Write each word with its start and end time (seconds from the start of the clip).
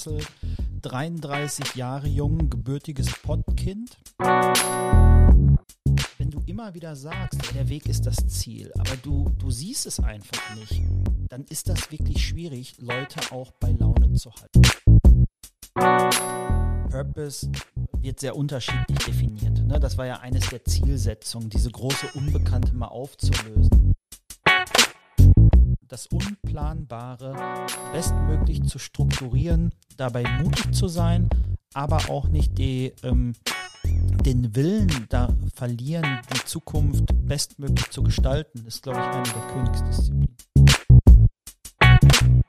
Petzel, 0.00 0.20
33 0.80 1.74
Jahre 1.74 2.08
jung, 2.08 2.48
gebürtiges 2.48 3.12
Pottkind. 3.22 3.98
Wenn 6.16 6.30
du 6.30 6.40
immer 6.46 6.72
wieder 6.72 6.96
sagst, 6.96 7.54
der 7.54 7.68
Weg 7.68 7.86
ist 7.86 8.06
das 8.06 8.16
Ziel, 8.28 8.72
aber 8.78 8.96
du, 9.02 9.30
du 9.38 9.50
siehst 9.50 9.84
es 9.84 10.00
einfach 10.00 10.54
nicht, 10.56 10.82
dann 11.28 11.44
ist 11.50 11.68
das 11.68 11.90
wirklich 11.90 12.26
schwierig, 12.26 12.76
Leute 12.78 13.20
auch 13.30 13.52
bei 13.60 13.72
Laune 13.72 14.14
zu 14.14 14.30
halten. 14.32 14.62
Purpose 16.88 17.50
wird 18.00 18.20
sehr 18.20 18.36
unterschiedlich 18.36 18.98
definiert. 19.00 19.66
Ne? 19.66 19.78
Das 19.78 19.98
war 19.98 20.06
ja 20.06 20.20
eines 20.20 20.48
der 20.48 20.64
Zielsetzungen, 20.64 21.50
diese 21.50 21.70
große 21.70 22.06
Unbekannte 22.14 22.72
mal 22.74 22.88
aufzulösen 22.88 23.94
das 25.90 26.06
Unplanbare 26.06 27.66
bestmöglich 27.92 28.62
zu 28.62 28.78
strukturieren, 28.78 29.74
dabei 29.96 30.22
mutig 30.40 30.72
zu 30.72 30.86
sein, 30.86 31.28
aber 31.74 32.08
auch 32.08 32.28
nicht 32.28 32.56
die, 32.58 32.92
ähm, 33.02 33.34
den 34.24 34.54
Willen 34.54 35.06
da 35.08 35.34
verlieren, 35.52 36.20
die 36.32 36.44
Zukunft 36.44 37.06
bestmöglich 37.26 37.90
zu 37.90 38.04
gestalten, 38.04 38.64
ist, 38.66 38.84
glaube 38.84 39.00
ich, 39.00 39.06
eine 39.06 39.22
der 39.24 39.46
Königsdisziplinen. 39.52 40.36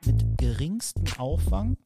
Mit 0.06 0.38
geringstem 0.38 1.06
Aufwand 1.18 1.80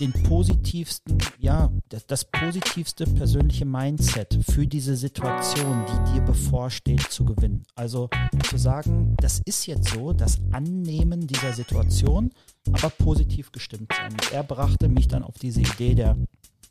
den 0.00 0.12
positivsten, 0.12 1.18
ja, 1.38 1.70
das, 1.88 2.06
das, 2.06 2.24
positivste 2.24 3.04
persönliche 3.04 3.64
Mindset 3.64 4.38
für 4.48 4.66
diese 4.66 4.96
Situation, 4.96 5.84
die 5.86 6.12
dir 6.12 6.20
bevorsteht, 6.22 7.02
zu 7.02 7.24
gewinnen. 7.24 7.64
Also 7.74 8.10
zu 8.48 8.58
sagen, 8.58 9.14
das 9.18 9.40
ist 9.44 9.66
jetzt 9.66 9.90
so, 9.90 10.12
das 10.12 10.38
Annehmen 10.52 11.26
dieser 11.26 11.52
Situation, 11.52 12.30
aber 12.72 12.90
positiv 12.90 13.52
gestimmt 13.52 13.92
sein. 13.96 14.12
Und 14.12 14.32
er 14.32 14.42
brachte 14.42 14.88
mich 14.88 15.08
dann 15.08 15.22
auf 15.22 15.38
diese 15.38 15.60
Idee 15.60 15.94
der, 15.94 16.16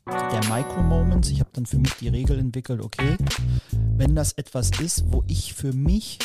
der 0.06 0.44
Micro-Moments. 0.48 1.30
Ich 1.30 1.40
habe 1.40 1.50
dann 1.52 1.66
für 1.66 1.78
mich 1.78 1.94
die 1.94 2.08
Regel 2.08 2.38
entwickelt, 2.38 2.82
okay, 2.82 3.16
wenn 3.96 4.14
das 4.14 4.32
etwas 4.32 4.70
ist, 4.80 5.04
wo 5.12 5.24
ich 5.26 5.54
für 5.54 5.72
mich 5.72 6.18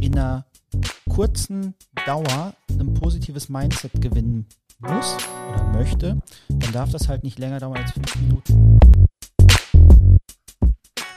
in 0.00 0.18
einer 0.18 0.46
kurzen 1.08 1.74
Dauer 2.06 2.54
ein 2.68 2.94
positives 2.94 3.48
Mindset 3.48 4.00
gewinnen 4.00 4.46
muss 4.84 5.16
oder 5.52 5.64
möchte, 5.72 6.20
dann 6.48 6.72
darf 6.72 6.90
das 6.90 7.08
halt 7.08 7.24
nicht 7.24 7.38
länger 7.38 7.60
dauern 7.60 7.78
als 7.78 7.92
fünf 7.92 8.16
Minuten. 8.16 8.78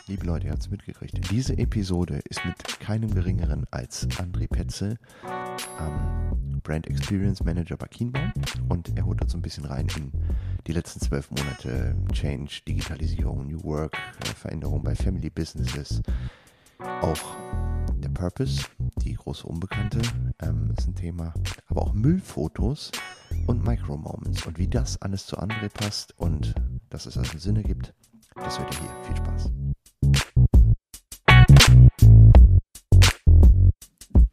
Liebe 0.07 0.25
Leute, 0.25 0.45
ihr 0.45 0.53
habt 0.53 0.61
es 0.61 0.69
mitgekriegt. 0.69 1.31
Diese 1.31 1.57
Episode 1.57 2.21
ist 2.29 2.45
mit 2.45 2.79
keinem 2.79 3.13
geringeren 3.13 3.65
als 3.71 4.07
André 4.11 4.47
Petzel, 4.47 4.97
ähm, 5.79 6.61
Brand 6.63 6.87
Experience 6.87 7.43
Manager 7.43 7.75
bei 7.75 7.87
Kienbaum. 7.87 8.31
Und 8.69 8.97
er 8.97 9.05
holt 9.05 9.21
uns 9.21 9.33
ein 9.33 9.41
bisschen 9.41 9.65
rein 9.65 9.87
in 9.97 10.11
die 10.65 10.71
letzten 10.71 11.01
zwölf 11.01 11.29
Monate 11.31 11.93
Change, 12.13 12.61
Digitalisierung, 12.65 13.47
New 13.47 13.61
Work, 13.63 13.97
äh, 14.23 14.27
Veränderung 14.27 14.81
bei 14.81 14.95
Family 14.95 15.29
Businesses. 15.29 16.01
Auch 17.01 17.35
der 18.07 18.13
Purpose, 18.13 18.63
die 19.03 19.13
große 19.13 19.45
Unbekannte, 19.45 19.99
ähm, 20.41 20.73
ist 20.77 20.87
ein 20.87 20.95
Thema. 20.95 21.33
Aber 21.67 21.81
auch 21.81 21.93
Müllfotos 21.93 22.91
und 23.47 23.65
Micro-Moments 23.65 24.45
und 24.45 24.57
wie 24.57 24.67
das 24.67 25.01
alles 25.01 25.25
zu 25.25 25.37
André 25.37 25.69
passt 25.69 26.17
und 26.17 26.55
dass 26.89 27.05
es 27.05 27.17
also 27.17 27.37
Sinne 27.37 27.63
gibt, 27.63 27.93
das 28.35 28.59
hört 28.59 28.73
ihr 28.73 28.79
hier. 28.81 29.03
Viel 29.03 29.17
Spaß. 29.17 29.51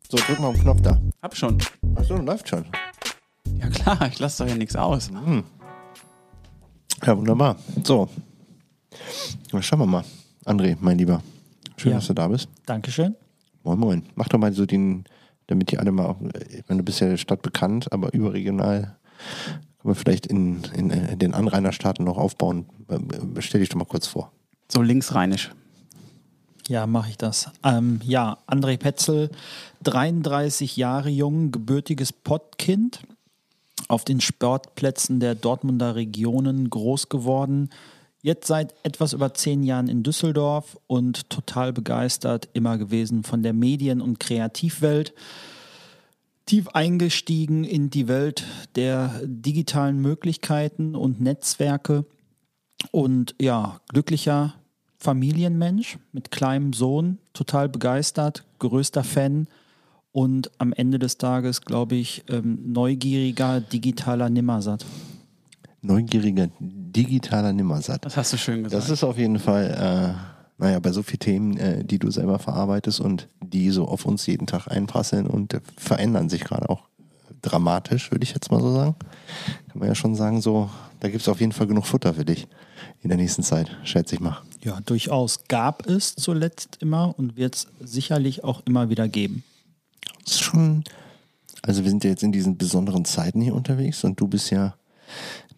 So, 0.09 0.17
drück 0.19 0.39
mal 0.39 0.51
einen 0.51 0.61
Knopf 0.61 0.81
da. 0.83 1.01
Hab 1.23 1.37
schon. 1.37 1.59
Achso, 1.97 2.17
läuft 2.17 2.49
schon. 2.49 2.65
Ja 3.59 3.69
klar, 3.71 4.07
ich 4.09 4.19
lasse 4.21 4.45
doch 4.45 4.51
ja 4.51 4.57
nichts 4.57 4.77
aus. 4.77 5.09
Hm. 5.11 5.43
Ja, 7.05 7.17
wunderbar. 7.19 7.57
So. 7.83 8.09
Dann 9.51 9.63
schauen 9.63 9.81
wir 9.81 9.87
mal. 9.87 10.05
André, 10.45 10.77
mein 10.81 10.99
Lieber. 10.99 11.23
Schön, 11.77 11.93
Ja. 11.93 11.99
dass 11.99 12.07
du 12.07 12.15
da 12.15 12.29
bist. 12.29 12.49
Dankeschön. 12.67 13.17
Moin, 13.65 13.79
moin. 13.79 14.03
Mach 14.15 14.29
doch 14.29 14.39
mal 14.39 14.53
so 14.53 14.67
den, 14.67 15.05
damit 15.47 15.71
die 15.71 15.79
alle 15.79 15.91
mal, 15.91 16.07
auch- 16.07 16.21
ich 16.51 16.63
meine, 16.69 16.79
du 16.81 16.85
bist 16.85 17.01
ja 17.01 17.09
der 17.09 17.17
Stadt 17.17 17.43
bekannt, 17.43 17.93
aber 17.93 18.13
überregional 18.15 18.83
kann 19.79 19.85
man 19.91 19.95
vielleicht 19.95 20.27
in, 20.27 20.63
in, 20.77 20.91
äh, 20.91 21.17
den 21.17 21.35
Anrainerstaaten 21.35 22.05
noch 22.05 22.19
aufbauen. 22.19 22.67
Äh, 22.89 23.41
Stell 23.41 23.61
dich 23.61 23.71
doch 23.71 23.79
mal 23.79 23.85
kurz 23.87 24.07
vor. 24.07 24.33
So 24.71 24.83
linksrheinisch. 24.83 25.51
Ja, 26.69 26.87
mache 26.87 27.11
ich 27.11 27.19
das. 27.19 27.51
Ähm, 27.63 28.01
ja, 28.05 28.39
André 28.47 28.79
Petzel, 28.79 29.31
33 29.83 30.77
Jahre 30.79 31.11
jung, 31.11 31.51
gebürtiges 31.53 32.13
Pottkind, 32.13 33.01
auf 33.89 34.05
den 34.05 34.23
Sportplätzen 34.23 35.21
der 35.21 35.35
Dortmunder 35.35 35.95
Regionen 35.95 36.71
groß 36.71 37.11
geworden. 37.11 37.69
Jetzt 38.25 38.47
seit 38.47 38.75
etwas 38.85 39.13
über 39.13 39.35
zehn 39.35 39.63
Jahren 39.63 39.87
in 39.87 40.03
Düsseldorf 40.03 40.79
und 40.87 41.29
total 41.29 41.75
begeistert 41.75 42.49
immer 42.55 42.79
gewesen 42.79 43.23
von 43.23 43.43
der 43.43 43.53
Medien- 43.53 44.01
und 44.01 44.19
Kreativwelt. 44.19 45.13
Tief 46.47 46.69
eingestiegen 46.69 47.65
in 47.65 47.91
die 47.91 48.09
Welt 48.09 48.47
der 48.77 49.21
digitalen 49.25 50.01
Möglichkeiten 50.01 50.97
und 50.97 51.21
Netzwerke 51.21 52.07
und 52.93 53.35
ja, 53.39 53.83
glücklicher 53.89 54.55
Familienmensch 54.97 55.99
mit 56.13 56.31
kleinem 56.31 56.73
Sohn, 56.73 57.19
total 57.35 57.69
begeistert, 57.69 58.43
größter 58.59 59.05
Fan 59.05 59.49
und 60.13 60.51
am 60.57 60.73
Ende 60.73 60.99
des 60.99 61.19
Tages, 61.19 61.61
glaube 61.61 61.97
ich, 61.97 62.25
ähm, 62.31 62.73
neugieriger, 62.73 63.61
digitaler 63.61 64.31
Nimmersatt. 64.31 64.87
Neugieriger, 65.83 66.49
digitaler 66.95 67.53
Nimmersatt. 67.53 68.05
Das 68.05 68.17
hast 68.17 68.33
du 68.33 68.37
schön 68.37 68.65
gesagt. 68.65 68.83
Das 68.83 68.91
ist 68.91 69.05
auf 69.05 69.19
jeden 69.19 69.39
Fall, 69.39 70.17
äh, 70.19 70.63
naja, 70.63 70.79
bei 70.81 70.93
so 70.93 71.03
vielen 71.03 71.21
Themen, 71.21 71.57
äh, 71.57 71.85
die 71.85 71.99
du 71.99 72.11
selber 72.11 72.39
verarbeitest 72.39 73.01
und 73.01 73.29
die 73.43 73.71
so 73.71 73.87
auf 73.87 74.07
uns 74.07 74.27
jeden 74.27 74.47
Tag 74.47 74.69
einprasseln 74.69 75.27
und 75.27 75.55
äh, 75.55 75.61
verändern 75.77 76.29
sich 76.29 76.45
gerade 76.45 76.69
auch 76.71 76.83
dramatisch, 77.43 78.11
würde 78.11 78.25
ich 78.25 78.33
jetzt 78.33 78.51
mal 78.51 78.61
so 78.61 78.73
sagen. 78.73 78.97
Kann 79.69 79.79
man 79.79 79.89
ja 79.89 79.95
schon 79.95 80.15
sagen, 80.15 80.41
so, 80.41 80.71
da 81.01 81.09
gibt 81.09 81.23
es 81.23 81.29
auf 81.29 81.41
jeden 81.41 81.53
Fall 81.53 81.67
genug 81.67 81.87
Futter 81.87 82.15
für 82.15 82.25
dich 82.25 82.49
in 83.03 83.09
der 83.09 83.19
nächsten 83.19 83.43
Zeit, 83.43 83.71
schätze 83.85 84.15
ich 84.15 84.21
mal. 84.21 84.39
Ja, 84.63 84.81
durchaus 84.81 85.45
gab 85.49 85.87
es 85.87 86.15
zuletzt 86.15 86.79
immer 86.81 87.15
und 87.19 87.37
wird 87.37 87.55
es 87.55 87.67
sicherlich 87.81 88.45
auch 88.45 88.63
immer 88.65 88.89
wieder 88.89 89.09
geben. 89.09 89.45
Das 90.25 90.35
ist 90.35 90.43
schon, 90.43 90.85
also 91.63 91.85
wir 91.85 91.91
sind 91.91 92.03
ja 92.03 92.11
jetzt 92.11 92.23
in 92.23 92.33
diesen 92.33 92.57
besonderen 92.57 93.05
Zeiten 93.05 93.41
hier 93.41 93.55
unterwegs 93.55 94.05
und 94.05 94.19
du 94.19 94.27
bist 94.27 94.51
ja, 94.51 94.75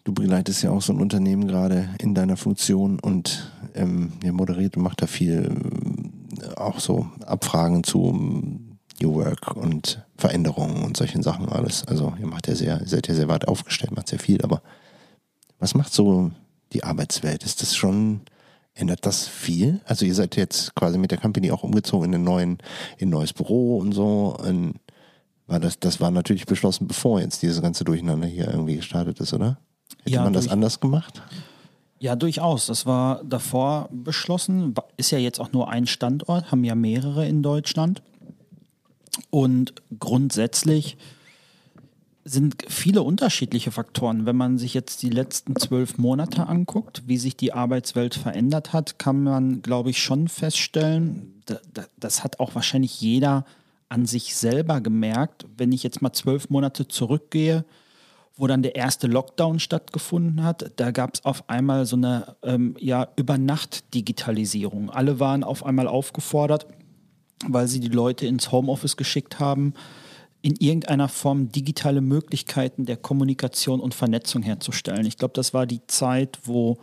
du 0.07 0.13
begleitest 0.13 0.63
ja 0.63 0.71
auch 0.71 0.81
so 0.81 0.93
ein 0.93 1.01
Unternehmen 1.01 1.47
gerade 1.47 1.89
in 1.99 2.15
deiner 2.15 2.37
Funktion 2.37 2.97
und 2.99 3.51
ähm, 3.75 4.13
ihr 4.23 4.31
moderiert 4.31 4.77
und 4.77 4.83
macht 4.83 5.01
da 5.01 5.07
viel 5.07 5.51
äh, 6.41 6.55
auch 6.55 6.79
so 6.79 7.07
Abfragen 7.25 7.83
zu 7.83 8.07
ähm, 8.07 8.77
New 9.01 9.15
Work 9.15 9.57
und 9.57 10.05
Veränderungen 10.17 10.83
und 10.85 10.95
solchen 10.95 11.23
Sachen 11.23 11.49
alles. 11.49 11.85
Also 11.87 12.13
ihr 12.19 12.25
macht 12.25 12.47
ja 12.47 12.55
sehr, 12.55 12.81
seid 12.85 13.09
ja 13.09 13.15
sehr 13.15 13.27
weit 13.27 13.49
aufgestellt, 13.49 13.91
macht 13.91 14.07
sehr 14.07 14.19
viel, 14.19 14.41
aber 14.43 14.61
was 15.59 15.75
macht 15.75 15.93
so 15.93 16.31
die 16.71 16.85
Arbeitswelt? 16.85 17.43
Ist 17.43 17.61
das 17.61 17.75
schon, 17.75 18.21
ändert 18.75 19.05
das 19.05 19.27
viel? 19.27 19.81
Also 19.83 20.05
ihr 20.05 20.15
seid 20.15 20.37
jetzt 20.37 20.73
quasi 20.73 20.97
mit 20.97 21.11
der 21.11 21.17
Company 21.17 21.51
auch 21.51 21.63
umgezogen 21.63 22.07
in, 22.07 22.15
einen 22.15 22.23
neuen, 22.23 22.57
in 22.97 23.09
ein 23.09 23.11
neues 23.11 23.33
Büro 23.33 23.77
und 23.77 23.91
so. 23.91 24.37
Und 24.39 24.75
war 25.47 25.59
das, 25.59 25.79
das 25.79 25.99
war 25.99 26.11
natürlich 26.11 26.45
beschlossen, 26.45 26.87
bevor 26.87 27.19
jetzt 27.19 27.41
dieses 27.41 27.61
ganze 27.61 27.83
Durcheinander 27.83 28.27
hier 28.27 28.47
irgendwie 28.47 28.77
gestartet 28.77 29.19
ist, 29.19 29.33
oder? 29.33 29.57
Hätte 29.99 30.09
Ja, 30.15 30.23
man 30.23 30.33
das 30.33 30.47
anders 30.47 30.79
gemacht? 30.79 31.21
Ja, 31.99 32.15
durchaus. 32.15 32.67
Das 32.67 32.85
war 32.85 33.23
davor 33.23 33.89
beschlossen. 33.91 34.73
Ist 34.97 35.11
ja 35.11 35.17
jetzt 35.17 35.39
auch 35.39 35.51
nur 35.51 35.69
ein 35.69 35.87
Standort, 35.87 36.51
haben 36.51 36.63
ja 36.63 36.75
mehrere 36.75 37.27
in 37.27 37.41
Deutschland. 37.41 38.01
Und 39.29 39.73
grundsätzlich 39.99 40.97
sind 42.23 42.55
viele 42.67 43.03
unterschiedliche 43.03 43.71
Faktoren. 43.71 44.25
Wenn 44.25 44.35
man 44.35 44.57
sich 44.57 44.73
jetzt 44.73 45.01
die 45.01 45.09
letzten 45.09 45.55
zwölf 45.55 45.97
Monate 45.97 46.47
anguckt, 46.47 47.03
wie 47.07 47.17
sich 47.17 47.37
die 47.37 47.53
Arbeitswelt 47.53 48.15
verändert 48.15 48.73
hat, 48.73 48.99
kann 48.99 49.23
man, 49.23 49.61
glaube 49.61 49.89
ich, 49.89 50.01
schon 50.03 50.27
feststellen, 50.27 51.41
da- 51.45 51.61
da- 51.73 51.85
das 51.97 52.23
hat 52.25 52.39
auch 52.41 52.53
wahrscheinlich 52.53 52.99
jeder 52.99 53.45
an 53.89 54.05
sich 54.05 54.35
selber 54.35 54.81
gemerkt. 54.81 55.45
Wenn 55.57 55.71
ich 55.71 55.83
jetzt 55.83 56.01
mal 56.01 56.11
zwölf 56.11 56.49
Monate 56.49 56.87
zurückgehe, 56.89 57.63
wo 58.37 58.45
dann 58.47 58.61
der 58.61 58.75
erste 58.75 59.07
Lockdown 59.07 59.59
stattgefunden 59.59 60.43
hat, 60.43 60.71
da 60.75 60.91
gab 60.91 61.15
es 61.15 61.25
auf 61.25 61.49
einmal 61.49 61.85
so 61.85 61.95
eine 61.95 62.35
ähm, 62.43 62.75
ja, 62.79 63.07
Übernacht-Digitalisierung. 63.15 64.91
Alle 64.91 65.19
waren 65.19 65.43
auf 65.43 65.65
einmal 65.65 65.87
aufgefordert, 65.87 66.67
weil 67.47 67.67
sie 67.67 67.79
die 67.79 67.87
Leute 67.87 68.27
ins 68.27 68.51
Homeoffice 68.51 68.95
geschickt 68.95 69.39
haben, 69.39 69.73
in 70.43 70.55
irgendeiner 70.55 71.09
Form 71.09 71.51
digitale 71.51 71.99
Möglichkeiten 71.99 72.85
der 72.85 72.97
Kommunikation 72.97 73.79
und 73.79 73.95
Vernetzung 73.95 74.43
herzustellen. 74.43 75.05
Ich 75.07 75.17
glaube, 75.17 75.33
das 75.33 75.53
war 75.53 75.65
die 75.65 75.85
Zeit, 75.87 76.39
wo 76.43 76.77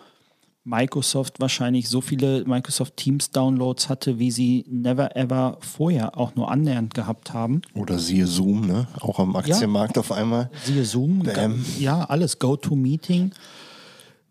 Microsoft 0.65 1.41
wahrscheinlich 1.41 1.91
so 1.91 2.01
viele 2.01 2.45
Microsoft 2.47 2.97
Teams 2.97 3.31
Downloads 3.31 3.91
hatte, 3.91 4.19
wie 4.19 4.31
sie 4.31 4.65
never 4.69 5.15
ever 5.15 5.59
vorher 5.61 6.17
auch 6.17 6.35
nur 6.35 6.51
annähernd 6.51 6.95
gehabt 6.95 7.35
haben. 7.35 7.61
Oder 7.75 7.99
siehe 7.99 8.27
Zoom, 8.27 8.67
ne? 8.67 8.89
Auch 9.01 9.19
am 9.19 9.37
Aktienmarkt 9.37 9.97
ja. 9.97 10.01
auf 10.01 10.11
einmal. 10.11 10.51
Siehe 10.65 10.87
Zoom, 10.87 11.23
Bam. 11.23 11.65
ja, 11.79 12.05
alles. 12.05 12.39
Go-To-Meeting. 12.39 13.33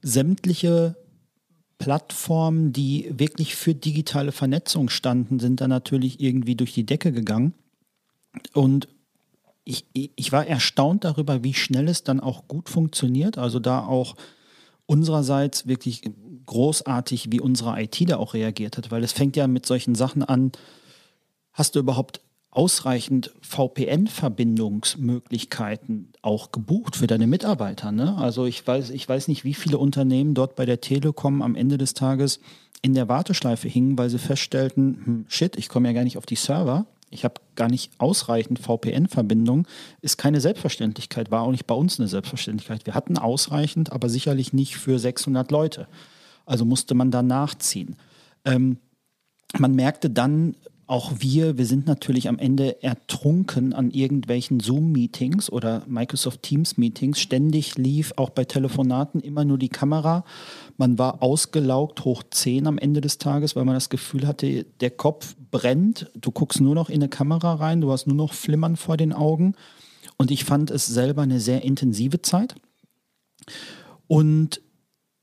Sämtliche 0.02 0.96
Plattformen, 1.78 2.74
die 2.74 3.12
wirklich 3.16 3.56
für 3.56 3.76
digitale 3.76 4.32
Vernetzung 4.32 4.90
standen, 4.90 5.40
sind 5.40 5.62
da 5.62 5.68
natürlich 5.68 6.20
irgendwie 6.20 6.56
durch 6.56 6.74
die 6.74 6.86
Decke 6.86 7.12
gegangen. 7.12 7.54
Und 8.54 8.88
ich, 9.66 9.86
ich 9.94 10.32
war 10.32 10.48
erstaunt 10.48 11.04
darüber, 11.04 11.44
wie 11.44 11.54
schnell 11.54 11.88
es 11.88 12.04
dann 12.04 12.20
auch 12.20 12.48
gut 12.48 12.70
funktioniert. 12.70 13.38
Also 13.38 13.60
da 13.60 13.86
auch 13.86 14.16
unsererseits 14.86 15.68
wirklich 15.68 16.04
großartig, 16.46 17.32
wie 17.32 17.40
unsere 17.40 17.82
IT 17.82 17.98
da 18.08 18.18
auch 18.18 18.34
reagiert 18.34 18.78
hat, 18.78 18.92
weil 18.92 19.04
es 19.04 19.12
fängt 19.12 19.36
ja 19.36 19.48
mit 19.48 19.66
solchen 19.66 19.96
Sachen 19.96 20.22
an, 20.24 20.52
hast 21.52 21.74
du 21.76 21.80
überhaupt 21.80 22.22
ausreichend 22.52 23.34
VPN-Verbindungsmöglichkeiten 23.42 26.14
auch 26.22 26.52
gebucht 26.52 26.96
für 26.96 27.08
deine 27.08 27.26
Mitarbeiter. 27.26 27.92
Ne? 27.92 28.16
Also 28.18 28.46
ich 28.46 28.66
weiß, 28.66 28.92
ich 28.92 29.10
weiß 29.10 29.28
nicht, 29.28 29.44
wie 29.44 29.56
viele 29.56 29.80
Unternehmen 29.80 30.36
dort 30.36 30.56
bei 30.56 30.66
der 30.66 30.80
Telekom 30.80 31.42
am 31.42 31.56
Ende 31.56 31.80
des 31.80 31.96
Tages 31.96 32.40
in 32.84 32.94
der 32.94 33.10
Warteschleife 33.10 33.68
hingen, 33.68 33.98
weil 33.98 34.10
sie 34.10 34.20
feststellten, 34.20 35.02
hm, 35.04 35.26
shit, 35.30 35.56
ich 35.56 35.70
komme 35.70 35.88
ja 35.88 35.94
gar 35.94 36.04
nicht 36.04 36.18
auf 36.18 36.28
die 36.28 36.36
Server 36.36 36.86
ich 37.14 37.24
habe 37.24 37.36
gar 37.56 37.70
nicht 37.70 37.92
ausreichend 38.00 38.60
VPN-Verbindung, 38.60 39.68
ist 40.02 40.18
keine 40.18 40.42
Selbstverständlichkeit, 40.42 41.32
war 41.32 41.44
auch 41.44 41.52
nicht 41.52 41.68
bei 41.68 41.76
uns 41.76 42.00
eine 42.00 42.08
Selbstverständlichkeit. 42.08 42.86
Wir 42.86 42.96
hatten 42.96 43.18
ausreichend, 43.18 43.92
aber 43.92 44.10
sicherlich 44.10 44.52
nicht 44.52 44.76
für 44.76 44.98
600 44.98 45.52
Leute. 45.52 45.88
Also 46.46 46.66
musste 46.66 46.96
man 46.96 47.12
da 47.12 47.22
nachziehen. 47.22 47.96
Ähm, 48.46 48.78
man 49.58 49.76
merkte 49.76 50.10
dann, 50.10 50.56
auch 50.86 51.14
wir, 51.20 51.58
wir 51.58 51.66
sind 51.66 51.88
natürlich 51.88 52.28
am 52.28 52.38
Ende 52.38 52.84
ertrunken 52.84 53.74
an 53.74 53.90
irgendwelchen 53.92 54.60
Zoom-Meetings 54.60 55.50
oder 55.50 55.84
Microsoft 55.88 56.44
Teams-Meetings. 56.44 57.20
Ständig 57.20 57.78
lief 57.78 58.14
auch 58.18 58.30
bei 58.30 58.44
Telefonaten 58.44 59.22
immer 59.22 59.46
nur 59.46 59.58
die 59.58 59.70
Kamera 59.70 60.26
man 60.78 60.98
war 60.98 61.22
ausgelaugt 61.22 62.04
hoch 62.04 62.24
10 62.30 62.68
am 62.68 62.78
Ende 62.78 63.02
des 63.02 63.18
Tages, 63.18 63.56
weil 63.56 63.66
man 63.66 63.76
das 63.76 63.90
Gefühl 63.90 64.26
hatte, 64.26 64.66
der 64.82 64.90
Kopf 64.90 65.36
brennt. 65.52 66.12
Du 66.16 66.32
guckst 66.32 66.62
nur 66.62 66.76
noch 66.76 66.90
in 66.90 66.96
eine 66.96 67.10
Kamera 67.10 67.56
rein, 67.56 67.82
du 67.82 67.92
hast 67.92 68.08
nur 68.08 68.16
noch 68.16 68.34
Flimmern 68.34 68.76
vor 68.76 68.98
den 68.98 69.14
Augen. 69.14 69.56
Und 70.18 70.32
ich 70.32 70.46
fand 70.46 70.72
es 70.72 70.88
selber 70.88 71.22
eine 71.22 71.40
sehr 71.40 71.64
intensive 71.64 72.22
Zeit. 72.22 72.56
Und 74.08 74.62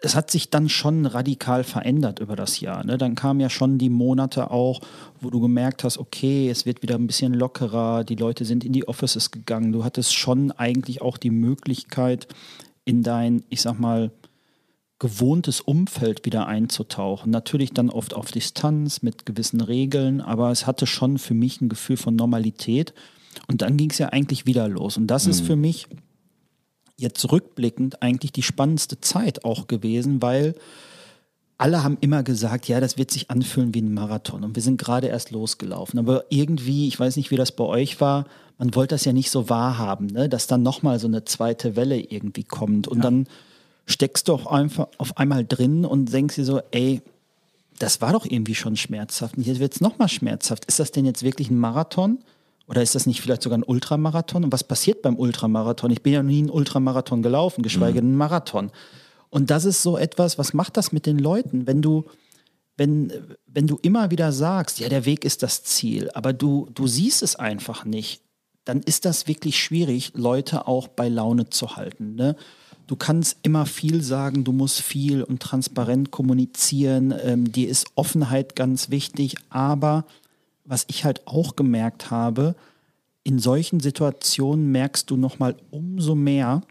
es 0.02 0.14
hat 0.14 0.30
sich 0.30 0.50
dann 0.50 0.68
schon 0.68 1.06
radikal 1.06 1.64
verändert 1.64 2.20
über 2.20 2.36
das 2.36 2.60
Jahr. 2.60 2.84
Ne? 2.84 2.96
Dann 2.96 3.14
kamen 3.14 3.40
ja 3.40 3.50
schon 3.50 3.78
die 3.78 3.90
Monate 3.90 4.50
auch, 4.50 4.80
wo 5.20 5.30
du 5.30 5.40
gemerkt 5.40 5.84
hast, 5.84 5.98
okay, 5.98 6.48
es 6.48 6.64
wird 6.64 6.82
wieder 6.82 6.94
ein 6.94 7.06
bisschen 7.06 7.34
lockerer, 7.34 8.04
die 8.04 8.16
Leute 8.16 8.44
sind 8.44 8.64
in 8.64 8.72
die 8.72 8.88
Offices 8.88 9.30
gegangen. 9.30 9.72
Du 9.72 9.84
hattest 9.84 10.14
schon 10.14 10.52
eigentlich 10.52 11.02
auch 11.02 11.18
die 11.18 11.30
Möglichkeit, 11.30 12.28
in 12.84 13.02
dein, 13.02 13.44
ich 13.50 13.60
sag 13.60 13.78
mal, 13.78 14.10
gewohntes 14.98 15.60
Umfeld 15.60 16.24
wieder 16.26 16.46
einzutauchen. 16.46 17.30
Natürlich 17.30 17.72
dann 17.72 17.90
oft 17.90 18.14
auf 18.14 18.30
Distanz 18.30 19.02
mit 19.02 19.26
gewissen 19.26 19.60
Regeln, 19.60 20.20
aber 20.20 20.50
es 20.50 20.66
hatte 20.66 20.86
schon 20.86 21.18
für 21.18 21.34
mich 21.34 21.60
ein 21.60 21.68
Gefühl 21.68 21.96
von 21.96 22.16
Normalität. 22.16 22.94
Und 23.48 23.62
dann 23.62 23.76
ging 23.76 23.90
es 23.90 23.98
ja 23.98 24.08
eigentlich 24.08 24.46
wieder 24.46 24.68
los. 24.68 24.96
Und 24.96 25.06
das 25.06 25.24
mhm. 25.24 25.30
ist 25.30 25.40
für 25.42 25.56
mich 25.56 25.86
jetzt 27.00 27.30
rückblickend 27.30 28.02
eigentlich 28.02 28.32
die 28.32 28.42
spannendste 28.42 29.00
Zeit 29.00 29.44
auch 29.44 29.66
gewesen, 29.66 30.22
weil 30.22 30.54
alle 31.58 31.84
haben 31.84 31.98
immer 32.00 32.22
gesagt, 32.22 32.68
ja, 32.68 32.80
das 32.80 32.96
wird 32.96 33.10
sich 33.10 33.30
anfühlen 33.30 33.74
wie 33.74 33.82
ein 33.82 33.92
Marathon. 33.92 34.44
Und 34.44 34.56
wir 34.56 34.62
sind 34.62 34.80
gerade 34.80 35.08
erst 35.08 35.30
losgelaufen. 35.30 35.98
Aber 35.98 36.24
irgendwie, 36.30 36.88
ich 36.88 36.98
weiß 36.98 37.16
nicht, 37.16 37.30
wie 37.30 37.36
das 37.36 37.52
bei 37.52 37.64
euch 37.64 38.00
war, 38.00 38.24
man 38.56 38.74
wollte 38.74 38.94
das 38.94 39.04
ja 39.04 39.12
nicht 39.12 39.30
so 39.30 39.50
wahrhaben, 39.50 40.06
ne? 40.06 40.28
dass 40.28 40.46
dann 40.46 40.62
nochmal 40.62 40.98
so 40.98 41.06
eine 41.06 41.24
zweite 41.24 41.76
Welle 41.76 41.98
irgendwie 41.98 42.44
kommt. 42.44 42.88
Und 42.88 42.98
ja. 42.98 43.02
dann 43.02 43.26
steckst 43.84 44.28
du 44.28 44.34
auch 44.34 44.46
einfach 44.46 44.88
auf 44.96 45.18
einmal 45.18 45.44
drin 45.44 45.84
und 45.84 46.12
denkst 46.12 46.36
dir 46.36 46.44
so, 46.44 46.60
ey, 46.70 47.02
das 47.78 48.00
war 48.00 48.12
doch 48.12 48.26
irgendwie 48.26 48.54
schon 48.54 48.76
schmerzhaft 48.76 49.36
und 49.36 49.46
jetzt 49.46 49.58
wird 49.58 49.74
es 49.74 49.80
nochmal 49.80 50.08
schmerzhaft. 50.08 50.66
Ist 50.66 50.78
das 50.78 50.92
denn 50.92 51.06
jetzt 51.06 51.22
wirklich 51.22 51.50
ein 51.50 51.58
Marathon? 51.58 52.18
Oder 52.70 52.82
ist 52.82 52.94
das 52.94 53.04
nicht 53.04 53.20
vielleicht 53.20 53.42
sogar 53.42 53.58
ein 53.58 53.64
Ultramarathon? 53.64 54.44
Und 54.44 54.52
was 54.52 54.62
passiert 54.62 55.02
beim 55.02 55.16
Ultramarathon? 55.16 55.90
Ich 55.90 56.02
bin 56.02 56.12
ja 56.12 56.22
noch 56.22 56.30
nie 56.30 56.38
einen 56.38 56.50
Ultramarathon 56.50 57.20
gelaufen, 57.20 57.62
geschweige 57.62 57.94
mhm. 57.94 57.96
denn 57.96 58.04
einen 58.06 58.16
Marathon. 58.16 58.70
Und 59.28 59.50
das 59.50 59.64
ist 59.64 59.82
so 59.82 59.98
etwas, 59.98 60.38
was 60.38 60.54
macht 60.54 60.76
das 60.76 60.92
mit 60.92 61.04
den 61.04 61.18
Leuten, 61.18 61.66
wenn 61.66 61.82
du, 61.82 62.04
wenn, 62.76 63.12
wenn 63.48 63.66
du 63.66 63.76
immer 63.82 64.12
wieder 64.12 64.30
sagst, 64.30 64.78
ja, 64.78 64.88
der 64.88 65.04
Weg 65.04 65.24
ist 65.24 65.42
das 65.42 65.64
Ziel, 65.64 66.10
aber 66.14 66.32
du, 66.32 66.68
du 66.72 66.86
siehst 66.86 67.24
es 67.24 67.34
einfach 67.34 67.84
nicht, 67.84 68.22
dann 68.64 68.82
ist 68.82 69.04
das 69.04 69.26
wirklich 69.26 69.58
schwierig, 69.58 70.12
Leute 70.14 70.68
auch 70.68 70.86
bei 70.86 71.08
Laune 71.08 71.50
zu 71.50 71.74
halten. 71.74 72.14
Ne? 72.14 72.36
du 72.90 72.96
kannst 72.96 73.36
immer 73.44 73.66
viel 73.66 74.02
sagen, 74.02 74.42
du 74.42 74.50
musst 74.50 74.80
viel 74.80 75.22
und 75.22 75.40
transparent 75.40 76.10
kommunizieren, 76.10 77.14
ähm, 77.22 77.52
dir 77.52 77.68
ist 77.68 77.86
Offenheit 77.94 78.56
ganz 78.56 78.90
wichtig, 78.90 79.36
aber 79.48 80.04
was 80.70 80.84
ich 80.88 81.04
halt 81.04 81.26
auch 81.26 81.56
gemerkt 81.56 82.10
habe, 82.10 82.54
in 83.24 83.38
solchen 83.38 83.80
Situationen 83.80 84.70
merkst 84.70 85.10
du 85.10 85.16
nochmal 85.16 85.56
umso 85.70 86.14
mehr, 86.14 86.62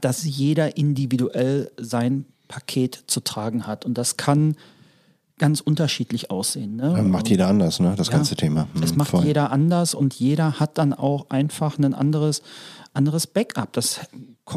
dass 0.00 0.24
jeder 0.24 0.76
individuell 0.76 1.70
sein 1.78 2.26
Paket 2.48 3.04
zu 3.06 3.20
tragen 3.20 3.66
hat. 3.66 3.84
Und 3.84 3.96
das 3.96 4.16
kann 4.16 4.56
ganz 5.38 5.60
unterschiedlich 5.60 6.30
aussehen. 6.30 6.76
Ne? 6.76 7.00
Macht 7.02 7.28
jeder 7.28 7.46
anders, 7.46 7.80
ne? 7.80 7.94
das 7.96 8.08
ja, 8.08 8.14
ganze 8.14 8.34
Thema. 8.34 8.68
Hm, 8.74 8.80
das 8.80 8.96
macht 8.96 9.10
voll. 9.10 9.24
jeder 9.24 9.50
anders 9.50 9.94
und 9.94 10.14
jeder 10.14 10.58
hat 10.60 10.76
dann 10.78 10.92
auch 10.92 11.30
einfach 11.30 11.78
ein 11.78 11.94
anderes, 11.94 12.42
anderes 12.92 13.26
Backup. 13.26 13.72
Das 13.72 14.00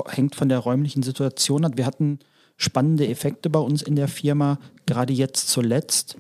hängt 0.09 0.35
von 0.35 0.49
der 0.49 0.59
räumlichen 0.59 1.03
Situation 1.03 1.65
ab. 1.65 1.73
Wir 1.75 1.85
hatten 1.85 2.19
spannende 2.57 3.07
Effekte 3.07 3.49
bei 3.49 3.59
uns 3.59 3.83
in 3.83 3.95
der 3.95 4.07
Firma, 4.07 4.59
gerade 4.85 5.13
jetzt 5.13 5.49
zuletzt, 5.49 6.17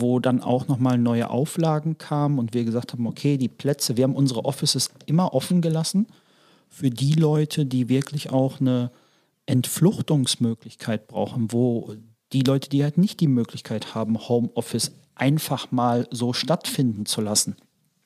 wo 0.00 0.18
dann 0.18 0.42
auch 0.42 0.68
nochmal 0.68 0.98
neue 0.98 1.30
Auflagen 1.30 1.98
kamen 1.98 2.38
und 2.38 2.54
wir 2.54 2.64
gesagt 2.64 2.92
haben, 2.92 3.06
okay, 3.06 3.36
die 3.36 3.48
Plätze, 3.48 3.96
wir 3.96 4.04
haben 4.04 4.14
unsere 4.14 4.44
Offices 4.44 4.90
immer 5.06 5.34
offen 5.34 5.60
gelassen 5.60 6.06
für 6.68 6.90
die 6.90 7.14
Leute, 7.14 7.66
die 7.66 7.88
wirklich 7.88 8.30
auch 8.30 8.60
eine 8.60 8.90
Entfluchtungsmöglichkeit 9.46 11.08
brauchen, 11.08 11.52
wo 11.52 11.94
die 12.32 12.42
Leute, 12.42 12.70
die 12.70 12.82
halt 12.82 12.98
nicht 12.98 13.20
die 13.20 13.28
Möglichkeit 13.28 13.94
haben, 13.94 14.18
Homeoffice 14.28 14.92
einfach 15.14 15.70
mal 15.70 16.08
so 16.10 16.32
stattfinden 16.32 17.06
zu 17.06 17.20
lassen. 17.20 17.56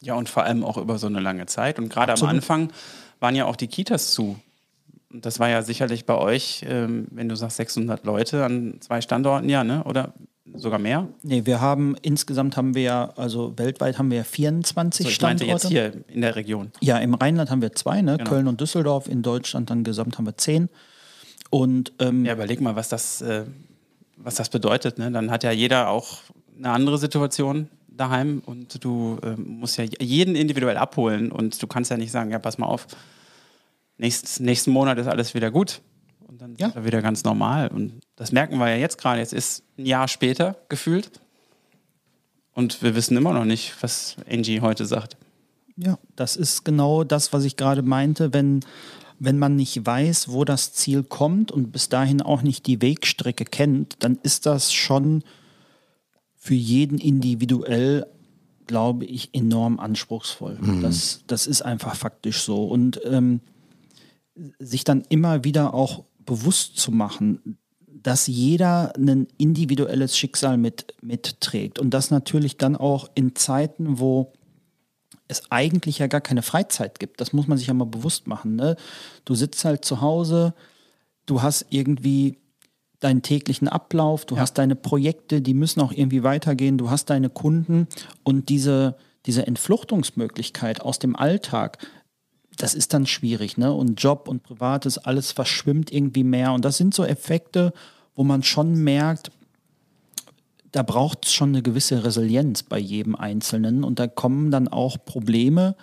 Ja, 0.01 0.15
und 0.15 0.29
vor 0.29 0.43
allem 0.43 0.65
auch 0.65 0.77
über 0.77 0.99
so 0.99 1.07
eine 1.07 1.21
lange 1.21 1.47
Zeit. 1.47 1.79
Und 1.79 1.89
gerade 1.89 2.13
am 2.13 2.23
Anfang 2.25 2.73
waren 3.21 3.35
ja 3.35 3.47
auch 3.47 3.57
die 3.57 3.69
Kitas 3.69 4.13
zu. 4.13 4.37
Und 5.13 5.25
das 5.25 5.39
war 5.39 5.49
ja 5.49 5.63
sicherlich 5.63 6.05
bei 6.05 6.17
euch, 6.17 6.65
ähm, 6.69 7.07
wenn 7.11 7.29
du 7.29 7.37
sagst 7.37 7.57
600 7.59 8.05
Leute 8.05 8.45
an 8.45 8.79
zwei 8.81 9.01
Standorten, 9.01 9.49
ja, 9.49 9.65
ne? 9.65 9.85
oder 9.85 10.15
sogar 10.55 10.79
mehr? 10.79 11.09
Nee, 11.23 11.45
wir 11.45 11.61
haben, 11.61 11.97
insgesamt 12.03 12.57
haben 12.57 12.75
wir 12.75 12.83
ja, 12.83 13.13
also 13.17 13.57
weltweit 13.57 13.99
haben 13.99 14.11
wir 14.11 14.25
24 14.25 15.05
so, 15.05 15.09
ich 15.09 15.15
Standorte. 15.15 15.45
jetzt 15.47 15.69
hier 15.69 15.93
in 16.09 16.21
der 16.21 16.37
Region. 16.37 16.71
Ja, 16.81 16.99
im 16.99 17.15
Rheinland 17.15 17.51
haben 17.51 17.63
wir 17.63 17.73
zwei, 17.73 18.03
ne? 18.03 18.17
Genau. 18.17 18.31
Köln 18.31 18.49
und 18.49 18.61
Düsseldorf. 18.61 19.09
In 19.09 19.23
Deutschland 19.23 19.71
dann 19.71 19.85
gesamt 19.85 20.19
haben 20.19 20.27
wir 20.27 20.37
zehn. 20.37 20.69
Und, 21.51 21.93
ähm, 21.99 22.25
ja, 22.25 22.35
überleg 22.35 22.61
mal, 22.61 22.77
was 22.77 22.89
das, 22.89 23.21
äh, 23.23 23.45
was 24.17 24.35
das 24.37 24.49
bedeutet. 24.49 24.99
Ne? 24.99 25.11
Dann 25.11 25.31
hat 25.31 25.45
ja 25.45 25.51
jeder 25.51 25.89
auch 25.89 26.19
eine 26.57 26.71
andere 26.71 26.99
Situation 26.99 27.69
daheim 27.89 28.43
und 28.45 28.83
du 28.85 29.19
äh, 29.23 29.37
musst 29.37 29.79
ja 29.79 29.85
jeden 29.85 30.37
individuell 30.37 30.77
abholen 30.77 31.33
und 31.33 31.63
du 31.63 31.67
kannst 31.67 31.91
ja 31.91 31.97
nicht 31.97 32.11
sagen, 32.13 32.31
ja, 32.31 32.39
pass 32.39 32.59
mal 32.59 32.67
auf, 32.67 32.87
nächstes, 33.99 34.41
nächsten 34.41 34.71
Monat 34.71 34.99
ist 34.99 35.07
alles 35.07 35.35
wieder 35.35 35.51
gut. 35.51 35.81
Und 36.27 36.41
dann 36.43 36.57
ja. 36.57 36.69
ist 36.69 36.77
er 36.77 36.85
wieder 36.85 37.03
ganz 37.03 37.25
normal. 37.25 37.69
Und 37.69 38.01
das 38.17 38.33
merken 38.33 38.59
wir 38.59 38.69
ja 38.71 38.77
jetzt 38.77 38.99
gerade. 38.99 39.21
Jetzt 39.21 39.35
ist 39.35 39.63
ein 39.79 39.87
Jahr 39.87 40.09
später 40.09 40.57
gefühlt. 40.69 41.11
Und 42.55 42.83
wir 42.83 42.95
wissen 42.95 43.17
immer 43.17 43.35
noch 43.35 43.45
nicht, 43.45 43.75
was 43.83 44.17
Angie 44.31 44.63
heute 44.63 44.87
sagt. 44.87 45.19
Ja, 45.77 45.99
das 46.17 46.37
ist 46.37 46.65
genau 46.65 47.05
das, 47.05 47.35
was 47.35 47.45
ich 47.45 47.57
gerade 47.57 47.83
meinte. 47.83 48.33
Wenn, 48.33 48.65
wenn 49.19 49.39
man 49.39 49.57
nicht 49.57 49.85
weiß, 49.85 50.31
wo 50.31 50.45
das 50.47 50.73
Ziel 50.73 51.05
kommt 51.05 51.53
und 51.53 51.71
bis 51.71 51.91
dahin 51.91 52.23
auch 52.23 52.41
nicht 52.41 52.67
die 52.67 52.81
Wegstrecke 52.81 53.45
kennt, 53.45 53.97
dann 53.99 54.19
ist 54.23 54.47
das 54.47 54.73
schon 54.73 55.23
für 56.35 56.55
jeden 56.55 56.97
individuell, 56.97 58.07
glaube 58.67 59.05
ich, 59.05 59.35
enorm 59.35 59.79
anspruchsvoll. 59.79 60.57
Mhm. 60.59 60.81
Das, 60.81 61.21
das 61.27 61.47
ist 61.47 61.61
einfach 61.61 61.95
faktisch 61.95 62.41
so. 62.41 62.65
Und 62.65 62.99
ähm, 63.05 63.41
sich 64.59 64.85
dann 64.85 65.03
immer 65.11 65.45
wieder 65.45 65.75
auch 65.75 66.05
bewusst 66.25 66.79
zu 66.79 66.91
machen, 66.91 67.59
dass 68.07 68.29
jeder 68.29 68.93
ein 68.97 69.27
individuelles 69.37 70.17
Schicksal 70.17 70.59
mit, 70.59 70.95
mitträgt 71.03 71.81
und 71.81 71.91
das 71.91 72.13
natürlich 72.13 72.57
dann 72.57 72.77
auch 72.77 73.11
in 73.17 73.35
Zeiten, 73.35 73.99
wo 73.99 74.33
es 75.27 75.51
eigentlich 75.51 75.99
ja 75.99 76.07
gar 76.07 76.21
keine 76.21 76.43
Freizeit 76.43 77.01
gibt. 77.01 77.21
Das 77.21 77.33
muss 77.33 77.49
man 77.49 77.59
sich 77.59 77.67
ja 77.67 77.75
mal 77.75 77.85
bewusst 77.85 78.29
machen. 78.29 78.55
Ne? 78.55 78.77
Du 79.25 79.35
sitzt 79.35 79.65
halt 79.65 79.85
zu 79.85 80.03
Hause, 80.03 80.55
du 81.27 81.43
hast 81.43 81.67
irgendwie 81.71 82.39
deinen 83.01 83.23
täglichen 83.23 83.67
Ablauf, 83.67 84.25
du 84.25 84.37
Ja. 84.37 84.43
hast 84.43 84.55
deine 84.55 84.77
Projekte, 84.77 85.43
die 85.43 85.55
müssen 85.55 85.81
auch 85.81 85.91
irgendwie 85.91 86.23
weitergehen, 86.23 86.79
du 86.79 86.91
hast 86.91 87.11
deine 87.11 87.29
Kunden 87.29 87.89
und 88.23 88.51
diese, 88.51 88.95
diese 89.27 89.49
Entfluchtungsmöglichkeit 89.49 90.81
aus 90.81 91.01
dem 91.01 91.17
Alltag, 91.17 91.79
das 92.57 92.75
ist 92.75 92.95
dann 92.95 93.07
schwierig, 93.07 93.59
ne? 93.59 93.73
Und 93.73 94.01
Job 94.01 94.29
und 94.29 94.45
Privates, 94.45 94.97
alles 94.97 95.33
verschwimmt 95.33 95.93
irgendwie 95.93 96.25
mehr. 96.25 96.53
Und 96.53 96.65
das 96.65 96.79
sind 96.79 96.95
so 96.95 97.05
Effekte, 97.05 97.73
wo 98.17 98.25
man 98.25 98.43
schon 98.43 98.83
merkt, 98.83 99.31
da 100.73 100.83
braucht 100.83 101.27
es 101.27 101.33
schon 101.33 101.51
eine 101.51 101.63
gewisse 101.63 102.05
Resilienz 102.05 102.63
bei 102.63 102.79
jedem 102.79 103.15
Einzelnen. 103.15 103.85
Und 103.85 103.99
da 103.99 104.09
kommen 104.09 104.51
dann 104.51 104.69
auch 104.69 104.97
Probleme, 105.05 105.77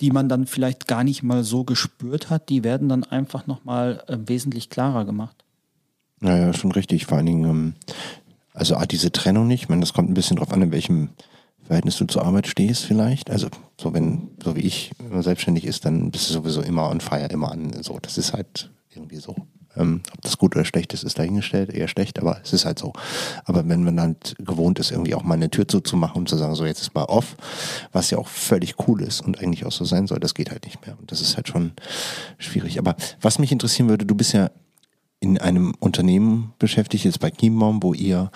die 0.00 0.10
man 0.10 0.28
dann 0.28 0.46
vielleicht 0.46 0.88
gar 0.88 1.04
nicht 1.04 1.22
mal 1.22 1.44
so 1.44 1.64
gespürt 1.64 2.30
hat, 2.30 2.48
die 2.48 2.64
werden 2.64 2.88
dann 2.88 3.04
einfach 3.04 3.46
nochmal 3.46 4.02
äh, 4.08 4.16
wesentlich 4.26 4.70
klarer 4.70 5.04
gemacht. 5.04 5.44
Naja, 6.20 6.52
schon 6.54 6.72
richtig. 6.72 7.06
Vor 7.06 7.18
allen 7.18 7.26
Dingen, 7.26 7.44
ähm, 7.44 7.74
also 8.54 8.76
ah, 8.76 8.86
diese 8.86 9.12
Trennung 9.12 9.46
nicht. 9.46 9.62
Ich 9.62 9.68
meine, 9.68 9.80
das 9.80 9.92
kommt 9.92 10.10
ein 10.10 10.14
bisschen 10.14 10.36
drauf 10.36 10.52
an, 10.52 10.62
in 10.62 10.72
welchem 10.72 11.10
Verhältnis 11.62 11.96
du 11.98 12.06
zur 12.06 12.24
Arbeit 12.24 12.48
stehst 12.48 12.84
vielleicht. 12.84 13.30
Also 13.30 13.48
so 13.80 13.94
wenn, 13.94 14.30
so 14.42 14.56
wie 14.56 14.60
ich 14.60 14.90
wenn 14.98 15.12
man 15.12 15.22
selbstständig 15.22 15.64
ist, 15.64 15.84
dann 15.84 16.10
bist 16.10 16.28
du 16.28 16.34
sowieso 16.34 16.62
immer 16.62 16.90
on 16.90 17.00
fire, 17.00 17.28
immer 17.30 17.52
an. 17.52 17.72
So, 17.82 17.98
das 18.00 18.18
ist 18.18 18.32
halt 18.32 18.70
irgendwie 18.90 19.16
so. 19.16 19.36
Ähm, 19.76 20.02
ob 20.12 20.20
das 20.22 20.38
gut 20.38 20.54
oder 20.54 20.64
schlecht 20.64 20.92
ist, 20.92 21.02
ist 21.02 21.18
dahingestellt, 21.18 21.70
eher 21.70 21.88
schlecht, 21.88 22.18
aber 22.18 22.40
es 22.42 22.52
ist 22.52 22.64
halt 22.64 22.78
so. 22.78 22.92
Aber 23.44 23.68
wenn 23.68 23.84
man 23.84 24.00
halt 24.00 24.34
gewohnt 24.38 24.78
ist, 24.78 24.90
irgendwie 24.90 25.14
auch 25.14 25.22
mal 25.22 25.34
eine 25.34 25.50
Tür 25.50 25.66
zuzumachen 25.66 26.22
und 26.22 26.28
zu 26.28 26.36
sagen, 26.36 26.54
so 26.54 26.66
jetzt 26.66 26.82
ist 26.82 26.94
mal 26.94 27.04
off, 27.04 27.36
was 27.92 28.10
ja 28.10 28.18
auch 28.18 28.28
völlig 28.28 28.74
cool 28.86 29.02
ist 29.02 29.20
und 29.22 29.40
eigentlich 29.40 29.64
auch 29.64 29.72
so 29.72 29.84
sein 29.84 30.06
soll, 30.06 30.20
das 30.20 30.34
geht 30.34 30.50
halt 30.50 30.64
nicht 30.64 30.84
mehr. 30.86 30.96
Und 30.98 31.10
das 31.10 31.20
ist 31.20 31.36
halt 31.36 31.48
schon 31.48 31.72
schwierig. 32.38 32.78
Aber 32.78 32.96
was 33.20 33.38
mich 33.38 33.52
interessieren 33.52 33.88
würde, 33.88 34.04
du 34.04 34.14
bist 34.14 34.32
ja 34.32 34.50
in 35.20 35.38
einem 35.38 35.74
Unternehmen 35.78 36.52
beschäftigt, 36.58 37.04
jetzt 37.04 37.20
bei 37.20 37.30
Kienbaum, 37.30 37.82
wo 37.82 37.94
ihr 37.94 38.30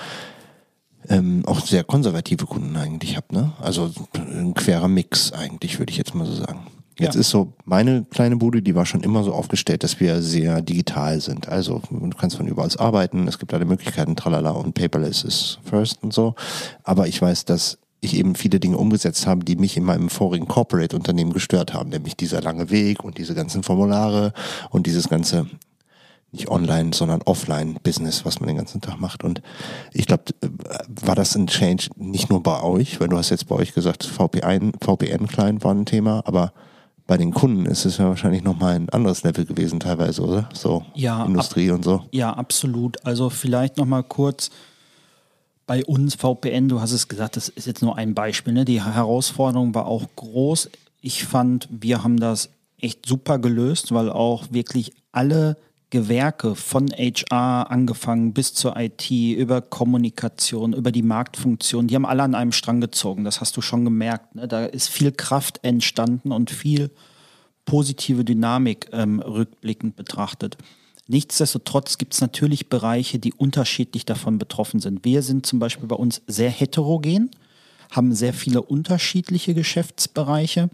ähm, 1.08 1.42
auch 1.46 1.60
sehr 1.60 1.84
konservative 1.84 2.46
Kunden 2.46 2.76
eigentlich 2.76 3.16
habt, 3.16 3.32
ne? 3.32 3.52
Also 3.60 3.92
ein 4.14 4.54
querer 4.54 4.88
Mix 4.88 5.32
eigentlich, 5.32 5.78
würde 5.78 5.90
ich 5.90 5.98
jetzt 5.98 6.14
mal 6.14 6.26
so 6.26 6.34
sagen. 6.34 6.66
Jetzt 6.98 7.14
Ja. 7.14 7.20
ist 7.20 7.30
so, 7.30 7.52
meine 7.64 8.04
kleine 8.04 8.36
Bude, 8.36 8.62
die 8.62 8.74
war 8.74 8.86
schon 8.86 9.02
immer 9.02 9.22
so 9.22 9.34
aufgestellt, 9.34 9.84
dass 9.84 10.00
wir 10.00 10.22
sehr 10.22 10.62
digital 10.62 11.20
sind. 11.20 11.48
Also 11.48 11.82
du 11.90 12.10
kannst 12.16 12.36
von 12.36 12.46
überall 12.46 12.70
arbeiten, 12.78 13.28
es 13.28 13.38
gibt 13.38 13.52
alle 13.52 13.66
Möglichkeiten, 13.66 14.16
tralala 14.16 14.50
und 14.50 14.74
paperless 14.74 15.22
ist 15.22 15.58
first 15.64 16.02
und 16.02 16.14
so. 16.14 16.34
Aber 16.84 17.06
ich 17.06 17.20
weiß, 17.20 17.44
dass 17.44 17.78
ich 18.00 18.16
eben 18.16 18.34
viele 18.34 18.60
Dinge 18.60 18.78
umgesetzt 18.78 19.26
habe, 19.26 19.44
die 19.44 19.56
mich 19.56 19.76
in 19.76 19.84
meinem 19.84 20.08
vorigen 20.08 20.48
Corporate-Unternehmen 20.48 21.32
gestört 21.32 21.74
haben, 21.74 21.90
nämlich 21.90 22.16
dieser 22.16 22.40
lange 22.40 22.70
Weg 22.70 23.04
und 23.04 23.18
diese 23.18 23.34
ganzen 23.34 23.62
Formulare 23.62 24.32
und 24.70 24.86
dieses 24.86 25.08
ganze 25.08 25.46
nicht 26.32 26.48
online, 26.48 26.90
sondern 26.92 27.22
offline 27.22 27.78
Business, 27.82 28.24
was 28.24 28.40
man 28.40 28.48
den 28.48 28.56
ganzen 28.56 28.80
Tag 28.80 29.00
macht. 29.00 29.24
Und 29.24 29.42
ich 29.92 30.06
glaube, 30.06 30.24
war 31.04 31.14
das 31.14 31.34
ein 31.34 31.46
Change 31.46 31.88
nicht 31.96 32.30
nur 32.30 32.42
bei 32.42 32.62
euch, 32.62 33.00
weil 33.00 33.08
du 33.08 33.16
hast 33.16 33.30
jetzt 33.30 33.48
bei 33.48 33.54
euch 33.54 33.74
gesagt, 33.74 34.04
VPN, 34.04 34.72
VPN-Client 34.82 35.64
war 35.64 35.72
ein 35.74 35.86
Thema, 35.86 36.22
aber 36.26 36.52
bei 37.06 37.16
den 37.16 37.32
Kunden 37.32 37.66
ist 37.66 37.84
es 37.84 37.98
ja 37.98 38.06
wahrscheinlich 38.08 38.42
nochmal 38.42 38.74
ein 38.74 38.88
anderes 38.88 39.22
Level 39.22 39.44
gewesen 39.44 39.78
teilweise, 39.78 40.22
oder? 40.22 40.48
So 40.52 40.84
Ja, 40.94 41.24
Industrie 41.24 41.70
und 41.70 41.84
so. 41.84 42.04
Ja, 42.10 42.32
absolut. 42.32 43.04
Also 43.04 43.30
vielleicht 43.30 43.76
noch 43.76 43.86
mal 43.86 44.02
kurz 44.02 44.50
bei 45.66 45.84
uns 45.84 46.14
VPN, 46.14 46.68
du 46.68 46.80
hast 46.80 46.92
es 46.92 47.08
gesagt, 47.08 47.36
das 47.36 47.48
ist 47.48 47.66
jetzt 47.66 47.82
nur 47.82 47.96
ein 47.96 48.14
Beispiel. 48.14 48.52
Ne? 48.52 48.64
Die 48.64 48.82
Herausforderung 48.82 49.74
war 49.74 49.86
auch 49.86 50.04
groß. 50.16 50.70
Ich 51.00 51.24
fand, 51.24 51.68
wir 51.70 52.02
haben 52.02 52.18
das 52.18 52.50
echt 52.80 53.06
super 53.06 53.38
gelöst, 53.38 53.92
weil 53.92 54.10
auch 54.10 54.44
wirklich 54.50 54.92
alle 55.12 55.56
Gewerke 55.90 56.56
von 56.56 56.88
HR 56.90 57.70
angefangen 57.70 58.32
bis 58.32 58.54
zur 58.54 58.76
IT, 58.76 59.10
über 59.10 59.60
Kommunikation, 59.60 60.72
über 60.72 60.90
die 60.90 61.02
Marktfunktion, 61.02 61.86
die 61.86 61.94
haben 61.94 62.06
alle 62.06 62.24
an 62.24 62.34
einem 62.34 62.52
Strang 62.52 62.80
gezogen. 62.80 63.24
Das 63.24 63.40
hast 63.40 63.56
du 63.56 63.60
schon 63.60 63.84
gemerkt. 63.84 64.34
Ne? 64.34 64.48
Da 64.48 64.64
ist 64.64 64.88
viel 64.88 65.12
Kraft 65.12 65.60
entstanden 65.62 66.32
und 66.32 66.50
viel 66.50 66.90
positive 67.64 68.24
Dynamik 68.24 68.88
ähm, 68.92 69.20
rückblickend 69.20 69.96
betrachtet. 69.96 70.56
Nichtsdestotrotz 71.08 71.98
gibt 71.98 72.14
es 72.14 72.20
natürlich 72.20 72.68
Bereiche, 72.68 73.20
die 73.20 73.32
unterschiedlich 73.32 74.04
davon 74.04 74.38
betroffen 74.38 74.80
sind. 74.80 75.04
Wir 75.04 75.22
sind 75.22 75.46
zum 75.46 75.60
Beispiel 75.60 75.86
bei 75.86 75.96
uns 75.96 76.22
sehr 76.26 76.50
heterogen, 76.50 77.30
haben 77.92 78.12
sehr 78.12 78.32
viele 78.32 78.62
unterschiedliche 78.62 79.54
Geschäftsbereiche. 79.54 80.68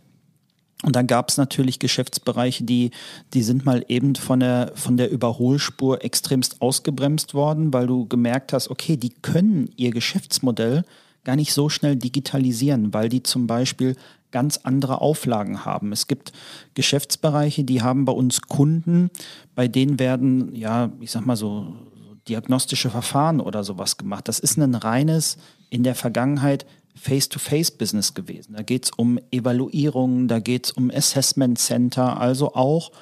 Und 0.83 0.97
dann 0.97 1.07
gab 1.07 1.29
es 1.29 1.37
natürlich 1.37 1.79
Geschäftsbereiche, 1.79 2.65
die, 2.65 2.91
die 3.35 3.43
sind 3.43 3.65
mal 3.65 3.85
eben 3.89 4.17
von 4.17 4.41
der, 4.41 4.73
von 4.75 4.97
der 4.97 5.11
Überholspur 5.11 6.05
extremst 6.05 6.61
ausgebremst 6.61 7.35
worden, 7.35 7.73
weil 7.73 7.87
du 7.87 8.07
gemerkt 8.07 8.53
hast, 8.53 8.69
okay, 8.69 8.97
die 8.97 9.11
können 9.11 9.71
ihr 9.77 9.93
Geschäftsmodell 9.93 10.85
gar 11.25 11.37
nicht 11.37 11.53
so 11.53 11.69
schnell 11.69 11.95
digitalisieren, 11.95 12.93
weil 12.93 13.09
die 13.09 13.23
zum 13.23 13.47
Beispiel 13.47 13.97
ganz 14.33 14.59
andere 14.65 15.01
Auflagen 15.01 15.65
haben. 15.65 15.93
Es 15.93 16.09
gibt 16.09 16.33
Geschäftsbereiche, 16.75 17.63
die 17.63 17.83
haben 17.83 18.05
bei 18.05 18.13
uns 18.13 18.41
Kunden, 18.43 19.11
bei 19.55 19.69
denen 19.69 20.01
werden, 20.01 20.55
ja, 20.55 20.91
ich 21.01 21.13
sag 21.13 21.25
mal 21.27 21.37
so, 21.37 21.77
so 21.95 22.15
diagnostische 22.29 22.91
Verfahren 22.91 23.41
oder 23.41 23.63
sowas 23.63 23.99
gemacht. 23.99 24.27
Das 24.27 24.41
ist 24.41 24.57
ein 24.57 24.75
reines, 24.75 25.37
in 25.71 25.85
der 25.85 25.95
Vergangenheit 25.95 26.67
Face-to-Face-Business 26.95 28.15
gewesen. 28.15 28.55
Da 28.55 28.63
geht 28.63 28.85
es 28.87 28.91
um 28.91 29.19
Evaluierungen, 29.31 30.29
da 30.29 30.39
geht 30.39 30.67
es 30.67 30.73
um 30.73 30.91
Assessment 30.91 31.59
Center, 31.59 32.21
also 32.21 32.55
auch 32.55 32.93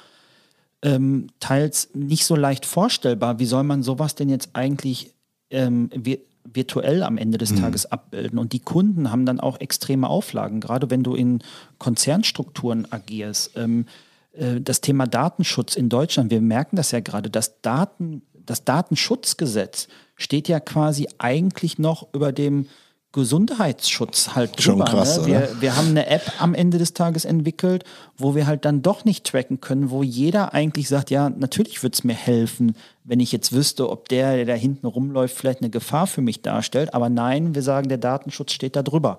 ähm, 0.81 1.27
teils 1.39 1.89
nicht 1.93 2.25
so 2.25 2.35
leicht 2.35 2.65
vorstellbar. 2.65 3.39
Wie 3.39 3.45
soll 3.45 3.63
man 3.63 3.83
sowas 3.83 4.15
denn 4.15 4.29
jetzt 4.29 4.49
eigentlich 4.53 5.13
ähm, 5.49 5.89
vi 5.93 6.19
virtuell 6.43 7.03
am 7.03 7.17
Ende 7.17 7.37
des 7.37 7.53
Tages 7.53 7.85
abbilden? 7.91 8.39
Und 8.39 8.51
die 8.51 8.59
Kunden 8.59 9.11
haben 9.11 9.27
dann 9.27 9.39
auch 9.39 9.59
extreme 9.59 10.09
Auflagen, 10.09 10.59
gerade 10.59 10.89
wenn 10.89 11.03
du 11.03 11.13
in 11.13 11.43
Konzernstrukturen 11.77 12.91
agierst. 12.91 13.51
Ähm, 13.57 13.85
äh, 14.33 14.59
das 14.59 14.81
Thema 14.81 15.05
Datenschutz 15.05 15.75
in 15.75 15.89
Deutschland, 15.89 16.31
wir 16.31 16.41
merken 16.41 16.77
das 16.77 16.91
ja 16.91 16.99
gerade, 16.99 17.29
das, 17.29 17.61
Daten, 17.61 18.23
das 18.33 18.63
Datenschutzgesetz 18.63 19.87
steht 20.15 20.47
ja 20.47 20.59
quasi 20.59 21.07
eigentlich 21.19 21.77
noch 21.77 22.11
über 22.13 22.31
dem 22.31 22.67
Gesundheitsschutz 23.13 24.35
halt 24.35 24.61
Schon 24.61 24.77
drüber. 24.77 24.85
krass, 24.85 25.19
ne? 25.21 25.27
Wir, 25.27 25.61
wir 25.61 25.75
haben 25.75 25.89
eine 25.89 26.07
App 26.07 26.31
am 26.39 26.53
Ende 26.53 26.77
des 26.77 26.93
Tages 26.93 27.25
entwickelt, 27.25 27.83
wo 28.17 28.35
wir 28.35 28.47
halt 28.47 28.63
dann 28.63 28.81
doch 28.81 29.03
nicht 29.03 29.25
tracken 29.25 29.59
können, 29.59 29.89
wo 29.89 30.01
jeder 30.01 30.53
eigentlich 30.53 30.87
sagt, 30.87 31.11
ja, 31.11 31.29
natürlich 31.29 31.83
würde 31.83 31.93
es 31.93 32.05
mir 32.05 32.13
helfen, 32.13 32.75
wenn 33.03 33.19
ich 33.19 33.33
jetzt 33.33 33.51
wüsste, 33.51 33.89
ob 33.89 34.07
der, 34.07 34.37
der 34.37 34.45
da 34.45 34.53
hinten 34.53 34.87
rumläuft, 34.87 35.35
vielleicht 35.35 35.59
eine 35.59 35.69
Gefahr 35.69 36.07
für 36.07 36.21
mich 36.21 36.41
darstellt. 36.41 36.93
Aber 36.93 37.09
nein, 37.09 37.53
wir 37.53 37.63
sagen, 37.63 37.89
der 37.89 37.97
Datenschutz 37.97 38.53
steht 38.53 38.77
da 38.77 38.83
drüber. 38.83 39.17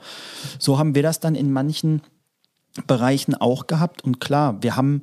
So 0.58 0.78
haben 0.78 0.94
wir 0.94 1.02
das 1.02 1.20
dann 1.20 1.34
in 1.34 1.52
manchen 1.52 2.00
Bereichen 2.87 3.34
auch 3.34 3.66
gehabt. 3.66 4.02
Und 4.04 4.20
klar, 4.20 4.62
wir 4.62 4.76
haben 4.76 5.02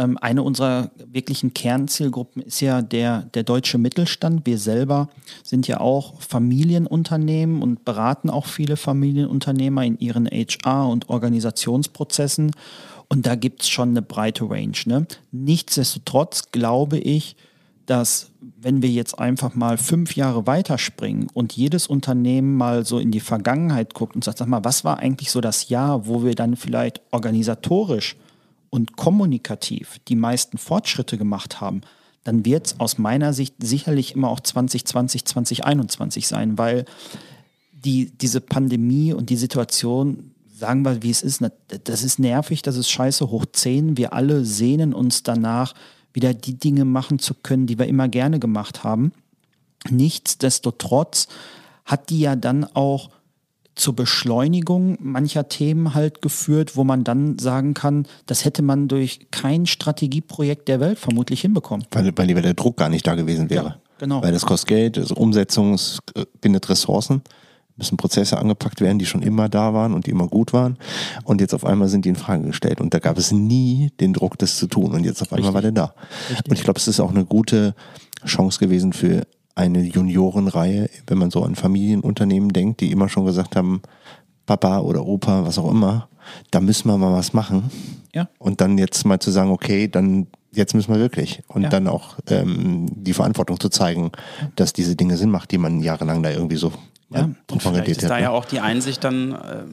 ähm, 0.00 0.16
eine 0.18 0.42
unserer 0.42 0.90
wirklichen 1.12 1.52
Kernzielgruppen 1.52 2.42
ist 2.42 2.60
ja 2.60 2.80
der, 2.80 3.22
der 3.34 3.42
deutsche 3.42 3.76
Mittelstand. 3.76 4.46
Wir 4.46 4.58
selber 4.58 5.10
sind 5.44 5.68
ja 5.68 5.80
auch 5.80 6.20
Familienunternehmen 6.22 7.60
und 7.60 7.84
beraten 7.84 8.30
auch 8.30 8.46
viele 8.46 8.76
Familienunternehmer 8.76 9.84
in 9.84 9.98
ihren 9.98 10.26
HR- 10.26 10.90
und 10.90 11.10
Organisationsprozessen. 11.10 12.52
Und 13.08 13.26
da 13.26 13.34
gibt 13.34 13.62
es 13.62 13.68
schon 13.68 13.90
eine 13.90 14.02
breite 14.02 14.48
Range. 14.48 14.76
Ne? 14.86 15.06
Nichtsdestotrotz 15.32 16.50
glaube 16.50 16.96
ich, 16.96 17.36
dass 17.84 18.30
wenn 18.58 18.80
wir 18.80 18.88
jetzt 18.88 19.18
einfach 19.18 19.54
mal 19.54 19.76
fünf 19.76 20.16
Jahre 20.16 20.46
weiterspringen 20.46 21.28
und 21.34 21.52
jedes 21.52 21.88
Unternehmen 21.88 22.56
mal 22.56 22.86
so 22.86 22.98
in 22.98 23.10
die 23.10 23.20
Vergangenheit 23.20 23.92
guckt 23.92 24.14
und 24.14 24.24
sagt, 24.24 24.38
sag 24.38 24.48
mal, 24.48 24.64
was 24.64 24.84
war 24.84 24.98
eigentlich 25.00 25.30
so 25.30 25.42
das 25.42 25.68
Jahr, 25.68 26.06
wo 26.06 26.24
wir 26.24 26.34
dann 26.34 26.56
vielleicht 26.56 27.02
organisatorisch 27.10 28.16
und 28.70 28.96
kommunikativ 28.96 29.98
die 30.08 30.16
meisten 30.16 30.58
Fortschritte 30.58 31.18
gemacht 31.18 31.60
haben, 31.60 31.82
dann 32.24 32.44
wird 32.44 32.66
es 32.66 32.80
aus 32.80 32.98
meiner 32.98 33.32
Sicht 33.32 33.56
sicherlich 33.58 34.14
immer 34.14 34.28
auch 34.28 34.40
2020, 34.40 35.24
2021 35.24 36.28
sein, 36.28 36.58
weil 36.58 36.84
die, 37.72 38.10
diese 38.10 38.40
Pandemie 38.40 39.12
und 39.12 39.30
die 39.30 39.36
Situation, 39.36 40.32
sagen 40.54 40.84
wir, 40.84 41.02
wie 41.02 41.10
es 41.10 41.22
ist, 41.22 41.42
das 41.84 42.02
ist 42.02 42.18
nervig, 42.18 42.62
das 42.62 42.76
ist 42.76 42.90
scheiße 42.90 43.30
hoch 43.30 43.46
10. 43.50 43.96
Wir 43.96 44.12
alle 44.12 44.44
sehnen 44.44 44.92
uns 44.92 45.22
danach, 45.22 45.74
wieder 46.12 46.34
die 46.34 46.58
Dinge 46.58 46.84
machen 46.84 47.18
zu 47.18 47.34
können, 47.34 47.66
die 47.66 47.78
wir 47.78 47.86
immer 47.86 48.08
gerne 48.08 48.38
gemacht 48.38 48.84
haben. 48.84 49.12
Nichtsdestotrotz 49.88 51.28
hat 51.84 52.10
die 52.10 52.20
ja 52.20 52.36
dann 52.36 52.64
auch 52.64 53.10
zur 53.80 53.96
Beschleunigung 53.96 54.98
mancher 55.00 55.48
Themen 55.48 55.94
halt 55.94 56.22
geführt, 56.22 56.76
wo 56.76 56.84
man 56.84 57.02
dann 57.02 57.38
sagen 57.38 57.74
kann, 57.74 58.06
das 58.26 58.44
hätte 58.44 58.62
man 58.62 58.88
durch 58.88 59.26
kein 59.30 59.66
Strategieprojekt 59.66 60.68
der 60.68 60.80
Welt 60.80 60.98
vermutlich 60.98 61.40
hinbekommen. 61.40 61.86
Weil, 61.90 62.12
weil 62.16 62.42
der 62.42 62.54
Druck 62.54 62.76
gar 62.76 62.90
nicht 62.90 63.06
da 63.06 63.14
gewesen 63.14 63.48
wäre. 63.50 63.64
Ja, 63.64 63.76
genau. 63.98 64.22
Weil 64.22 64.32
das 64.32 64.44
kostet 64.44 64.68
Geld, 64.68 64.98
also 64.98 65.14
Umsetzung, 65.14 65.74
es 65.74 65.98
äh, 66.14 66.24
bindet 66.40 66.68
Ressourcen, 66.68 67.22
müssen 67.76 67.96
Prozesse 67.96 68.38
angepackt 68.38 68.82
werden, 68.82 68.98
die 68.98 69.06
schon 69.06 69.22
immer 69.22 69.48
da 69.48 69.72
waren 69.72 69.94
und 69.94 70.06
die 70.06 70.10
immer 70.10 70.28
gut 70.28 70.52
waren. 70.52 70.76
Und 71.24 71.40
jetzt 71.40 71.54
auf 71.54 71.64
einmal 71.64 71.88
sind 71.88 72.04
die 72.04 72.10
in 72.10 72.16
Frage 72.16 72.44
gestellt. 72.48 72.80
Und 72.82 72.92
da 72.92 72.98
gab 72.98 73.16
es 73.16 73.32
nie 73.32 73.90
den 73.98 74.12
Druck, 74.12 74.38
das 74.38 74.58
zu 74.58 74.66
tun. 74.66 74.92
Und 74.92 75.04
jetzt 75.04 75.22
auf 75.22 75.32
einmal 75.32 75.54
war 75.54 75.62
der 75.62 75.72
da. 75.72 75.94
Und 76.46 76.52
ich 76.52 76.62
glaube, 76.62 76.78
es 76.78 76.86
ist 76.86 77.00
auch 77.00 77.10
eine 77.10 77.24
gute 77.24 77.74
Chance 78.26 78.58
gewesen 78.58 78.92
für 78.92 79.26
eine 79.54 79.82
Juniorenreihe, 79.82 80.88
wenn 81.06 81.18
man 81.18 81.30
so 81.30 81.42
an 81.42 81.54
Familienunternehmen 81.56 82.50
denkt, 82.52 82.80
die 82.80 82.90
immer 82.92 83.08
schon 83.08 83.24
gesagt 83.24 83.56
haben, 83.56 83.82
Papa 84.46 84.80
oder 84.80 85.04
Opa, 85.06 85.44
was 85.46 85.58
auch 85.58 85.70
immer, 85.70 86.08
da 86.50 86.60
müssen 86.60 86.88
wir 86.88 86.96
mal 86.98 87.12
was 87.12 87.32
machen. 87.32 87.70
Ja. 88.14 88.28
Und 88.38 88.60
dann 88.60 88.78
jetzt 88.78 89.04
mal 89.04 89.18
zu 89.20 89.30
sagen, 89.30 89.50
okay, 89.50 89.88
dann 89.88 90.26
jetzt 90.52 90.74
müssen 90.74 90.92
wir 90.92 90.98
wirklich. 90.98 91.42
Und 91.48 91.62
Ja. 91.62 91.68
dann 91.68 91.86
auch 91.86 92.16
ähm, 92.28 92.86
die 92.94 93.12
Verantwortung 93.12 93.60
zu 93.60 93.68
zeigen, 93.68 94.10
dass 94.56 94.72
diese 94.72 94.96
Dinge 94.96 95.16
Sinn 95.16 95.30
macht, 95.30 95.50
die 95.52 95.58
man 95.58 95.80
jahrelang 95.80 96.22
da 96.22 96.30
irgendwie 96.30 96.56
so 96.56 96.72
Ja, 97.10 97.20
ähm, 97.20 97.36
Und 97.50 97.62
vielleicht 97.62 97.88
ist 97.88 98.02
da 98.02 98.14
hat, 98.14 98.20
ja 98.22 98.28
ne? 98.28 98.30
auch 98.32 98.44
die 98.44 98.60
Einsicht 98.60 99.02
dann 99.04 99.32
äh, 99.32 99.64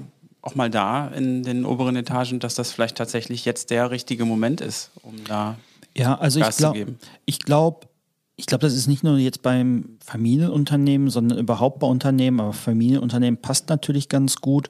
auch 0.41 0.55
mal 0.55 0.69
da 0.69 1.07
in 1.09 1.43
den 1.43 1.65
oberen 1.65 1.95
Etagen, 1.95 2.39
dass 2.39 2.55
das 2.55 2.71
vielleicht 2.71 2.97
tatsächlich 2.97 3.43
jetzt 3.45 3.69
der 3.71 3.89
richtige 3.91 4.25
Moment 4.25 4.61
ist, 4.61 4.91
um 5.01 5.13
da 5.27 5.55
Ja, 5.95 6.15
also 6.19 6.39
ich 6.39 6.45
Gas 6.45 6.55
zu 6.57 6.61
glaube, 6.63 6.77
geben. 6.77 6.99
ich 7.25 7.39
glaube, 7.39 7.87
ich 8.37 8.45
glaube, 8.45 8.61
das 8.61 8.75
ist 8.75 8.87
nicht 8.87 9.03
nur 9.03 9.17
jetzt 9.17 9.41
beim 9.41 9.97
Familienunternehmen, 10.05 11.09
sondern 11.09 11.39
überhaupt 11.39 11.79
bei 11.79 11.87
Unternehmen, 11.87 12.39
aber 12.39 12.53
Familienunternehmen 12.53 13.41
passt 13.41 13.67
natürlich 13.67 14.09
ganz 14.09 14.37
gut. 14.37 14.69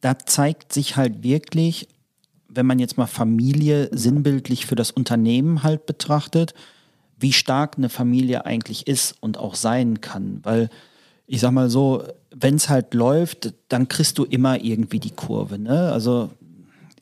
Da 0.00 0.18
zeigt 0.18 0.72
sich 0.72 0.96
halt 0.96 1.22
wirklich, 1.22 1.88
wenn 2.48 2.66
man 2.66 2.80
jetzt 2.80 2.98
mal 2.98 3.06
Familie 3.06 3.88
sinnbildlich 3.92 4.66
für 4.66 4.74
das 4.74 4.90
Unternehmen 4.90 5.62
halt 5.62 5.86
betrachtet, 5.86 6.54
wie 7.16 7.32
stark 7.32 7.78
eine 7.78 7.88
Familie 7.88 8.46
eigentlich 8.46 8.88
ist 8.88 9.14
und 9.20 9.38
auch 9.38 9.54
sein 9.54 10.00
kann. 10.00 10.40
Weil 10.42 10.68
ich 11.28 11.40
sag 11.40 11.52
mal 11.52 11.70
so, 11.70 12.02
wenn 12.34 12.56
es 12.56 12.68
halt 12.68 12.94
läuft, 12.94 13.54
dann 13.68 13.86
kriegst 13.86 14.18
du 14.18 14.24
immer 14.24 14.60
irgendwie 14.60 14.98
die 14.98 15.12
Kurve. 15.12 15.60
Ne? 15.60 15.92
Also 15.92 16.30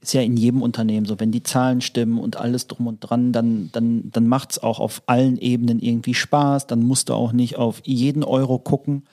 ist 0.03 0.15
ja 0.15 0.21
in 0.21 0.37
jedem 0.37 0.63
Unternehmen 0.63 1.07
so, 1.07 1.21
wenn 1.21 1.31
die 1.31 1.45
Zahlen 1.45 1.81
stimmen 1.81 2.19
und 2.19 2.37
alles 2.37 2.67
drum 2.67 2.89
und 2.89 3.01
dran, 3.01 3.33
dann, 3.33 3.71
dann, 3.73 4.11
dann 4.11 4.27
macht 4.27 4.53
es 4.53 4.63
auch 4.63 4.81
auf 4.81 5.03
allen 5.07 5.39
Ebenen 5.39 5.79
irgendwie 5.79 6.15
Spaß, 6.15 6.67
dann 6.67 6.83
musst 6.83 7.09
du 7.09 7.15
auch 7.15 7.33
nicht 7.33 7.57
auf 7.57 7.81
jeden 7.85 8.25
Euro 8.25 8.59
gucken. 8.59 9.05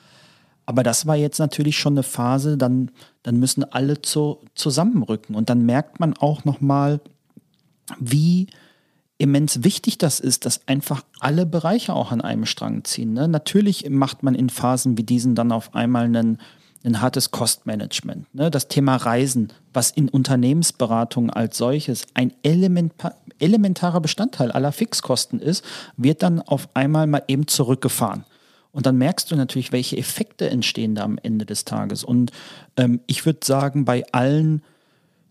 Aber 0.66 0.82
das 0.82 1.06
war 1.06 1.16
jetzt 1.16 1.38
natürlich 1.38 1.78
schon 1.78 1.94
eine 1.94 2.02
Phase, 2.02 2.56
dann, 2.56 2.90
dann 3.22 3.38
müssen 3.38 3.64
alle 3.64 4.02
zu, 4.02 4.38
zusammenrücken. 4.54 5.36
Und 5.36 5.48
dann 5.48 5.64
merkt 5.64 6.00
man 6.00 6.16
auch 6.16 6.44
nochmal, 6.44 7.00
wie 8.00 8.48
immens 9.18 9.62
wichtig 9.62 9.98
das 9.98 10.18
ist, 10.18 10.44
dass 10.44 10.66
einfach 10.66 11.02
alle 11.20 11.46
Bereiche 11.46 11.94
auch 11.94 12.10
an 12.10 12.20
einem 12.20 12.46
Strang 12.46 12.84
ziehen. 12.84 13.12
Ne? 13.12 13.28
Natürlich 13.28 13.88
macht 13.90 14.22
man 14.22 14.34
in 14.34 14.48
Phasen 14.48 14.96
wie 14.96 15.02
diesen 15.04 15.34
dann 15.34 15.52
auf 15.52 15.74
einmal 15.74 16.04
einen, 16.06 16.38
ein 16.84 17.00
hartes 17.00 17.30
Kostmanagement. 17.30 18.32
Ne? 18.34 18.50
Das 18.50 18.68
Thema 18.68 18.96
Reisen, 18.96 19.52
was 19.72 19.90
in 19.90 20.08
Unternehmensberatung 20.08 21.30
als 21.30 21.58
solches 21.58 22.06
ein 22.14 22.32
elementa 22.42 23.14
elementarer 23.38 24.02
Bestandteil 24.02 24.52
aller 24.52 24.70
Fixkosten 24.70 25.40
ist, 25.40 25.64
wird 25.96 26.22
dann 26.22 26.40
auf 26.42 26.68
einmal 26.74 27.06
mal 27.06 27.22
eben 27.26 27.46
zurückgefahren. 27.46 28.24
Und 28.70 28.84
dann 28.84 28.98
merkst 28.98 29.30
du 29.30 29.36
natürlich, 29.36 29.72
welche 29.72 29.96
Effekte 29.96 30.50
entstehen 30.50 30.94
da 30.94 31.04
am 31.04 31.18
Ende 31.22 31.46
des 31.46 31.64
Tages. 31.64 32.04
Und 32.04 32.32
ähm, 32.76 33.00
ich 33.06 33.24
würde 33.24 33.40
sagen, 33.42 33.86
bei 33.86 34.04
allen 34.12 34.62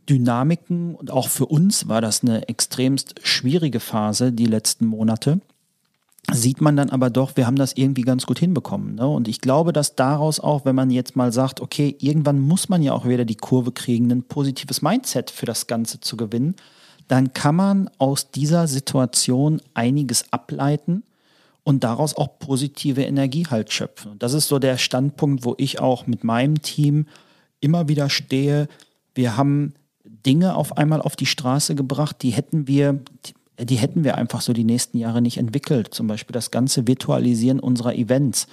Dynamiken 0.10 0.96
und 0.96 1.12
auch 1.12 1.29
für 1.29 1.46
uns 1.46 1.88
war 1.88 2.01
das 2.01 2.24
eine 2.24 2.48
extremst 2.50 3.15
schwierige 3.22 3.79
Phase 3.79 4.32
die 4.32 4.48
letzten 4.48 4.88
Monate. 4.88 5.39
Sieht 6.31 6.61
man 6.61 6.75
dann 6.75 6.89
aber 6.89 7.09
doch, 7.09 7.35
wir 7.38 7.47
haben 7.47 7.55
das 7.55 7.73
irgendwie 7.73 8.01
ganz 8.01 8.25
gut 8.25 8.39
hinbekommen. 8.39 8.95
Ne? 8.95 9.07
Und 9.07 9.27
ich 9.27 9.41
glaube, 9.41 9.73
dass 9.73 9.95
daraus 9.95 10.39
auch, 10.39 10.65
wenn 10.65 10.75
man 10.75 10.91
jetzt 10.91 11.15
mal 11.15 11.31
sagt, 11.31 11.59
okay, 11.59 11.95
irgendwann 11.99 12.39
muss 12.39 12.69
man 12.69 12.83
ja 12.83 12.93
auch 12.93 13.07
wieder 13.07 13.25
die 13.25 13.35
Kurve 13.35 13.71
kriegen, 13.71 14.11
ein 14.11 14.23
positives 14.23 14.81
Mindset 14.81 15.31
für 15.31 15.45
das 15.45 15.67
Ganze 15.67 15.99
zu 15.99 16.17
gewinnen, 16.17 16.55
dann 17.07 17.33
kann 17.33 17.55
man 17.55 17.89
aus 17.97 18.29
dieser 18.31 18.67
Situation 18.67 19.61
einiges 19.73 20.31
ableiten 20.31 21.03
und 21.63 21.83
daraus 21.83 22.15
auch 22.15 22.39
positive 22.39 23.03
Energie 23.03 23.47
halt 23.47 23.73
schöpfen. 23.73 24.11
Und 24.11 24.23
das 24.23 24.33
ist 24.33 24.47
so 24.47 24.59
der 24.59 24.77
Standpunkt, 24.77 25.43
wo 25.43 25.55
ich 25.57 25.79
auch 25.79 26.05
mit 26.05 26.23
meinem 26.23 26.61
Team 26.61 27.07
immer 27.59 27.88
wieder 27.88 28.09
stehe. 28.09 28.67
Wir 29.15 29.36
haben 29.38 29.73
Dinge 30.03 30.55
auf 30.55 30.77
einmal 30.77 31.01
auf 31.01 31.15
die 31.15 31.25
Straße 31.25 31.75
gebracht, 31.75 32.17
die 32.21 32.32
hätten 32.32 32.67
wir, 32.67 32.99
die, 33.60 33.76
hätten 33.76 34.04
wir 34.04 34.17
einfach 34.17 34.41
so 34.41 34.54
die 34.54 34.63
nächsten 34.63 34.98
Jahre 34.98 35.22
nicht 35.22 35.38
entwickelt. 35.38 35.93
Zum 35.93 36.08
Beispiel 36.08 36.34
das 36.34 36.52
ganze 36.52 36.88
Virtualisieren 36.88 37.60
unserer 37.60 37.95
Events. 37.95 38.48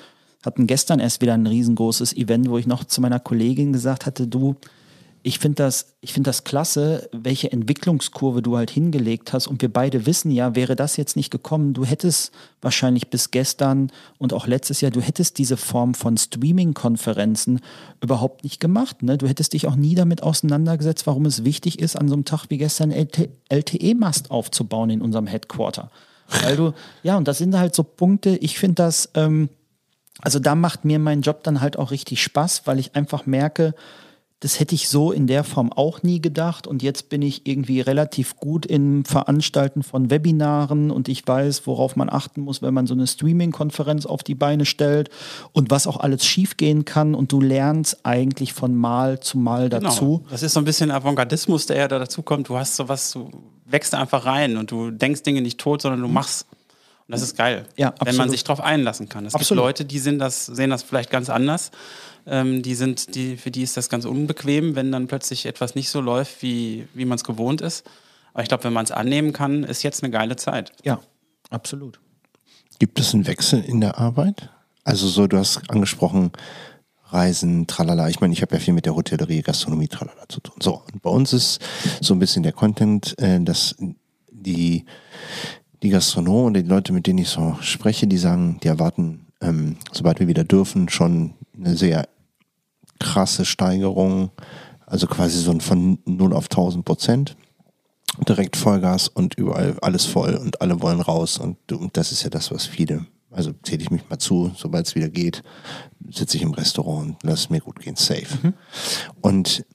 Hatten 0.45 0.67
gestern 0.67 1.01
erst 1.01 1.23
wieder 1.23 1.35
ein 1.35 1.47
riesengroßes 1.47 2.17
Event, 2.17 2.49
wo 2.49 2.59
ich 2.59 2.67
noch 2.67 2.85
zu 2.85 3.01
meiner 3.01 3.19
Kollegin 3.19 3.73
gesagt 3.73 4.07
hatte, 4.07 4.27
du, 4.27 4.57
ich 5.23 5.39
finde 5.39 5.57
das, 5.57 5.97
ich 6.01 6.13
finde 6.13 6.29
das 6.29 6.45
klasse, 6.45 7.09
welche 7.13 7.51
Entwicklungskurve 7.51 8.43
du 8.43 8.57
halt 8.57 8.71
hingelegt 8.71 9.33
hast. 9.33 9.49
Und 9.49 9.61
wir 9.61 9.73
beide 9.73 10.07
wissen 10.07 10.31
ja, 10.31 10.55
wäre 10.55 10.77
das 10.77 10.97
jetzt 10.97 11.17
nicht 11.17 11.31
gekommen, 11.31 11.75
du 11.75 11.85
hättest 11.85 12.33
wahrscheinlich 12.61 13.11
bis 13.11 13.31
gestern 13.31 13.91
und 14.19 14.33
auch 14.33 14.47
letztes 14.47 14.81
Jahr, 14.81 14.93
du 14.93 15.01
hättest 15.01 15.39
diese 15.39 15.57
Form 15.57 15.95
von 15.95 16.17
Streaming-Konferenzen 16.17 17.61
überhaupt 18.01 18.45
nicht 18.45 18.61
gemacht. 18.61 19.03
Ne? 19.03 19.19
Du 19.19 19.27
hättest 19.27 19.53
dich 19.53 19.67
auch 19.67 19.77
nie 19.77 19.95
damit 19.95 20.23
auseinandergesetzt, 20.23 21.07
warum 21.07 21.27
es 21.27 21.45
wichtig 21.45 21.81
ist, 21.81 21.97
an 21.97 22.09
so 22.09 22.15
einem 22.15 22.25
Tag 22.25 22.47
wie 22.49 22.59
gestern 22.59 22.93
LTE-Mast 22.93 24.31
aufzubauen 24.31 24.91
in 24.91 25.03
unserem 25.03 25.27
Headquarter. 25.27 25.91
Weil 26.43 26.57
du, 26.57 26.73
ja, 27.03 27.17
und 27.17 27.29
das 27.29 27.39
sind 27.39 27.57
halt 27.57 27.75
so 27.75 27.83
Punkte, 27.83 28.37
ich 28.37 28.59
finde 28.59 28.77
das, 28.77 29.11
ähm, 29.15 29.49
also 30.21 30.39
da 30.39 30.55
macht 30.55 30.85
mir 30.85 30.99
mein 30.99 31.23
Job 31.23 31.43
dann 31.43 31.61
halt 31.61 31.79
auch 31.79 31.91
richtig 31.91 32.23
Spaß, 32.23 32.63
weil 32.67 32.79
ich 32.79 32.95
einfach 32.95 33.27
merke, 33.27 33.75
das 34.41 34.61
hätte 34.61 34.75
ich 34.75 34.91
so 34.91 35.13
in 35.13 35.27
der 35.27 35.45
Form 35.45 35.73
auch 35.73 36.03
nie 36.03 36.21
gedacht. 36.21 36.67
Und 36.67 36.83
jetzt 36.83 37.09
bin 37.09 37.23
ich 37.23 37.47
irgendwie 37.47 37.81
relativ 37.81 38.37
gut 38.37 38.67
im 38.67 39.07
Veranstalten 39.07 39.83
von 39.83 40.11
Webinaren 40.11 40.91
und 40.91 41.09
ich 41.09 41.27
weiß, 41.27 41.67
worauf 41.67 41.97
man 41.97 42.11
achten 42.11 42.43
muss, 42.43 42.61
wenn 42.61 42.75
man 42.75 42.87
so 42.87 42.93
eine 42.93 43.07
Streaming-Konferenz 43.07 44.05
auf 44.05 44.23
die 44.23 44.35
Beine 44.35 44.67
stellt 44.67 45.09
und 45.53 45.71
was 45.71 45.87
auch 45.87 45.97
alles 45.97 46.27
schiefgehen 46.27 46.85
kann. 46.85 47.15
Und 47.15 47.33
du 47.33 47.41
lernst 47.41 48.05
eigentlich 48.05 48.53
von 48.53 48.75
Mal 48.75 49.21
zu 49.21 49.39
Mal 49.39 49.71
dazu. 49.71 50.19
Genau. 50.19 50.31
Das 50.31 50.43
ist 50.43 50.53
so 50.53 50.61
ein 50.61 50.67
bisschen 50.67 50.91
Avantgardismus, 50.91 51.65
der 51.65 51.79
ja 51.79 51.89
da 51.89 51.99
dazu 51.99 52.23
kommt. 52.23 52.51
Du 52.51 52.59
hast 52.59 52.77
sowas, 52.77 53.13
du 53.13 53.31
wächst 53.65 53.95
einfach 53.95 54.27
rein 54.27 54.59
und 54.59 54.71
du 54.71 54.91
denkst 54.91 55.23
Dinge 55.23 55.41
nicht 55.41 55.59
tot, 55.59 55.81
sondern 55.81 56.03
du 56.03 56.09
machst. 56.09 56.47
Und 57.09 57.13
das 57.13 57.23
ist 57.23 57.37
geil, 57.37 57.65
Ja, 57.77 57.95
wenn 58.03 58.17
man 58.17 58.29
sich 58.29 58.43
darauf 58.43 58.61
einlassen 58.61 59.09
kann. 59.09 59.25
Es 59.27 59.35
Absolut. 59.35 59.63
gibt 59.63 59.67
Leute, 59.67 59.85
die 59.85 59.99
sind 60.01 60.19
das, 60.19 60.47
sehen 60.47 60.71
das 60.71 60.83
vielleicht 60.83 61.09
ganz 61.11 61.31
anders. 61.31 61.71
Ähm, 62.27 62.63
die 62.63 62.75
sind, 62.75 63.15
die, 63.15 63.37
für 63.37 63.51
die 63.51 63.63
ist 63.63 63.77
das 63.77 63.89
ganz 63.89 64.05
unbequem, 64.05 64.75
wenn 64.75 64.91
dann 64.91 65.07
plötzlich 65.07 65.47
etwas 65.47 65.75
nicht 65.75 65.89
so 65.89 66.01
läuft, 66.01 66.43
wie, 66.43 66.89
wie 66.95 67.05
man 67.05 67.17
es 67.17 67.25
gewohnt 67.25 67.61
ist. 67.61 67.89
Aber 68.33 68.43
ich 68.43 68.49
glaube, 68.49 68.65
wenn 68.65 68.73
man 68.73 68.85
es 68.85 68.91
annehmen 68.91 69.33
kann, 69.33 69.65
ist 69.65 69.83
jetzt 69.83 70.03
eine 70.03 70.11
geile 70.11 70.37
Zeit. 70.37 70.73
Ja, 70.85 71.01
absolut. 71.51 72.01
Gibt 72.79 72.99
es 72.99 73.15
einen 73.15 73.27
Wechsel 73.27 73.63
in 73.65 73.81
der 73.81 73.99
Arbeit? 73.99 74.51
Also 74.85 75.09
so, 75.09 75.27
du 75.27 75.39
hast 75.39 75.71
angesprochen, 75.71 76.33
Reisen, 77.07 77.67
tralala. 77.67 78.09
Ich 78.09 78.21
meine, 78.21 78.33
ich 78.33 78.43
habe 78.43 78.55
ja 78.55 78.61
viel 78.61 78.75
mit 78.75 78.85
der 78.85 78.95
Hotellerie, 78.95 79.43
Gastronomie, 79.43 79.89
tralala 79.89 80.29
zu 80.29 80.41
tun. 80.41 80.57
So, 80.61 80.83
und 80.93 81.03
bei 81.03 81.11
uns 81.11 81.33
ist 81.33 81.61
so 82.01 82.15
ein 82.15 82.19
bisschen 82.19 82.43
der 82.43 82.53
Content, 82.53 83.19
äh, 83.19 83.41
dass 83.41 83.77
die, 84.31 84.85
die 85.83 85.89
Gastronomen 85.89 86.47
und 86.47 86.55
die 86.55 86.63
Leute, 86.63 86.93
mit 86.93 87.07
denen 87.07 87.21
ich 87.21 87.29
so 87.29 87.57
spreche, 87.61 88.07
die 88.07 88.19
sagen, 88.19 88.59
die 88.63 88.69
erwarten, 88.69 89.27
ähm, 89.41 89.77
sobald 89.93 90.19
wir 90.21 90.29
wieder 90.29 90.45
dürfen, 90.45 90.89
schon 90.89 91.35
eine 91.57 91.77
sehr 91.77 92.09
krasse 92.99 93.45
Steigerung, 93.45 94.31
also 94.87 95.07
quasi 95.07 95.39
so 95.39 95.51
ein 95.51 95.61
von 95.61 95.99
0 96.05 96.33
auf 96.33 96.45
1000 96.45 96.85
Prozent 96.85 97.37
direkt 98.29 98.57
Vollgas 98.57 99.09
und 99.09 99.35
überall 99.35 99.77
alles 99.81 100.05
voll 100.07 100.35
und 100.35 100.61
alle 100.61 100.81
wollen 100.81 101.01
raus 101.01 101.39
und, 101.39 101.73
und 101.73 101.97
das 101.97 102.13
ist 102.13 102.23
ja 102.23 102.31
das, 102.31 102.51
was 102.51 102.65
viele, 102.67 103.07
also 103.31 103.53
zähle 103.63 103.83
ich 103.83 103.91
mich 103.91 104.09
mal 104.09 104.19
zu, 104.19 104.53
sobald 104.57 104.87
es 104.87 104.95
wieder 104.95 105.09
geht, 105.09 105.43
sitze 106.11 106.37
ich 106.37 106.43
im 106.43 106.53
Restaurant 106.53 107.09
und 107.09 107.17
lass 107.23 107.41
es 107.41 107.51
mir 107.51 107.61
gut 107.61 107.81
gehen, 107.81 107.97
safe. 107.97 108.55
Und 109.21 109.67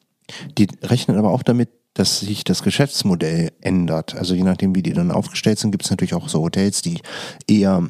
die 0.57 0.67
rechnen 0.81 1.17
aber 1.17 1.31
auch 1.31 1.43
damit, 1.43 1.69
dass 1.93 2.21
sich 2.21 2.43
das 2.43 2.63
Geschäftsmodell 2.63 3.51
ändert. 3.60 4.15
Also 4.15 4.34
je 4.34 4.43
nachdem, 4.43 4.73
wie 4.75 4.81
die 4.81 4.93
dann 4.93 5.12
aufgestellt 5.12 5.60
sind, 5.60 5.71
gibt 5.71 5.84
es 5.84 5.89
natürlich 5.89 6.13
auch 6.13 6.29
so 6.29 6.41
Hotels, 6.41 6.81
die 6.81 7.01
eher 7.47 7.89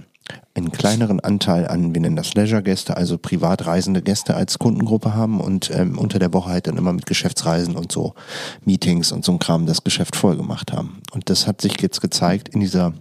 einen 0.54 0.72
kleineren 0.72 1.20
Anteil 1.20 1.68
an, 1.68 1.94
wir 1.94 2.02
nennen 2.02 2.16
das 2.16 2.34
Leisure-Gäste, 2.34 2.98
also 2.98 3.18
privat 3.18 3.66
reisende 3.66 4.02
Gäste 4.02 4.36
als 4.36 4.60
Kundengruppe 4.60 5.14
haben 5.14 5.40
und 5.40 5.72
ähm, 5.74 5.98
unter 5.98 6.20
der 6.20 6.34
Woche 6.34 6.50
halt 6.50 6.68
dann 6.68 6.78
immer 6.78 6.94
mit 6.94 7.06
Geschäftsreisen 7.06 7.76
und 7.76 7.92
so 7.92 8.14
Meetings 8.66 9.12
und 9.12 9.24
so 9.24 9.32
ein 9.32 9.40
Kram 9.40 9.66
das 9.66 9.84
Geschäft 9.84 10.16
voll 10.16 10.36
gemacht 10.36 10.74
haben. 10.74 11.02
Und 11.14 11.30
das 11.30 11.48
hat 11.48 11.62
sich 11.62 11.80
jetzt 11.82 12.02
gezeigt 12.02 12.50
in 12.50 12.60
dieser 12.60 12.94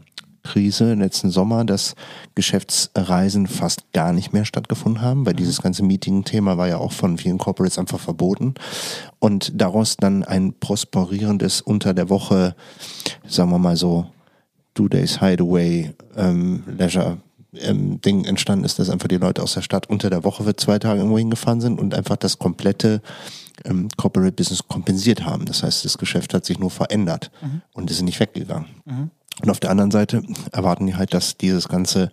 Krise 0.42 0.94
letzten 0.94 1.30
Sommer, 1.30 1.64
dass 1.64 1.94
Geschäftsreisen 2.34 3.46
fast 3.46 3.92
gar 3.92 4.12
nicht 4.12 4.32
mehr 4.32 4.44
stattgefunden 4.44 5.02
haben, 5.02 5.26
weil 5.26 5.34
dieses 5.34 5.60
ganze 5.60 5.82
Meeting-Thema 5.82 6.56
war 6.56 6.68
ja 6.68 6.78
auch 6.78 6.92
von 6.92 7.18
vielen 7.18 7.38
Corporates 7.38 7.78
einfach 7.78 8.00
verboten. 8.00 8.54
Und 9.18 9.52
daraus 9.60 9.96
dann 9.96 10.24
ein 10.24 10.54
prosperierendes 10.58 11.60
unter 11.60 11.92
der 11.92 12.08
Woche, 12.08 12.54
sagen 13.26 13.50
wir 13.50 13.58
mal 13.58 13.76
so, 13.76 14.06
Two 14.74 14.88
Days 14.88 15.20
Hideaway, 15.20 15.92
ähm, 16.16 16.62
Leisure 16.66 17.18
ähm, 17.54 18.00
Ding 18.00 18.24
entstanden 18.24 18.64
ist, 18.64 18.78
dass 18.78 18.90
einfach 18.90 19.08
die 19.08 19.16
Leute 19.16 19.42
aus 19.42 19.54
der 19.54 19.62
Stadt 19.62 19.88
unter 19.88 20.10
der 20.10 20.24
Woche 20.24 20.44
für 20.44 20.56
zwei 20.56 20.78
Tage 20.78 20.98
irgendwo 21.00 21.18
hingefahren 21.18 21.60
sind 21.60 21.80
und 21.80 21.94
einfach 21.94 22.16
das 22.16 22.38
komplette 22.38 23.02
ähm, 23.64 23.88
Corporate 23.96 24.32
Business 24.32 24.66
kompensiert 24.66 25.24
haben. 25.24 25.44
Das 25.46 25.62
heißt, 25.62 25.84
das 25.84 25.98
Geschäft 25.98 26.34
hat 26.34 26.44
sich 26.44 26.58
nur 26.58 26.70
verändert 26.70 27.30
und 27.72 27.90
ist 27.90 28.02
nicht 28.02 28.20
weggegangen. 28.20 28.66
Und 29.42 29.50
auf 29.50 29.60
der 29.60 29.70
anderen 29.70 29.90
Seite 29.90 30.22
erwarten 30.52 30.86
die 30.86 30.96
halt, 30.96 31.14
dass 31.14 31.36
dieses 31.36 31.68
ganze 31.68 32.10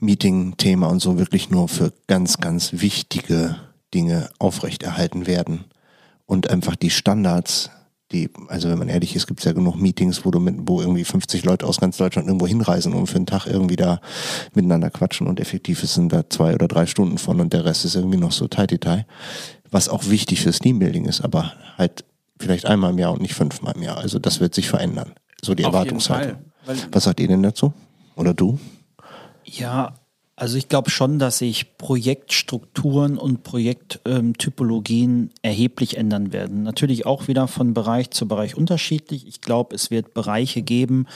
Meeting-Thema 0.00 0.88
und 0.88 1.00
so 1.00 1.18
wirklich 1.18 1.50
nur 1.50 1.68
für 1.68 1.92
ganz, 2.06 2.38
ganz 2.38 2.72
wichtige 2.72 3.56
Dinge 3.94 4.30
aufrechterhalten 4.38 5.26
werden. 5.26 5.64
Und 6.26 6.50
einfach 6.50 6.74
die 6.74 6.90
Standards, 6.90 7.70
die, 8.12 8.30
also 8.48 8.68
wenn 8.68 8.78
man 8.78 8.88
ehrlich 8.88 9.16
ist, 9.16 9.26
gibt 9.26 9.40
es 9.40 9.46
ja 9.46 9.52
genug 9.52 9.76
Meetings, 9.76 10.24
wo 10.24 10.30
du 10.30 10.38
mit, 10.38 10.54
wo 10.60 10.80
irgendwie 10.80 11.04
50 11.04 11.44
Leute 11.44 11.66
aus 11.66 11.80
ganz 11.80 11.96
Deutschland 11.96 12.28
irgendwo 12.28 12.46
hinreisen 12.46 12.92
und 12.92 13.08
für 13.08 13.16
einen 13.16 13.26
Tag 13.26 13.46
irgendwie 13.46 13.76
da 13.76 14.00
miteinander 14.54 14.90
quatschen 14.90 15.26
und 15.26 15.40
effektiv 15.40 15.80
sind 15.80 16.12
da 16.12 16.28
zwei 16.30 16.54
oder 16.54 16.68
drei 16.68 16.86
Stunden 16.86 17.18
von 17.18 17.40
und 17.40 17.52
der 17.52 17.64
Rest 17.64 17.84
ist 17.84 17.96
irgendwie 17.96 18.18
noch 18.18 18.32
so 18.32 18.46
tight 18.46 18.70
Detail. 18.70 19.06
Was 19.70 19.88
auch 19.88 20.08
wichtig 20.08 20.40
fürs 20.40 20.60
Teambuilding 20.60 21.06
ist, 21.06 21.22
aber 21.22 21.52
halt 21.76 22.04
vielleicht 22.38 22.66
einmal 22.66 22.90
im 22.90 22.98
Jahr 22.98 23.12
und 23.12 23.22
nicht 23.22 23.34
fünfmal 23.34 23.74
im 23.74 23.82
Jahr. 23.82 23.98
Also 23.98 24.18
das 24.18 24.40
wird 24.40 24.54
sich 24.54 24.68
verändern. 24.68 25.12
So 25.42 25.54
die 25.54 25.64
Erwartungshaltung. 25.64 26.38
Was 26.92 27.04
sagt 27.04 27.20
ihr 27.20 27.28
denn 27.28 27.42
dazu? 27.42 27.72
Oder 28.14 28.34
du? 28.34 28.58
Ja, 29.44 29.94
also 30.36 30.58
ich 30.58 30.68
glaube 30.68 30.90
schon, 30.90 31.18
dass 31.18 31.38
sich 31.38 31.78
Projektstrukturen 31.78 33.16
und 33.16 33.42
Projekttypologien 33.42 35.30
erheblich 35.40 35.96
ändern 35.96 36.32
werden. 36.32 36.62
Natürlich 36.62 37.06
auch 37.06 37.26
wieder 37.26 37.48
von 37.48 37.72
Bereich 37.72 38.10
zu 38.10 38.28
Bereich 38.28 38.54
unterschiedlich. 38.54 39.26
Ich 39.26 39.40
glaube, 39.40 39.74
es 39.74 39.90
wird 39.90 40.12
Bereiche 40.12 40.60
geben, 40.60 41.06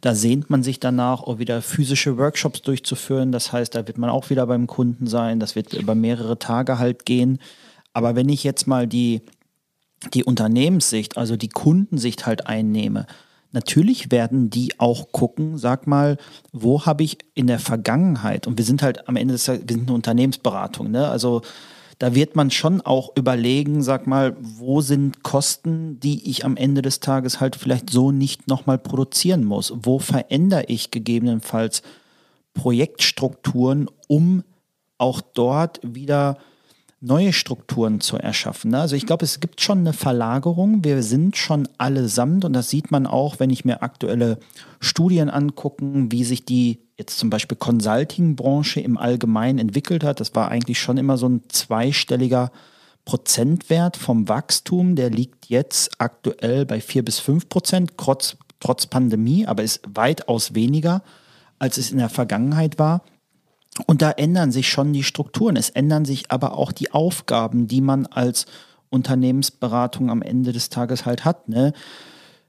da 0.00 0.14
sehnt 0.14 0.50
man 0.50 0.62
sich 0.62 0.78
danach, 0.80 1.22
auch 1.22 1.38
wieder 1.38 1.62
physische 1.62 2.16
Workshops 2.18 2.62
durchzuführen. 2.62 3.32
Das 3.32 3.52
heißt, 3.52 3.74
da 3.74 3.86
wird 3.86 3.98
man 3.98 4.10
auch 4.10 4.30
wieder 4.30 4.46
beim 4.46 4.66
Kunden 4.66 5.06
sein. 5.06 5.40
Das 5.40 5.56
wird 5.56 5.72
über 5.72 5.94
mehrere 5.94 6.38
Tage 6.38 6.78
halt 6.78 7.06
gehen. 7.06 7.38
Aber 7.92 8.14
wenn 8.14 8.28
ich 8.28 8.44
jetzt 8.44 8.66
mal 8.66 8.86
die, 8.86 9.22
die 10.14 10.24
Unternehmenssicht, 10.24 11.16
also 11.16 11.36
die 11.36 11.48
Kundensicht 11.48 12.26
halt 12.26 12.46
einnehme, 12.46 13.06
natürlich 13.56 14.12
werden 14.12 14.50
die 14.50 14.78
auch 14.78 15.12
gucken, 15.12 15.56
sag 15.56 15.86
mal, 15.86 16.18
wo 16.52 16.84
habe 16.84 17.02
ich 17.02 17.16
in 17.34 17.46
der 17.46 17.58
Vergangenheit, 17.58 18.46
und 18.46 18.58
wir 18.58 18.66
sind 18.66 18.82
halt 18.82 19.08
am 19.08 19.16
Ende 19.16 19.32
des 19.32 19.44
Tages, 19.44 19.62
wir 19.66 19.74
sind 19.76 19.88
eine 19.88 19.94
Unternehmensberatung, 19.94 20.90
ne? 20.90 21.08
Also 21.08 21.40
da 21.98 22.14
wird 22.14 22.36
man 22.36 22.50
schon 22.50 22.82
auch 22.82 23.16
überlegen, 23.16 23.82
sag 23.82 24.06
mal, 24.06 24.36
wo 24.38 24.82
sind 24.82 25.22
Kosten, 25.22 25.98
die 26.00 26.30
ich 26.30 26.44
am 26.44 26.58
Ende 26.58 26.82
des 26.82 27.00
Tages 27.00 27.40
halt 27.40 27.56
vielleicht 27.56 27.88
so 27.88 28.12
nicht 28.12 28.46
nochmal 28.46 28.76
produzieren 28.76 29.44
muss? 29.44 29.72
Wo 29.74 29.98
verändere 29.98 30.64
ich 30.68 30.90
gegebenenfalls 30.90 31.80
Projektstrukturen, 32.52 33.88
um 34.06 34.44
auch 34.98 35.22
dort 35.22 35.80
wieder 35.82 36.36
neue 37.00 37.32
Strukturen 37.32 38.00
zu 38.00 38.16
erschaffen. 38.16 38.70
Ne? 38.70 38.80
Also 38.80 38.96
ich 38.96 39.06
glaube, 39.06 39.24
es 39.24 39.40
gibt 39.40 39.60
schon 39.60 39.80
eine 39.80 39.92
Verlagerung. 39.92 40.82
Wir 40.82 41.02
sind 41.02 41.36
schon 41.36 41.68
allesamt 41.78 42.44
und 42.44 42.52
das 42.52 42.70
sieht 42.70 42.90
man 42.90 43.06
auch, 43.06 43.38
wenn 43.38 43.50
ich 43.50 43.64
mir 43.64 43.82
aktuelle 43.82 44.38
Studien 44.80 45.28
angucken, 45.28 46.10
wie 46.10 46.24
sich 46.24 46.44
die 46.44 46.80
jetzt 46.96 47.18
zum 47.18 47.28
Beispiel 47.28 47.58
Consulting-Branche 47.58 48.80
im 48.80 48.96
Allgemeinen 48.96 49.58
entwickelt 49.58 50.02
hat. 50.02 50.20
Das 50.20 50.34
war 50.34 50.48
eigentlich 50.48 50.80
schon 50.80 50.96
immer 50.96 51.18
so 51.18 51.28
ein 51.28 51.42
zweistelliger 51.48 52.50
Prozentwert 53.04 53.96
vom 53.98 54.28
Wachstum. 54.28 54.96
Der 54.96 55.10
liegt 55.10 55.46
jetzt 55.46 56.00
aktuell 56.00 56.64
bei 56.64 56.80
vier 56.80 57.04
bis 57.04 57.18
fünf 57.18 57.48
Prozent, 57.50 57.92
trotz, 57.98 58.38
trotz 58.58 58.86
Pandemie, 58.86 59.46
aber 59.46 59.62
ist 59.62 59.82
weitaus 59.86 60.54
weniger, 60.54 61.02
als 61.58 61.76
es 61.76 61.92
in 61.92 61.98
der 61.98 62.08
Vergangenheit 62.08 62.78
war. 62.78 63.02
Und 63.86 64.00
da 64.02 64.10
ändern 64.12 64.52
sich 64.52 64.68
schon 64.68 64.92
die 64.92 65.02
Strukturen. 65.02 65.56
Es 65.56 65.70
ändern 65.70 66.04
sich 66.04 66.30
aber 66.30 66.56
auch 66.56 66.72
die 66.72 66.92
Aufgaben, 66.92 67.66
die 67.66 67.80
man 67.80 68.06
als 68.06 68.46
Unternehmensberatung 68.88 70.10
am 70.10 70.22
Ende 70.22 70.52
des 70.52 70.70
Tages 70.70 71.04
halt 71.04 71.24
hat. 71.24 71.48
Ne? 71.48 71.72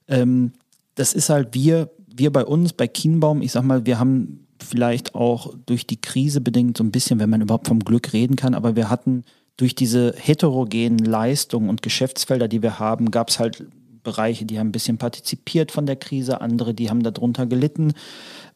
Ähm, 0.08 0.54
das 0.96 1.14
ist 1.14 1.30
halt 1.30 1.54
wir, 1.54 1.92
wir 2.08 2.32
bei 2.32 2.46
uns, 2.46 2.74
bei 2.74 2.88
Kienbaum, 2.88 3.42
ich 3.42 3.52
sag 3.52 3.64
mal, 3.64 3.86
wir 3.86 4.00
haben 4.00 4.48
vielleicht 4.64 5.16
auch 5.16 5.54
durch 5.66 5.86
die 5.86 6.02
Krise 6.02 6.42
bedingt 6.42 6.78
so 6.78 6.84
ein 6.84 6.92
bisschen, 6.92 7.20
wenn 7.20 7.30
man 7.30 7.42
überhaupt 7.42 7.68
vom 7.68 7.80
Glück 7.80 8.14
reden 8.14 8.36
kann, 8.36 8.56
aber 8.56 8.76
wir 8.76 8.90
hatten 8.90 9.24
durch 9.56 9.76
diese 9.76 10.14
heterogenen 10.18 11.00
Leistungen 11.00 11.70
und 11.70 11.82
Geschäftsfelder, 11.82 12.48
die 12.48 12.62
wir 12.62 12.80
haben, 12.80 13.12
gab 13.12 13.30
es 13.30 13.40
halt 13.40 13.68
Bereiche, 14.04 14.46
die 14.46 14.58
haben 14.58 14.70
ein 14.70 14.72
bisschen 14.72 14.98
partizipiert 14.98 15.72
von 15.72 15.86
der 15.86 15.96
Krise, 15.96 16.42
andere, 16.42 16.74
die 16.74 16.90
haben 16.90 17.04
darunter 17.04 17.46
gelitten 17.46 17.94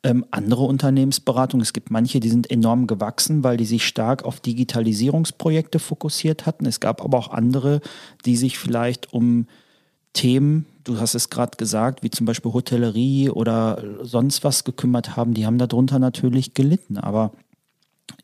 ähm, 0.04 0.26
andere 0.32 0.64
Unternehmensberatungen. 0.64 1.62
Es 1.62 1.74
gibt 1.74 1.92
manche, 1.92 2.20
die 2.20 2.30
sind 2.30 2.50
enorm 2.50 2.88
gewachsen, 2.88 3.44
weil 3.44 3.58
die 3.58 3.66
sich 3.66 3.86
stark 3.86 4.24
auf 4.24 4.40
Digitalisierungsprojekte 4.40 5.80
fokussiert 5.80 6.46
hatten. 6.46 6.66
Es 6.66 6.80
gab 6.80 7.04
aber 7.04 7.18
auch 7.18 7.30
andere, 7.30 7.82
die 8.26 8.38
sich 8.38 8.58
vielleicht 8.58 9.14
um 9.14 9.48
Themen, 10.14 10.66
du 10.84 11.00
hast 11.00 11.16
es 11.16 11.30
gerade 11.30 11.56
gesagt, 11.58 12.04
wie 12.04 12.10
zum 12.10 12.26
Beispiel 12.26 12.52
Hotellerie 12.52 13.30
oder 13.30 13.84
sonst 14.02 14.44
was 14.44 14.64
gekümmert 14.64 15.16
haben, 15.16 15.34
die 15.34 15.46
haben 15.46 15.58
darunter 15.58 16.00
natürlich 16.00 16.54
gelitten. 16.54 16.98
Aber 16.98 17.32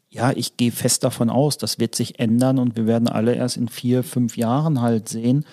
ja, 0.09 0.31
ich 0.31 0.57
gehe 0.57 0.71
fest 0.71 1.03
davon 1.03 1.29
aus, 1.29 1.57
das 1.57 1.79
wird 1.79 1.95
sich 1.95 2.19
ändern 2.19 2.59
und 2.59 2.75
wir 2.75 2.87
werden 2.87 3.07
alle 3.07 3.35
erst 3.35 3.57
in 3.57 3.67
vier, 3.67 4.03
fünf 4.03 4.35
Jahren 4.35 4.81
halt 4.81 5.09
sehen, 5.09 5.45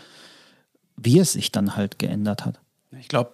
wie 0.96 1.18
es 1.18 1.32
sich 1.32 1.52
dann 1.52 1.76
halt 1.76 1.98
geändert 1.98 2.44
hat. 2.46 2.60
Ich 2.98 3.08
glaube, 3.08 3.32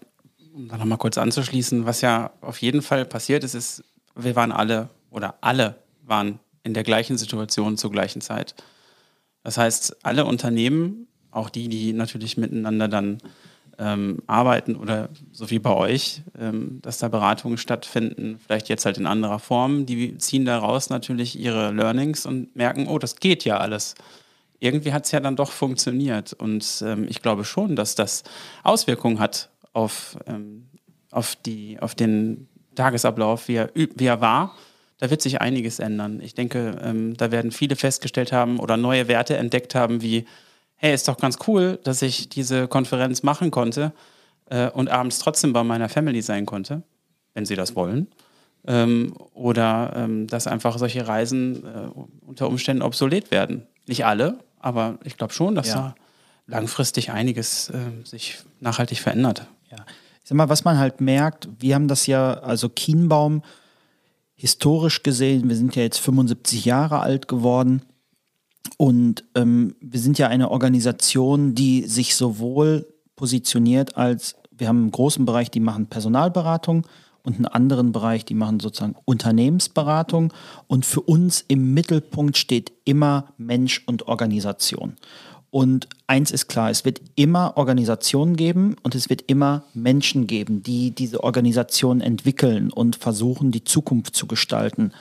um 0.55 0.69
da 0.69 0.77
nochmal 0.77 0.99
kurz 0.99 1.19
anzuschließen, 1.19 1.87
was 1.87 2.01
ja 2.01 2.33
auf 2.41 2.61
jeden 2.61 2.83
Fall 2.83 3.05
passiert 3.05 3.45
ist, 3.45 3.55
ist, 3.55 3.85
wir 4.15 4.37
waren 4.37 4.53
alle 4.53 4.89
oder 5.11 5.37
alle 5.41 5.77
waren 6.05 6.39
in 6.63 6.75
der 6.75 6.83
gleichen 6.83 7.17
Situation 7.17 7.77
zur 7.77 7.91
gleichen 7.91 8.21
Zeit. 8.21 8.55
Das 9.43 9.57
heißt, 9.57 10.05
alle 10.05 10.25
Unternehmen, 10.25 11.07
auch 11.31 11.51
die, 11.51 11.69
die 11.69 11.93
natürlich 11.93 12.37
miteinander 12.37 12.89
dann 12.89 13.19
ähm, 13.79 14.19
arbeiten 14.27 14.77
oder 14.77 15.09
so 15.33 15.49
wie 15.51 15.59
bei 15.59 15.73
euch, 15.73 16.23
ähm, 16.39 16.81
dass 16.83 16.99
da 16.99 17.09
Beratungen 17.09 17.57
stattfinden, 17.57 18.39
vielleicht 18.45 18.69
jetzt 18.69 18.85
halt 18.85 18.99
in 18.99 19.07
anderer 19.07 19.39
Form, 19.39 19.87
die 19.87 20.19
ziehen 20.19 20.45
daraus 20.45 20.91
natürlich 20.91 21.39
ihre 21.39 21.71
Learnings 21.71 22.27
und 22.27 22.55
merken, 22.55 22.89
oh, 22.89 22.99
das 22.99 23.17
geht 23.17 23.45
ja 23.45 23.57
alles. 23.57 23.95
Irgendwie 24.59 24.93
hat 24.93 25.07
es 25.07 25.13
ja 25.13 25.21
dann 25.21 25.37
doch 25.37 25.51
funktioniert. 25.51 26.35
Und 26.35 26.83
ähm, 26.85 27.07
ich 27.09 27.23
glaube 27.23 27.45
schon, 27.45 27.77
dass 27.77 27.95
das 27.95 28.25
Auswirkungen 28.63 29.19
hat 29.19 29.49
auf, 29.73 30.19
ähm, 30.27 30.69
auf, 31.11 31.37
die, 31.37 31.79
auf 31.81 31.95
den 31.95 32.49
Tagesablauf, 32.75 33.49
wie 33.49 33.57
er, 33.57 33.71
wie 33.75 34.07
er 34.07 34.21
war, 34.21 34.57
da 34.99 35.11
wird 35.11 35.23
sich 35.23 35.41
einiges 35.41 35.79
ändern. 35.79 36.21
Ich 36.21 36.35
denke, 36.35 36.79
ähm, 36.83 37.17
da 37.17 37.31
werden 37.31 37.53
viele 37.53 37.75
festgestellt 37.75 38.33
haben 38.33 38.61
oder 38.61 38.77
neue 38.77 39.09
Werte 39.09 39.37
entdeckt 39.37 39.75
haben, 39.75 40.03
wie, 40.03 40.27
hey, 40.77 40.95
ist 40.95 41.09
doch 41.09 41.17
ganz 41.17 41.39
cool, 41.47 41.79
dass 41.85 42.03
ich 42.03 42.29
diese 42.29 42.69
Konferenz 42.69 43.23
machen 43.23 43.51
konnte 43.51 43.93
äh, 44.51 44.69
und 44.71 44.91
abends 44.91 45.19
trotzdem 45.19 45.53
bei 45.53 45.65
meiner 45.65 45.89
Family 45.89 46.21
sein 46.21 46.45
konnte, 46.45 46.83
wenn 47.33 47.47
sie 47.47 47.57
das 47.57 47.75
wollen. 47.75 48.09
Ähm, 48.67 49.15
oder 49.33 49.95
ähm, 49.97 50.27
dass 50.27 50.47
einfach 50.47 50.77
solche 50.77 51.09
Reisen 51.09 51.65
äh, 51.65 51.89
unter 52.27 52.47
Umständen 52.49 52.83
obsolet 52.83 53.31
werden. 53.31 53.67
Nicht 53.87 54.05
alle, 54.05 54.39
aber 54.59 54.99
ich 55.03 55.17
glaube 55.17 55.33
schon, 55.33 55.55
dass 55.55 55.69
ja. 55.69 55.75
da 55.75 55.95
langfristig 56.47 57.11
einiges 57.11 57.71
äh, 57.71 58.05
sich 58.05 58.39
nachhaltig 58.61 58.99
verändert. 58.99 59.47
Ja. 59.71 59.79
Ich 60.23 60.29
sag 60.29 60.37
mal, 60.37 60.49
was 60.49 60.65
man 60.65 60.79
halt 60.79 61.01
merkt, 61.01 61.49
wir 61.59 61.75
haben 61.75 61.89
das 61.89 62.07
ja, 62.07 62.35
also 62.35 62.69
Kienbaum, 62.69 63.43
historisch 64.35 65.03
gesehen, 65.03 65.49
wir 65.49 65.57
sind 65.57 65.77
ja 65.77 65.83
jetzt 65.83 65.99
75 65.99 66.65
Jahre 66.65 67.01
alt 67.01 67.29
geworden 67.29 67.83
und 68.77 69.25
ähm, 69.35 69.77
wir 69.81 70.01
sind 70.01 70.19
ja 70.19 70.29
eine 70.29 70.51
Organisation, 70.51 71.55
die 71.55 71.87
sich 71.87 72.15
sowohl 72.15 72.87
positioniert 73.17 73.97
als, 73.97 74.37
wir 74.51 74.69
haben 74.69 74.83
einen 74.83 74.91
großen 74.91 75.25
Bereich, 75.27 75.51
die 75.51 75.61
machen 75.61 75.87
Personalberatung 75.87 76.87
und 77.23 77.37
einen 77.37 77.47
anderen 77.47 77.93
Bereich, 77.93 78.25
die 78.25 78.35
machen 78.35 78.61
sozusagen 78.61 78.97
Unternehmensberatung. 79.05 80.33
Und 80.67 80.87
für 80.87 81.03
uns 81.03 81.45
im 81.49 81.75
Mittelpunkt 81.75 82.39
steht 82.39 82.73
immer 82.85 83.33
Mensch 83.37 83.83
und 83.87 84.09
Organisation. 84.09 84.97
Und 85.51 85.89
eins 86.07 86.31
ist 86.31 86.47
klar, 86.47 86.71
es 86.71 86.85
wird 86.85 87.01
immer 87.17 87.57
Organisationen 87.57 88.37
geben 88.37 88.77
und 88.83 88.95
es 88.95 89.11
wird 89.11 89.23
immer 89.27 89.65
Menschen 89.75 90.29
geben, 90.29 90.63
die 90.63 90.93
diese 90.93 91.25
Organisationen 91.25 92.01
entwickeln 92.01 92.73
und 92.73 92.97
versuchen, 92.97 93.51
die 93.51 93.65
Zukunft 93.65 94.15
zu 94.15 94.27
gestalten. 94.27 94.93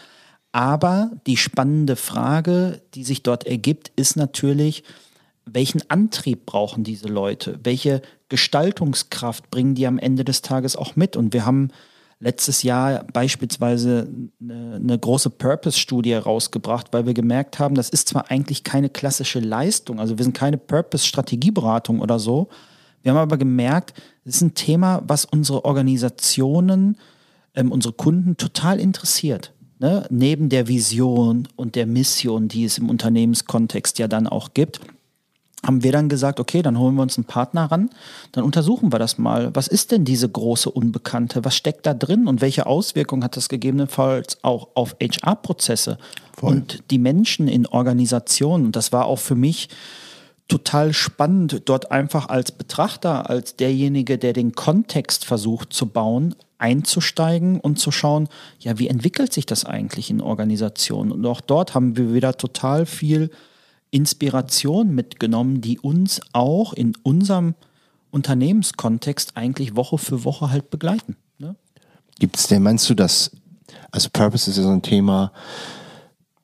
Aber 0.52 1.12
die 1.28 1.38
spannende 1.38 1.96
Frage, 1.96 2.82
die 2.96 3.04
sich 3.04 3.22
dort 3.22 3.46
ergibt, 3.46 3.92
ist 3.96 4.16
natürlich, 4.16 4.84
welchen 5.46 5.88
Antrieb 5.90 6.48
brauchen 6.48 6.84
diese 6.84 7.08
Leute? 7.08 7.60
Welche 7.64 8.02
Gestaltungskraft 8.30 9.52
bringen 9.52 9.76
die 9.76 9.86
am 9.86 10.00
Ende 10.00 10.24
des 10.24 10.42
Tages 10.42 10.76
auch 10.76 10.96
mit? 10.96 11.16
Und 11.16 11.34
wir 11.34 11.46
haben 11.46 11.70
letztes 12.20 12.64
Jahr 12.64 13.06
beispielsweise 13.14 14.10
eine, 14.42 14.76
eine 14.76 15.00
große 15.00 15.30
Purpose-Studie 15.30 16.14
rausgebracht, 16.14 16.88
weil 16.92 17.06
wir 17.06 17.14
gemerkt 17.14 17.60
haben, 17.60 17.76
das 17.76 17.90
ist 17.90 18.10
zwar 18.10 18.30
eigentlich 18.30 18.64
keine 18.64 18.90
klassische 18.90 19.40
Leistung, 19.40 20.00
also 20.00 20.18
wir 20.18 20.24
sind 20.24 20.36
keine 20.36 20.58
Purpose-Strategieberatung 20.58 22.02
oder 22.02 22.20
so. 22.20 22.50
Wir 23.02 23.12
haben 23.12 23.20
aber 23.20 23.38
gemerkt, 23.38 23.94
es 24.26 24.36
ist 24.36 24.42
ein 24.42 24.54
Thema, 24.54 25.02
was 25.08 25.24
unsere 25.24 25.64
Organisationen, 25.64 26.98
ähm, 27.56 27.72
unsere 27.72 27.94
Kunden 27.94 28.36
total 28.36 28.80
interessiert. 28.80 29.54
Ne? 29.80 30.06
Neben 30.10 30.50
der 30.50 30.68
Vision 30.68 31.48
und 31.56 31.76
der 31.76 31.86
Mission, 31.86 32.50
die 32.50 32.66
es 32.66 32.78
im 32.78 32.90
Unternehmenskontext 32.90 33.98
ja 33.98 34.10
dann 34.10 34.28
auch 34.28 34.54
gibt. 34.54 34.82
Haben 35.66 35.84
wir 35.84 35.92
dann 35.92 36.08
gesagt, 36.08 36.40
okay, 36.40 36.62
dann 36.62 36.80
holen 36.80 36.96
wir 36.96 37.02
uns 37.02 37.18
einen 37.18 37.26
Partner 37.26 37.66
ran, 37.66 37.90
dann 38.32 38.44
untersuchen 38.44 38.94
wir 38.94 39.00
das 39.00 39.18
mal. 39.18 39.54
Was 39.54 39.68
ist 39.68 39.92
denn 39.92 40.06
diese 40.06 40.30
große 40.30 40.70
Unbekannte? 40.70 41.44
Was 41.44 41.56
steckt 41.56 41.86
da 41.86 41.94
drin 41.94 42.28
und 42.28 42.42
welche 42.42 42.66
Auswirkungen 42.66 43.24
hat 43.24 43.36
das 43.36 43.50
gegebenenfalls 43.50 44.38
auch 44.44 44.70
auf 44.76 44.96
HR-Prozesse 45.02 45.98
und 46.40 46.84
die 46.92 47.00
Menschen 47.00 47.48
in 47.48 47.66
Organisationen? 47.66 48.66
Und 48.68 48.76
das 48.76 48.94
war 48.94 49.06
auch 49.06 49.20
für 49.20 49.36
mich 49.36 49.70
total 50.48 50.94
spannend, 50.94 51.62
dort 51.66 51.92
einfach 51.92 52.30
als 52.30 52.52
Betrachter, 52.52 53.30
als 53.30 53.56
derjenige, 53.56 54.18
der 54.18 54.34
den 54.34 54.54
Kontext 54.54 55.26
versucht 55.26 55.74
zu 55.74 55.88
bauen, 55.88 56.36
einzusteigen 56.58 57.60
und 57.60 57.80
zu 57.80 57.92
schauen, 57.92 58.28
ja, 58.60 58.80
wie 58.80 58.88
entwickelt 58.88 59.32
sich 59.32 59.46
das 59.46 59.66
eigentlich 59.66 60.10
in 60.10 60.22
Organisationen? 60.22 61.12
Und 61.12 61.26
auch 61.26 61.42
dort 61.42 61.76
haben 61.76 61.98
wir 61.98 62.14
wieder 62.14 62.36
total 62.36 62.86
viel 62.86 63.30
Inspiration 63.92 64.94
mitgenommen, 64.94 65.62
die 65.62 65.80
uns 65.80 66.22
auch 66.34 66.74
in 66.74 66.94
unserem 67.04 67.56
Unternehmenskontext 68.12 69.36
eigentlich 69.36 69.76
Woche 69.76 69.98
für 69.98 70.24
Woche 70.24 70.52
halt 70.52 70.70
begleiten. 70.70 71.16
Ne? 71.38 71.56
Gibt 72.20 72.38
es 72.38 72.48
denn, 72.48 72.64
meinst 72.64 72.90
du, 72.90 72.94
dass, 72.94 73.32
also 73.92 74.10
Purpose 74.12 74.50
ist 74.50 74.58
ja 74.58 74.64
so 74.64 74.70
ein 74.70 74.82
Thema, 74.82 75.32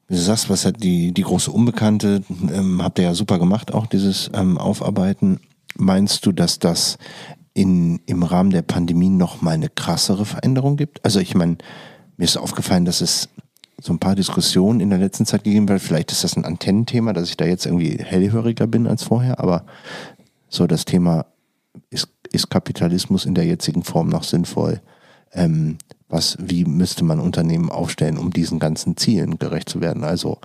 wie 0.07 0.15
du 0.15 0.21
sagst, 0.21 0.49
was 0.49 0.65
hat 0.65 0.83
die, 0.83 1.11
die 1.11 1.23
große 1.23 1.51
Unbekannte, 1.51 2.23
ähm, 2.51 2.83
habt 2.83 2.99
ihr 2.99 3.05
ja 3.05 3.15
super 3.15 3.39
gemacht, 3.39 3.73
auch 3.73 3.87
dieses 3.87 4.29
ähm, 4.33 4.57
Aufarbeiten. 4.57 5.39
Meinst 5.75 6.25
du, 6.25 6.31
dass 6.31 6.59
das 6.59 6.97
in, 7.53 7.99
im 8.05 8.21
Rahmen 8.23 8.51
der 8.51 8.61
Pandemie 8.61 9.09
noch 9.09 9.41
mal 9.41 9.51
eine 9.51 9.69
krassere 9.69 10.25
Veränderung 10.25 10.77
gibt? 10.77 11.03
Also 11.03 11.19
ich 11.19 11.33
meine, 11.33 11.57
mir 12.17 12.25
ist 12.25 12.37
aufgefallen, 12.37 12.85
dass 12.85 13.01
es 13.01 13.29
so 13.81 13.93
ein 13.93 13.99
paar 13.99 14.15
Diskussionen 14.15 14.79
in 14.79 14.89
der 14.89 14.99
letzten 14.99 15.25
Zeit 15.25 15.43
gegeben 15.43 15.67
wird. 15.67 15.81
Vielleicht 15.81 16.11
ist 16.11 16.23
das 16.23 16.37
ein 16.37 16.45
Antennenthema, 16.45 17.13
dass 17.13 17.29
ich 17.29 17.37
da 17.37 17.45
jetzt 17.45 17.65
irgendwie 17.65 17.97
hellhöriger 17.97 18.67
bin 18.67 18.87
als 18.87 19.03
vorher, 19.03 19.39
aber 19.39 19.65
so 20.49 20.67
das 20.67 20.85
Thema, 20.85 21.25
ist, 21.89 22.07
ist 22.31 22.49
Kapitalismus 22.49 23.25
in 23.25 23.35
der 23.35 23.45
jetzigen 23.45 23.83
Form 23.83 24.07
noch 24.07 24.23
sinnvoll? 24.23 24.81
Ähm, 25.33 25.77
was, 26.07 26.37
wie 26.39 26.65
müsste 26.65 27.03
man 27.03 27.19
Unternehmen 27.19 27.69
aufstellen, 27.69 28.17
um 28.17 28.31
diesen 28.31 28.59
ganzen 28.59 28.95
Zielen 28.95 29.39
gerecht 29.39 29.67
zu 29.67 29.81
werden? 29.81 30.03
Also 30.03 30.37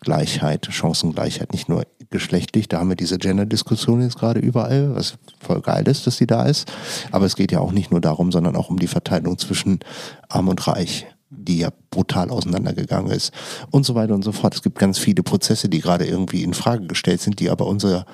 Gleichheit, 0.00 0.66
Chancengleichheit, 0.70 1.52
nicht 1.52 1.68
nur 1.68 1.86
geschlechtlich, 2.10 2.68
da 2.68 2.78
haben 2.78 2.88
wir 2.88 2.96
diese 2.96 3.18
Gender-Diskussion 3.18 4.02
jetzt 4.02 4.18
gerade 4.18 4.40
überall, 4.40 4.94
was 4.94 5.14
voll 5.40 5.60
geil 5.60 5.86
ist, 5.88 6.06
dass 6.06 6.16
sie 6.16 6.26
da 6.26 6.44
ist. 6.44 6.70
Aber 7.12 7.24
es 7.24 7.36
geht 7.36 7.52
ja 7.52 7.60
auch 7.60 7.72
nicht 7.72 7.90
nur 7.90 8.00
darum, 8.00 8.30
sondern 8.30 8.56
auch 8.56 8.68
um 8.68 8.78
die 8.78 8.86
Verteilung 8.86 9.38
zwischen 9.38 9.80
Arm 10.28 10.48
und 10.48 10.66
Reich 10.66 11.06
die 11.36 11.58
ja 11.58 11.70
brutal 11.90 12.30
auseinandergegangen 12.30 13.12
ist 13.12 13.32
und 13.70 13.84
so 13.84 13.94
weiter 13.94 14.14
und 14.14 14.22
so 14.22 14.32
fort. 14.32 14.54
Es 14.54 14.62
gibt 14.62 14.78
ganz 14.78 14.98
viele 14.98 15.22
Prozesse, 15.22 15.68
die 15.68 15.80
gerade 15.80 16.06
irgendwie 16.06 16.42
in 16.42 16.54
Frage 16.54 16.86
gestellt 16.86 17.20
sind, 17.20 17.40
die 17.40 17.50
aber 17.50 17.66
unsere, 17.66 18.06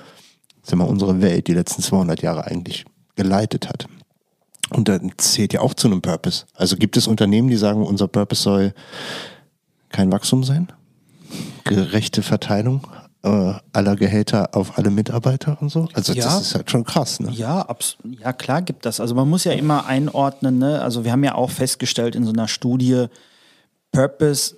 sagen 0.63 0.81
wir, 0.81 0.89
unsere 0.89 1.21
Welt 1.23 1.47
die 1.49 1.55
letzten 1.55 1.83
200 1.83 2.23
Jahre 2.23 2.47
eigentlich 2.47 2.85
geleitet 3.17 3.69
hat. 3.69 3.87
Und 4.71 4.89
das 4.89 5.01
zählt 5.19 5.53
ja 5.53 5.61
auch 5.61 5.75
zu 5.75 5.89
einem 5.89 6.01
Purpose. 6.01 6.47
Also 6.55 6.77
gibt 6.77 6.97
es 6.97 7.07
Unternehmen, 7.07 7.49
die 7.49 7.57
sagen, 7.57 7.85
unser 7.85 8.09
Purpose 8.09 8.43
soll 8.43 8.75
kein 9.91 10.11
Wachstum 10.11 10.45
sein, 10.45 10.69
gerechte 11.65 12.23
Verteilung 12.23 12.87
äh, 13.23 13.55
aller 13.73 13.97
Gehälter 13.97 14.51
auf 14.53 14.79
alle 14.79 14.91
Mitarbeiter 14.91 15.57
und 15.61 15.71
so. 15.71 15.89
Also 15.95 16.13
ja, 16.13 16.25
das 16.25 16.41
ist 16.41 16.55
halt 16.55 16.71
schon 16.71 16.85
krass. 16.85 17.21
Ne? 17.21 17.31
Ja, 17.31 17.67
ja, 18.21 18.33
klar 18.33 18.63
gibt 18.63 18.85
das. 18.85 19.01
Also 19.01 19.15
man 19.15 19.29
muss 19.29 19.45
ja 19.45 19.53
immer 19.53 19.87
einordnen. 19.87 20.59
Ne? 20.59 20.83
Also 20.83 21.05
wir 21.05 21.13
haben 21.13 21.25
ja 21.25 21.35
auch 21.35 21.51
festgestellt 21.51 22.17
in 22.17 22.25
so 22.25 22.33
einer 22.33 22.49
Studie, 22.49 23.07
Purpose 23.93 24.57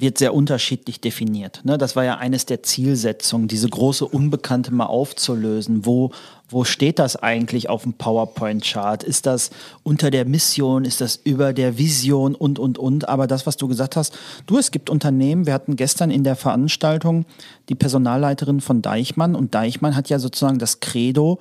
wird 0.00 0.18
sehr 0.18 0.34
unterschiedlich 0.34 1.00
definiert. 1.00 1.60
Ne? 1.64 1.78
Das 1.78 1.96
war 1.96 2.04
ja 2.04 2.16
eines 2.18 2.46
der 2.46 2.62
Zielsetzungen, 2.62 3.48
diese 3.48 3.68
große 3.68 4.06
Unbekannte 4.06 4.72
mal 4.72 4.86
aufzulösen. 4.86 5.86
Wo, 5.86 6.10
wo 6.48 6.64
steht 6.64 6.98
das 6.98 7.16
eigentlich 7.16 7.68
auf 7.68 7.82
dem 7.82 7.94
PowerPoint-Chart? 7.94 9.02
Ist 9.02 9.26
das 9.26 9.50
unter 9.82 10.10
der 10.10 10.24
Mission? 10.24 10.84
Ist 10.84 11.00
das 11.00 11.16
über 11.16 11.52
der 11.52 11.78
Vision 11.78 12.34
und, 12.34 12.58
und, 12.58 12.78
und? 12.78 13.08
Aber 13.08 13.26
das, 13.26 13.46
was 13.46 13.56
du 13.56 13.68
gesagt 13.68 13.96
hast, 13.96 14.16
du, 14.46 14.58
es 14.58 14.70
gibt 14.70 14.90
Unternehmen, 14.90 15.46
wir 15.46 15.54
hatten 15.54 15.76
gestern 15.76 16.10
in 16.10 16.24
der 16.24 16.36
Veranstaltung 16.36 17.24
die 17.68 17.74
Personalleiterin 17.74 18.60
von 18.60 18.82
Deichmann 18.82 19.34
und 19.34 19.54
Deichmann 19.54 19.96
hat 19.96 20.08
ja 20.08 20.18
sozusagen 20.18 20.58
das 20.58 20.80
Credo, 20.80 21.38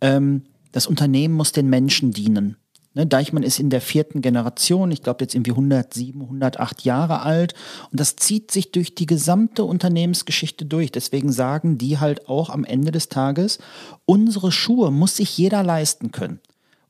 ähm, 0.00 0.42
das 0.72 0.86
Unternehmen 0.86 1.34
muss 1.34 1.52
den 1.52 1.68
Menschen 1.68 2.12
dienen. 2.12 2.56
Ne, 2.96 3.06
Deichmann 3.06 3.42
ist 3.42 3.60
in 3.60 3.68
der 3.68 3.82
vierten 3.82 4.22
Generation, 4.22 4.90
ich 4.90 5.02
glaube 5.02 5.22
jetzt 5.22 5.34
irgendwie 5.34 5.50
107, 5.50 6.18
108 6.18 6.82
Jahre 6.82 7.20
alt 7.20 7.52
und 7.90 8.00
das 8.00 8.16
zieht 8.16 8.50
sich 8.50 8.72
durch 8.72 8.94
die 8.94 9.04
gesamte 9.04 9.64
Unternehmensgeschichte 9.64 10.64
durch. 10.64 10.92
Deswegen 10.92 11.30
sagen 11.30 11.76
die 11.76 11.98
halt 11.98 12.26
auch 12.26 12.48
am 12.48 12.64
Ende 12.64 12.92
des 12.92 13.10
Tages, 13.10 13.58
unsere 14.06 14.50
Schuhe 14.50 14.90
muss 14.90 15.16
sich 15.16 15.36
jeder 15.36 15.62
leisten 15.62 16.10
können. 16.10 16.40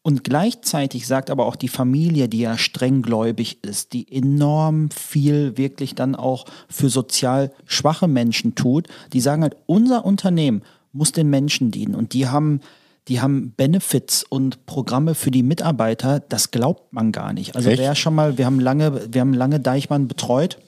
Und 0.03 0.23
gleichzeitig 0.23 1.09
sagt 1.09 1.29
aber 1.29 1.45
auch 1.45 1.57
die 1.57 1.67
Familie, 1.67 2.29
die 2.29 2.39
ja 2.39 2.57
strenggläubig 2.57 3.65
ist, 3.65 3.93
die 3.93 4.07
enorm 4.09 4.91
viel 4.91 5.57
wirklich 5.59 5.97
dann 5.97 6.15
auch 6.15 6.45
für 6.69 6.89
sozial 6.89 7.51
schwache 7.65 8.07
Menschen 8.07 8.55
tut, 8.55 8.87
die 9.13 9.21
sagen 9.21 9.43
halt, 9.43 9.57
unser 9.67 10.05
Unternehmen 10.05 10.63
muss 10.93 11.11
den 11.11 11.29
Menschen 11.31 11.73
dienen. 11.73 11.97
Und 11.97 12.13
die 12.13 12.29
haben 12.29 12.61
die 13.09 13.21
haben 13.21 13.53
Benefits 13.57 14.25
und 14.25 14.67
Programme 14.67 15.15
für 15.15 15.31
die 15.31 15.43
Mitarbeiter, 15.43 16.21
das 16.21 16.51
glaubt 16.51 16.93
man 16.93 17.13
gar 17.13 17.33
nicht. 17.33 17.55
Also 17.55 17.71
Echt? 17.71 17.79
wer 17.79 17.95
schon 17.95 18.15
mal, 18.15 18.39
wir 18.39 18.47
haben 18.47 18.61
lange, 18.61 19.13
wir 19.13 19.21
haben 19.21 19.35
lange 19.35 19.61
Deichmann 19.61 20.09
betreut. 20.09 20.59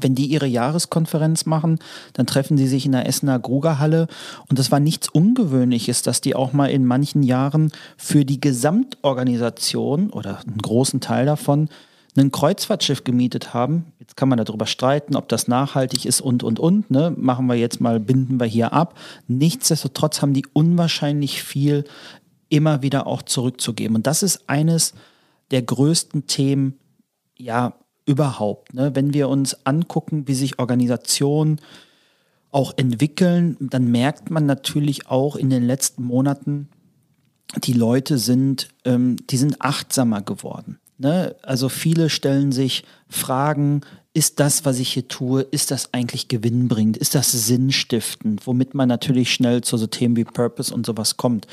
Wenn 0.00 0.14
die 0.14 0.26
ihre 0.26 0.46
Jahreskonferenz 0.46 1.46
machen, 1.46 1.80
dann 2.12 2.24
treffen 2.24 2.56
sie 2.56 2.68
sich 2.68 2.86
in 2.86 2.92
der 2.92 3.08
Essener 3.08 3.40
Grugerhalle 3.40 4.06
und 4.48 4.56
das 4.56 4.70
war 4.70 4.78
nichts 4.78 5.08
Ungewöhnliches, 5.08 6.02
dass 6.02 6.20
die 6.20 6.36
auch 6.36 6.52
mal 6.52 6.70
in 6.70 6.86
manchen 6.86 7.24
Jahren 7.24 7.72
für 7.96 8.24
die 8.24 8.40
Gesamtorganisation 8.40 10.10
oder 10.10 10.40
einen 10.46 10.58
großen 10.58 11.00
Teil 11.00 11.26
davon 11.26 11.68
ein 12.16 12.32
Kreuzfahrtschiff 12.32 13.04
gemietet 13.04 13.54
haben. 13.54 13.92
Jetzt 13.98 14.16
kann 14.16 14.28
man 14.28 14.42
darüber 14.42 14.66
streiten, 14.66 15.16
ob 15.16 15.28
das 15.28 15.48
nachhaltig 15.48 16.04
ist 16.04 16.20
und, 16.20 16.42
und, 16.42 16.58
und. 16.58 16.90
Ne? 16.90 17.14
Machen 17.16 17.46
wir 17.46 17.54
jetzt 17.54 17.80
mal, 17.80 18.00
binden 18.00 18.40
wir 18.40 18.46
hier 18.46 18.72
ab. 18.72 18.98
Nichtsdestotrotz 19.28 20.20
haben 20.20 20.34
die 20.34 20.46
unwahrscheinlich 20.52 21.42
viel 21.42 21.84
immer 22.48 22.82
wieder 22.82 23.06
auch 23.06 23.22
zurückzugeben. 23.22 23.96
Und 23.96 24.06
das 24.06 24.22
ist 24.22 24.48
eines 24.48 24.94
der 25.50 25.62
größten 25.62 26.26
Themen, 26.26 26.78
ja, 27.36 27.74
überhaupt. 28.06 28.74
Ne? 28.74 28.94
Wenn 28.94 29.14
wir 29.14 29.28
uns 29.28 29.64
angucken, 29.64 30.26
wie 30.26 30.34
sich 30.34 30.58
Organisationen 30.58 31.60
auch 32.50 32.74
entwickeln, 32.76 33.56
dann 33.60 33.90
merkt 33.90 34.30
man 34.30 34.46
natürlich 34.46 35.06
auch 35.06 35.36
in 35.36 35.48
den 35.48 35.64
letzten 35.64 36.02
Monaten, 36.02 36.68
die 37.64 37.72
Leute 37.72 38.18
sind, 38.18 38.68
ähm, 38.84 39.16
die 39.28 39.36
sind 39.36 39.60
achtsamer 39.62 40.22
geworden. 40.22 40.79
Ne? 41.00 41.34
Also 41.42 41.70
viele 41.70 42.10
stellen 42.10 42.52
sich 42.52 42.84
Fragen, 43.08 43.80
ist 44.12 44.38
das, 44.38 44.64
was 44.64 44.78
ich 44.80 44.92
hier 44.92 45.08
tue, 45.08 45.42
ist 45.42 45.70
das 45.70 45.94
eigentlich 45.94 46.28
gewinnbringend? 46.28 46.96
Ist 46.98 47.14
das 47.14 47.32
sinnstiftend? 47.32 48.46
Womit 48.46 48.74
man 48.74 48.88
natürlich 48.88 49.32
schnell 49.32 49.62
zu 49.62 49.76
so 49.78 49.86
Themen 49.86 50.16
wie 50.16 50.24
Purpose 50.24 50.74
und 50.74 50.84
sowas 50.84 51.16
kommt. 51.16 51.46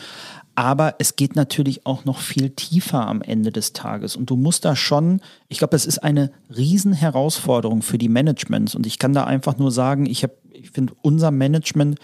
Aber 0.55 0.95
es 0.97 1.15
geht 1.15 1.35
natürlich 1.35 1.85
auch 1.85 2.03
noch 2.03 2.19
viel 2.19 2.49
tiefer 2.49 3.07
am 3.07 3.21
Ende 3.21 3.51
des 3.51 3.73
Tages. 3.73 4.15
Und 4.15 4.29
du 4.29 4.35
musst 4.35 4.65
da 4.65 4.75
schon, 4.75 5.21
ich 5.47 5.59
glaube, 5.59 5.71
das 5.71 5.85
ist 5.85 5.99
eine 5.99 6.31
Riesenherausforderung 6.55 7.83
für 7.83 7.99
die 7.99 8.09
Managements. 8.09 8.75
Und 8.75 8.85
ich 8.85 8.99
kann 8.99 9.13
da 9.13 9.23
einfach 9.23 9.57
nur 9.57 9.71
sagen, 9.71 10.07
ich, 10.07 10.25
ich 10.51 10.71
finde, 10.71 10.93
unser 11.03 11.31
Management 11.31 11.99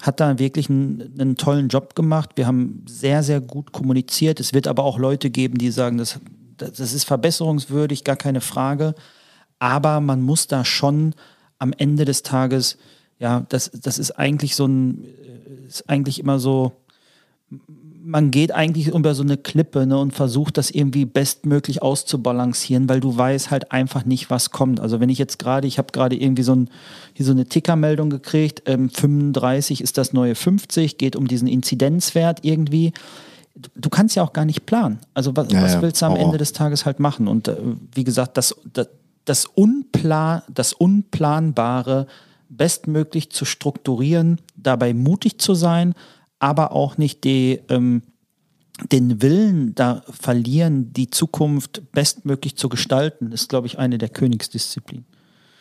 hat 0.00 0.18
da 0.18 0.38
wirklich 0.38 0.70
einen, 0.70 1.14
einen, 1.20 1.36
tollen 1.36 1.68
Job 1.68 1.94
gemacht. 1.94 2.30
Wir 2.36 2.46
haben 2.46 2.84
sehr, 2.88 3.22
sehr 3.22 3.42
gut 3.42 3.72
kommuniziert. 3.72 4.40
Es 4.40 4.54
wird 4.54 4.66
aber 4.66 4.82
auch 4.82 4.98
Leute 4.98 5.28
geben, 5.28 5.58
die 5.58 5.70
sagen, 5.70 5.98
das 5.98 6.18
das 6.60 6.92
ist 6.92 7.04
verbesserungswürdig, 7.04 8.04
gar 8.04 8.16
keine 8.16 8.40
Frage. 8.40 8.94
Aber 9.58 10.00
man 10.00 10.22
muss 10.22 10.46
da 10.46 10.64
schon 10.64 11.14
am 11.58 11.72
Ende 11.76 12.04
des 12.04 12.22
Tages, 12.22 12.78
ja, 13.18 13.44
das, 13.48 13.70
das 13.72 13.98
ist 13.98 14.12
eigentlich 14.12 14.56
so 14.56 14.66
ein, 14.66 15.04
ist 15.68 15.88
eigentlich 15.88 16.18
immer 16.18 16.38
so, 16.38 16.72
man 18.02 18.30
geht 18.30 18.52
eigentlich 18.52 18.88
über 18.88 19.14
so 19.14 19.22
eine 19.22 19.36
Klippe 19.36 19.86
ne, 19.86 19.98
und 19.98 20.12
versucht 20.12 20.56
das 20.56 20.70
irgendwie 20.70 21.04
bestmöglich 21.04 21.82
auszubalancieren, 21.82 22.88
weil 22.88 23.00
du 23.00 23.16
weißt 23.16 23.50
halt 23.50 23.72
einfach 23.72 24.04
nicht, 24.04 24.30
was 24.30 24.50
kommt. 24.50 24.80
Also 24.80 25.00
wenn 25.00 25.10
ich 25.10 25.18
jetzt 25.18 25.38
gerade, 25.38 25.66
ich 25.66 25.78
habe 25.78 25.92
gerade 25.92 26.16
irgendwie 26.16 26.42
so, 26.42 26.54
ein, 26.54 26.70
hier 27.12 27.26
so 27.26 27.32
eine 27.32 27.46
Tickermeldung 27.46 28.08
gekriegt, 28.08 28.62
ähm, 28.66 28.88
35 28.88 29.82
ist 29.82 29.98
das 29.98 30.12
neue 30.12 30.34
50, 30.34 30.96
geht 30.96 31.14
um 31.14 31.28
diesen 31.28 31.46
Inzidenzwert 31.46 32.40
irgendwie 32.42 32.92
du 33.74 33.90
kannst 33.90 34.16
ja 34.16 34.22
auch 34.22 34.32
gar 34.32 34.44
nicht 34.44 34.66
planen. 34.66 34.98
Also 35.14 35.36
was, 35.36 35.52
ja, 35.52 35.62
was 35.62 35.80
willst 35.80 36.02
du 36.02 36.06
am 36.06 36.16
Ende 36.16 36.38
des 36.38 36.52
Tages 36.52 36.86
halt 36.86 37.00
machen? 37.00 37.28
Und 37.28 37.48
äh, 37.48 37.56
wie 37.94 38.04
gesagt, 38.04 38.36
das, 38.36 38.54
das, 38.72 38.88
das, 39.24 39.46
Unplan, 39.46 40.42
das 40.48 40.72
Unplanbare 40.72 42.06
bestmöglich 42.48 43.30
zu 43.30 43.44
strukturieren, 43.44 44.40
dabei 44.56 44.94
mutig 44.94 45.38
zu 45.38 45.54
sein, 45.54 45.94
aber 46.38 46.72
auch 46.72 46.98
nicht 46.98 47.24
die, 47.24 47.60
ähm, 47.68 48.02
den 48.90 49.20
Willen 49.22 49.74
da 49.74 50.02
verlieren, 50.08 50.92
die 50.92 51.10
Zukunft 51.10 51.92
bestmöglich 51.92 52.56
zu 52.56 52.68
gestalten, 52.68 53.30
ist, 53.32 53.48
glaube 53.48 53.66
ich, 53.66 53.78
eine 53.78 53.98
der 53.98 54.08
Königsdisziplinen. 54.08 55.06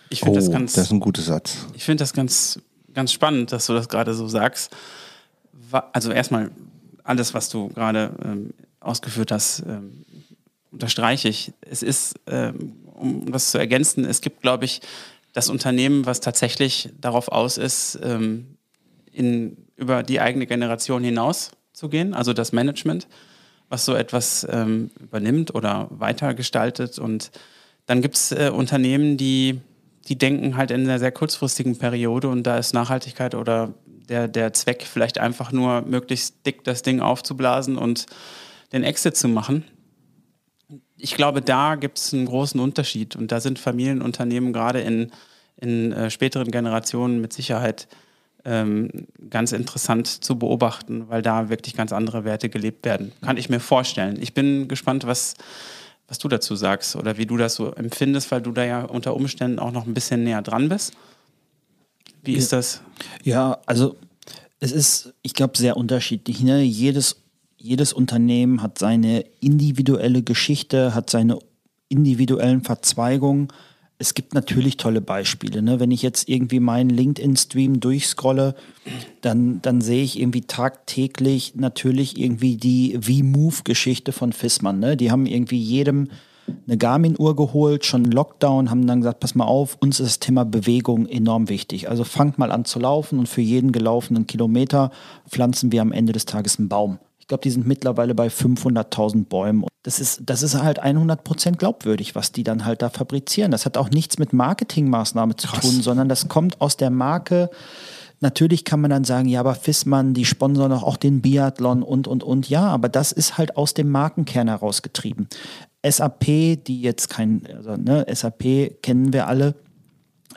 Ich 0.10 0.22
finde 0.22 0.40
oh, 0.40 0.42
das 0.42 0.52
ganz. 0.52 0.74
Das 0.74 0.86
ist 0.86 0.92
ein 0.92 1.00
guter 1.00 1.22
Satz. 1.22 1.68
Ich 1.76 1.84
finde 1.84 2.02
das 2.02 2.14
ganz 2.14 2.60
ganz 2.94 3.14
spannend, 3.14 3.52
dass 3.52 3.68
du 3.68 3.74
das 3.74 3.88
gerade 3.90 4.14
so 4.14 4.28
sagst. 4.28 4.76
Also 5.94 6.12
erstmal 6.12 6.52
alles, 7.10 7.34
was 7.34 7.50
du 7.50 7.70
gerade 7.70 8.12
ähm, 8.24 8.54
ausgeführt 8.80 9.32
hast, 9.32 9.64
ähm, 9.68 10.06
unterstreiche 10.72 11.28
ich. 11.28 11.52
Es 11.62 11.82
ist, 11.82 12.20
ähm, 12.28 12.74
um 12.94 13.32
das 13.32 13.50
zu 13.50 13.58
ergänzen, 13.58 14.06
es 14.06 14.22
gibt, 14.22 14.42
glaube 14.42 14.66
ich, 14.66 14.82
das 15.34 15.50
Unternehmen, 15.50 16.06
was 16.06 16.20
tatsächlich 16.20 16.90
darauf 17.02 17.30
aus 17.30 17.58
ist, 17.58 18.00
ähm, 18.04 18.58
in, 19.12 19.58
über 19.76 20.04
die 20.04 20.22
eigene 20.22 20.46
Generation 20.46 21.04
hinaus 21.04 21.52
zu 21.74 21.90
gehen, 21.90 22.14
also 22.14 22.34
das 22.34 22.52
Management, 22.52 23.08
was 23.70 23.86
so 23.86 23.96
etwas 23.96 24.46
ähm, 24.50 24.92
übernimmt 25.00 25.56
oder 25.56 25.88
weitergestaltet. 25.90 27.00
Und 27.00 27.32
dann 27.88 28.04
gibt 28.04 28.16
es 28.16 28.32
äh, 28.32 28.52
Unternehmen, 28.54 29.18
die, 29.18 29.62
die 30.08 30.18
denken 30.18 30.58
halt 30.58 30.70
in 30.70 30.82
einer 30.82 31.00
sehr 31.00 31.12
kurzfristigen 31.12 31.80
Periode 31.80 32.28
und 32.28 32.44
da 32.44 32.60
ist 32.60 32.74
Nachhaltigkeit 32.74 33.34
oder 33.34 33.74
der, 34.10 34.28
der 34.28 34.54
Zweck 34.54 34.84
vielleicht 34.84 35.20
einfach 35.20 35.52
nur 35.52 35.82
möglichst 35.82 36.46
dick 36.46 36.64
das 36.64 36.82
Ding 36.82 37.00
aufzublasen 37.00 37.78
und 37.78 38.08
den 38.74 38.84
Exit 38.84 39.16
zu 39.16 39.28
machen. 39.28 39.64
Ich 40.98 41.16
glaube, 41.16 41.42
da 41.42 41.76
gibt 41.76 41.98
es 41.98 42.14
einen 42.14 42.26
großen 42.26 42.60
Unterschied 42.60 43.16
und 43.16 43.32
da 43.32 43.40
sind 43.40 43.58
Familienunternehmen 43.58 44.52
gerade 44.52 44.82
in, 44.82 45.12
in 45.58 45.94
äh, 45.94 46.10
späteren 46.10 46.52
Generationen 46.52 47.22
mit 47.22 47.34
Sicherheit 47.34 47.88
ähm, 48.46 48.90
ganz 49.30 49.52
interessant 49.52 50.08
zu 50.08 50.38
beobachten, 50.38 51.10
weil 51.10 51.22
da 51.22 51.50
wirklich 51.50 51.76
ganz 51.76 51.94
andere 51.94 52.24
Werte 52.24 52.50
gelebt 52.50 52.86
werden. 52.86 53.12
Kann 53.22 53.38
ich 53.38 53.50
mir 53.50 53.60
vorstellen. 53.60 54.18
Ich 54.22 54.34
bin 54.34 54.68
gespannt, 54.68 55.06
was, 55.06 55.36
was 56.08 56.20
du 56.20 56.28
dazu 56.28 56.56
sagst 56.56 56.96
oder 56.96 57.18
wie 57.18 57.26
du 57.26 57.38
das 57.38 57.56
so 57.56 57.72
empfindest, 57.74 58.32
weil 58.32 58.42
du 58.42 58.52
da 58.52 58.64
ja 58.64 58.84
unter 58.84 59.16
Umständen 59.16 59.60
auch 59.60 59.72
noch 59.72 59.86
ein 59.86 59.94
bisschen 59.94 60.24
näher 60.24 60.42
dran 60.42 60.70
bist. 60.70 60.94
Wie 62.24 62.34
ist 62.34 62.54
das? 62.54 62.82
Ja, 63.24 63.60
also 63.66 63.96
es 64.60 64.72
ist, 64.72 65.14
ich 65.22 65.34
glaube, 65.34 65.58
sehr 65.58 65.78
unterschiedlich. 65.78 66.42
Ne? 66.42 66.62
Jedes, 66.62 67.18
jedes 67.58 67.94
Unternehmen 67.94 68.62
hat 68.62 68.78
seine 68.78 69.26
individuelle 69.40 70.22
Geschichte, 70.22 70.94
hat 70.96 71.10
seine 71.10 71.40
individuellen 71.88 72.62
Verzweigungen 72.62 73.50
es 74.02 74.14
gibt 74.14 74.34
natürlich 74.34 74.78
tolle 74.78 75.02
Beispiele. 75.02 75.62
Ne? 75.62 75.82
Wenn 75.82 75.92
ich 75.92 76.02
jetzt 76.02 76.30
irgendwie 76.30 76.62
meinen 76.62 76.90
LinkedIn-Stream 76.90 77.82
durchscrolle, 77.82 78.56
dann, 79.20 79.62
dann 79.62 79.82
sehe 79.82 80.04
ich 80.04 80.18
irgendwie 80.18 80.42
tagtäglich 80.42 81.56
natürlich 81.56 82.18
irgendwie 82.18 82.56
die 82.56 82.98
V-Move-Geschichte 83.02 84.14
von 84.14 84.32
Fissmann. 84.32 84.80
Ne? 84.80 84.96
Die 84.96 85.12
haben 85.12 85.26
irgendwie 85.26 85.60
jedem 85.60 86.08
eine 86.68 86.78
Garmin-Uhr 86.78 87.36
geholt, 87.36 87.86
schon 87.86 88.06
Lockdown, 88.06 88.70
haben 88.70 88.88
dann 88.88 89.02
gesagt, 89.02 89.20
pass 89.20 89.36
mal 89.36 89.46
auf, 89.46 89.78
uns 89.80 90.00
ist 90.00 90.08
das 90.08 90.20
Thema 90.20 90.46
Bewegung 90.46 91.08
enorm 91.08 91.50
wichtig. 91.50 91.90
Also 91.90 92.04
fangt 92.04 92.38
mal 92.38 92.52
an 92.52 92.66
zu 92.66 92.80
laufen 92.80 93.20
und 93.20 93.28
für 93.28 93.42
jeden 93.42 93.72
gelaufenen 93.72 94.28
Kilometer 94.28 94.92
pflanzen 95.28 95.72
wir 95.72 95.82
am 95.82 95.92
Ende 95.92 96.14
des 96.14 96.26
Tages 96.26 96.60
einen 96.60 96.70
Baum 96.70 97.00
glaube, 97.30 97.44
die 97.44 97.52
sind 97.52 97.66
mittlerweile 97.66 98.14
bei 98.14 98.28
500.000 98.28 99.26
Bäumen. 99.26 99.64
Das 99.84 100.02
ist, 100.02 100.24
das 100.26 100.44
ist 100.44 100.62
halt 100.62 100.84
100% 100.84 101.56
glaubwürdig, 101.56 102.16
was 102.16 102.34
die 102.34 102.44
dann 102.44 102.66
halt 102.66 102.82
da 102.82 102.90
fabrizieren. 102.90 103.52
Das 103.52 103.66
hat 103.66 103.78
auch 103.78 103.90
nichts 103.90 104.20
mit 104.20 104.34
Marketingmaßnahmen 104.34 105.38
zu 105.38 105.48
Krass. 105.48 105.62
tun, 105.62 105.82
sondern 105.82 106.10
das 106.10 106.28
kommt 106.28 106.60
aus 106.60 106.76
der 106.76 106.90
Marke. 106.90 107.50
Natürlich 108.20 108.66
kann 108.66 108.82
man 108.82 108.92
dann 108.92 109.06
sagen, 109.06 109.30
ja, 109.30 109.40
aber 109.40 109.56
Fissmann, 109.56 110.14
die 110.14 110.26
sponsern 110.26 110.72
doch 110.72 110.84
auch 110.84 110.98
den 110.98 111.22
Biathlon 111.22 111.84
und, 111.84 112.06
und, 112.06 112.22
und. 112.22 112.50
Ja, 112.50 112.68
aber 112.68 112.90
das 112.90 113.14
ist 113.14 113.38
halt 113.38 113.56
aus 113.56 113.74
dem 113.74 113.90
Markenkern 113.90 114.50
herausgetrieben. 114.50 115.30
SAP, 115.86 116.26
die 116.66 116.82
jetzt 116.82 117.10
kein, 117.10 117.44
also 117.56 117.76
ne, 117.76 118.06
SAP 118.12 118.82
kennen 118.82 119.14
wir 119.14 119.28
alle, 119.28 119.56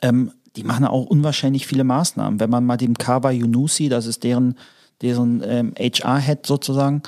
ähm, 0.02 0.32
die 0.56 0.64
machen 0.64 0.84
auch 0.84 1.06
unwahrscheinlich 1.06 1.66
viele 1.66 1.84
Maßnahmen. 1.84 2.38
Wenn 2.38 2.50
man 2.50 2.64
mal 2.64 2.76
dem 2.76 2.94
Kawa 2.94 3.30
Yunusi, 3.30 3.88
das 3.88 4.06
ist 4.06 4.22
deren 4.22 4.56
deren 5.02 5.42
ähm, 5.44 5.74
HR-Head 5.78 6.46
sozusagen, 6.46 7.02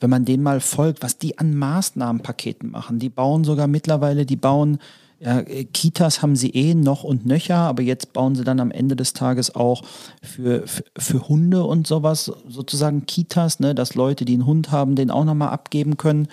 wenn 0.00 0.10
man 0.10 0.24
denen 0.24 0.42
mal 0.42 0.60
folgt, 0.60 1.02
was 1.02 1.18
die 1.18 1.38
an 1.38 1.56
Maßnahmenpaketen 1.56 2.70
machen. 2.70 2.98
Die 2.98 3.08
bauen 3.08 3.42
sogar 3.44 3.66
mittlerweile, 3.66 4.26
die 4.26 4.36
bauen 4.36 4.78
ja, 5.20 5.42
Kitas 5.42 6.22
haben 6.22 6.36
sie 6.36 6.50
eh 6.50 6.74
noch 6.74 7.02
und 7.02 7.26
nöcher, 7.26 7.56
aber 7.56 7.82
jetzt 7.82 8.12
bauen 8.12 8.36
sie 8.36 8.44
dann 8.44 8.60
am 8.60 8.70
Ende 8.70 8.94
des 8.94 9.14
Tages 9.14 9.52
auch 9.52 9.82
für, 10.22 10.64
für, 10.96 11.28
Hunde 11.28 11.64
und 11.64 11.88
sowas 11.88 12.30
sozusagen 12.48 13.04
Kitas, 13.04 13.58
ne, 13.58 13.74
dass 13.74 13.96
Leute, 13.96 14.24
die 14.24 14.34
einen 14.34 14.46
Hund 14.46 14.70
haben, 14.70 14.94
den 14.94 15.10
auch 15.10 15.24
nochmal 15.24 15.48
abgeben 15.48 15.96
können. 15.96 16.28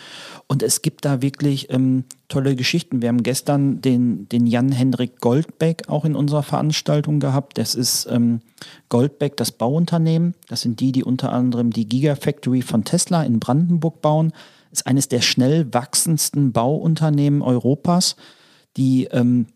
Und 0.46 0.62
es 0.62 0.84
gibt 0.84 1.04
da 1.04 1.24
wirklich 1.24 1.72
ähm, 1.72 2.04
tolle 2.28 2.56
Geschichten. 2.56 3.02
Wir 3.02 3.10
haben 3.10 3.24
gestern 3.24 3.82
den, 3.82 4.30
den 4.30 4.46
Jan-Hendrik 4.46 5.20
Goldbeck 5.20 5.90
auch 5.90 6.06
in 6.06 6.16
unserer 6.16 6.44
Veranstaltung 6.44 7.20
gehabt. 7.20 7.58
Das 7.58 7.74
ist 7.74 8.08
ähm, 8.12 8.42
Goldbeck, 8.90 9.36
das 9.36 9.52
Bauunternehmen. 9.52 10.36
Das 10.48 10.62
sind 10.62 10.80
die, 10.80 10.92
die 10.92 11.04
unter 11.04 11.34
anderem 11.34 11.72
die 11.72 11.90
Gigafactory 11.90 12.62
von 12.62 12.84
Tesla 12.84 13.24
in 13.24 13.40
Brandenburg 13.40 14.04
bauen. 14.04 14.32
Ist 14.72 14.86
eines 14.86 15.08
der 15.08 15.22
schnell 15.22 15.74
wachsendsten 15.74 16.52
Bauunternehmen 16.52 17.42
Europas. 17.42 18.16
Die 18.78 19.06
ähm, 19.06 19.48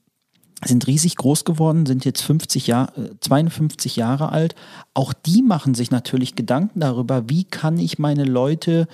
sind 0.66 0.88
riesig 0.88 1.16
groß 1.16 1.46
geworden, 1.46 1.86
sind 1.86 2.06
jetzt 2.06 2.22
50 2.22 2.68
Jahr, 2.68 2.92
52 3.22 3.96
Jahre 3.96 4.32
alt. 4.32 4.56
Auch 4.94 5.14
die 5.14 5.42
machen 5.42 5.74
sich 5.74 5.92
natürlich 5.92 6.36
Gedanken 6.36 6.82
darüber, 6.82 7.30
wie 7.30 7.46
kann 7.46 7.78
ich 7.78 8.00
meine 8.00 8.26
Leute 8.26 8.88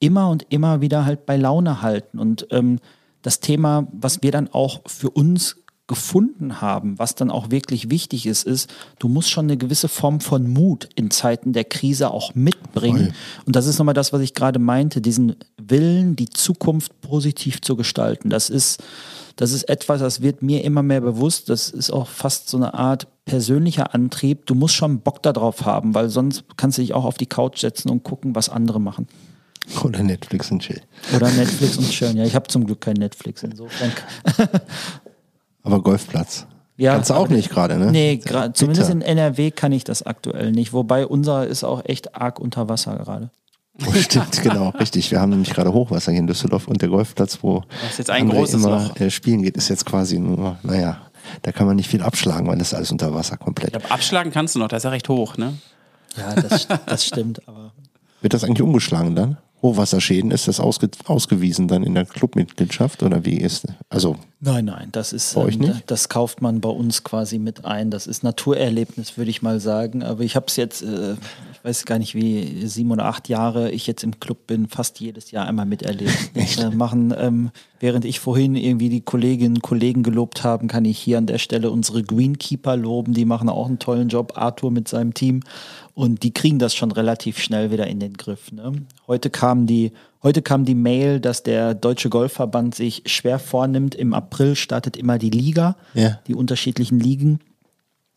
immer 0.00 0.28
und 0.30 0.46
immer 0.48 0.80
wieder 0.80 1.04
halt 1.04 1.26
bei 1.26 1.36
Laune 1.36 1.80
halten. 1.80 2.18
Und 2.18 2.48
ähm, 2.50 2.80
das 3.22 3.38
Thema, 3.38 3.86
was 3.92 4.22
wir 4.22 4.32
dann 4.32 4.48
auch 4.52 4.80
für 4.86 5.10
uns 5.10 5.56
gefunden 5.86 6.60
haben, 6.60 6.98
was 6.98 7.14
dann 7.14 7.30
auch 7.30 7.50
wirklich 7.50 7.90
wichtig 7.90 8.26
ist, 8.26 8.44
ist, 8.44 8.72
du 8.98 9.08
musst 9.08 9.30
schon 9.30 9.46
eine 9.46 9.56
gewisse 9.56 9.88
Form 9.88 10.20
von 10.20 10.48
Mut 10.48 10.88
in 10.94 11.10
Zeiten 11.10 11.52
der 11.52 11.64
Krise 11.64 12.10
auch 12.10 12.34
mitbringen. 12.34 13.06
Voll. 13.06 13.44
Und 13.46 13.56
das 13.56 13.66
ist 13.66 13.78
nochmal 13.78 13.94
das, 13.94 14.12
was 14.12 14.22
ich 14.22 14.34
gerade 14.34 14.58
meinte, 14.58 15.00
diesen 15.00 15.36
Willen, 15.60 16.16
die 16.16 16.28
Zukunft 16.30 17.00
positiv 17.00 17.60
zu 17.60 17.76
gestalten. 17.76 18.30
Das 18.30 18.48
ist, 18.48 18.82
das 19.36 19.52
ist 19.52 19.68
etwas, 19.68 20.00
das 20.00 20.22
wird 20.22 20.42
mir 20.42 20.64
immer 20.64 20.82
mehr 20.82 21.00
bewusst. 21.00 21.48
Das 21.48 21.70
ist 21.70 21.90
auch 21.90 22.08
fast 22.08 22.48
so 22.48 22.56
eine 22.56 22.74
Art 22.74 23.06
persönlicher 23.24 23.94
Antrieb. 23.94 24.46
Du 24.46 24.54
musst 24.54 24.74
schon 24.74 25.00
Bock 25.00 25.22
darauf 25.22 25.64
haben, 25.64 25.94
weil 25.94 26.08
sonst 26.08 26.44
kannst 26.56 26.78
du 26.78 26.82
dich 26.82 26.94
auch 26.94 27.04
auf 27.04 27.18
die 27.18 27.26
Couch 27.26 27.60
setzen 27.60 27.90
und 27.90 28.02
gucken, 28.02 28.34
was 28.34 28.48
andere 28.48 28.80
machen. 28.80 29.06
Oder 29.84 30.02
Netflix 30.02 30.50
und 30.50 30.60
Chill. 30.60 30.80
Oder 31.14 31.30
Netflix 31.30 31.76
und 31.76 31.88
Chill. 31.88 32.16
Ja, 32.16 32.24
ich 32.24 32.34
habe 32.34 32.48
zum 32.48 32.66
Glück 32.66 32.80
kein 32.80 32.96
Netflix 32.96 33.42
insofern. 33.42 33.92
Aber 35.62 35.82
Golfplatz. 35.82 36.46
Ja, 36.76 36.94
Kannst 36.94 37.10
du 37.10 37.14
auch 37.14 37.28
nicht 37.28 37.50
gerade, 37.50 37.76
ne? 37.76 37.92
Nee, 37.92 38.20
zumindest 38.54 38.90
in 38.90 39.02
NRW 39.02 39.50
kann 39.50 39.72
ich 39.72 39.84
das 39.84 40.02
aktuell 40.02 40.50
nicht. 40.50 40.72
Wobei 40.72 41.06
unser 41.06 41.46
ist 41.46 41.64
auch 41.64 41.84
echt 41.84 42.16
arg 42.16 42.40
unter 42.40 42.68
Wasser 42.68 42.96
gerade. 42.96 43.30
Oh, 43.86 43.92
stimmt, 43.98 44.42
genau, 44.42 44.70
richtig. 44.70 45.10
Wir 45.10 45.20
haben 45.20 45.30
nämlich 45.30 45.50
gerade 45.50 45.72
Hochwasser 45.72 46.12
hier 46.12 46.20
in 46.20 46.26
Düsseldorf 46.26 46.68
und 46.68 46.82
der 46.82 46.88
Golfplatz, 46.88 47.38
wo 47.42 47.64
das 47.82 47.92
ist 47.92 47.98
jetzt 47.98 48.10
ein 48.10 48.28
großes 48.28 48.54
immer 48.54 48.88
Loch. 48.88 49.00
Äh, 49.00 49.10
spielen 49.10 49.42
geht, 49.42 49.56
ist 49.56 49.68
jetzt 49.68 49.86
quasi 49.86 50.18
nur, 50.18 50.58
naja, 50.62 51.00
da 51.42 51.52
kann 51.52 51.66
man 51.66 51.76
nicht 51.76 51.88
viel 51.88 52.02
abschlagen, 52.02 52.46
weil 52.48 52.58
das 52.58 52.68
ist 52.68 52.74
alles 52.74 52.92
unter 52.92 53.14
Wasser 53.14 53.36
komplett. 53.36 53.68
Ich 53.68 53.78
glaube, 53.78 53.90
abschlagen 53.90 54.30
kannst 54.32 54.54
du 54.54 54.58
noch, 54.58 54.68
das 54.68 54.78
ist 54.78 54.84
ja 54.84 54.90
recht 54.90 55.08
hoch, 55.08 55.36
ne? 55.36 55.54
Ja, 56.16 56.34
das, 56.34 56.68
das 56.86 57.06
stimmt, 57.06 57.46
aber. 57.48 57.72
Wird 58.20 58.34
das 58.34 58.44
eigentlich 58.44 58.62
umgeschlagen 58.62 59.14
dann? 59.16 59.38
Hochwasserschäden, 59.62 60.32
ist 60.32 60.48
das 60.48 60.58
ausge 60.58 60.90
ausgewiesen 61.06 61.68
dann 61.68 61.84
in 61.84 61.94
der 61.94 62.04
Clubmitgliedschaft 62.04 63.02
oder 63.04 63.24
wie 63.24 63.36
ist 63.36 63.66
also 63.88 64.16
Nein, 64.40 64.64
nein, 64.64 64.88
das 64.90 65.12
ist 65.12 65.36
bei 65.36 65.42
euch 65.42 65.54
ähm, 65.54 65.60
nicht? 65.60 65.84
das 65.86 66.08
kauft 66.08 66.42
man 66.42 66.60
bei 66.60 66.68
uns 66.68 67.04
quasi 67.04 67.38
mit 67.38 67.64
ein. 67.64 67.92
Das 67.92 68.08
ist 68.08 68.24
Naturerlebnis, 68.24 69.16
würde 69.16 69.30
ich 69.30 69.40
mal 69.40 69.60
sagen. 69.60 70.02
Aber 70.02 70.24
ich 70.24 70.34
habe 70.34 70.46
es 70.48 70.56
jetzt, 70.56 70.82
äh, 70.82 71.14
weiß 71.62 71.84
gar 71.84 71.98
nicht, 71.98 72.14
wie 72.14 72.66
sieben 72.66 72.90
oder 72.90 73.04
acht 73.04 73.28
Jahre 73.28 73.70
ich 73.70 73.86
jetzt 73.86 74.02
im 74.02 74.18
Club 74.18 74.46
bin, 74.46 74.68
fast 74.68 75.00
jedes 75.00 75.30
Jahr 75.30 75.46
einmal 75.46 75.66
miterlebt. 75.66 76.32
äh, 76.58 76.70
machen, 76.70 77.14
ähm, 77.16 77.50
während 77.78 78.04
ich 78.04 78.20
vorhin 78.20 78.56
irgendwie 78.56 78.88
die 78.88 79.00
Kolleginnen 79.00 79.56
und 79.56 79.62
Kollegen 79.62 80.02
gelobt 80.02 80.44
haben, 80.44 80.68
kann 80.68 80.84
ich 80.84 80.98
hier 80.98 81.18
an 81.18 81.26
der 81.26 81.38
Stelle 81.38 81.70
unsere 81.70 82.02
Greenkeeper 82.02 82.76
loben. 82.76 83.14
Die 83.14 83.24
machen 83.24 83.48
auch 83.48 83.66
einen 83.66 83.78
tollen 83.78 84.08
Job. 84.08 84.32
Arthur 84.36 84.70
mit 84.70 84.88
seinem 84.88 85.14
Team. 85.14 85.40
Und 85.94 86.22
die 86.22 86.32
kriegen 86.32 86.58
das 86.58 86.74
schon 86.74 86.90
relativ 86.90 87.38
schnell 87.38 87.70
wieder 87.70 87.86
in 87.86 88.00
den 88.00 88.14
Griff. 88.14 88.50
Ne? 88.50 88.72
Heute 89.06 89.30
kam 89.30 89.66
die 89.66 89.92
Heute 90.22 90.40
kam 90.40 90.64
die 90.64 90.76
Mail, 90.76 91.18
dass 91.18 91.42
der 91.42 91.74
Deutsche 91.74 92.08
Golfverband 92.08 92.76
sich 92.76 93.02
schwer 93.06 93.40
vornimmt. 93.40 93.96
Im 93.96 94.14
April 94.14 94.54
startet 94.54 94.96
immer 94.96 95.18
die 95.18 95.30
Liga, 95.30 95.76
ja. 95.94 96.20
die 96.28 96.36
unterschiedlichen 96.36 97.00
Ligen. 97.00 97.40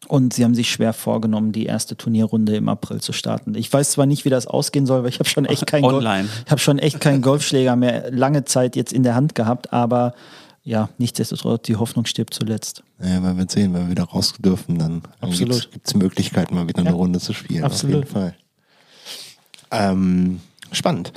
Und 0.07 0.33
sie 0.33 0.43
haben 0.43 0.55
sich 0.55 0.71
schwer 0.71 0.93
vorgenommen, 0.93 1.51
die 1.51 1.65
erste 1.65 1.97
Turnierrunde 1.97 2.55
im 2.55 2.69
April 2.69 3.01
zu 3.01 3.11
starten. 3.11 3.55
Ich 3.55 3.71
weiß 3.71 3.91
zwar 3.91 4.05
nicht, 4.05 4.25
wie 4.25 4.29
das 4.29 4.47
ausgehen 4.47 4.85
soll, 4.85 5.03
weil 5.03 5.09
ich 5.09 5.19
habe 5.19 5.29
schon 5.29 5.45
echt 5.45 5.65
keinen 5.65 5.85
Online. 5.85 6.27
Golf, 6.27 6.43
ich 6.45 6.51
habe 6.51 6.61
schon 6.61 6.79
echt 6.79 6.99
keinen 6.99 7.21
Golfschläger 7.21 7.75
mehr 7.75 8.11
lange 8.11 8.45
Zeit 8.45 8.75
jetzt 8.75 8.93
in 8.93 9.03
der 9.03 9.15
Hand 9.15 9.35
gehabt, 9.35 9.73
aber 9.73 10.13
ja, 10.63 10.89
nichtsdestotrotz, 10.97 11.63
die 11.63 11.75
Hoffnung 11.75 12.05
stirbt 12.05 12.33
zuletzt. 12.33 12.83
Ja, 12.99 13.21
weil 13.21 13.37
wir 13.37 13.45
sehen, 13.47 13.73
wenn 13.73 13.83
wir 13.83 13.91
wieder 13.91 14.05
raus 14.05 14.33
dürfen, 14.39 14.79
dann, 14.79 15.03
dann 15.21 15.31
gibt 15.31 15.69
es 15.83 15.93
Möglichkeiten, 15.93 16.55
mal 16.55 16.67
wieder 16.67 16.79
eine 16.79 16.89
ja. 16.89 16.95
Runde 16.95 17.19
zu 17.19 17.33
spielen. 17.33 17.63
Absolut. 17.63 17.95
Auf 17.97 18.01
jeden 18.01 18.13
Fall. 18.13 18.35
Ähm, 19.71 20.39
spannend. 20.71 21.13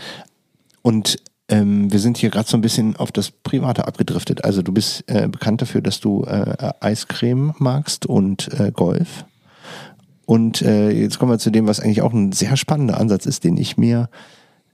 Und 0.82 1.18
ähm, 1.48 1.90
wir 1.92 2.00
sind 2.00 2.18
hier 2.18 2.30
gerade 2.30 2.48
so 2.48 2.56
ein 2.56 2.60
bisschen 2.60 2.96
auf 2.96 3.12
das 3.12 3.30
Private 3.30 3.86
abgedriftet. 3.86 4.44
Also 4.44 4.62
du 4.62 4.72
bist 4.72 5.04
äh, 5.06 5.28
bekannt 5.28 5.62
dafür, 5.62 5.80
dass 5.80 6.00
du 6.00 6.24
äh, 6.24 6.72
Eiscreme 6.80 7.54
magst 7.58 8.06
und 8.06 8.48
äh, 8.58 8.70
Golf. 8.72 9.24
Und 10.26 10.60
äh, 10.60 10.90
jetzt 10.90 11.18
kommen 11.18 11.32
wir 11.32 11.38
zu 11.38 11.50
dem, 11.50 11.66
was 11.66 11.80
eigentlich 11.80 12.02
auch 12.02 12.12
ein 12.12 12.32
sehr 12.32 12.56
spannender 12.56 13.00
Ansatz 13.00 13.24
ist, 13.24 13.44
den 13.44 13.56
ich 13.56 13.78
mir 13.78 14.08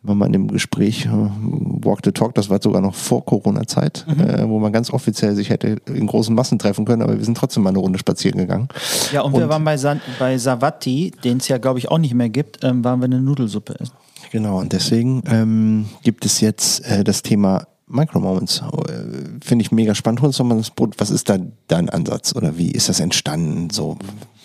war 0.05 0.15
mal 0.15 0.27
in 0.27 0.33
dem 0.33 0.49
Gespräch, 0.49 1.07
äh, 1.07 1.09
Walk 1.11 2.01
the 2.05 2.13
Talk, 2.13 2.35
das 2.35 2.51
war 2.51 2.61
sogar 2.63 2.83
noch 2.83 2.95
vor 2.95 3.25
Corona-Zeit, 3.25 4.05
mhm. 4.07 4.21
äh, 4.21 4.49
wo 4.49 4.59
man 4.59 4.73
ganz 4.73 4.91
offiziell 4.91 5.35
sich 5.35 5.51
hätte 5.51 5.79
in 5.87 6.07
großen 6.07 6.35
Massen 6.35 6.59
treffen 6.59 6.85
können, 6.85 7.03
aber 7.03 7.17
wir 7.17 7.25
sind 7.25 7.37
trotzdem 7.37 7.63
mal 7.63 7.71
eine 7.71 7.79
Runde 7.79 7.99
spazieren 7.99 8.39
gegangen. 8.39 8.69
Ja, 9.13 9.23
und, 9.23 9.33
und 9.33 9.41
wir 9.41 9.49
waren 9.49 9.65
bei, 9.65 9.77
San 9.79 10.01
bei 10.19 10.37
Savati, 10.37 11.13
den 11.25 11.39
es 11.39 11.49
ja, 11.49 11.59
glaube 11.59 11.79
ich, 11.79 11.91
auch 11.91 11.99
nicht 11.99 12.15
mehr 12.15 12.29
gibt, 12.29 12.63
ähm, 12.63 12.85
waren 12.85 13.01
wir 13.01 13.07
eine 13.07 13.21
Nudelsuppe 13.21 13.81
essen. 13.81 13.95
Genau, 14.35 14.59
und 14.59 14.73
deswegen 14.73 15.23
ähm, 15.29 15.87
gibt 16.03 16.27
es 16.27 16.41
jetzt 16.41 16.85
äh, 16.87 17.05
das 17.05 17.23
Thema 17.23 17.69
Micromoments. 17.87 18.63
Äh, 18.89 19.39
Finde 19.41 19.63
ich 19.63 19.71
mega 19.71 19.95
spannend. 19.95 20.23
Hol 20.23 20.27
uns 20.27 20.39
doch 20.39 20.45
mal 20.45 20.59
das 20.59 20.73
Brot. 20.73 20.97
Was 20.99 21.11
ist 21.11 21.29
da 21.29 21.39
dein 21.69 21.89
Ansatz 21.89 22.35
oder 22.35 22.59
wie 22.59 22.73
ist 22.73 22.89
das 22.89 22.99
entstanden? 22.99 23.71
So, 23.71 23.97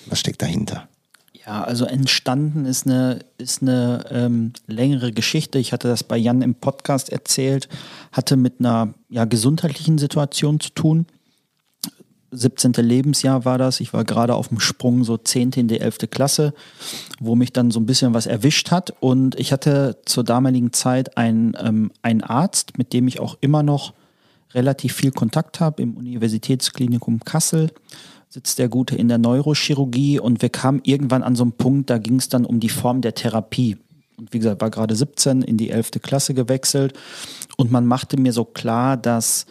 was 0.05 0.19
steckt 0.19 0.43
dahinter? 0.43 0.87
Ja, 1.33 1.63
also 1.63 1.85
entstanden 1.85 2.65
ist 2.65 2.85
eine, 2.85 3.21
ist 3.39 3.63
eine 3.63 4.05
ähm, 4.11 4.53
längere 4.67 5.11
Geschichte. 5.11 5.57
Ich 5.57 5.73
hatte 5.73 5.87
das 5.87 6.03
bei 6.03 6.17
Jan 6.17 6.43
im 6.43 6.53
Podcast 6.53 7.09
erzählt, 7.09 7.67
hatte 8.11 8.37
mit 8.37 8.59
einer 8.59 8.93
ja, 9.09 9.25
gesundheitlichen 9.25 9.97
Situation 9.97 10.59
zu 10.59 10.69
tun. 10.69 11.07
17. 12.31 12.73
Lebensjahr 12.73 13.45
war 13.45 13.57
das. 13.57 13.79
Ich 13.79 13.93
war 13.93 14.03
gerade 14.03 14.35
auf 14.35 14.49
dem 14.49 14.59
Sprung, 14.59 15.03
so 15.03 15.17
10. 15.17 15.51
in 15.51 15.67
die 15.67 15.79
11. 15.79 16.09
Klasse, 16.09 16.53
wo 17.19 17.35
mich 17.35 17.53
dann 17.53 17.71
so 17.71 17.79
ein 17.79 17.85
bisschen 17.85 18.13
was 18.13 18.27
erwischt 18.27 18.71
hat. 18.71 18.93
Und 18.99 19.39
ich 19.39 19.51
hatte 19.51 19.97
zur 20.05 20.23
damaligen 20.23 20.73
Zeit 20.73 21.17
einen, 21.17 21.55
ähm, 21.59 21.91
einen 22.01 22.23
Arzt, 22.23 22.77
mit 22.77 22.93
dem 22.93 23.07
ich 23.07 23.19
auch 23.19 23.37
immer 23.41 23.63
noch 23.63 23.93
relativ 24.53 24.93
viel 24.93 25.11
Kontakt 25.11 25.59
habe 25.59 25.81
im 25.81 25.95
Universitätsklinikum 25.95 27.19
Kassel 27.23 27.69
sitzt 28.29 28.59
der 28.59 28.69
Gute 28.69 28.95
in 28.95 29.07
der 29.07 29.17
Neurochirurgie 29.17 30.19
und 30.19 30.41
wir 30.41 30.49
kamen 30.49 30.81
irgendwann 30.83 31.23
an 31.23 31.35
so 31.35 31.43
einen 31.43 31.53
Punkt, 31.53 31.89
da 31.89 31.97
ging 31.97 32.17
es 32.17 32.29
dann 32.29 32.45
um 32.45 32.59
die 32.59 32.69
Form 32.69 33.01
der 33.01 33.15
Therapie. 33.15 33.77
Und 34.17 34.33
wie 34.33 34.37
gesagt, 34.37 34.61
war 34.61 34.69
gerade 34.69 34.95
17, 34.95 35.41
in 35.41 35.57
die 35.57 35.71
11. 35.71 35.91
Klasse 36.01 36.33
gewechselt 36.35 36.93
und 37.57 37.71
man 37.71 37.87
machte 37.87 38.19
mir 38.19 38.31
so 38.31 38.45
klar, 38.45 38.97
dass 38.97 39.47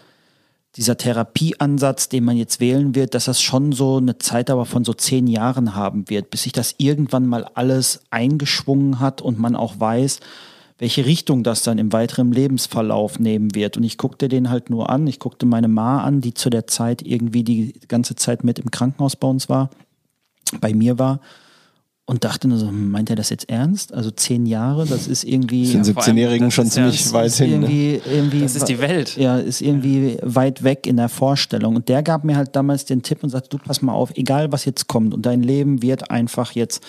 dieser 0.79 0.97
Therapieansatz, 0.97 2.09
den 2.09 2.25
man 2.25 2.37
jetzt 2.37 2.61
wählen 2.61 2.95
wird, 2.95 3.15
dass 3.15 3.27
das 3.27 3.43
schon 3.43 3.73
so 3.73 3.99
eine 3.99 4.19
Zeitdauer 4.19 4.65
von 4.65 4.85
so 4.85 4.95
zehn 4.95 5.27
Jahren 5.27 5.75
haben 5.75 6.09
wird, 6.09 6.31
bis 6.31 6.45
sich 6.45 6.53
das 6.53 6.77
irgendwann 6.79 7.27
mal 7.27 7.45
alles 7.55 8.03
eingeschwungen 8.11 9.01
hat 9.01 9.21
und 9.21 9.39
man 9.39 9.57
auch 9.57 9.79
weiß, 9.79 10.21
welche 10.79 11.05
Richtung 11.05 11.43
das 11.43 11.65
dann 11.65 11.79
im 11.79 11.93
weiteren 11.93 12.31
Lebensverlauf 12.31 13.19
nehmen 13.19 13.55
wird. 13.57 13.77
Und 13.77 13.83
ich 13.83 13.99
guckte 13.99 14.29
den 14.29 14.49
halt 14.49 14.71
nur 14.71 14.89
an. 14.89 15.09
Ich 15.09 15.19
guckte 15.19 15.45
meine 15.45 15.67
Ma 15.67 16.03
an, 16.03 16.21
die 16.21 16.33
zu 16.33 16.49
der 16.49 16.69
Zeit 16.69 17.03
irgendwie 17.03 17.43
die 17.43 17.75
ganze 17.89 18.15
Zeit 18.15 18.45
mit 18.45 18.61
im 18.61 18.71
Krankenhaus 18.71 19.17
bei 19.17 19.27
uns 19.27 19.49
war, 19.49 19.71
bei 20.61 20.73
mir 20.73 20.99
war. 20.99 21.21
Und 22.09 22.25
dachte 22.25 22.49
nur 22.49 22.57
so, 22.57 22.69
hm, 22.69 22.91
meint 22.91 23.11
er 23.11 23.17
das 23.17 23.29
jetzt 23.29 23.51
ernst? 23.51 23.93
Also 23.93 24.11
zehn 24.11 24.47
Jahre, 24.47 24.87
das 24.87 25.07
ist 25.07 25.25
irgendwie. 25.25 25.71
Das 25.71 25.85
sind 25.85 25.99
17-Jährigen 25.99 26.51
schon 26.51 26.65
ziemlich 26.71 27.05
ja, 27.05 27.13
weit 27.13 27.35
hin. 27.35 27.51
Ne? 27.51 27.55
Irgendwie, 27.67 28.01
irgendwie, 28.11 28.41
das 28.41 28.57
ist 28.57 28.65
die 28.65 28.79
Welt. 28.79 29.19
Ja, 29.19 29.37
ist 29.37 29.61
irgendwie 29.61 30.17
weit 30.23 30.65
weg 30.65 30.87
in 30.87 30.97
der 30.97 31.11
Vorstellung. 31.11 31.77
Und 31.77 31.91
der 31.91 32.03
gab 32.03 32.25
mir 32.25 32.39
halt 32.39 32.57
damals 32.57 32.87
den 32.87 33.03
Tipp 33.03 33.23
und 33.23 33.29
sagte: 33.29 33.51
Du, 33.51 33.59
pass 33.59 33.83
mal 33.83 33.93
auf, 33.93 34.17
egal 34.17 34.51
was 34.51 34.65
jetzt 34.65 34.87
kommt 34.87 35.13
und 35.13 35.27
dein 35.27 35.43
Leben 35.43 35.83
wird 35.83 36.11
einfach 36.11 36.53
jetzt 36.53 36.83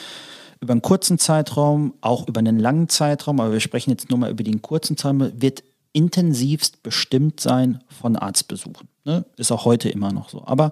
über 0.61 0.71
einen 0.71 0.81
kurzen 0.81 1.19
Zeitraum, 1.19 1.95
auch 1.99 2.25
über 2.25 2.39
einen 2.39 2.57
langen 2.57 2.87
Zeitraum, 2.87 3.41
aber 3.41 3.51
wir 3.51 3.59
sprechen 3.59 3.89
jetzt 3.89 4.09
nur 4.09 4.19
mal 4.19 4.31
über 4.31 4.45
den 4.45 4.61
kurzen 4.61 4.95
Zeitraum, 4.95 5.33
wird 5.35 5.63
intensivst 5.91 6.81
bestimmt 6.81 7.41
sein 7.41 7.81
von 7.89 8.15
Arztbesuchen. 8.15 8.87
Ne? 9.03 9.25
Ist 9.35 9.51
auch 9.51 9.65
heute 9.65 9.89
immer 9.89 10.13
noch 10.13 10.29
so. 10.29 10.43
Aber 10.45 10.71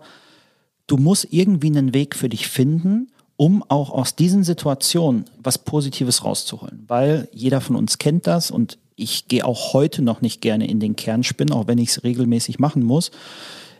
du 0.87 0.95
musst 0.95 1.27
irgendwie 1.31 1.67
einen 1.67 1.93
Weg 1.93 2.15
für 2.15 2.29
dich 2.29 2.47
finden, 2.47 3.09
um 3.37 3.63
auch 3.67 3.91
aus 3.91 4.15
diesen 4.15 4.43
Situationen 4.43 5.25
was 5.41 5.57
Positives 5.57 6.23
rauszuholen. 6.23 6.83
Weil 6.87 7.29
jeder 7.31 7.61
von 7.61 7.75
uns 7.75 7.97
kennt 7.97 8.27
das 8.27 8.51
und 8.51 8.77
ich 8.95 9.27
gehe 9.27 9.45
auch 9.45 9.73
heute 9.73 10.01
noch 10.01 10.21
nicht 10.21 10.41
gerne 10.41 10.67
in 10.67 10.79
den 10.79 10.95
Kernspin, 10.95 11.51
auch 11.51 11.67
wenn 11.67 11.77
ich 11.77 11.89
es 11.89 12.03
regelmäßig 12.03 12.59
machen 12.59 12.83
muss 12.83 13.11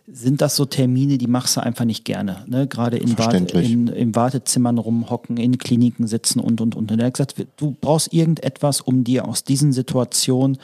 sind 0.10 0.42
das 0.42 0.56
so 0.56 0.66
Termine, 0.66 1.18
die 1.18 1.28
machst 1.28 1.58
du 1.58 1.62
einfach 1.62 1.84
nicht 1.84 2.06
gerne. 2.06 2.46
Ne? 2.48 2.66
Gerade 2.68 2.98
in, 2.98 3.16
in, 3.48 3.88
in 3.88 4.16
Wartezimmern 4.16 4.78
rumhocken, 4.78 5.36
in 5.36 5.58
Kliniken 5.58 6.08
sitzen 6.08 6.40
und, 6.40 6.62
und, 6.62 6.76
und. 6.76 6.92
Und 6.92 7.00
er 7.00 7.08
hat 7.08 7.16
gesagt, 7.16 7.36
du 7.58 7.76
brauchst 7.80 8.14
irgendetwas, 8.14 8.80
um 8.80 9.04
dir 9.04 9.28
aus 9.28 9.44
diesen 9.44 9.74
Situationen 9.74 10.60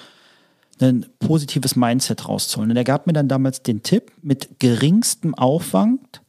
ein 0.80 1.06
positives 1.20 1.76
Mindset 1.76 2.28
rauszuholen. 2.28 2.72
Und 2.72 2.78
er 2.78 2.86
gab 2.86 3.06
mir 3.06 3.14
dann 3.14 3.28
damals 3.28 3.62
den 3.62 3.84
Tipp, 3.84 4.12
mit 4.22 4.60
geringstem 4.60 5.36
Aufwand 5.36 6.22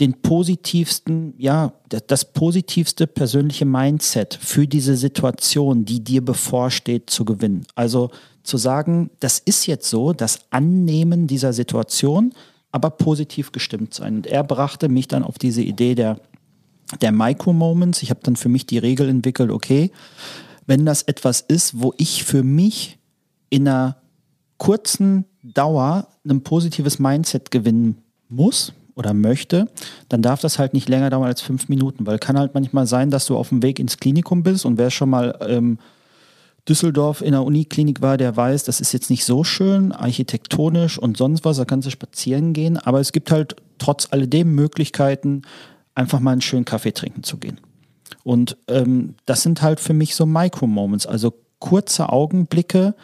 den 0.00 0.20
positivsten, 0.22 1.34
ja, 1.38 1.72
das 1.88 2.32
positivste 2.32 3.06
persönliche 3.06 3.64
Mindset 3.64 4.34
für 4.40 4.66
diese 4.66 4.96
Situation, 4.96 5.84
die 5.84 6.02
dir 6.02 6.24
bevorsteht, 6.24 7.10
zu 7.10 7.24
gewinnen. 7.24 7.64
Also 7.76 8.10
zu 8.42 8.56
sagen, 8.56 9.10
das 9.20 9.38
ist 9.38 9.66
jetzt 9.66 9.88
so, 9.88 10.12
das 10.12 10.40
Annehmen 10.50 11.26
dieser 11.28 11.52
Situation, 11.52 12.34
aber 12.72 12.90
positiv 12.90 13.52
gestimmt 13.52 13.94
sein. 13.94 14.16
Und 14.16 14.26
er 14.26 14.42
brachte 14.42 14.88
mich 14.88 15.06
dann 15.06 15.22
auf 15.22 15.38
diese 15.38 15.62
Idee 15.62 15.94
der, 15.94 16.18
der 17.00 17.12
Micro-Moments. 17.12 18.02
Ich 18.02 18.10
habe 18.10 18.20
dann 18.24 18.34
für 18.34 18.48
mich 18.48 18.66
die 18.66 18.78
Regel 18.78 19.08
entwickelt, 19.08 19.52
okay, 19.52 19.92
wenn 20.66 20.84
das 20.84 21.02
etwas 21.02 21.40
ist, 21.40 21.80
wo 21.80 21.94
ich 21.98 22.24
für 22.24 22.42
mich 22.42 22.98
in 23.48 23.68
einer 23.68 23.96
kurzen 24.58 25.24
Dauer 25.42 26.08
ein 26.28 26.42
positives 26.42 26.98
Mindset 26.98 27.52
gewinnen 27.52 27.98
muss 28.28 28.72
oder 28.94 29.14
möchte, 29.14 29.68
dann 30.08 30.22
darf 30.22 30.40
das 30.40 30.58
halt 30.58 30.74
nicht 30.74 30.88
länger 30.88 31.10
dauern 31.10 31.26
als 31.26 31.40
fünf 31.40 31.68
Minuten, 31.68 32.06
weil 32.06 32.18
kann 32.18 32.38
halt 32.38 32.54
manchmal 32.54 32.86
sein, 32.86 33.10
dass 33.10 33.26
du 33.26 33.36
auf 33.36 33.48
dem 33.48 33.62
Weg 33.62 33.78
ins 33.78 33.96
Klinikum 33.96 34.42
bist 34.42 34.64
und 34.64 34.78
wer 34.78 34.90
schon 34.90 35.10
mal 35.10 35.38
ähm, 35.46 35.78
Düsseldorf 36.68 37.20
in 37.20 37.32
der 37.32 37.42
Uniklinik 37.42 38.00
war, 38.00 38.16
der 38.16 38.36
weiß, 38.36 38.64
das 38.64 38.80
ist 38.80 38.92
jetzt 38.92 39.10
nicht 39.10 39.24
so 39.24 39.44
schön, 39.44 39.92
architektonisch 39.92 40.98
und 40.98 41.16
sonst 41.16 41.44
was, 41.44 41.58
da 41.58 41.64
kannst 41.64 41.86
du 41.86 41.90
spazieren 41.90 42.52
gehen, 42.52 42.78
aber 42.78 43.00
es 43.00 43.12
gibt 43.12 43.30
halt 43.30 43.56
trotz 43.78 44.08
alledem 44.10 44.54
Möglichkeiten, 44.54 45.42
einfach 45.94 46.20
mal 46.20 46.32
einen 46.32 46.40
schönen 46.40 46.64
Kaffee 46.64 46.92
trinken 46.92 47.22
zu 47.22 47.36
gehen. 47.36 47.60
Und 48.22 48.56
ähm, 48.68 49.14
das 49.26 49.42
sind 49.42 49.60
halt 49.60 49.80
für 49.80 49.92
mich 49.92 50.14
so 50.14 50.24
Micro-Moments, 50.24 51.06
also 51.06 51.34
kurze 51.58 52.08
Augenblicke 52.08 52.94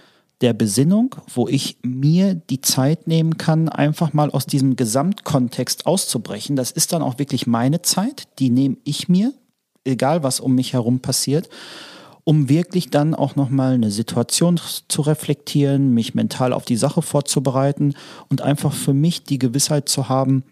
der 0.41 0.53
Besinnung, 0.55 1.17
wo 1.35 1.49
ich 1.49 1.77
mir 1.83 2.35
die 2.35 2.61
Zeit 2.61 3.07
nehmen 3.07 3.37
kann, 3.37 3.69
einfach 3.69 4.13
mal 4.13 4.31
aus 4.31 4.47
diesem 4.47 4.77
Gesamtkontext 4.77 5.87
auszubrechen. 5.87 6.57
Das 6.57 6.71
ist 6.71 6.93
dann 6.93 7.03
auch 7.03 7.19
wirklich 7.19 7.47
meine 7.47 7.83
Zeit, 7.83 8.25
die 8.39 8.51
nehme 8.51 8.79
ich 8.85 9.09
mir, 9.09 9.35
egal 9.85 10.23
was 10.23 10.41
um 10.41 10.55
mich 10.55 10.73
herum 10.73 11.01
passiert 11.01 11.49
um 12.25 12.49
wirklich 12.49 12.91
dann 12.91 13.15
auch 13.15 13.35
nochmal 13.37 13.75
eine 13.75 13.91
Situation 13.91 14.61
zu 14.89 15.03
reflektieren, 15.03 15.95
mich 15.95 16.15
mental 16.15 16.53
auf 16.53 16.65
die 16.65 16.77
Sache 16.77 17.03
vorzubereiten 17.03 17.95
und 18.29 18.43
einfach 18.43 18.73
für 18.73 18.95
mich 18.95 19.25
die 19.25 19.39
Gewissheit 19.39 19.89
zu 19.89 20.09
haben, 20.09 20.45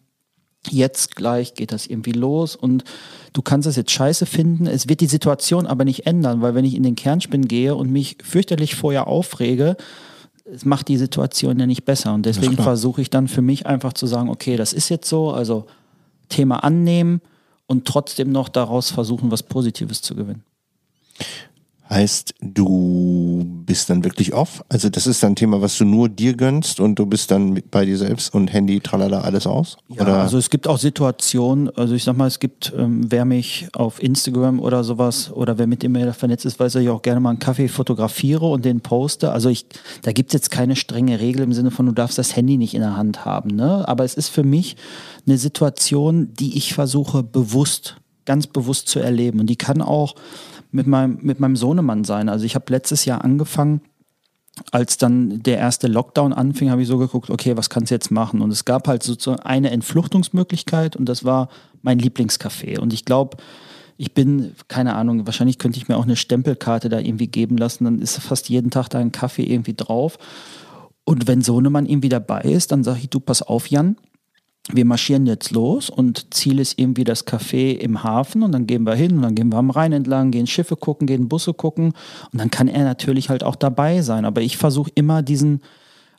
jetzt 0.70 1.16
gleich 1.16 1.54
geht 1.54 1.72
das 1.72 1.86
irgendwie 1.86 2.12
los 2.12 2.56
und 2.56 2.84
du 3.32 3.42
kannst 3.42 3.66
es 3.68 3.76
jetzt 3.76 3.90
scheiße 3.90 4.26
finden. 4.26 4.66
Es 4.66 4.88
wird 4.88 5.00
die 5.00 5.06
Situation 5.06 5.66
aber 5.66 5.84
nicht 5.84 6.06
ändern, 6.06 6.42
weil 6.42 6.54
wenn 6.54 6.64
ich 6.64 6.74
in 6.74 6.82
den 6.82 6.96
Kernspin 6.96 7.48
gehe 7.48 7.74
und 7.74 7.90
mich 7.90 8.18
fürchterlich 8.22 8.74
vorher 8.74 9.06
aufrege, 9.06 9.76
es 10.44 10.64
macht 10.64 10.88
die 10.88 10.96
Situation 10.96 11.58
ja 11.58 11.66
nicht 11.66 11.84
besser. 11.84 12.14
Und 12.14 12.24
deswegen 12.24 12.56
versuche 12.56 13.02
ich 13.02 13.10
dann 13.10 13.28
für 13.28 13.42
mich 13.42 13.66
einfach 13.66 13.92
zu 13.92 14.06
sagen, 14.06 14.30
okay, 14.30 14.56
das 14.56 14.72
ist 14.72 14.88
jetzt 14.88 15.08
so, 15.08 15.30
also 15.30 15.66
Thema 16.28 16.64
annehmen 16.64 17.20
und 17.66 17.86
trotzdem 17.86 18.32
noch 18.32 18.48
daraus 18.48 18.90
versuchen, 18.90 19.30
was 19.30 19.42
Positives 19.42 20.02
zu 20.02 20.14
gewinnen. 20.14 20.42
Heißt, 21.90 22.34
du 22.42 23.46
bist 23.64 23.88
dann 23.88 24.04
wirklich 24.04 24.34
off? 24.34 24.62
Also 24.68 24.90
das 24.90 25.06
ist 25.06 25.22
dann 25.22 25.32
ein 25.32 25.36
Thema, 25.36 25.62
was 25.62 25.78
du 25.78 25.86
nur 25.86 26.10
dir 26.10 26.34
gönnst 26.34 26.80
und 26.80 26.96
du 26.98 27.06
bist 27.06 27.30
dann 27.30 27.62
bei 27.70 27.86
dir 27.86 27.96
selbst 27.96 28.34
und 28.34 28.52
Handy, 28.52 28.80
tralala, 28.80 29.22
alles 29.22 29.46
aus? 29.46 29.78
Ja, 29.88 30.02
oder? 30.02 30.18
also 30.18 30.36
es 30.36 30.50
gibt 30.50 30.68
auch 30.68 30.76
Situationen, 30.76 31.70
also 31.76 31.94
ich 31.94 32.04
sag 32.04 32.16
mal, 32.16 32.26
es 32.26 32.40
gibt, 32.40 32.74
ähm, 32.76 33.06
wer 33.08 33.24
mich 33.24 33.68
auf 33.72 34.02
Instagram 34.02 34.60
oder 34.60 34.84
sowas 34.84 35.32
oder 35.32 35.56
wer 35.56 35.66
mit 35.66 35.88
mir 35.88 36.12
vernetzt 36.12 36.44
ist, 36.44 36.60
weiß, 36.60 36.74
dass 36.74 36.82
ich 36.82 36.90
auch 36.90 37.00
gerne 37.00 37.20
mal 37.20 37.30
einen 37.30 37.38
Kaffee 37.38 37.68
fotografiere 37.68 38.44
und 38.44 38.66
den 38.66 38.80
poste. 38.80 39.32
Also 39.32 39.48
ich, 39.48 39.64
da 40.02 40.12
gibt 40.12 40.30
es 40.30 40.34
jetzt 40.34 40.50
keine 40.50 40.76
strenge 40.76 41.20
Regel 41.20 41.42
im 41.42 41.54
Sinne 41.54 41.70
von, 41.70 41.86
du 41.86 41.92
darfst 41.92 42.18
das 42.18 42.36
Handy 42.36 42.58
nicht 42.58 42.74
in 42.74 42.82
der 42.82 42.98
Hand 42.98 43.24
haben. 43.24 43.56
Ne? 43.56 43.88
Aber 43.88 44.04
es 44.04 44.12
ist 44.12 44.28
für 44.28 44.44
mich 44.44 44.76
eine 45.26 45.38
Situation, 45.38 46.34
die 46.34 46.58
ich 46.58 46.74
versuche 46.74 47.22
bewusst, 47.22 47.96
ganz 48.26 48.46
bewusst 48.46 48.88
zu 48.88 49.00
erleben. 49.00 49.40
Und 49.40 49.46
die 49.46 49.56
kann 49.56 49.80
auch 49.80 50.14
mit 50.70 50.86
meinem, 50.86 51.18
mit 51.22 51.40
meinem 51.40 51.56
Sohnemann 51.56 52.04
sein. 52.04 52.28
Also 52.28 52.44
ich 52.44 52.54
habe 52.54 52.66
letztes 52.68 53.04
Jahr 53.04 53.24
angefangen, 53.24 53.80
als 54.72 54.98
dann 54.98 55.42
der 55.42 55.58
erste 55.58 55.86
Lockdown 55.86 56.32
anfing, 56.32 56.70
habe 56.70 56.82
ich 56.82 56.88
so 56.88 56.98
geguckt, 56.98 57.30
okay, 57.30 57.56
was 57.56 57.70
kannst 57.70 57.90
du 57.90 57.94
jetzt 57.94 58.10
machen? 58.10 58.40
Und 58.40 58.50
es 58.50 58.64
gab 58.64 58.88
halt 58.88 59.02
so 59.02 59.36
eine 59.44 59.70
Entfluchtungsmöglichkeit 59.70 60.96
und 60.96 61.08
das 61.08 61.24
war 61.24 61.48
mein 61.82 61.98
Lieblingscafé. 61.98 62.78
Und 62.80 62.92
ich 62.92 63.04
glaube, 63.04 63.36
ich 63.96 64.14
bin, 64.14 64.52
keine 64.68 64.94
Ahnung, 64.94 65.26
wahrscheinlich 65.26 65.58
könnte 65.58 65.78
ich 65.78 65.88
mir 65.88 65.96
auch 65.96 66.04
eine 66.04 66.16
Stempelkarte 66.16 66.88
da 66.88 66.98
irgendwie 66.98 67.26
geben 67.26 67.56
lassen, 67.56 67.84
dann 67.84 68.00
ist 68.00 68.18
fast 68.18 68.48
jeden 68.48 68.70
Tag 68.70 68.88
da 68.88 68.98
ein 68.98 69.12
Kaffee 69.12 69.44
irgendwie 69.44 69.74
drauf. 69.74 70.18
Und 71.04 71.26
wenn 71.26 71.40
Sohnemann 71.42 71.86
irgendwie 71.86 72.08
dabei 72.08 72.42
ist, 72.42 72.70
dann 72.70 72.84
sage 72.84 73.00
ich, 73.00 73.10
du, 73.10 73.18
pass 73.20 73.42
auf, 73.42 73.68
Jan, 73.68 73.96
wir 74.70 74.84
marschieren 74.84 75.26
jetzt 75.26 75.50
los 75.50 75.88
und 75.88 76.34
Ziel 76.34 76.58
ist 76.58 76.78
irgendwie 76.78 77.04
das 77.04 77.26
Café 77.26 77.72
im 77.72 78.02
Hafen 78.02 78.42
und 78.42 78.52
dann 78.52 78.66
gehen 78.66 78.84
wir 78.84 78.94
hin 78.94 79.16
und 79.16 79.22
dann 79.22 79.34
gehen 79.34 79.50
wir 79.50 79.56
am 79.56 79.70
Rhein 79.70 79.92
entlang, 79.92 80.30
gehen 80.30 80.46
Schiffe 80.46 80.76
gucken, 80.76 81.06
gehen 81.06 81.28
Busse 81.28 81.54
gucken 81.54 81.94
und 82.32 82.40
dann 82.40 82.50
kann 82.50 82.68
er 82.68 82.84
natürlich 82.84 83.30
halt 83.30 83.42
auch 83.42 83.56
dabei 83.56 84.02
sein. 84.02 84.24
Aber 84.24 84.42
ich 84.42 84.58
versuche 84.58 84.90
immer 84.94 85.22
diesen, 85.22 85.62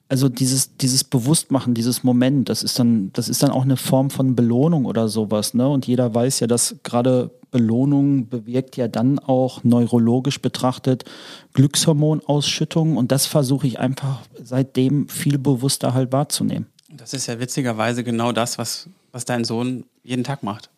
also 0.08 0.30
dieses, 0.30 0.78
dieses 0.78 1.04
Bewusstmachen, 1.04 1.76
dieses 1.76 2.04
Moment, 2.04 2.50
das 2.50 2.64
ist 2.64 2.80
dann, 2.80 3.12
das 3.14 3.30
ist 3.30 3.43
dann 3.43 3.52
auch 3.52 3.64
eine 3.64 3.78
Form 3.78 4.10
von 4.10 4.36
Belohnung 4.36 4.86
oder 4.86 5.08
sowas, 5.08 5.54
ne? 5.54 5.70
Und 5.70 5.86
jeder 5.86 6.16
weiß 6.16 6.39
ja, 6.39 6.47
dass 6.47 6.78
gerade 6.82 7.30
Belohnung 7.52 8.30
bewirkt 8.30 8.78
ja 8.78 8.88
dann 8.88 9.20
auch 9.20 9.64
neurologisch 9.64 10.41
betrachtet 10.41 11.06
Glückshormonausschüttung 11.54 12.97
und 12.97 13.12
das 13.12 13.26
versuche 13.26 13.68
ich 13.68 13.80
einfach 13.80 14.22
seitdem 14.41 15.08
viel 15.08 15.38
bewusster 15.38 15.93
halt 15.93 16.12
wahrzunehmen. 16.12 16.68
Das 17.00 17.14
ist 17.14 17.28
ja 17.28 17.39
witzigerweise 17.39 18.04
genau 18.04 18.32
das, 18.32 18.58
was, 18.58 18.88
was 19.12 19.26
dein 19.26 19.45
Sohn 19.45 19.86
jeden 20.04 20.24
Tag 20.24 20.43
macht. 20.43 20.70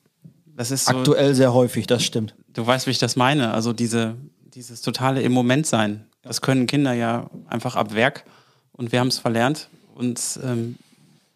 Das 0.56 0.72
ist 0.72 0.86
so, 0.86 0.98
Aktuell 0.98 1.34
sehr 1.34 1.54
häufig, 1.54 1.88
das 1.88 2.04
stimmt. 2.04 2.36
Du 2.54 2.66
weißt, 2.66 2.86
wie 2.86 2.92
ich 2.92 3.00
das 3.00 3.16
meine. 3.16 3.54
Also 3.54 3.74
diese, 3.74 4.16
dieses 4.54 4.82
totale 4.82 5.22
im 5.22 5.32
Moment 5.32 5.66
sein. 5.66 6.06
Das 6.22 6.42
können 6.42 6.68
Kinder 6.68 6.94
ja 6.94 7.30
einfach 7.48 7.76
ab 7.76 7.96
Werk 7.96 8.26
und 8.74 8.92
wir 8.92 9.00
haben 9.00 9.08
es 9.08 9.18
verlernt. 9.18 9.70
Und 9.96 10.40
ähm, 10.44 10.76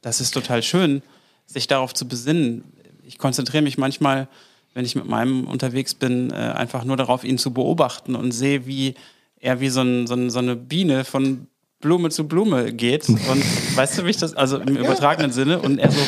das 0.01 0.21
ist 0.21 0.31
total 0.31 0.61
schön, 0.61 1.01
sich 1.47 1.67
darauf 1.67 1.93
zu 1.93 2.07
besinnen. 2.07 2.63
Ich 3.03 3.17
konzentriere 3.17 3.63
mich 3.63 3.77
manchmal, 3.77 4.27
wenn 4.75 4.85
ich 4.85 4.95
mit 4.95 5.07
meinem 5.07 5.47
unterwegs 5.47 5.95
bin, 5.95 6.31
äh, 6.31 6.35
einfach 6.35 6.83
nur 6.83 6.97
darauf, 6.97 7.23
ihn 7.23 7.37
zu 7.37 7.51
beobachten 7.51 8.15
und 8.15 8.31
sehe, 8.31 8.67
wie 8.67 8.95
er 9.39 9.59
wie 9.59 9.69
so, 9.69 9.81
ein, 9.81 10.05
so, 10.05 10.13
ein, 10.13 10.29
so 10.29 10.39
eine 10.39 10.55
Biene 10.55 11.05
von 11.05 11.47
Blume 11.81 12.09
zu 12.09 12.27
Blume 12.27 12.73
geht. 12.73 13.07
Und 13.09 13.19
weißt 13.75 13.97
du, 13.99 14.05
wie 14.05 14.09
ich 14.11 14.17
das, 14.17 14.33
also 14.35 14.57
im 14.57 14.75
übertragenen 14.75 15.31
Sinne, 15.31 15.59
und 15.59 15.77
er 15.79 15.91
so, 15.91 15.99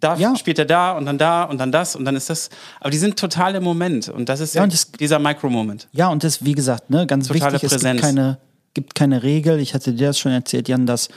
da 0.00 0.16
Ja. 0.16 0.36
spielt 0.36 0.58
er 0.58 0.64
da 0.66 0.92
und 0.92 1.06
dann 1.06 1.16
da 1.18 1.44
und 1.44 1.58
dann 1.58 1.72
das 1.72 1.96
und 1.96 2.04
dann 2.04 2.16
ist 2.16 2.28
das. 2.28 2.50
Aber 2.80 2.90
die 2.90 2.98
sind 2.98 3.18
total 3.18 3.54
im 3.54 3.64
Moment. 3.64 4.08
Und 4.08 4.28
das 4.28 4.40
ist 4.40 4.54
Ja, 4.54 4.62
und 4.62 4.72
das- 4.72 4.90
dieser 4.92 5.18
Micro-Moment. 5.18 5.88
Ja, 5.92 6.08
und 6.08 6.22
das, 6.24 6.44
wie 6.44 6.52
gesagt, 6.52 6.90
ne, 6.90 7.06
ganz 7.06 7.28
Totale 7.28 7.54
wichtig, 7.54 7.64
es 7.64 7.72
Präsenz. 7.72 8.00
gibt 8.02 8.14
keine, 8.14 8.38
gibt 8.74 8.94
keine 8.94 9.22
Regel. 9.22 9.58
Ich 9.60 9.72
hatte 9.74 9.94
dir 9.94 10.08
das 10.08 10.18
schon 10.18 10.32
erzählt, 10.32 10.68
Jan, 10.68 10.84
dass 10.86 11.08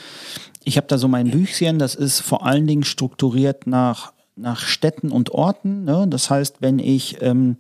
ich 0.63 0.77
habe 0.77 0.87
da 0.87 0.97
so 0.97 1.07
mein 1.07 1.31
Büchchen, 1.31 1.79
das 1.79 1.95
ist 1.95 2.19
vor 2.21 2.45
allen 2.45 2.67
Dingen 2.67 2.83
strukturiert 2.83 3.65
nach, 3.67 4.13
nach 4.35 4.61
Städten 4.61 5.11
und 5.11 5.31
Orten. 5.31 5.83
Ne? 5.83 6.05
Das 6.09 6.29
heißt, 6.29 6.57
wenn 6.61 6.79
ich 6.79 7.21
ähm, 7.21 7.57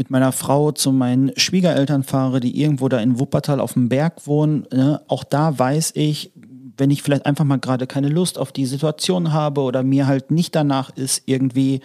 mit 0.00 0.10
meiner 0.10 0.32
Frau 0.32 0.72
zu 0.72 0.92
meinen 0.92 1.30
Schwiegereltern 1.36 2.04
fahre, 2.04 2.40
die 2.40 2.58
irgendwo 2.58 2.88
da 2.88 2.96
in 3.00 3.20
Wuppertal 3.20 3.60
auf 3.60 3.74
dem 3.74 3.90
Berg 3.90 4.26
wohnen, 4.26 4.66
ne? 4.72 5.02
auch 5.08 5.24
da 5.24 5.58
weiß 5.58 5.92
ich, 5.94 6.32
wenn 6.78 6.90
ich 6.90 7.02
vielleicht 7.02 7.26
einfach 7.26 7.44
mal 7.44 7.58
gerade 7.58 7.86
keine 7.86 8.08
Lust 8.08 8.38
auf 8.38 8.50
die 8.50 8.64
Situation 8.64 9.34
habe 9.34 9.60
oder 9.60 9.82
mir 9.82 10.06
halt 10.06 10.30
nicht 10.30 10.56
danach 10.56 10.88
ist, 10.96 11.24
irgendwie 11.26 11.80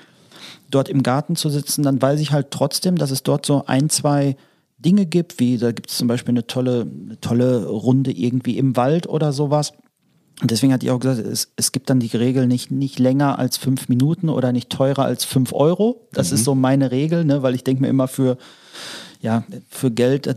dort 0.72 0.88
im 0.88 1.04
Garten 1.04 1.36
zu 1.36 1.50
sitzen, 1.50 1.84
dann 1.84 2.02
weiß 2.02 2.22
ich 2.22 2.32
halt 2.32 2.52
trotzdem, 2.52 2.98
dass 2.98 3.12
es 3.12 3.22
dort 3.22 3.46
so 3.46 3.66
ein, 3.66 3.90
zwei 3.90 4.38
Dinge 4.78 5.06
gibt, 5.06 5.42
wie 5.42 5.58
da 5.58 5.74
gibt 5.74 5.90
es 5.90 5.98
zum 5.98 6.08
Beispiel 6.08 6.32
eine 6.32 6.48
tolle, 6.48 6.88
eine 7.08 7.20
tolle 7.20 7.66
Runde 7.66 8.14
irgendwie 8.14 8.58
im 8.58 8.78
Wald 8.78 9.10
oder 9.10 9.34
sowas. 9.34 9.74
Und 10.42 10.52
deswegen 10.52 10.74
hatte 10.74 10.86
ich 10.86 10.92
auch 10.92 11.00
gesagt, 11.00 11.26
es, 11.26 11.52
es 11.56 11.72
gibt 11.72 11.90
dann 11.90 12.00
die 12.00 12.16
Regel 12.16 12.46
nicht, 12.46 12.70
nicht 12.70 13.00
länger 13.00 13.40
als 13.40 13.58
fünf 13.58 13.88
Minuten 13.88 14.28
oder 14.30 14.52
nicht 14.52 14.70
teurer 14.70 15.06
als 15.06 15.24
fünf 15.24 15.54
Euro. 15.54 16.08
Das 16.12 16.32
ist 16.32 16.44
so 16.44 16.56
meine 16.56 16.92
Regel, 16.92 17.24
ne? 17.24 17.42
weil 17.42 17.56
ich 17.56 17.64
denke 17.64 17.82
mir 17.82 17.88
immer 17.88 18.10
für, 18.10 18.38
ja, 19.22 19.44
für 19.70 19.92
Geld, 19.92 20.28
äh, 20.28 20.36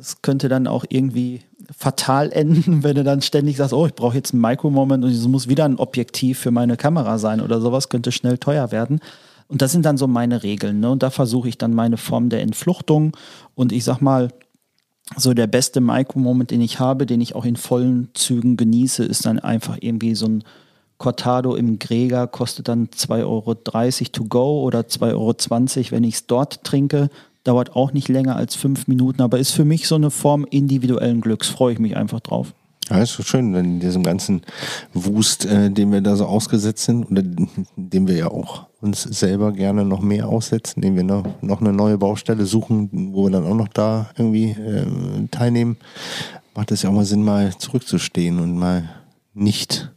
es 0.00 0.22
könnte 0.22 0.48
dann 0.48 0.66
auch 0.66 0.84
irgendwie 0.88 1.42
fatal 1.76 2.32
enden, 2.32 2.82
wenn 2.82 2.96
du 2.96 3.04
dann 3.04 3.20
ständig 3.20 3.58
sagst, 3.58 3.74
oh, 3.74 3.86
ich 3.86 3.94
brauche 3.94 4.16
jetzt 4.16 4.32
einen 4.32 4.40
Micro-Moment 4.40 5.04
und 5.04 5.10
es 5.10 5.28
muss 5.28 5.48
wieder 5.48 5.66
ein 5.66 5.76
Objektiv 5.76 6.38
für 6.38 6.50
meine 6.50 6.78
Kamera 6.78 7.18
sein 7.18 7.42
oder 7.42 7.60
sowas, 7.60 7.90
könnte 7.90 8.12
schnell 8.12 8.38
teuer 8.38 8.72
werden. 8.72 9.00
Und 9.48 9.62
das 9.62 9.72
sind 9.72 9.84
dann 9.84 9.98
so 9.98 10.06
meine 10.06 10.42
Regeln. 10.42 10.80
Ne? 10.80 10.90
Und 10.90 11.02
da 11.02 11.10
versuche 11.10 11.48
ich 11.48 11.58
dann 11.58 11.74
meine 11.74 11.96
Form 11.96 12.30
der 12.30 12.40
Entfluchtung. 12.40 13.16
Und 13.54 13.72
ich 13.72 13.84
sag 13.84 14.00
mal, 14.00 14.28
so 15.16 15.34
der 15.34 15.46
beste 15.46 15.80
Micro-Moment, 15.80 16.50
den 16.50 16.60
ich 16.60 16.78
habe, 16.78 17.06
den 17.06 17.20
ich 17.20 17.34
auch 17.34 17.44
in 17.44 17.56
vollen 17.56 18.10
Zügen 18.14 18.56
genieße, 18.56 19.04
ist 19.04 19.26
dann 19.26 19.38
einfach 19.38 19.78
irgendwie 19.80 20.14
so 20.14 20.26
ein 20.26 20.44
Cortado 20.98 21.56
im 21.56 21.78
Gräger, 21.78 22.26
kostet 22.26 22.68
dann 22.68 22.88
2,30 22.88 23.24
Euro 23.24 23.54
to 24.12 24.24
go 24.24 24.62
oder 24.62 24.80
2,20 24.80 25.08
Euro, 25.14 25.90
wenn 25.90 26.04
ich 26.04 26.14
es 26.14 26.26
dort 26.26 26.62
trinke. 26.62 27.08
Dauert 27.42 27.74
auch 27.74 27.92
nicht 27.92 28.08
länger 28.08 28.36
als 28.36 28.54
fünf 28.54 28.86
Minuten, 28.86 29.22
aber 29.22 29.38
ist 29.38 29.52
für 29.52 29.64
mich 29.64 29.88
so 29.88 29.94
eine 29.94 30.10
Form 30.10 30.46
individuellen 30.50 31.22
Glücks. 31.22 31.48
Freue 31.48 31.72
ich 31.72 31.78
mich 31.78 31.96
einfach 31.96 32.20
drauf. 32.20 32.54
Ja, 32.90 32.98
ist 32.98 33.12
so 33.12 33.22
schön, 33.22 33.54
wenn 33.54 33.64
in 33.64 33.80
diesem 33.80 34.02
ganzen 34.02 34.42
Wust, 34.92 35.46
äh, 35.46 35.70
dem 35.70 35.92
wir 35.92 36.00
da 36.00 36.16
so 36.16 36.26
ausgesetzt 36.26 36.84
sind, 36.84 37.10
oder 37.10 37.22
dem 37.76 38.08
wir 38.08 38.16
ja 38.16 38.30
auch 38.30 38.66
uns 38.80 39.02
selber 39.02 39.52
gerne 39.52 39.84
noch 39.84 40.00
mehr 40.00 40.28
aussetzen, 40.28 40.82
indem 40.82 40.96
wir 40.96 41.04
noch, 41.04 41.24
noch 41.40 41.60
eine 41.60 41.72
neue 41.72 41.98
Baustelle 41.98 42.46
suchen, 42.46 43.12
wo 43.14 43.24
wir 43.26 43.30
dann 43.30 43.46
auch 43.46 43.54
noch 43.54 43.68
da 43.68 44.10
irgendwie 44.16 44.50
äh, 44.50 44.86
teilnehmen, 45.30 45.76
macht 46.54 46.72
es 46.72 46.82
ja 46.82 46.90
auch 46.90 46.94
mal 46.94 47.04
Sinn, 47.04 47.22
mal 47.22 47.56
zurückzustehen 47.56 48.40
und 48.40 48.58
mal 48.58 48.90
nicht 49.34 49.92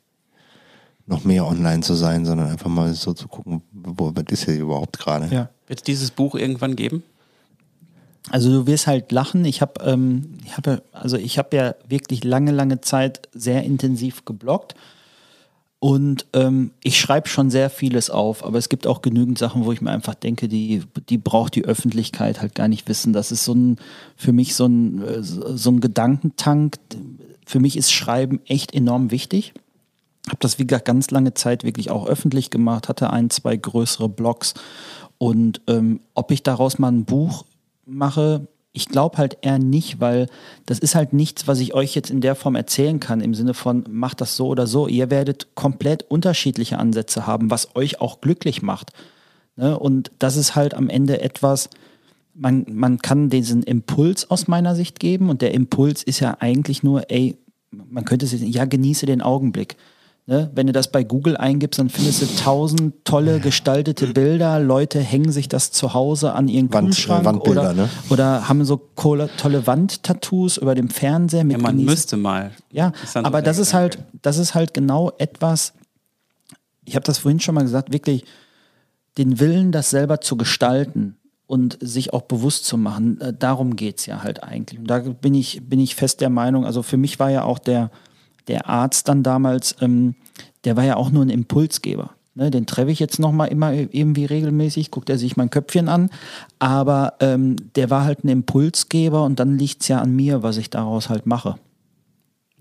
noch 1.05 1.23
mehr 1.25 1.45
online 1.45 1.81
zu 1.81 1.95
sein, 1.95 2.25
sondern 2.25 2.49
einfach 2.49 2.69
mal 2.69 2.93
so 2.93 3.13
zu 3.13 3.27
gucken, 3.27 3.61
wo, 3.71 4.11
was 4.13 4.25
ist 4.29 4.45
hier 4.45 4.55
überhaupt 4.55 4.99
gerade. 4.99 5.27
Ja. 5.33 5.49
Wird 5.67 5.79
es 5.79 5.83
dieses 5.83 6.11
Buch 6.11 6.35
irgendwann 6.35 6.75
geben? 6.75 7.03
Also 8.29 8.49
du 8.51 8.67
wirst 8.67 8.87
halt 8.87 9.11
lachen. 9.11 9.45
Ich 9.45 9.61
habe, 9.61 9.83
ähm, 9.83 10.37
ich 10.45 10.53
also 10.91 11.17
ich 11.17 11.37
habe 11.37 11.55
ja 11.55 11.75
wirklich 11.87 12.23
lange, 12.23 12.51
lange 12.51 12.81
Zeit 12.81 13.27
sehr 13.33 13.63
intensiv 13.63 14.25
gebloggt 14.25 14.75
und 15.83 16.27
ähm, 16.31 16.71
ich 16.81 16.97
schreibe 16.97 17.27
schon 17.27 17.49
sehr 17.49 17.69
vieles 17.69 18.09
auf, 18.09 18.45
aber 18.45 18.57
es 18.57 18.69
gibt 18.69 18.87
auch 18.87 19.01
genügend 19.01 19.37
Sachen, 19.37 19.65
wo 19.65 19.73
ich 19.73 19.81
mir 19.81 19.91
einfach 19.91 20.15
denke, 20.15 20.47
die, 20.47 20.83
die 21.09 21.17
braucht 21.17 21.55
die 21.55 21.65
Öffentlichkeit 21.65 22.39
halt 22.39 22.55
gar 22.55 22.69
nicht 22.69 22.87
wissen. 22.87 23.11
Das 23.11 23.33
ist 23.33 23.43
so 23.43 23.53
ein, 23.53 23.75
für 24.15 24.31
mich 24.31 24.55
so 24.55 24.65
ein, 24.65 25.01
äh, 25.01 25.21
so 25.21 25.71
ein 25.71 25.81
Gedankentank. 25.81 26.77
Für 27.45 27.59
mich 27.59 27.75
ist 27.75 27.91
Schreiben 27.91 28.39
echt 28.45 28.73
enorm 28.73 29.11
wichtig. 29.11 29.53
Habe 30.29 30.37
das, 30.39 30.57
wie 30.57 30.65
gesagt, 30.65 30.85
ganz 30.85 31.11
lange 31.11 31.33
Zeit 31.33 31.65
wirklich 31.65 31.91
auch 31.91 32.07
öffentlich 32.07 32.49
gemacht, 32.49 32.87
hatte 32.87 33.09
ein, 33.09 33.29
zwei 33.29 33.57
größere 33.57 34.07
Blogs. 34.07 34.53
Und 35.17 35.59
ähm, 35.67 35.99
ob 36.13 36.31
ich 36.31 36.43
daraus 36.43 36.79
mal 36.79 36.93
ein 36.93 37.03
Buch 37.03 37.43
mache, 37.85 38.47
ich 38.71 38.87
glaube 38.87 39.17
halt 39.17 39.37
eher 39.41 39.59
nicht, 39.59 39.99
weil 39.99 40.27
das 40.65 40.79
ist 40.79 40.95
halt 40.95 41.13
nichts, 41.13 41.47
was 41.47 41.59
ich 41.59 41.73
euch 41.73 41.95
jetzt 41.95 42.09
in 42.09 42.21
der 42.21 42.35
Form 42.35 42.55
erzählen 42.55 42.99
kann, 42.99 43.21
im 43.21 43.35
Sinne 43.35 43.53
von, 43.53 43.85
macht 43.89 44.21
das 44.21 44.35
so 44.35 44.47
oder 44.47 44.67
so. 44.67 44.87
Ihr 44.87 45.11
werdet 45.11 45.55
komplett 45.55 46.03
unterschiedliche 46.03 46.79
Ansätze 46.79 47.27
haben, 47.27 47.51
was 47.51 47.75
euch 47.75 48.01
auch 48.01 48.19
glücklich 48.21 48.61
macht. 48.61 48.91
Ne? 49.55 49.77
Und 49.77 50.11
das 50.19 50.37
ist 50.37 50.55
halt 50.55 50.73
am 50.73 50.89
Ende 50.89 51.21
etwas, 51.21 51.69
man, 52.33 52.65
man 52.67 52.99
kann 52.99 53.29
diesen 53.29 53.63
Impuls 53.63 54.29
aus 54.31 54.47
meiner 54.47 54.75
Sicht 54.75 54.99
geben 54.99 55.29
und 55.29 55.41
der 55.41 55.53
Impuls 55.53 56.01
ist 56.01 56.19
ja 56.19 56.37
eigentlich 56.39 56.81
nur, 56.81 57.11
ey, 57.11 57.37
man 57.69 58.05
könnte 58.05 58.25
sagen, 58.25 58.47
ja, 58.47 58.65
genieße 58.65 59.05
den 59.05 59.21
Augenblick. 59.21 59.77
Ne? 60.25 60.49
Wenn 60.55 60.67
du 60.67 60.73
das 60.73 60.89
bei 60.89 61.03
Google 61.03 61.35
eingibst, 61.35 61.79
dann 61.79 61.89
findest 61.89 62.21
du 62.21 62.25
tausend 62.41 63.03
tolle 63.03 63.41
gestaltete 63.41 64.07
Bilder. 64.07 64.57
Leute 64.61 65.01
hängen 65.01 65.33
sich 65.33 65.49
das 65.49 65.71
zu 65.71 65.93
Hause 65.93 66.31
an 66.33 66.47
ihren 66.47 66.71
Wand- 66.71 66.87
Kühlschrank 66.95 67.25
Wandbilder, 67.25 67.61
oder, 67.61 67.73
ne? 67.73 67.89
oder 68.09 68.47
haben 68.47 68.63
so 68.63 68.77
tolle 68.95 69.67
Wandtattoos 69.67 70.55
über 70.57 70.75
dem 70.75 70.89
Fernseher 70.89 71.43
mit 71.43 71.57
Ja, 71.57 71.61
man 71.63 71.77
genießen- 71.77 71.85
müsste 71.85 72.15
mal. 72.17 72.51
ja, 72.71 72.93
so 73.05 73.19
aber 73.19 73.41
das 73.41 73.57
ist 73.57 73.71
Gedanke. 73.71 73.97
halt, 73.97 74.07
das 74.21 74.37
ist 74.37 74.55
halt 74.55 74.73
genau 74.73 75.11
etwas, 75.17 75.73
ich 76.85 76.95
habe 76.95 77.03
das 77.05 77.17
vorhin 77.17 77.41
schon 77.41 77.55
mal 77.55 77.63
gesagt, 77.63 77.91
wirklich 77.91 78.23
den 79.17 79.41
Willen, 79.41 79.73
das 79.73 79.89
selber 79.89 80.21
zu 80.21 80.37
gestalten 80.37 81.17
und 81.47 81.77
sich 81.81 82.13
auch 82.13 82.21
bewusst 82.21 82.63
zu 82.65 82.77
machen, 82.77 83.19
äh, 83.19 83.33
darum 83.37 83.75
geht 83.75 83.99
es 83.99 84.05
ja 84.05 84.23
halt 84.23 84.41
eigentlich. 84.41 84.79
Und 84.79 84.87
da 84.87 84.99
bin 84.99 85.33
ich, 85.33 85.67
bin 85.67 85.81
ich 85.81 85.95
fest 85.95 86.21
der 86.21 86.29
Meinung, 86.29 86.65
also 86.65 86.81
für 86.81 86.97
mich 86.97 87.19
war 87.19 87.29
ja 87.29 87.43
auch 87.43 87.59
der, 87.59 87.91
der 88.47 88.67
Arzt 88.69 89.07
dann 89.07 89.23
damals, 89.23 89.75
ähm, 89.81 90.15
der 90.65 90.77
war 90.77 90.83
ja 90.83 90.95
auch 90.95 91.11
nur 91.11 91.23
ein 91.23 91.29
Impulsgeber. 91.29 92.11
Ne, 92.35 92.49
den 92.49 92.65
treffe 92.65 92.89
ich 92.89 92.97
jetzt 92.99 93.19
nochmal 93.19 93.49
immer 93.49 93.73
irgendwie 93.73 94.25
regelmäßig, 94.25 94.89
guckt 94.89 95.07
er 95.11 95.19
sich 95.19 95.37
mein 95.37 95.51
Köpfchen 95.51 95.87
an. 95.87 96.09
Aber 96.57 97.13
ähm, 97.19 97.57
der 97.75 97.91
war 97.91 98.05
halt 98.05 98.23
ein 98.23 98.29
Impulsgeber 98.29 99.23
und 99.23 99.39
dann 99.39 99.59
liegt 99.59 99.83
es 99.83 99.87
ja 99.87 99.99
an 99.99 100.15
mir, 100.15 100.41
was 100.41 100.57
ich 100.57 100.71
daraus 100.71 101.09
halt 101.09 101.27
mache. 101.27 101.57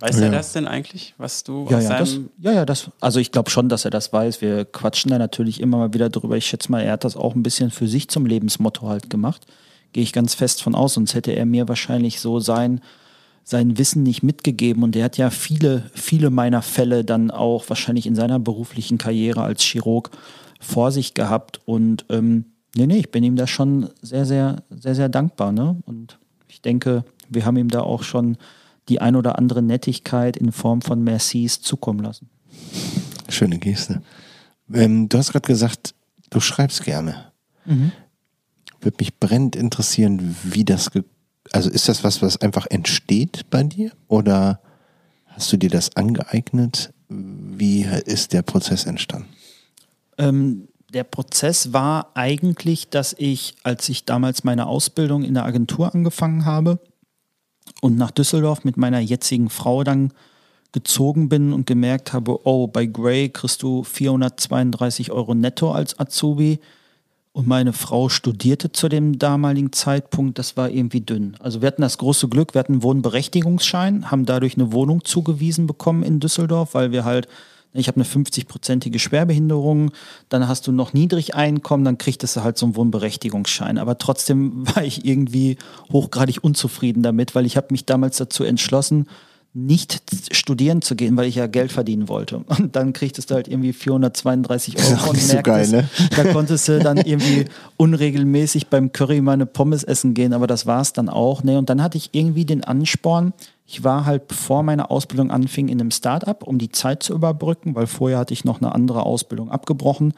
Weiß 0.01 0.19
Ja. 0.19 0.27
er 0.27 0.33
das 0.33 0.53
denn 0.53 0.67
eigentlich, 0.67 1.15
was 1.17 1.43
du 1.43 1.67
Ja, 1.71 1.79
aus 1.79 1.85
ja, 1.85 1.99
das, 1.99 2.11
seinem 2.11 2.31
ja, 2.39 2.53
ja, 2.53 2.67
das, 2.67 2.91
also 3.01 3.19
ich 3.19 3.33
glaube 3.33 3.49
schon, 3.49 3.71
dass 3.71 3.87
er 3.87 3.91
das 3.91 4.13
weiß. 4.13 4.43
Wir 4.43 4.67
quatschen 4.67 5.11
da 5.11 5.19
natürlich 5.19 5.59
immer 5.61 5.79
mal 5.79 5.95
wieder 5.95 6.11
drüber. 6.11 6.37
Ich 6.37 6.45
schätze 6.47 6.71
mal, 6.71 6.83
er 6.83 6.93
hat 6.93 7.05
das 7.05 7.17
auch 7.17 7.35
ein 7.35 7.43
bisschen 7.43 7.71
für 7.71 7.89
sich 7.89 8.09
zum 8.09 8.27
Lebensmotto 8.27 8.89
halt 8.89 9.09
gemacht. 9.09 9.47
Gehe 9.95 10.03
ich 10.03 10.13
ganz 10.13 10.35
fest 10.35 10.63
von 10.63 10.75
aus, 10.75 10.95
sonst 10.95 11.15
hätte 11.15 11.33
er 11.33 11.47
mir 11.47 11.67
wahrscheinlich 11.69 12.21
so 12.21 12.41
sein, 12.41 12.81
sein 13.45 13.79
Wissen 13.79 14.03
nicht 14.03 14.23
mitgegeben. 14.23 14.83
Und 14.83 14.97
er 14.97 15.05
hat 15.05 15.19
ja 15.19 15.31
viele, 15.31 15.91
viele 15.95 16.31
meiner 16.31 16.63
Fälle 16.63 17.05
dann 17.05 17.31
auch 17.31 17.69
wahrscheinlich 17.69 18.07
in 18.07 18.15
seiner 18.15 18.39
beruflichen 18.39 18.99
Karriere 18.99 19.43
als 19.43 19.63
Chirurg 19.63 20.11
vor 20.61 20.93
sich 20.93 21.15
gehabt. 21.15 21.61
Und 21.65 22.05
ähm, 22.09 22.47
nee, 22.77 22.87
nee, 22.87 22.99
ich 22.99 23.11
bin 23.11 23.25
ihm 23.25 23.37
da 23.37 23.47
schon 23.47 23.91
sehr, 24.01 24.27
sehr, 24.27 24.63
sehr, 24.71 24.95
sehr 24.95 25.09
dankbar. 25.09 25.53
Ne? 25.53 25.77
Und 25.87 26.19
ich 26.49 26.63
denke, 26.63 27.05
wir 27.29 27.45
haben 27.45 27.57
ihm 27.57 27.69
da 27.69 27.81
auch 27.81 28.03
schon 28.03 28.37
die 28.89 29.01
ein 29.01 29.17
oder 29.17 29.39
andere 29.39 29.63
Nettigkeit 29.63 30.37
in 30.37 30.53
Form 30.53 30.83
von 30.83 31.03
Mercis 31.03 31.61
zukommen 31.61 32.01
lassen. 32.01 32.29
Schöne 33.29 33.59
Geste. 33.59 34.03
Ähm, 34.73 35.09
du 35.09 35.19
hast 35.19 35.33
gerade 35.33 35.47
gesagt, 35.47 35.95
du 36.31 36.41
schreibst 36.41 36.85
gerne. 36.85 37.33
Mhm. 37.65 37.93
Würde 38.81 38.97
mich 38.99 39.19
brennend 39.19 39.55
interessieren, 39.55 40.37
wie 40.43 40.65
das, 40.65 40.91
ge 40.91 41.05
also 41.53 41.71
ist 41.71 41.89
das 41.89 42.05
was, 42.05 42.23
was 42.23 42.39
einfach 42.39 42.67
entsteht 42.69 43.49
bei 43.51 43.63
dir 43.63 43.93
oder 44.09 44.61
hast 45.27 45.53
du 45.53 45.57
dir 45.57 45.71
das 45.71 45.97
angeeignet? 45.97 46.93
Wie 47.09 47.83
ist 47.83 48.33
der 48.33 48.43
Prozess 48.43 48.87
entstanden? 48.87 49.29
Ähm, 50.19 50.69
der 50.93 51.05
Prozess 51.05 51.73
war 51.73 52.11
eigentlich, 52.15 52.91
dass 52.91 53.15
ich, 53.19 53.55
als 53.63 53.89
ich 53.89 54.05
damals 54.05 54.45
meine 54.45 54.67
Ausbildung 54.67 55.25
in 55.25 55.35
der 55.35 55.45
Agentur 55.45 55.95
angefangen 55.95 56.45
habe 56.45 56.81
und 57.81 57.97
nach 57.97 58.11
Düsseldorf 58.11 58.65
mit 58.65 58.77
meiner 58.77 59.01
jetzigen 59.01 59.49
Frau 59.49 59.85
dann 59.85 60.13
gezogen 60.73 61.29
bin 61.29 61.53
und 61.53 61.67
gemerkt 61.67 62.13
habe, 62.13 62.47
oh, 62.47 62.67
bei 62.67 62.87
Gray 62.87 63.29
kriegst 63.29 63.63
du 63.63 63.85
432 63.85 65.13
Euro 65.13 65.35
netto 65.35 65.73
als 65.73 65.99
Azubi 65.99 66.61
und 67.33 67.47
meine 67.47 67.73
Frau 67.73 68.09
studierte 68.09 68.73
zu 68.73 68.89
dem 68.89 69.19
damaligen 69.19 69.73
Zeitpunkt, 69.73 70.39
das 70.39 70.57
war 70.57 70.69
irgendwie 70.69 71.01
dünn. 71.01 71.37
Also 71.41 71.63
wir 71.63 71.67
hatten 71.69 71.83
das 71.83 71.99
große 71.99 72.29
Glück, 72.29 72.55
wir 72.55 72.59
hatten 72.59 72.75
einen 72.75 72.83
Wohnberechtigungsschein, 72.83 74.11
haben 74.11 74.27
dadurch 74.27 74.57
eine 74.57 74.73
Wohnung 74.73 75.05
zugewiesen 75.05 75.67
bekommen 75.67 76.03
in 76.03 76.21
Düsseldorf, 76.21 76.75
weil 76.75 76.93
wir 76.93 77.05
halt 77.05 77.29
ich 77.75 77.89
habe 77.89 77.97
eine 77.97 78.05
50-prozentige 78.05 78.99
Schwerbehinderung, 78.99 79.93
dann 80.29 80.47
hast 80.47 80.67
du 80.67 80.73
noch 80.73 80.93
Niedrigeinkommen, 80.93 81.85
dann 81.85 81.99
kriegst 81.99 82.23
du 82.23 82.43
halt 82.43 82.59
so 82.59 82.67
einen 82.67 82.77
Wohnberechtigungsschein. 82.77 83.79
Aber 83.79 83.97
trotzdem 83.97 84.67
war 84.75 84.85
ich 84.85 85.05
irgendwie 85.07 85.57
hochgradig 85.91 86.45
unzufrieden 86.45 87.03
damit, 87.03 87.35
weil 87.35 87.47
ich 87.47 87.57
habe 87.57 87.69
mich 87.71 87.87
damals 87.87 88.19
dazu 88.19 88.45
entschlossen, 88.45 89.07
nicht 89.55 90.03
studieren 90.35 90.81
zu 90.81 90.97
gehen, 90.97 91.17
weil 91.17 91.27
ich 91.27 91.35
ja 91.35 91.47
Geld 91.47 91.73
verdienen 91.73 92.09
wollte. 92.09 92.39
Und 92.49 92.75
dann 92.75 92.93
kriegtest 92.93 93.31
du 93.31 93.35
halt 93.35 93.49
irgendwie 93.49 93.73
432 93.73 94.79
Euro 94.79 95.11
und 95.11 95.21
so 95.21 95.43
geil, 95.43 95.69
ne? 95.69 95.89
da 96.17 96.25
konntest 96.33 96.69
du 96.69 96.79
dann 96.79 96.97
irgendwie 97.05 97.45
unregelmäßig 97.77 98.69
beim 98.69 98.93
Curry 98.93 99.21
mal 99.21 99.33
eine 99.33 99.47
Pommes 99.47 99.85
essen 99.85 100.15
gehen, 100.15 100.33
aber 100.33 100.47
das 100.47 100.67
war 100.67 100.81
es 100.81 100.93
dann 100.93 101.09
auch. 101.09 101.43
Ne? 101.43 101.59
Und 101.59 101.69
dann 101.69 101.83
hatte 101.83 101.99
ich 101.99 102.11
irgendwie 102.13 102.45
den 102.45 102.65
Ansporn, 102.65 103.33
ich 103.67 103.85
war 103.85 104.05
halt, 104.05 104.29
bevor 104.29 104.63
meine 104.63 104.91
Ausbildung 104.91 105.31
anfing, 105.31 105.69
in 105.69 105.81
einem 105.81 105.91
Startup, 105.91 106.43
um 106.43 106.59
die 106.59 106.71
Zeit 106.71 107.03
zu 107.03 107.15
überbrücken, 107.15 107.75
weil 107.75 107.87
vorher 107.87 108.19
hatte 108.19 108.35
ich 108.35 108.45
noch 108.45 108.61
eine 108.61 108.75
andere 108.75 109.07
Ausbildung 109.07 109.51
abgebrochen. 109.51 110.15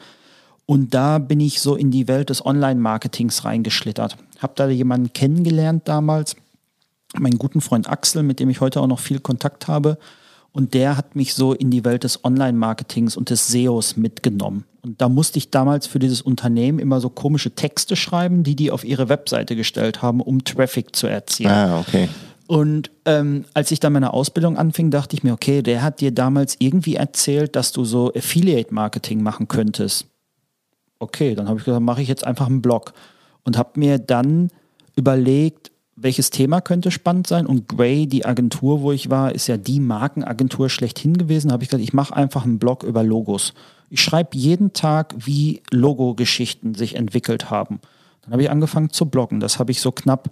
Und 0.65 0.93
da 0.93 1.19
bin 1.19 1.39
ich 1.39 1.61
so 1.61 1.75
in 1.75 1.91
die 1.91 2.07
Welt 2.07 2.29
des 2.29 2.45
Online-Marketings 2.45 3.45
reingeschlittert. 3.45 4.17
Hab 4.39 4.55
da 4.55 4.67
jemanden 4.67 5.13
kennengelernt 5.13 5.83
damals, 5.85 6.35
meinen 7.19 7.37
guten 7.37 7.61
Freund 7.61 7.89
Axel, 7.89 8.23
mit 8.23 8.39
dem 8.39 8.49
ich 8.49 8.61
heute 8.61 8.81
auch 8.81 8.87
noch 8.87 8.99
viel 8.99 9.19
Kontakt 9.19 9.67
habe. 9.67 9.97
Und 10.51 10.73
der 10.73 10.95
hat 10.95 11.15
mich 11.15 11.33
so 11.33 11.53
in 11.53 11.69
die 11.69 11.83
Welt 11.83 12.05
des 12.05 12.23
Online-Marketings 12.23 13.17
und 13.17 13.29
des 13.29 13.47
SEOs 13.47 13.97
mitgenommen. 13.97 14.63
Und 14.81 15.01
da 15.01 15.09
musste 15.09 15.37
ich 15.37 15.49
damals 15.49 15.85
für 15.85 15.99
dieses 15.99 16.21
Unternehmen 16.21 16.79
immer 16.79 17.01
so 17.01 17.09
komische 17.09 17.51
Texte 17.51 17.95
schreiben, 17.95 18.43
die 18.43 18.55
die 18.55 18.71
auf 18.71 18.85
ihre 18.85 19.09
Webseite 19.09 19.55
gestellt 19.55 20.01
haben, 20.01 20.21
um 20.21 20.43
Traffic 20.45 20.95
zu 20.95 21.07
erzielen. 21.07 21.51
Ah, 21.51 21.79
okay. 21.79 22.07
Und 22.47 22.91
ähm, 23.05 23.45
als 23.53 23.71
ich 23.71 23.79
dann 23.79 23.93
meine 23.93 24.13
Ausbildung 24.13 24.57
anfing, 24.57 24.91
dachte 24.91 25.15
ich 25.15 25.23
mir, 25.23 25.33
okay, 25.33 25.61
der 25.61 25.81
hat 25.81 26.01
dir 26.01 26.11
damals 26.11 26.55
irgendwie 26.59 26.95
erzählt, 26.95 27.55
dass 27.55 27.71
du 27.71 27.83
so 27.83 28.13
Affiliate-Marketing 28.13 29.21
machen 29.21 29.47
könntest. 29.47 30.05
Okay, 30.99 31.35
dann 31.35 31.49
habe 31.49 31.59
ich 31.59 31.65
gesagt, 31.65 31.83
mache 31.83 32.01
ich 32.01 32.07
jetzt 32.07 32.25
einfach 32.25 32.47
einen 32.47 32.61
Blog. 32.61 32.93
Und 33.43 33.57
habe 33.57 33.79
mir 33.79 33.99
dann 33.99 34.49
überlegt, 34.95 35.71
welches 35.95 36.29
Thema 36.29 36.61
könnte 36.61 36.91
spannend 36.91 37.27
sein. 37.27 37.45
Und 37.45 37.67
Gray, 37.67 38.07
die 38.07 38.25
Agentur, 38.25 38.81
wo 38.81 38.91
ich 38.91 39.09
war, 39.09 39.33
ist 39.33 39.47
ja 39.47 39.57
die 39.57 39.79
Markenagentur 39.79 40.69
schlechthin 40.69 41.17
gewesen. 41.17 41.51
habe 41.51 41.63
ich 41.63 41.69
gesagt, 41.69 41.83
ich 41.83 41.93
mache 41.93 42.15
einfach 42.15 42.43
einen 42.43 42.59
Blog 42.59 42.83
über 42.83 43.03
Logos. 43.03 43.53
Ich 43.89 44.01
schreibe 44.01 44.37
jeden 44.37 44.73
Tag, 44.73 45.13
wie 45.17 45.61
Logo-Geschichten 45.71 46.75
sich 46.75 46.95
entwickelt 46.95 47.49
haben. 47.49 47.79
Dann 48.23 48.33
habe 48.33 48.43
ich 48.43 48.49
angefangen 48.49 48.89
zu 48.89 49.05
bloggen. 49.05 49.39
Das 49.39 49.59
habe 49.59 49.71
ich 49.71 49.79
so 49.79 49.91
knapp 49.91 50.29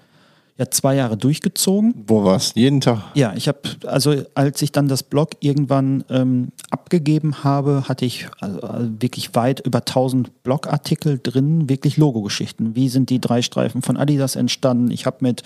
ja 0.58 0.70
zwei 0.70 0.96
Jahre 0.96 1.18
durchgezogen. 1.18 1.94
Wo 2.08 2.24
warst 2.24 2.56
Jeden 2.56 2.80
Tag? 2.80 3.04
Ja, 3.16 3.34
ich 3.36 3.48
habe, 3.48 3.60
also 3.86 4.24
als 4.36 4.62
ich 4.62 4.72
dann 4.72 4.88
das 4.88 5.04
Blog 5.04 5.32
irgendwann 5.40 6.04
ähm, 6.10 6.50
abgegeben 6.70 7.44
habe, 7.44 7.86
hatte 7.88 8.06
ich 8.06 8.28
also, 8.40 8.60
wirklich 9.00 9.34
weit 9.36 9.62
über 9.66 9.80
1000 9.80 10.44
Blogartikel 10.44 11.20
drin, 11.22 11.70
wirklich 11.70 11.98
Logo-Geschichten. 11.98 12.76
Wie 12.76 12.90
sind 12.90 13.10
die 13.10 13.20
drei 13.20 13.42
Streifen 13.42 13.82
von 13.82 13.98
Adidas 13.98 14.36
entstanden? 14.36 14.92
Ich 14.92 15.06
habe 15.06 15.18
mit 15.22 15.44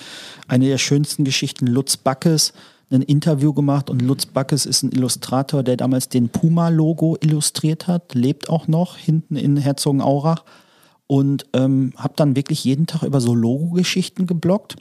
einer 0.47 0.65
der 0.65 0.77
schönsten 0.77 1.23
Geschichten 1.23 1.67
Lutz 1.67 1.95
Backes 1.95 2.53
ein 2.89 3.01
Interview 3.01 3.53
gemacht 3.53 3.89
und 3.89 4.01
Lutz 4.01 4.25
Backes 4.25 4.65
ist 4.65 4.83
ein 4.83 4.91
Illustrator, 4.91 5.63
der 5.63 5.77
damals 5.77 6.09
den 6.09 6.29
Puma-Logo 6.29 7.17
illustriert 7.21 7.87
hat, 7.87 8.13
lebt 8.13 8.49
auch 8.49 8.67
noch 8.67 8.95
hinten 8.95 9.35
in 9.35 9.57
Herzogenaurach 9.57 10.43
und 11.07 11.45
ähm, 11.53 11.93
habe 11.95 12.13
dann 12.15 12.35
wirklich 12.35 12.63
jeden 12.63 12.85
Tag 12.85 13.03
über 13.03 13.21
so 13.21 13.33
Logo-Geschichten 13.33 14.27
geblockt 14.27 14.75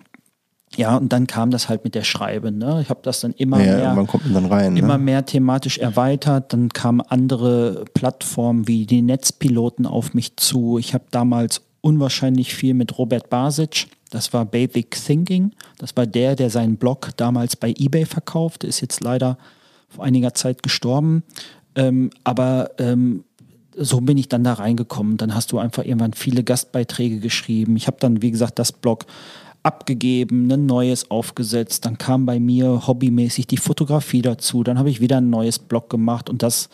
ja, 0.76 0.96
und 0.96 1.12
dann 1.12 1.26
kam 1.26 1.50
das 1.50 1.68
halt 1.68 1.84
mit 1.84 1.94
der 1.94 2.04
Schreibe. 2.04 2.52
Ne? 2.52 2.80
Ich 2.82 2.90
habe 2.90 3.00
das 3.02 3.20
dann 3.20 3.32
immer 3.32 3.62
ja, 3.62 3.76
mehr, 3.76 3.94
man 3.94 4.06
kommt 4.06 4.24
dann 4.34 4.46
rein, 4.46 4.74
ne? 4.74 4.78
immer 4.78 4.98
mehr 4.98 5.24
thematisch 5.24 5.78
erweitert. 5.78 6.52
Dann 6.52 6.68
kamen 6.68 7.00
andere 7.00 7.84
Plattformen 7.94 8.68
wie 8.68 8.86
die 8.86 9.02
Netzpiloten 9.02 9.86
auf 9.86 10.14
mich 10.14 10.36
zu. 10.36 10.78
Ich 10.78 10.94
habe 10.94 11.04
damals 11.10 11.62
unwahrscheinlich 11.80 12.54
viel 12.54 12.74
mit 12.74 12.98
Robert 12.98 13.30
Basic. 13.30 13.88
Das 14.10 14.32
war 14.32 14.44
Basic 14.44 14.90
Thinking. 14.90 15.52
Das 15.78 15.96
war 15.96 16.06
der, 16.06 16.36
der 16.36 16.50
seinen 16.50 16.76
Blog 16.76 17.10
damals 17.16 17.56
bei 17.56 17.74
eBay 17.76 18.04
verkaufte. 18.04 18.66
Ist 18.66 18.80
jetzt 18.80 19.00
leider 19.00 19.38
vor 19.88 20.04
einiger 20.04 20.34
Zeit 20.34 20.62
gestorben. 20.62 21.22
Ähm, 21.74 22.10
aber 22.24 22.70
ähm, 22.78 23.24
so 23.76 24.00
bin 24.00 24.16
ich 24.16 24.28
dann 24.28 24.44
da 24.44 24.54
reingekommen. 24.54 25.16
Dann 25.16 25.34
hast 25.34 25.52
du 25.52 25.58
einfach 25.58 25.84
irgendwann 25.84 26.14
viele 26.14 26.42
Gastbeiträge 26.42 27.20
geschrieben. 27.20 27.76
Ich 27.76 27.86
habe 27.86 27.98
dann, 28.00 28.22
wie 28.22 28.30
gesagt, 28.30 28.58
das 28.58 28.72
Blog 28.72 29.06
abgegeben, 29.66 30.50
ein 30.50 30.64
neues 30.64 31.10
aufgesetzt, 31.10 31.84
dann 31.84 31.98
kam 31.98 32.24
bei 32.24 32.38
mir 32.38 32.86
hobbymäßig 32.86 33.48
die 33.48 33.56
Fotografie 33.56 34.22
dazu, 34.22 34.62
dann 34.62 34.78
habe 34.78 34.90
ich 34.90 35.00
wieder 35.00 35.16
ein 35.16 35.28
neues 35.28 35.58
Blog 35.58 35.90
gemacht 35.90 36.30
und 36.30 36.42
das 36.42 36.68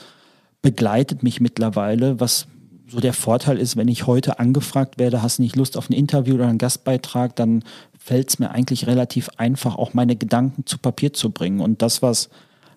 begleitet 0.61 1.23
mich 1.23 1.41
mittlerweile, 1.41 2.21
was 2.21 2.47
so 2.87 3.01
der 3.01 3.15
Vorteil 3.15 3.57
ist, 3.57 3.79
wenn 3.79 3.89
ich 3.89 4.07
heute 4.07 4.39
angefragt 4.39 4.99
werde, 4.99 5.23
hast 5.23 5.39
du 5.39 5.43
nicht 5.43 5.57
Lust 5.57 5.79
auf 5.79 5.89
ein 5.89 5.95
Interview 5.95 6.35
oder 6.35 6.47
einen 6.47 6.59
Gastbeitrag, 6.59 7.35
dann 7.35 7.65
fällt 7.99 8.29
es 8.29 8.39
mir 8.39 8.51
eigentlich 8.51 8.87
relativ 8.87 9.31
einfach, 9.39 9.77
auch 9.77 9.95
meine 9.95 10.15
Gedanken 10.15 10.67
zu 10.67 10.77
Papier 10.77 11.15
zu 11.15 11.31
bringen. 11.31 11.61
Und 11.61 11.81
das, 11.81 12.03
was 12.03 12.29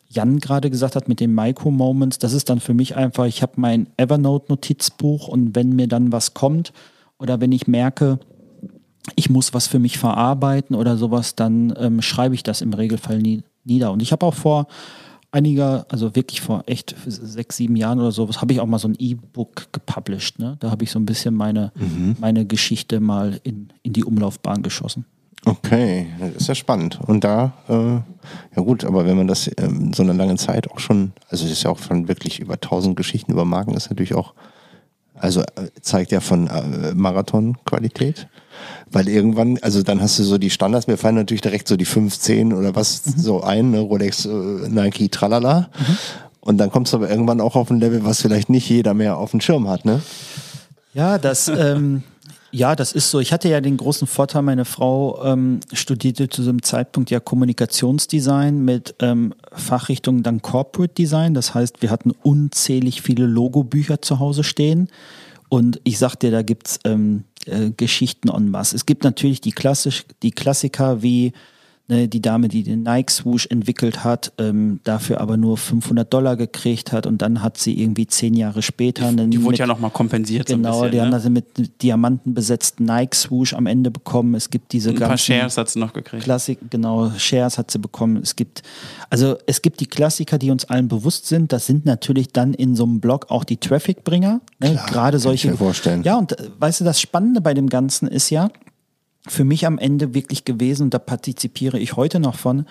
Jan 0.08 0.40
gerade 0.40 0.70
gesagt 0.70 0.96
hat 0.96 1.10
mit 1.10 1.20
den 1.20 1.36
Micro-Moments, 1.36 2.20
das 2.20 2.32
ist 2.32 2.50
dann 2.50 2.62
für 2.62 2.74
mich 2.74 2.96
einfach, 2.96 3.26
ich 3.26 3.42
habe 3.42 3.54
mein 3.58 3.88
Evernote-Notizbuch 3.98 5.28
und 5.28 5.56
wenn 5.56 5.76
mir 5.76 5.88
dann 5.88 6.14
was 6.14 6.34
kommt 6.34 6.72
oder 7.18 7.42
wenn 7.42 7.52
ich 7.52 7.68
merke, 7.68 8.20
ich 9.16 9.30
muss 9.30 9.54
was 9.54 9.68
für 9.68 9.80
mich 9.80 9.98
verarbeiten 9.98 10.76
oder 10.76 10.98
sowas, 10.98 11.36
dann 11.36 11.74
ähm, 11.78 12.02
schreibe 12.02 12.36
ich 12.36 12.44
das 12.44 12.62
im 12.62 12.74
Regelfall 12.74 13.20
nie, 13.20 13.44
nieder. 13.64 13.92
Und 13.92 14.02
ich 14.02 14.12
habe 14.12 14.26
auch 14.26 14.34
vor 14.34 14.68
einiger, 15.32 15.86
also 15.90 16.16
wirklich 16.16 16.42
vor 16.42 16.64
echt 16.66 16.96
sechs, 17.06 17.58
sieben 17.58 17.76
Jahren 17.76 18.00
oder 18.00 18.12
sowas, 18.12 18.42
habe 18.42 18.54
ich 18.54 18.60
auch 18.62 18.66
mal 18.66 18.80
so 18.80 18.88
ein 18.88 18.96
E-Book 18.98 19.68
gepublished. 19.74 20.40
Ne? 20.40 20.56
Da 20.60 20.72
habe 20.72 20.84
ich 20.84 20.92
so 20.92 21.00
ein 21.00 21.06
bisschen 21.06 21.36
meine, 21.36 21.72
mhm. 21.76 22.16
meine 22.20 22.46
Geschichte 22.46 23.00
mal 23.00 23.40
in, 23.44 23.70
in 23.84 23.94
die 23.94 24.06
Umlaufbahn 24.06 24.64
geschossen. 24.64 25.06
Okay, 25.44 26.08
das 26.20 26.36
ist 26.38 26.48
ja 26.48 26.56
spannend. 26.56 27.00
Und 27.06 27.24
da, 27.24 27.54
äh, 27.68 27.74
ja 28.56 28.64
gut, 28.64 28.84
aber 28.84 29.06
wenn 29.06 29.18
man 29.18 29.28
das 29.28 29.52
ähm, 29.58 29.94
so 29.94 30.02
eine 30.02 30.14
lange 30.14 30.38
Zeit 30.38 30.72
auch 30.72 30.80
schon, 30.80 31.12
also 31.30 31.46
es 31.46 31.52
ist 31.52 31.64
ja 31.64 31.70
auch 31.70 31.78
von 31.78 32.08
wirklich 32.08 32.40
über 32.40 32.60
tausend 32.60 32.96
Geschichten 32.96 33.32
über 33.32 33.46
Marken, 33.46 33.76
ist 33.76 33.90
natürlich 33.90 34.16
auch, 34.16 34.34
also 35.26 35.42
äh, 35.42 35.72
zeigt 35.82 36.12
ja 36.12 36.20
von 36.20 36.48
äh, 36.48 36.94
Marathon-Qualität. 36.94 38.28
Weil 38.92 39.10
irgendwann, 39.10 39.58
also 39.62 39.84
dann 39.84 40.02
hast 40.02 40.20
du 40.20 40.24
so 40.24 40.38
die 40.38 40.50
Standards, 40.50 40.88
mir 40.88 40.98
fallen 40.98 41.16
natürlich 41.16 41.42
direkt 41.42 41.68
so 41.68 41.76
die 41.76 41.86
15 41.86 42.54
oder 42.54 42.76
was 42.76 43.06
mhm. 43.06 43.14
so 43.18 43.42
ein, 43.42 43.72
ne? 43.72 43.80
Rolex, 43.80 44.26
äh, 44.26 44.30
Nike, 44.30 45.10
tralala. 45.10 45.70
Mhm. 45.78 45.98
Und 46.40 46.58
dann 46.60 46.70
kommst 46.70 46.94
du 46.94 46.98
aber 46.98 47.10
irgendwann 47.10 47.42
auch 47.42 47.56
auf 47.56 47.72
ein 47.72 47.80
Level, 47.80 48.06
was 48.06 48.22
vielleicht 48.22 48.50
nicht 48.50 48.70
jeder 48.70 48.94
mehr 48.94 49.18
auf 49.18 49.32
dem 49.32 49.42
Schirm 49.42 49.68
hat, 49.68 49.84
ne? 49.84 50.02
Ja, 50.94 51.18
das, 51.18 51.48
ähm, 51.50 52.04
ja, 52.56 52.74
das 52.74 52.94
ist 52.94 53.12
so. 53.12 53.20
Ich 53.20 53.34
hatte 53.34 53.50
ja 53.50 53.60
den 53.60 53.76
großen 53.76 54.08
Vorteil, 54.08 54.42
meine 54.42 54.64
Frau 54.64 55.22
ähm, 55.26 55.60
studierte 55.74 56.30
zu 56.30 56.42
diesem 56.42 56.64
Zeitpunkt 56.64 57.12
ja 57.12 57.20
Kommunikationsdesign 57.20 58.64
mit 58.64 58.96
ähm, 59.00 59.34
Fachrichtung 59.52 60.24
dann 60.24 60.42
Corporate 60.42 60.94
Design. 60.94 61.34
Das 61.34 61.54
heißt, 61.54 61.82
wir 61.82 61.92
hatten 61.92 62.12
unzählig 62.24 63.02
viele 63.02 63.26
Logobücher 63.26 64.02
zu 64.02 64.20
Hause 64.20 64.46
stehen. 64.46 64.88
Und 65.50 65.82
ich 65.84 66.00
sag 66.00 66.16
dir, 66.16 66.32
da 66.32 66.44
gibt's 66.44 66.80
ähm, 66.86 67.26
äh, 67.46 67.72
Geschichten 67.76 68.30
en 68.30 68.50
masse. 68.50 68.78
Es 68.78 68.86
gibt 68.86 69.04
natürlich 69.04 69.42
die, 69.42 69.52
Klassisch, 69.52 70.06
die 70.24 70.32
Klassiker 70.32 71.04
wie 71.04 71.34
ne, 71.88 72.08
die 72.08 72.22
Dame, 72.22 72.48
die 72.48 72.64
den 72.64 72.84
Nike 72.84 73.12
Swoosh 73.12 73.46
entwickelt 73.48 74.04
hat, 74.04 74.34
ähm, 74.38 74.80
dafür 74.84 75.22
aber 75.22 75.38
nur 75.38 75.58
500 75.58 76.12
Dollar 76.12 76.36
gekriegt 76.36 76.92
hat 76.92 77.06
und 77.06 77.22
dann 77.22 77.42
hat 77.42 77.58
sie 77.58 77.80
irgendwie 77.80 78.08
zehn 78.08 78.34
Jahre 78.34 78.62
später 78.62 79.08
einen 79.08 79.32
Die 79.32 79.42
wurde 79.42 79.52
mit- 79.54 79.60
ja 79.60 79.68
nochmal 79.68 79.92
kompensiert. 79.92 80.48
Genau, 80.48 80.72
so 80.72 80.78
ein 80.78 80.82
bisschen, 80.84 80.92
die 80.92 81.02
haben 81.02 81.10
ne? 81.10 81.16
das 81.16 81.30
mit 81.30 81.82
Diamanten 81.84 82.34
besetzten 82.34 82.86
Nike 82.86 83.16
Swoosh 83.16 83.54
am 83.54 83.66
Ende 83.66 83.92
bekommen. 83.92 84.36
Es 84.36 84.50
gibt 84.50 84.72
diese 84.74 84.90
Ein 84.90 84.96
paar 84.96 85.10
ganzen 85.10 85.24
Shares 85.34 85.58
hat 85.58 85.70
sie 85.70 85.80
noch 85.80 85.94
gekriegt. 85.94 86.24
Klassik, 86.24 86.60
genau, 86.70 87.12
Shares 87.18 87.58
hat 87.58 87.72
sie 87.72 87.80
bekommen. 87.80 88.18
Es 88.22 88.36
gibt, 88.36 88.64
also 89.10 89.38
es 89.46 89.62
gibt 89.62 89.80
die 89.80 89.88
Klassiker, 89.88 90.38
die 90.38 90.52
uns 90.52 90.66
allen 90.66 90.88
bewusst 90.88 91.28
sind. 91.28 91.52
Das 91.54 91.66
sind 91.66 91.86
natürlich 91.86 92.30
dann 92.34 92.54
in 92.54 92.76
so 92.76 92.84
einem 92.84 93.00
Blog 93.00 93.28
auch 93.30 93.44
die 93.44 93.58
Traffic-Bringer. 93.58 94.42
Ne? 94.60 94.80
Gerade 94.88 95.12
kann 95.18 95.20
solche. 95.20 95.48
ich 95.48 95.52
mir 95.52 95.58
vorstellen. 95.58 96.04
Ja, 96.04 96.18
und 96.18 96.38
äh, 96.40 96.50
weißt 96.60 96.82
du, 96.82 96.84
das 96.86 97.00
Spannende 97.00 97.42
bei 97.42 97.54
dem 97.54 97.70
Ganzen 97.70 98.08
ist 98.08 98.30
ja, 98.30 98.50
für 99.28 99.44
mich 99.44 99.66
am 99.66 99.78
Ende 99.78 100.14
wirklich 100.14 100.46
gewesen, 100.46 100.84
und 100.84 100.94
da 100.94 101.00
partizipiere 101.00 101.80
ich 101.80 101.96
heute 101.96 102.20
noch 102.20 102.36
von, 102.36 102.66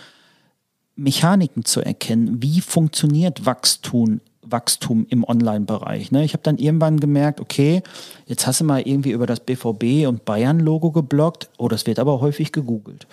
Mechaniken 0.97 1.65
zu 1.65 1.81
erkennen. 1.81 2.43
Wie 2.43 2.61
funktioniert 2.61 3.47
Wachstum, 3.47 4.21
Wachstum 4.43 5.07
im 5.09 5.25
Online-Bereich? 5.25 6.13
Ne? 6.13 6.25
Ich 6.25 6.35
habe 6.35 6.43
dann 6.43 6.59
irgendwann 6.59 7.01
gemerkt, 7.01 7.41
okay, 7.41 7.83
jetzt 8.27 8.47
hast 8.47 8.61
du 8.61 8.65
mal 8.65 8.83
irgendwie 8.83 9.11
über 9.11 9.27
das 9.27 9.41
BVB 9.41 10.07
und 10.07 10.25
Bayern-Logo 10.25 10.93
geblockt. 10.93 11.51
Oh, 11.59 11.69
das 11.69 11.87
wird 11.87 11.99
aber 11.99 12.21
häufig 12.21 12.53
gegoogelt. 12.53 13.07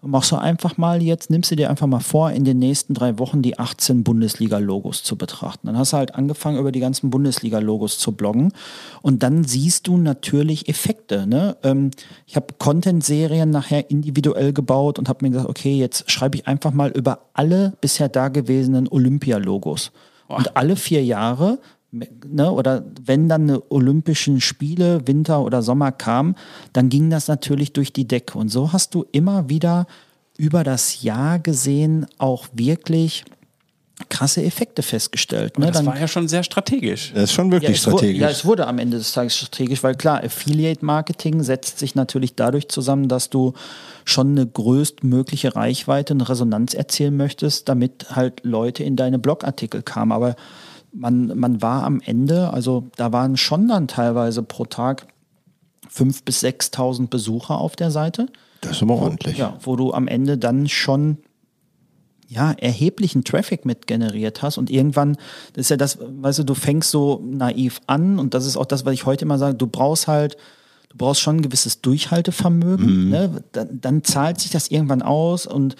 Machst 0.00 0.30
du 0.30 0.36
einfach 0.36 0.76
mal 0.76 1.02
jetzt, 1.02 1.28
nimmst 1.28 1.50
du 1.50 1.56
dir 1.56 1.70
einfach 1.70 1.88
mal 1.88 1.98
vor, 1.98 2.30
in 2.30 2.44
den 2.44 2.60
nächsten 2.60 2.94
drei 2.94 3.18
Wochen 3.18 3.42
die 3.42 3.58
18 3.58 4.04
Bundesliga-Logos 4.04 5.02
zu 5.02 5.16
betrachten. 5.16 5.66
Dann 5.66 5.76
hast 5.76 5.92
du 5.92 5.96
halt 5.96 6.14
angefangen, 6.14 6.56
über 6.58 6.70
die 6.70 6.78
ganzen 6.78 7.10
Bundesliga-Logos 7.10 7.98
zu 7.98 8.12
bloggen. 8.12 8.52
Und 9.02 9.24
dann 9.24 9.42
siehst 9.42 9.88
du 9.88 9.96
natürlich 9.96 10.68
Effekte. 10.68 11.26
Ne? 11.26 11.56
Ähm, 11.64 11.90
ich 12.26 12.36
habe 12.36 12.54
Content-Serien 12.58 13.50
nachher 13.50 13.90
individuell 13.90 14.52
gebaut 14.52 15.00
und 15.00 15.08
habe 15.08 15.24
mir 15.24 15.32
gesagt, 15.32 15.48
okay, 15.48 15.76
jetzt 15.76 16.08
schreibe 16.08 16.36
ich 16.36 16.46
einfach 16.46 16.72
mal 16.72 16.90
über 16.90 17.26
alle 17.34 17.72
bisher 17.80 18.08
dagewesenen 18.08 18.86
Olympia-Logos. 18.88 19.90
Und 20.28 20.56
alle 20.56 20.76
vier 20.76 21.02
Jahre 21.02 21.58
Ne, 21.90 22.50
oder 22.52 22.84
wenn 23.06 23.30
dann 23.30 23.44
eine 23.44 23.62
Olympischen 23.70 24.42
Spiele, 24.42 25.06
Winter 25.06 25.40
oder 25.42 25.62
Sommer 25.62 25.90
kam, 25.90 26.34
dann 26.74 26.90
ging 26.90 27.08
das 27.08 27.28
natürlich 27.28 27.72
durch 27.72 27.94
die 27.94 28.06
Decke. 28.06 28.36
Und 28.36 28.50
so 28.50 28.74
hast 28.74 28.94
du 28.94 29.06
immer 29.10 29.48
wieder 29.48 29.86
über 30.36 30.64
das 30.64 31.02
Jahr 31.02 31.38
gesehen 31.38 32.06
auch 32.18 32.46
wirklich 32.52 33.24
krasse 34.10 34.44
Effekte 34.44 34.82
festgestellt. 34.82 35.58
Ne? 35.58 35.66
Das 35.66 35.78
Dann- 35.78 35.86
war 35.86 35.98
ja 35.98 36.06
schon 36.06 36.28
sehr 36.28 36.42
strategisch. 36.42 37.10
Das 37.14 37.24
ist 37.24 37.32
schon 37.32 37.50
wirklich 37.50 37.84
wurde, 37.86 37.96
strategisch. 37.96 38.20
ja, 38.20 38.28
es 38.28 38.44
wurde 38.44 38.66
am 38.66 38.78
Ende 38.78 38.98
des 38.98 39.12
Tages 39.12 39.36
strategisch, 39.36 39.82
weil 39.82 39.94
klar, 39.94 40.22
Affiliate-Marketing 40.22 41.42
setzt 41.42 41.78
sich 41.78 41.94
natürlich 41.94 42.34
dadurch 42.34 42.68
zusammen, 42.68 43.08
dass 43.08 43.30
du 43.30 43.54
schon 44.04 44.28
eine 44.32 44.46
größtmögliche 44.46 45.56
Reichweite 45.56 46.14
und 46.14 46.20
Resonanz 46.20 46.74
erzielen 46.74 47.16
möchtest, 47.16 47.68
damit 47.68 48.14
halt 48.14 48.44
Leute 48.44 48.84
in 48.84 48.94
deine 48.94 49.18
Blogartikel 49.18 49.82
kamen. 49.82 50.12
Aber 50.12 50.36
man, 50.98 51.38
man 51.38 51.62
war 51.62 51.84
am 51.84 52.00
Ende, 52.00 52.52
also 52.52 52.84
da 52.96 53.12
waren 53.12 53.36
schon 53.36 53.68
dann 53.68 53.88
teilweise 53.88 54.42
pro 54.42 54.64
Tag 54.64 55.06
5.000 55.92 56.24
bis 56.24 56.42
6.000 56.42 57.08
Besucher 57.08 57.58
auf 57.58 57.76
der 57.76 57.90
Seite. 57.90 58.26
das 58.60 58.72
ist 58.72 58.82
aber 58.82 58.96
ordentlich. 58.96 59.38
Ja, 59.38 59.56
wo 59.62 59.76
du 59.76 59.92
am 59.92 60.08
Ende 60.08 60.38
dann 60.38 60.68
schon 60.68 61.18
ja, 62.28 62.52
erheblichen 62.52 63.24
Traffic 63.24 63.64
mit 63.64 63.86
generiert 63.86 64.42
hast 64.42 64.58
und 64.58 64.68
irgendwann, 64.70 65.16
das 65.54 65.62
ist 65.62 65.70
ja 65.70 65.76
das, 65.78 65.98
weißt 66.00 66.40
du, 66.40 66.44
du 66.44 66.54
fängst 66.54 66.90
so 66.90 67.22
naiv 67.24 67.80
an 67.86 68.18
und 68.18 68.34
das 68.34 68.44
ist 68.44 68.58
auch 68.58 68.66
das, 68.66 68.84
was 68.84 68.92
ich 68.92 69.06
heute 69.06 69.24
immer 69.24 69.38
sage, 69.38 69.56
du 69.56 69.66
brauchst 69.66 70.08
halt, 70.08 70.36
du 70.90 70.98
brauchst 70.98 71.22
schon 71.22 71.36
ein 71.36 71.42
gewisses 71.42 71.80
Durchhaltevermögen, 71.80 73.08
ne? 73.08 73.42
dann, 73.52 73.80
dann 73.80 74.04
zahlt 74.04 74.40
sich 74.40 74.50
das 74.50 74.68
irgendwann 74.68 75.00
aus 75.00 75.46
und 75.46 75.76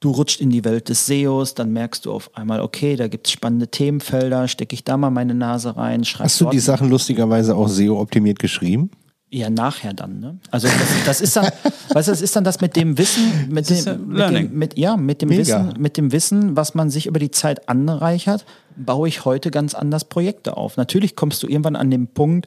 du 0.00 0.10
rutscht 0.10 0.40
in 0.40 0.50
die 0.50 0.64
Welt 0.64 0.88
des 0.88 1.06
SEOs, 1.06 1.54
dann 1.54 1.72
merkst 1.72 2.06
du 2.06 2.12
auf 2.12 2.36
einmal, 2.36 2.60
okay, 2.60 2.96
da 2.96 3.08
gibt 3.08 3.26
es 3.26 3.32
spannende 3.32 3.68
Themenfelder, 3.68 4.48
stecke 4.48 4.74
ich 4.74 4.84
da 4.84 4.96
mal 4.96 5.10
meine 5.10 5.34
Nase 5.34 5.76
rein, 5.76 6.04
schreibe 6.04 6.24
Hast 6.24 6.40
du 6.40 6.50
die 6.50 6.60
Sachen 6.60 6.88
lustigerweise 6.88 7.56
auch 7.56 7.68
SEO-optimiert 7.68 8.38
geschrieben? 8.38 8.90
Ja, 9.30 9.50
nachher 9.50 9.92
dann, 9.92 10.20
ne? 10.20 10.38
Also 10.50 10.68
das, 10.68 11.04
das 11.04 11.20
ist 11.20 11.36
dann, 11.36 11.44
weißt 11.92 12.08
du, 12.08 12.12
das 12.12 12.22
ist 12.22 12.34
dann 12.34 12.44
das 12.44 12.62
mit 12.62 12.76
dem 12.76 12.96
Wissen, 12.96 13.48
mit 13.50 13.68
ja 13.68 13.92
dem, 13.92 14.08
mit 14.08 14.16
Learning. 14.16 14.48
dem 14.48 14.58
mit, 14.58 14.78
ja, 14.78 14.96
mit 14.96 15.20
dem 15.20 15.28
Mega. 15.28 15.40
Wissen, 15.40 15.74
mit 15.78 15.96
dem 15.98 16.12
Wissen, 16.12 16.56
was 16.56 16.74
man 16.74 16.88
sich 16.88 17.06
über 17.06 17.18
die 17.18 17.30
Zeit 17.30 17.68
anreichert, 17.68 18.46
baue 18.76 19.06
ich 19.06 19.26
heute 19.26 19.50
ganz 19.50 19.74
anders 19.74 20.04
Projekte 20.04 20.56
auf. 20.56 20.78
Natürlich 20.78 21.14
kommst 21.14 21.42
du 21.42 21.46
irgendwann 21.46 21.76
an 21.76 21.90
den 21.90 22.06
Punkt, 22.06 22.46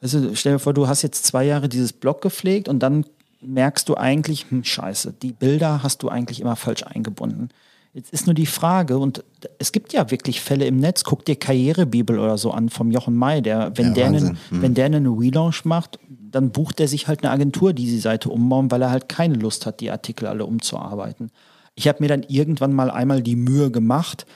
du, 0.00 0.34
stell 0.34 0.54
dir 0.54 0.58
vor, 0.58 0.72
du 0.72 0.88
hast 0.88 1.02
jetzt 1.02 1.26
zwei 1.26 1.44
Jahre 1.44 1.68
dieses 1.68 1.92
Blog 1.92 2.22
gepflegt 2.22 2.68
und 2.68 2.78
dann 2.78 3.04
merkst 3.46 3.88
du 3.88 3.96
eigentlich, 3.96 4.46
hm, 4.50 4.64
scheiße, 4.64 5.14
die 5.22 5.32
Bilder 5.32 5.82
hast 5.82 6.02
du 6.02 6.08
eigentlich 6.08 6.40
immer 6.40 6.56
falsch 6.56 6.82
eingebunden. 6.82 7.48
Jetzt 7.94 8.12
ist 8.12 8.26
nur 8.26 8.34
die 8.34 8.46
Frage, 8.46 8.98
und 8.98 9.24
es 9.58 9.72
gibt 9.72 9.94
ja 9.94 10.10
wirklich 10.10 10.42
Fälle 10.42 10.66
im 10.66 10.76
Netz, 10.76 11.02
guck 11.02 11.24
dir 11.24 11.36
Karrierebibel 11.36 12.18
oder 12.18 12.36
so 12.36 12.50
an 12.50 12.68
vom 12.68 12.90
Jochen 12.90 13.16
May, 13.16 13.40
der, 13.40 13.72
wenn, 13.76 13.86
Ja, 13.86 13.92
der, 13.94 14.06
einen, 14.06 14.38
wenn 14.50 14.74
der 14.74 14.84
einen 14.84 15.06
Relaunch 15.06 15.64
macht, 15.64 15.98
dann 16.30 16.50
bucht 16.50 16.78
er 16.78 16.88
sich 16.88 17.08
halt 17.08 17.24
eine 17.24 17.32
Agentur, 17.32 17.72
die 17.72 17.86
die 17.86 17.98
Seite 17.98 18.28
umbauen, 18.28 18.70
weil 18.70 18.82
er 18.82 18.90
halt 18.90 19.08
keine 19.08 19.36
Lust 19.36 19.64
hat, 19.64 19.80
die 19.80 19.90
Artikel 19.90 20.26
alle 20.26 20.44
umzuarbeiten. 20.44 21.30
Ich 21.74 21.88
habe 21.88 22.02
mir 22.02 22.08
dann 22.08 22.22
irgendwann 22.22 22.74
mal 22.74 22.90
einmal 22.90 23.22
die 23.22 23.36
Mühe 23.36 23.70
gemacht, 23.70 24.26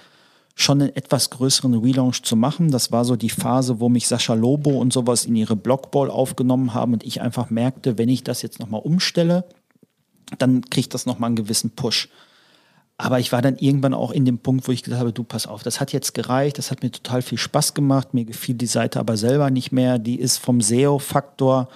schon 0.61 0.83
einen 0.83 0.95
etwas 0.95 1.31
größeren 1.31 1.75
Relaunch 1.75 2.23
zu 2.23 2.37
machen. 2.37 2.71
Das 2.71 2.93
war 2.93 3.05
so 3.05 3.17
die 3.17 3.31
Phase, 3.31 3.81
wo 3.81 3.89
mich 3.89 4.07
Sascha 4.07 4.35
Lobo 4.35 4.71
und 4.71 4.93
sowas 4.93 5.25
in 5.25 5.37
ihre 5.37 5.57
Blogball 5.57 6.11
aufgenommen 6.11 6.75
haben 6.75 6.93
und 6.93 7.05
ich 7.05 7.21
einfach 7.21 7.51
merkte, 7.51 7.99
wenn 7.99 8.09
ich 8.09 8.25
das 8.25 8.43
jetzt 8.43 8.61
nochmal 8.61 8.83
umstelle, 8.83 9.45
dann 10.39 10.63
kriegt 10.63 10.95
das 10.95 11.07
nochmal 11.07 11.29
einen 11.29 11.37
gewissen 11.37 11.71
Push. 11.71 12.09
Aber 12.99 13.19
ich 13.19 13.33
war 13.33 13.41
dann 13.41 13.57
irgendwann 13.57 13.95
auch 13.95 14.11
in 14.11 14.27
dem 14.27 14.39
Punkt, 14.39 14.69
wo 14.69 14.73
ich 14.73 14.83
gesagt 14.83 15.01
habe, 15.01 15.13
du 15.13 15.25
pass 15.25 15.47
auf, 15.47 15.63
das 15.63 15.81
hat 15.81 15.93
jetzt 15.93 16.13
gereicht, 16.13 16.59
das 16.59 16.71
hat 16.71 16.83
mir 16.83 16.91
total 16.91 17.23
viel 17.23 17.39
Spaß 17.39 17.73
gemacht, 17.73 18.13
mir 18.13 18.27
gefiel 18.27 18.55
die 18.55 18.67
Seite 18.67 19.01
aber 19.01 19.17
selber 19.17 19.51
nicht 19.51 19.73
mehr, 19.73 19.99
die 19.99 20.21
ist 20.21 20.37
vom 20.37 20.61
SEO-Faktor 20.61 21.71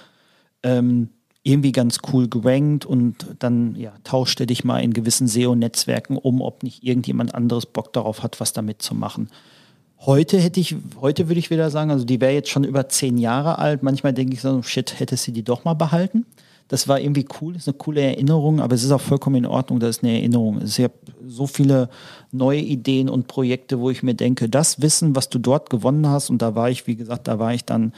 ähm, 0.61 1.09
irgendwie 1.45 1.71
ganz 1.71 1.99
cool 2.11 2.27
gerankt 2.27 2.87
und 2.87 3.27
dann 3.37 3.75
ja, 3.75 3.93
tauschte 4.03 4.47
dich 4.47 4.63
mal 4.63 4.79
in 4.79 4.93
gewissen 4.93 5.27
SEO-Netzwerken 5.27 6.17
um, 6.17 6.41
ob 6.41 6.63
nicht 6.63 6.83
irgendjemand 6.83 7.35
anderes 7.35 7.67
Bock 7.67 7.93
darauf 7.93 8.23
hat, 8.23 8.39
was 8.39 8.51
damit 8.51 8.81
zu 8.81 8.95
machen. 8.95 9.29
Heute 9.99 10.39
hätte 10.39 10.59
ich, 10.59 10.75
heute 10.99 11.29
würde 11.29 11.39
ich 11.39 11.51
wieder 11.51 11.69
sagen, 11.69 11.91
also 11.91 12.03
die 12.03 12.19
wäre 12.19 12.33
jetzt 12.33 12.49
schon 12.49 12.63
über 12.63 12.89
zehn 12.89 13.19
Jahre 13.19 13.59
alt. 13.59 13.83
Manchmal 13.83 14.11
denke 14.11 14.33
ich 14.33 14.41
so, 14.41 14.63
shit, 14.63 14.99
hätte 14.99 15.17
sie 15.17 15.33
die 15.33 15.43
doch 15.43 15.65
mal 15.65 15.75
behalten. 15.75 16.25
Das 16.67 16.87
war 16.87 16.99
irgendwie 16.99 17.27
cool, 17.39 17.55
ist 17.55 17.67
eine 17.67 17.77
coole 17.77 18.01
Erinnerung, 18.01 18.59
aber 18.59 18.73
es 18.73 18.83
ist 18.83 18.91
auch 18.91 19.01
vollkommen 19.01 19.35
in 19.35 19.45
Ordnung, 19.45 19.79
dass 19.79 19.97
es 19.97 20.03
eine 20.03 20.13
Erinnerung 20.13 20.61
ist. 20.61 20.79
Ich 20.79 20.83
habe 20.83 20.95
so 21.27 21.45
viele 21.45 21.89
neue 22.31 22.59
Ideen 22.61 23.07
und 23.07 23.27
Projekte, 23.27 23.79
wo 23.79 23.91
ich 23.91 24.01
mir 24.01 24.15
denke, 24.15 24.49
das 24.49 24.81
Wissen, 24.81 25.15
was 25.15 25.29
du 25.29 25.37
dort 25.37 25.69
gewonnen 25.69 26.07
hast, 26.07 26.31
und 26.31 26.41
da 26.41 26.55
war 26.55 26.71
ich, 26.71 26.87
wie 26.87 26.95
gesagt, 26.95 27.27
da 27.27 27.37
war 27.37 27.53
ich 27.53 27.65
dann 27.65 27.93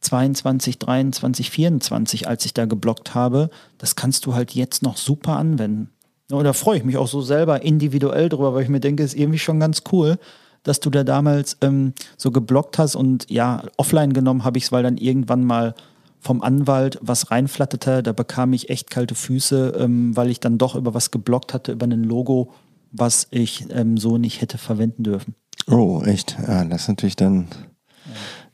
22, 0.00 0.78
23, 0.78 1.50
24, 1.50 2.28
als 2.28 2.44
ich 2.44 2.54
da 2.54 2.64
geblockt 2.64 3.14
habe, 3.14 3.50
das 3.78 3.96
kannst 3.96 4.26
du 4.26 4.34
halt 4.34 4.52
jetzt 4.52 4.82
noch 4.82 4.96
super 4.96 5.36
anwenden. 5.36 5.90
Ja, 6.30 6.36
Und 6.38 6.44
da 6.44 6.52
freue 6.52 6.78
ich 6.78 6.84
mich 6.84 6.96
auch 6.96 7.08
so 7.08 7.20
selber 7.20 7.62
individuell 7.62 8.28
drüber, 8.28 8.54
weil 8.54 8.62
ich 8.62 8.68
mir 8.68 8.80
denke, 8.80 9.02
es 9.02 9.14
ist 9.14 9.20
irgendwie 9.20 9.38
schon 9.38 9.60
ganz 9.60 9.82
cool, 9.92 10.18
dass 10.62 10.80
du 10.80 10.90
da 10.90 11.04
damals 11.04 11.56
ähm, 11.62 11.94
so 12.16 12.30
geblockt 12.30 12.78
hast 12.78 12.94
und 12.94 13.30
ja, 13.30 13.62
offline 13.76 14.12
genommen 14.12 14.44
habe 14.44 14.58
ich 14.58 14.64
es, 14.64 14.72
weil 14.72 14.82
dann 14.82 14.96
irgendwann 14.96 15.44
mal 15.44 15.74
vom 16.20 16.42
Anwalt 16.42 16.98
was 17.00 17.30
reinflatterte, 17.30 18.02
da 18.02 18.12
bekam 18.12 18.52
ich 18.52 18.68
echt 18.68 18.90
kalte 18.90 19.14
Füße, 19.14 19.74
ähm, 19.78 20.14
weil 20.16 20.28
ich 20.28 20.38
dann 20.38 20.58
doch 20.58 20.74
über 20.74 20.92
was 20.92 21.10
geblockt 21.10 21.54
hatte, 21.54 21.72
über 21.72 21.86
ein 21.86 22.04
Logo, 22.04 22.52
was 22.92 23.26
ich 23.30 23.66
ähm, 23.70 23.96
so 23.96 24.18
nicht 24.18 24.42
hätte 24.42 24.58
verwenden 24.58 25.02
dürfen. 25.02 25.34
Oh, 25.66 26.02
echt? 26.04 26.36
Ja, 26.46 26.64
das 26.64 26.82
ist 26.82 26.88
natürlich 26.88 27.16
dann, 27.16 27.48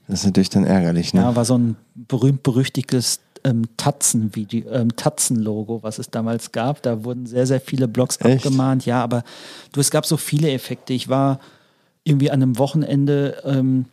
das 0.09 0.21
ist 0.21 0.27
natürlich 0.27 0.51
dann 0.51 0.65
ärgerlich, 0.65 1.15
ne? 1.15 1.23
Ja, 1.23 1.37
war 1.37 1.45
so 1.45 1.59
ein 1.59 1.77
berühmt-berüchtigtes 1.95 3.21
ähm, 3.45 3.65
Tatzen-Video, 3.77 4.71
ähm, 4.71 4.95
Tatzen-Logo, 4.95 5.83
was 5.83 5.99
es 5.99 6.11
damals 6.11 6.53
gab. 6.53 6.83
Da 6.83 7.05
wurden 7.05 7.27
sehr, 7.27 7.47
sehr 7.47 7.61
viele 7.61 7.89
Blogs 7.89 8.17
Echt? 8.21 8.47
abgemahnt. 8.47 8.87
Ja, 8.87 9.03
aber 9.03 9.25
du, 9.73 9.81
es 9.81 9.91
gab 9.91 10.07
so 10.07 10.17
viele 10.17 10.51
Effekte. 10.51 10.93
Ich 10.93 11.09
war 11.09 11.41
irgendwie 12.05 12.31
an 12.31 12.43
einem 12.43 12.59
Wochenende, 12.59 13.43
ähm, 13.45 13.87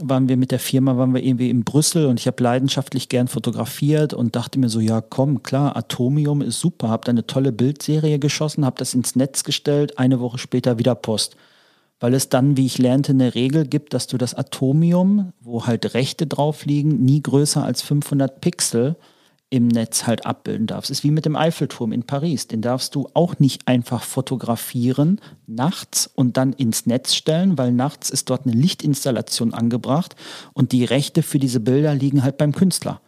waren 0.00 0.28
wir 0.28 0.36
mit 0.36 0.52
der 0.52 0.58
Firma, 0.60 0.96
waren 0.96 1.12
wir 1.12 1.22
irgendwie 1.22 1.50
in 1.50 1.64
Brüssel 1.64 2.06
und 2.06 2.20
ich 2.20 2.26
habe 2.26 2.42
leidenschaftlich 2.42 3.08
gern 3.08 3.28
fotografiert 3.28 4.14
und 4.14 4.36
dachte 4.36 4.58
mir 4.58 4.68
so, 4.68 4.80
ja 4.80 5.00
komm, 5.00 5.42
klar, 5.42 5.76
Atomium 5.76 6.40
ist 6.40 6.60
super, 6.60 6.88
habe 6.88 7.04
da 7.04 7.10
eine 7.10 7.26
tolle 7.26 7.50
Bildserie 7.50 8.18
geschossen, 8.18 8.64
habe 8.64 8.76
das 8.78 8.94
ins 8.94 9.16
Netz 9.16 9.42
gestellt, 9.42 9.98
eine 9.98 10.20
Woche 10.20 10.38
später 10.38 10.78
wieder 10.78 10.94
Post 10.94 11.36
weil 12.00 12.14
es 12.14 12.28
dann, 12.28 12.56
wie 12.56 12.66
ich 12.66 12.78
lernte, 12.78 13.12
eine 13.12 13.34
Regel 13.34 13.66
gibt, 13.66 13.94
dass 13.94 14.06
du 14.06 14.18
das 14.18 14.34
Atomium, 14.34 15.32
wo 15.40 15.66
halt 15.66 15.94
Rechte 15.94 16.26
drauf 16.26 16.64
liegen, 16.64 17.04
nie 17.04 17.22
größer 17.22 17.64
als 17.64 17.82
500 17.82 18.40
Pixel 18.40 18.96
im 19.50 19.68
Netz 19.68 20.06
halt 20.06 20.26
abbilden 20.26 20.66
darfst. 20.66 20.90
Ist 20.90 21.04
wie 21.04 21.10
mit 21.10 21.24
dem 21.24 21.34
Eiffelturm 21.34 21.92
in 21.92 22.02
Paris. 22.02 22.48
Den 22.48 22.60
darfst 22.60 22.94
du 22.94 23.08
auch 23.14 23.38
nicht 23.38 23.66
einfach 23.66 24.02
fotografieren 24.02 25.20
nachts 25.46 26.08
und 26.14 26.36
dann 26.36 26.52
ins 26.52 26.84
Netz 26.84 27.14
stellen, 27.14 27.56
weil 27.56 27.72
nachts 27.72 28.10
ist 28.10 28.28
dort 28.28 28.46
eine 28.46 28.54
Lichtinstallation 28.54 29.54
angebracht 29.54 30.16
und 30.52 30.72
die 30.72 30.84
Rechte 30.84 31.22
für 31.22 31.38
diese 31.38 31.60
Bilder 31.60 31.94
liegen 31.94 32.22
halt 32.22 32.36
beim 32.36 32.52
Künstler. 32.52 33.00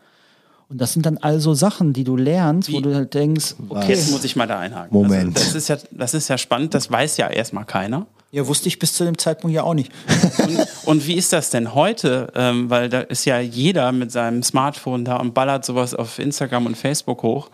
Und 0.70 0.80
das 0.80 0.92
sind 0.92 1.04
dann 1.04 1.18
also 1.18 1.52
Sachen, 1.52 1.92
die 1.92 2.04
du 2.04 2.16
lernst, 2.16 2.72
wo 2.72 2.78
Wie? 2.78 2.82
du 2.82 2.94
halt 2.94 3.12
denkst, 3.12 3.56
okay, 3.68 3.88
Jetzt 3.88 4.12
muss 4.12 4.24
ich 4.24 4.36
mal 4.36 4.46
da 4.46 4.60
einhaken. 4.60 4.96
Moment. 4.96 5.36
Also, 5.36 5.48
das, 5.48 5.54
ist 5.56 5.68
ja, 5.68 5.76
das 5.90 6.14
ist 6.14 6.28
ja 6.28 6.38
spannend, 6.38 6.74
das 6.74 6.90
weiß 6.90 7.16
ja 7.16 7.28
erstmal 7.28 7.66
keiner. 7.66 8.06
Ja, 8.32 8.46
wusste 8.46 8.68
ich 8.68 8.78
bis 8.78 8.94
zu 8.94 9.04
dem 9.04 9.18
Zeitpunkt 9.18 9.54
ja 9.54 9.64
auch 9.64 9.74
nicht. 9.74 9.90
Und, 10.38 10.66
und 10.86 11.06
wie 11.06 11.14
ist 11.14 11.32
das 11.32 11.50
denn 11.50 11.74
heute? 11.74 12.32
Ähm, 12.34 12.70
weil 12.70 12.88
da 12.88 13.00
ist 13.00 13.24
ja 13.24 13.40
jeder 13.40 13.90
mit 13.92 14.12
seinem 14.12 14.42
Smartphone 14.42 15.04
da 15.04 15.16
und 15.16 15.34
ballert 15.34 15.64
sowas 15.64 15.94
auf 15.94 16.18
Instagram 16.18 16.66
und 16.66 16.76
Facebook 16.76 17.22
hoch. 17.22 17.50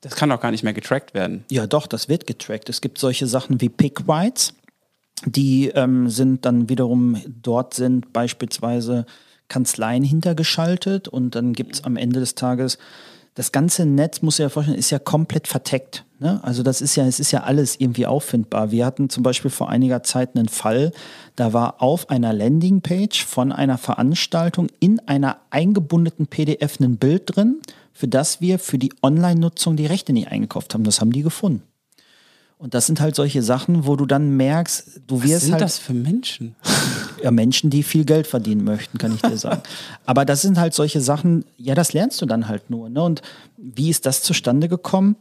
Das 0.00 0.16
kann 0.16 0.28
doch 0.28 0.40
gar 0.40 0.50
nicht 0.50 0.62
mehr 0.62 0.72
getrackt 0.72 1.14
werden. 1.14 1.44
Ja, 1.50 1.66
doch, 1.66 1.86
das 1.86 2.08
wird 2.08 2.26
getrackt. 2.26 2.68
Es 2.68 2.80
gibt 2.80 2.98
solche 2.98 3.26
Sachen 3.26 3.60
wie 3.60 3.68
Pick-Rights, 3.68 4.54
die 5.24 5.68
ähm, 5.68 6.08
sind 6.10 6.44
dann 6.44 6.68
wiederum, 6.68 7.20
dort 7.26 7.74
sind 7.74 8.12
beispielsweise 8.12 9.06
Kanzleien 9.48 10.02
hintergeschaltet 10.02 11.08
und 11.08 11.34
dann 11.34 11.52
gibt 11.52 11.76
es 11.76 11.84
am 11.84 11.96
Ende 11.96 12.20
des 12.20 12.34
Tages, 12.34 12.78
das 13.36 13.52
ganze 13.52 13.84
Netz, 13.84 14.22
muss 14.22 14.38
ja 14.38 14.48
vorstellen, 14.48 14.78
ist 14.78 14.90
ja 14.90 14.98
komplett 14.98 15.46
verteckt. 15.46 16.04
Ne? 16.18 16.40
Also 16.42 16.62
das 16.62 16.80
ist 16.80 16.96
ja, 16.96 17.06
es 17.06 17.20
ist 17.20 17.32
ja 17.32 17.42
alles 17.42 17.78
irgendwie 17.78 18.06
auffindbar. 18.06 18.70
Wir 18.70 18.86
hatten 18.86 19.10
zum 19.10 19.22
Beispiel 19.22 19.50
vor 19.50 19.68
einiger 19.68 20.02
Zeit 20.02 20.34
einen 20.34 20.48
Fall, 20.48 20.90
da 21.36 21.52
war 21.52 21.82
auf 21.82 22.08
einer 22.08 22.32
Landingpage 22.32 23.24
von 23.24 23.52
einer 23.52 23.76
Veranstaltung 23.76 24.68
in 24.80 25.00
einer 25.00 25.36
eingebundenen 25.50 26.26
PDF 26.26 26.80
ein 26.80 26.96
Bild 26.96 27.36
drin, 27.36 27.60
für 27.92 28.08
das 28.08 28.40
wir 28.40 28.58
für 28.58 28.78
die 28.78 28.94
Online-Nutzung 29.02 29.76
die 29.76 29.86
Rechte 29.86 30.14
nicht 30.14 30.28
eingekauft 30.28 30.72
haben. 30.72 30.84
Das 30.84 31.02
haben 31.02 31.12
die 31.12 31.22
gefunden. 31.22 31.62
Und 32.58 32.72
das 32.72 32.86
sind 32.86 33.00
halt 33.00 33.14
solche 33.14 33.42
Sachen, 33.42 33.86
wo 33.86 33.96
du 33.96 34.06
dann 34.06 34.36
merkst, 34.36 35.02
du 35.06 35.18
Was 35.18 35.28
wirst 35.28 35.42
sind 35.42 35.52
halt 35.52 35.62
das 35.62 35.78
für 35.78 35.92
Menschen? 35.92 36.56
ja, 37.22 37.30
Menschen, 37.30 37.68
die 37.68 37.82
viel 37.82 38.06
Geld 38.06 38.26
verdienen 38.26 38.64
möchten, 38.64 38.96
kann 38.96 39.14
ich 39.14 39.20
dir 39.20 39.36
sagen. 39.36 39.60
Aber 40.06 40.24
das 40.24 40.40
sind 40.40 40.58
halt 40.58 40.72
solche 40.72 41.02
Sachen, 41.02 41.44
ja, 41.58 41.74
das 41.74 41.92
lernst 41.92 42.20
du 42.22 42.26
dann 42.26 42.48
halt 42.48 42.70
nur. 42.70 42.88
Ne? 42.88 43.02
Und 43.02 43.20
wie 43.58 43.90
ist 43.90 44.06
das 44.06 44.22
zustande 44.22 44.68
gekommen? 44.68 45.16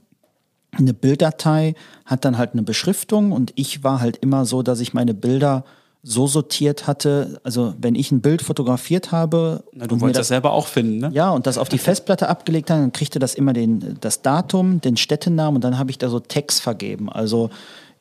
Eine 0.72 0.94
Bilddatei 0.94 1.76
hat 2.06 2.24
dann 2.24 2.38
halt 2.38 2.54
eine 2.54 2.64
Beschriftung 2.64 3.34
und 3.34 3.52
ich 3.56 3.84
war 3.84 4.00
halt 4.00 4.18
immer 4.18 4.46
so, 4.46 4.62
dass 4.62 4.80
ich 4.80 4.94
meine 4.94 5.14
Bilder 5.14 5.66
so 6.08 6.28
sortiert 6.28 6.86
hatte, 6.86 7.42
also 7.44 7.74
wenn 7.80 7.96
ich 7.96 8.12
ein 8.12 8.22
Bild 8.22 8.44
fotografiert 8.44 9.12
habe, 9.12 9.64
Na, 9.74 9.88
du 9.88 10.00
wolltest 10.00 10.20
das 10.20 10.28
selber 10.28 10.52
auch 10.52 10.68
finden, 10.68 11.00
ne? 11.00 11.10
ja, 11.12 11.32
und 11.32 11.48
das 11.48 11.58
auf 11.58 11.68
die 11.68 11.80
Festplatte 11.80 12.30
abgelegt 12.30 12.70
haben, 12.70 12.82
dann 12.82 12.94
kriegte 12.94 13.18
das 13.18 13.34
immer 13.34 13.54
den, 13.54 13.98
das 14.02 14.22
Datum, 14.22 14.82
den 14.82 14.98
Städtenamen 14.98 15.56
und 15.56 15.64
dann 15.64 15.80
habe 15.80 15.90
ich 15.90 15.98
da 15.98 16.08
so 16.10 16.20
Text 16.20 16.62
vergeben. 16.62 17.12
Also 17.12 17.50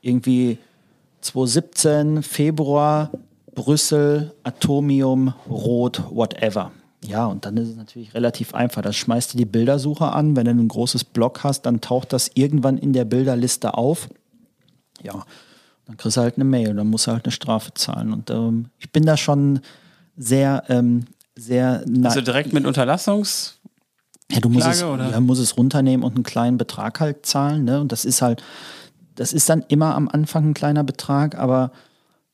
irgendwie 0.02 0.58
2017, 1.22 2.22
Februar, 2.22 3.10
Brüssel, 3.54 4.34
Atomium, 4.42 5.32
Rot, 5.48 6.02
whatever. 6.10 6.72
Ja, 7.06 7.24
und 7.24 7.46
dann 7.46 7.56
ist 7.56 7.70
es 7.70 7.76
natürlich 7.76 8.12
relativ 8.12 8.54
einfach. 8.54 8.82
Das 8.82 8.96
schmeißt 8.96 9.32
du 9.32 9.38
die 9.38 9.46
Bildersuche 9.46 10.12
an. 10.12 10.36
Wenn 10.36 10.44
du 10.44 10.52
ein 10.52 10.68
großes 10.68 11.04
Block 11.04 11.42
hast, 11.42 11.62
dann 11.62 11.80
taucht 11.80 12.12
das 12.12 12.30
irgendwann 12.34 12.76
in 12.76 12.92
der 12.92 13.06
Bilderliste 13.06 13.74
auf. 13.74 14.08
Ja, 15.02 15.24
dann 15.86 15.96
kriegst 15.96 16.16
du 16.16 16.20
halt 16.22 16.36
eine 16.36 16.44
Mail, 16.44 16.74
dann 16.74 16.88
musst 16.88 17.06
du 17.06 17.12
halt 17.12 17.24
eine 17.24 17.32
Strafe 17.32 17.72
zahlen. 17.74 18.12
Und 18.12 18.30
ähm, 18.30 18.66
ich 18.78 18.90
bin 18.90 19.04
da 19.04 19.16
schon 19.16 19.60
sehr, 20.16 20.64
ähm, 20.68 21.04
sehr 21.36 21.84
nah- 21.86 22.08
Also 22.08 22.20
direkt 22.20 22.52
mit 22.52 22.64
Unterlassungs... 22.66 23.58
ja, 24.30 24.40
du 24.40 24.48
musst 24.48 24.64
Klage, 24.64 24.76
es, 24.78 24.82
oder? 24.84 25.10
ja, 25.10 25.20
musst 25.20 25.42
es 25.42 25.56
runternehmen 25.56 26.04
und 26.04 26.14
einen 26.14 26.24
kleinen 26.24 26.56
Betrag 26.58 27.00
halt 27.00 27.26
zahlen. 27.26 27.64
Ne? 27.64 27.80
Und 27.80 27.92
das 27.92 28.04
ist 28.04 28.22
halt, 28.22 28.42
das 29.14 29.32
ist 29.32 29.48
dann 29.48 29.64
immer 29.68 29.94
am 29.94 30.08
Anfang 30.08 30.50
ein 30.50 30.54
kleiner 30.54 30.84
Betrag, 30.84 31.36
aber 31.36 31.70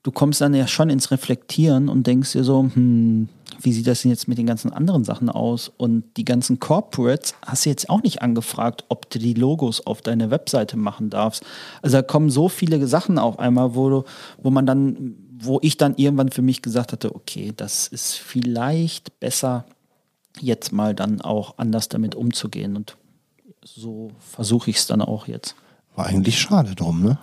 du 0.03 0.13
kommst 0.13 0.41
dann 0.41 0.55
ja 0.55 0.67
schon 0.67 0.91
ins 0.91 1.11
Reflektieren 1.11 1.89
und 1.89 2.07
denkst 2.07 2.33
dir 2.33 2.45
so, 2.45 2.63
hm, 2.63 3.29
wie 3.61 3.73
sieht 3.73 3.87
das 3.87 4.03
denn 4.03 4.11
jetzt 4.11 4.29
mit 4.29 4.39
den 4.39 4.47
ganzen 4.47 4.73
anderen 4.73 5.05
Sachen 5.05 5.29
aus? 5.29 5.71
Und 5.77 6.05
die 6.17 6.25
ganzen 6.25 6.61
Corporates 6.61 7.35
hast 7.45 7.67
du 7.67 7.71
jetzt 7.71 7.91
auch 7.91 8.03
nicht 8.03 8.23
angefragt, 8.23 8.85
ob 8.89 9.11
du 9.11 9.19
die 9.19 9.35
Logos 9.35 9.87
auf 9.87 10.01
deine 10.01 10.31
Webseite 10.31 10.77
machen 10.77 11.11
darfst. 11.11 11.45
Also 11.83 11.99
da 11.99 12.03
kommen 12.03 12.31
so 12.31 12.49
viele 12.49 12.87
Sachen 12.87 13.19
auf 13.19 13.39
einmal, 13.39 13.75
wo, 13.75 13.91
du, 13.91 14.05
wo 14.39 14.51
man 14.51 14.65
dann, 14.65 15.17
wo 15.39 15.59
ich 15.63 15.77
dann 15.77 15.97
irgendwann 15.97 16.31
für 16.31 16.43
mich 16.43 16.63
gesagt 16.63 16.93
hatte, 16.93 17.15
okay, 17.15 17.53
das 17.55 17.87
ist 17.87 18.15
vielleicht 18.15 19.21
besser, 19.21 19.67
jetzt 20.41 20.73
mal 20.73 20.95
dann 20.95 21.21
auch 21.21 21.59
anders 21.59 21.89
damit 21.89 22.15
umzugehen. 22.15 22.77
Und 22.77 22.97
so 23.63 24.13
versuche 24.19 24.71
ich 24.71 24.77
es 24.77 24.87
dann 24.87 25.03
auch 25.03 25.27
jetzt. 25.27 25.55
War 25.97 26.07
eigentlich 26.07 26.39
schade 26.39 26.75
drum, 26.75 27.03
ne? 27.03 27.19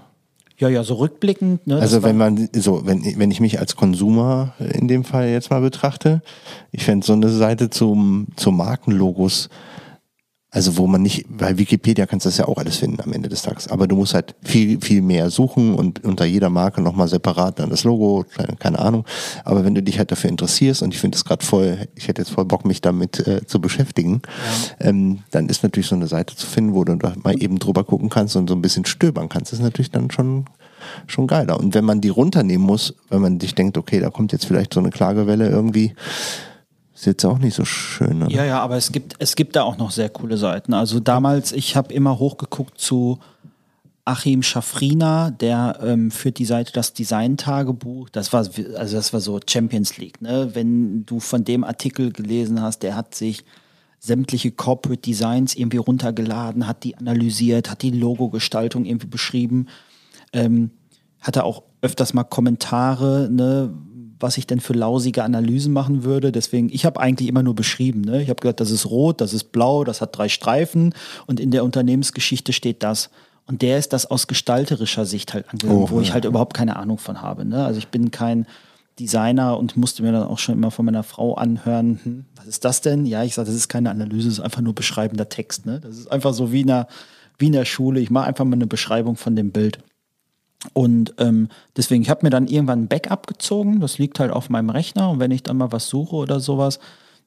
Ja, 0.59 0.69
ja, 0.69 0.83
so 0.83 0.95
rückblickend. 0.95 1.67
Ne, 1.67 1.77
Also 1.79 2.01
wenn 2.01 2.17
man, 2.17 2.49
so, 2.53 2.85
wenn, 2.85 3.03
wenn 3.19 3.29
ich 3.29 3.39
mich 3.39 3.59
als 3.59 3.75
Konsumer 3.75 4.53
in 4.59 4.87
dem 4.87 5.03
Fall 5.03 5.27
jetzt 5.29 5.51
mal 5.51 5.61
betrachte, 5.61 6.21
ich 6.71 6.83
fände 6.83 7.05
so 7.05 7.13
eine 7.13 7.29
Seite 7.29 7.69
zum, 7.69 8.27
zu 8.35 8.51
Markenlogos, 8.51 9.49
also 10.49 10.77
wo 10.77 10.87
man 10.87 11.01
nicht, 11.01 11.25
bei 11.29 11.57
Wikipedia 11.57 12.05
kannst 12.05 12.25
du 12.25 12.29
das 12.29 12.37
ja 12.37 12.47
auch 12.47 12.57
alles 12.57 12.77
finden 12.77 13.01
am 13.01 13.11
Ende 13.11 13.27
des 13.27 13.41
Tages, 13.41 13.67
aber 13.67 13.85
du 13.85 13.97
musst 13.97 14.13
halt 14.13 14.33
viel, 14.43 14.79
viel 14.79 15.01
mehr 15.01 15.29
suchen 15.29 15.75
und 15.75 16.03
unter 16.05 16.25
jeder 16.25 16.49
Marke 16.49 16.81
nochmal 16.81 17.09
separat 17.09 17.59
dann 17.59 17.69
das 17.69 17.83
Logo, 17.83 18.25
keine, 18.57 18.79
Ahnung. 18.79 19.05
Aber 19.43 19.65
wenn 19.65 19.75
du 19.75 19.83
dich 19.83 19.97
halt 19.97 20.11
dafür 20.11 20.29
interessierst 20.29 20.83
und 20.83 20.93
ich 20.93 20.99
finde 20.99 21.17
es 21.17 21.25
gerade 21.25 21.45
voll, 21.45 21.87
ich 21.95 22.07
hätte 22.07 22.21
jetzt 22.21 22.31
voll 22.31 22.45
Bock, 22.45 22.65
mich 22.65 22.79
damit 22.79 23.27
äh, 23.27 23.45
zu 23.45 23.59
beschäftigen, 23.59 24.21
ähm, 24.79 25.19
dann 25.31 25.49
ist 25.49 25.63
natürlich 25.63 25.87
so 25.87 25.95
eine 25.95 26.07
Seite 26.07 26.35
zu 26.35 26.47
finden, 26.47 26.73
wo 26.73 26.85
du 26.85 26.95
da 26.95 27.13
mal 27.23 27.41
eben 27.41 27.59
drüber 27.59 27.83
gucken 27.83 28.09
kannst 28.09 28.35
und 28.37 28.47
so 28.47 28.55
ein 28.55 28.61
bisschen 28.61 28.85
stöbern 28.85 29.27
kannst, 29.27 29.51
ist 29.51 29.61
natürlich 29.61 29.91
dann 29.91 30.11
schon 30.11 30.45
schon 31.07 31.27
geiler. 31.27 31.59
Und 31.59 31.73
wenn 31.73 31.83
man 31.83 31.99
die 31.99 32.09
runternehmen 32.09 32.65
muss, 32.65 32.93
wenn 33.09 33.19
man 33.19 33.39
sich 33.39 33.55
denkt, 33.55 33.77
okay, 33.77 33.99
da 33.99 34.09
kommt 34.09 34.31
jetzt 34.31 34.45
vielleicht 34.45 34.73
so 34.73 34.79
eine 34.79 34.89
Klagewelle 34.89 35.49
irgendwie, 35.49 35.93
ist 36.97 37.05
jetzt 37.05 37.25
auch 37.25 37.37
nicht 37.37 37.53
so 37.53 37.63
schön. 37.63 38.19
Ne? 38.19 38.27
Ja, 38.29 38.43
ja, 38.43 38.59
aber 38.59 38.75
es 38.75 38.91
gibt, 38.91 39.15
es 39.19 39.35
gibt 39.35 39.55
da 39.55 39.61
auch 39.63 39.77
noch 39.77 39.91
sehr 39.91 40.09
coole 40.09 40.35
Seiten. 40.35 40.73
Also 40.73 40.99
damals, 40.99 41.51
ich 41.51 41.75
habe 41.75 41.93
immer 41.93 42.17
hochgeguckt 42.17 42.79
zu 42.79 43.19
Achim 44.03 44.41
Schafrina, 44.41 45.29
der 45.29 45.79
ähm, 45.83 46.09
führt 46.09 46.39
die 46.39 46.45
Seite 46.45 46.73
das 46.73 46.93
Design-Tagebuch. 46.93 48.09
Das 48.09 48.33
war, 48.33 48.47
also 48.77 48.95
das 48.95 49.13
war 49.13 49.19
so 49.19 49.39
Champions 49.47 49.97
League. 49.97 50.21
Ne? 50.21 50.51
Wenn 50.53 51.05
du 51.05 51.19
von 51.19 51.43
dem 51.43 51.63
Artikel 51.63 52.11
gelesen 52.11 52.61
hast, 52.61 52.79
der 52.79 52.95
hat 52.95 53.13
sich 53.13 53.45
sämtliche 53.99 54.51
Corporate 54.51 55.01
Designs 55.01 55.55
irgendwie 55.55 55.77
runtergeladen, 55.77 56.67
hat 56.67 56.83
die 56.83 56.97
analysiert, 56.97 57.69
hat 57.69 57.83
die 57.83 57.91
Logo-Gestaltung 57.91 58.85
irgendwie 58.85 59.07
beschrieben. 59.07 59.67
Ähm, 60.33 60.71
hatte 61.21 61.43
auch 61.43 61.61
öfters 61.81 62.13
mal 62.15 62.23
Kommentare, 62.23 63.29
ne, 63.31 63.71
was 64.19 64.37
ich 64.37 64.47
denn 64.47 64.59
für 64.59 64.73
lausige 64.73 65.23
Analysen 65.23 65.73
machen 65.73 66.03
würde. 66.03 66.31
Deswegen, 66.31 66.69
ich 66.71 66.85
habe 66.85 66.99
eigentlich 66.99 67.29
immer 67.29 67.43
nur 67.43 67.55
beschrieben. 67.55 68.01
Ne? 68.01 68.21
Ich 68.21 68.29
habe 68.29 68.39
gesagt, 68.39 68.59
das 68.59 68.71
ist 68.71 68.85
rot, 68.87 69.21
das 69.21 69.33
ist 69.33 69.51
blau, 69.51 69.83
das 69.83 70.01
hat 70.01 70.17
drei 70.17 70.29
Streifen 70.29 70.93
und 71.25 71.39
in 71.39 71.51
der 71.51 71.63
Unternehmensgeschichte 71.63 72.53
steht 72.53 72.83
das. 72.83 73.09
Und 73.45 73.61
der 73.61 73.77
ist 73.77 73.93
das 73.93 74.05
aus 74.05 74.27
gestalterischer 74.27 75.05
Sicht 75.05 75.33
halt 75.33 75.49
angegangen, 75.49 75.83
Oh, 75.83 75.89
wo 75.89 76.01
ich 76.01 76.09
ja. 76.09 76.15
halt 76.15 76.25
überhaupt 76.25 76.53
keine 76.53 76.75
Ahnung 76.75 76.97
von 76.97 77.21
habe. 77.21 77.45
Ne? 77.45 77.63
Also 77.63 77.79
ich 77.79 77.87
bin 77.87 78.11
kein 78.11 78.45
Designer 78.99 79.57
und 79.57 79.77
musste 79.77 80.03
mir 80.03 80.11
dann 80.11 80.23
auch 80.23 80.39
schon 80.39 80.55
immer 80.55 80.71
von 80.71 80.85
meiner 80.85 81.03
Frau 81.03 81.35
anhören, 81.35 81.99
hm, 82.03 82.25
was 82.35 82.47
ist 82.47 82.65
das 82.65 82.81
denn? 82.81 83.05
Ja, 83.05 83.23
ich 83.23 83.35
sage, 83.35 83.47
das 83.47 83.55
ist 83.55 83.69
keine 83.69 83.91
Analyse, 83.91 84.27
das 84.27 84.39
ist 84.39 84.43
einfach 84.43 84.61
nur 84.61 84.73
beschreibender 84.73 85.29
Text. 85.29 85.65
Ne? 85.65 85.79
Das 85.79 85.97
ist 85.97 86.11
einfach 86.11 86.33
so 86.33 86.51
wie 86.51 86.61
in 86.61 86.67
der, 86.67 86.87
wie 87.37 87.47
in 87.47 87.53
der 87.53 87.65
Schule. 87.65 87.99
Ich 87.99 88.09
mache 88.09 88.25
einfach 88.25 88.43
mal 88.43 88.55
eine 88.55 88.67
Beschreibung 88.67 89.15
von 89.15 89.35
dem 89.35 89.51
Bild. 89.51 89.79
Und 90.73 91.13
ähm, 91.19 91.49
deswegen, 91.75 92.01
ich 92.01 92.09
habe 92.09 92.25
mir 92.25 92.29
dann 92.29 92.47
irgendwann 92.47 92.83
ein 92.83 92.87
Backup 92.87 93.27
gezogen. 93.27 93.79
Das 93.79 93.97
liegt 93.99 94.19
halt 94.19 94.31
auf 94.31 94.49
meinem 94.49 94.69
Rechner. 94.69 95.09
Und 95.09 95.19
wenn 95.19 95.31
ich 95.31 95.43
dann 95.43 95.57
mal 95.57 95.71
was 95.71 95.87
suche 95.87 96.15
oder 96.15 96.39
sowas, 96.39 96.79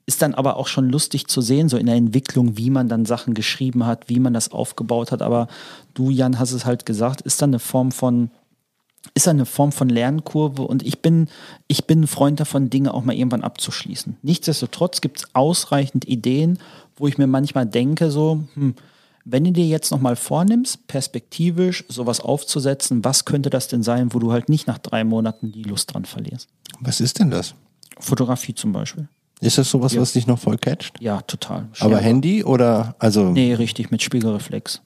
ist 0.06 0.22
dann 0.22 0.34
aber 0.34 0.56
auch 0.56 0.66
schon 0.66 0.88
lustig 0.88 1.28
zu 1.28 1.40
sehen, 1.40 1.68
so 1.68 1.76
in 1.76 1.86
der 1.86 1.94
Entwicklung, 1.94 2.56
wie 2.56 2.70
man 2.70 2.88
dann 2.88 3.04
Sachen 3.04 3.34
geschrieben 3.34 3.86
hat, 3.86 4.08
wie 4.08 4.18
man 4.18 4.34
das 4.34 4.50
aufgebaut 4.50 5.12
hat. 5.12 5.22
Aber 5.22 5.46
du, 5.94 6.10
Jan, 6.10 6.38
hast 6.38 6.52
es 6.52 6.64
halt 6.64 6.84
gesagt, 6.86 7.20
ist 7.20 7.40
dann 7.40 7.50
eine 7.50 7.60
Form 7.60 7.92
von, 7.92 8.30
ist 9.14 9.28
eine 9.28 9.46
Form 9.46 9.70
von 9.70 9.88
Lernkurve. 9.88 10.62
Und 10.62 10.82
ich 10.82 11.00
bin, 11.00 11.28
ich 11.68 11.86
bin 11.86 12.02
ein 12.02 12.06
Freund 12.08 12.40
davon, 12.40 12.70
Dinge 12.70 12.92
auch 12.92 13.04
mal 13.04 13.14
irgendwann 13.14 13.44
abzuschließen. 13.44 14.16
Nichtsdestotrotz 14.22 15.00
gibt 15.00 15.18
es 15.18 15.34
ausreichend 15.34 16.08
Ideen, 16.08 16.58
wo 16.96 17.06
ich 17.06 17.16
mir 17.16 17.28
manchmal 17.28 17.66
denke, 17.66 18.10
so, 18.10 18.42
hm, 18.54 18.74
wenn 19.24 19.44
du 19.44 19.52
dir 19.52 19.66
jetzt 19.66 19.90
nochmal 19.90 20.16
vornimmst, 20.16 20.86
perspektivisch 20.86 21.84
sowas 21.88 22.20
aufzusetzen, 22.20 23.04
was 23.04 23.24
könnte 23.24 23.50
das 23.50 23.68
denn 23.68 23.82
sein, 23.82 24.12
wo 24.14 24.18
du 24.18 24.32
halt 24.32 24.48
nicht 24.48 24.66
nach 24.66 24.78
drei 24.78 25.04
Monaten 25.04 25.52
die 25.52 25.62
Lust 25.62 25.92
dran 25.92 26.04
verlierst? 26.04 26.48
Was 26.80 27.00
ist 27.00 27.18
denn 27.18 27.30
das? 27.30 27.54
Fotografie 27.98 28.54
zum 28.54 28.72
Beispiel. 28.72 29.08
Ist 29.40 29.56
das 29.56 29.70
sowas, 29.70 29.96
was 29.96 30.12
dich 30.12 30.26
noch 30.26 30.38
voll 30.38 30.58
catcht? 30.58 31.00
Ja, 31.00 31.22
total. 31.22 31.68
Aber 31.80 31.96
Schwer. 31.96 31.98
Handy 31.98 32.44
oder 32.44 32.94
also 32.98 33.30
Nee, 33.30 33.54
richtig, 33.54 33.90
mit 33.90 34.02
Spiegelreflex. 34.02 34.82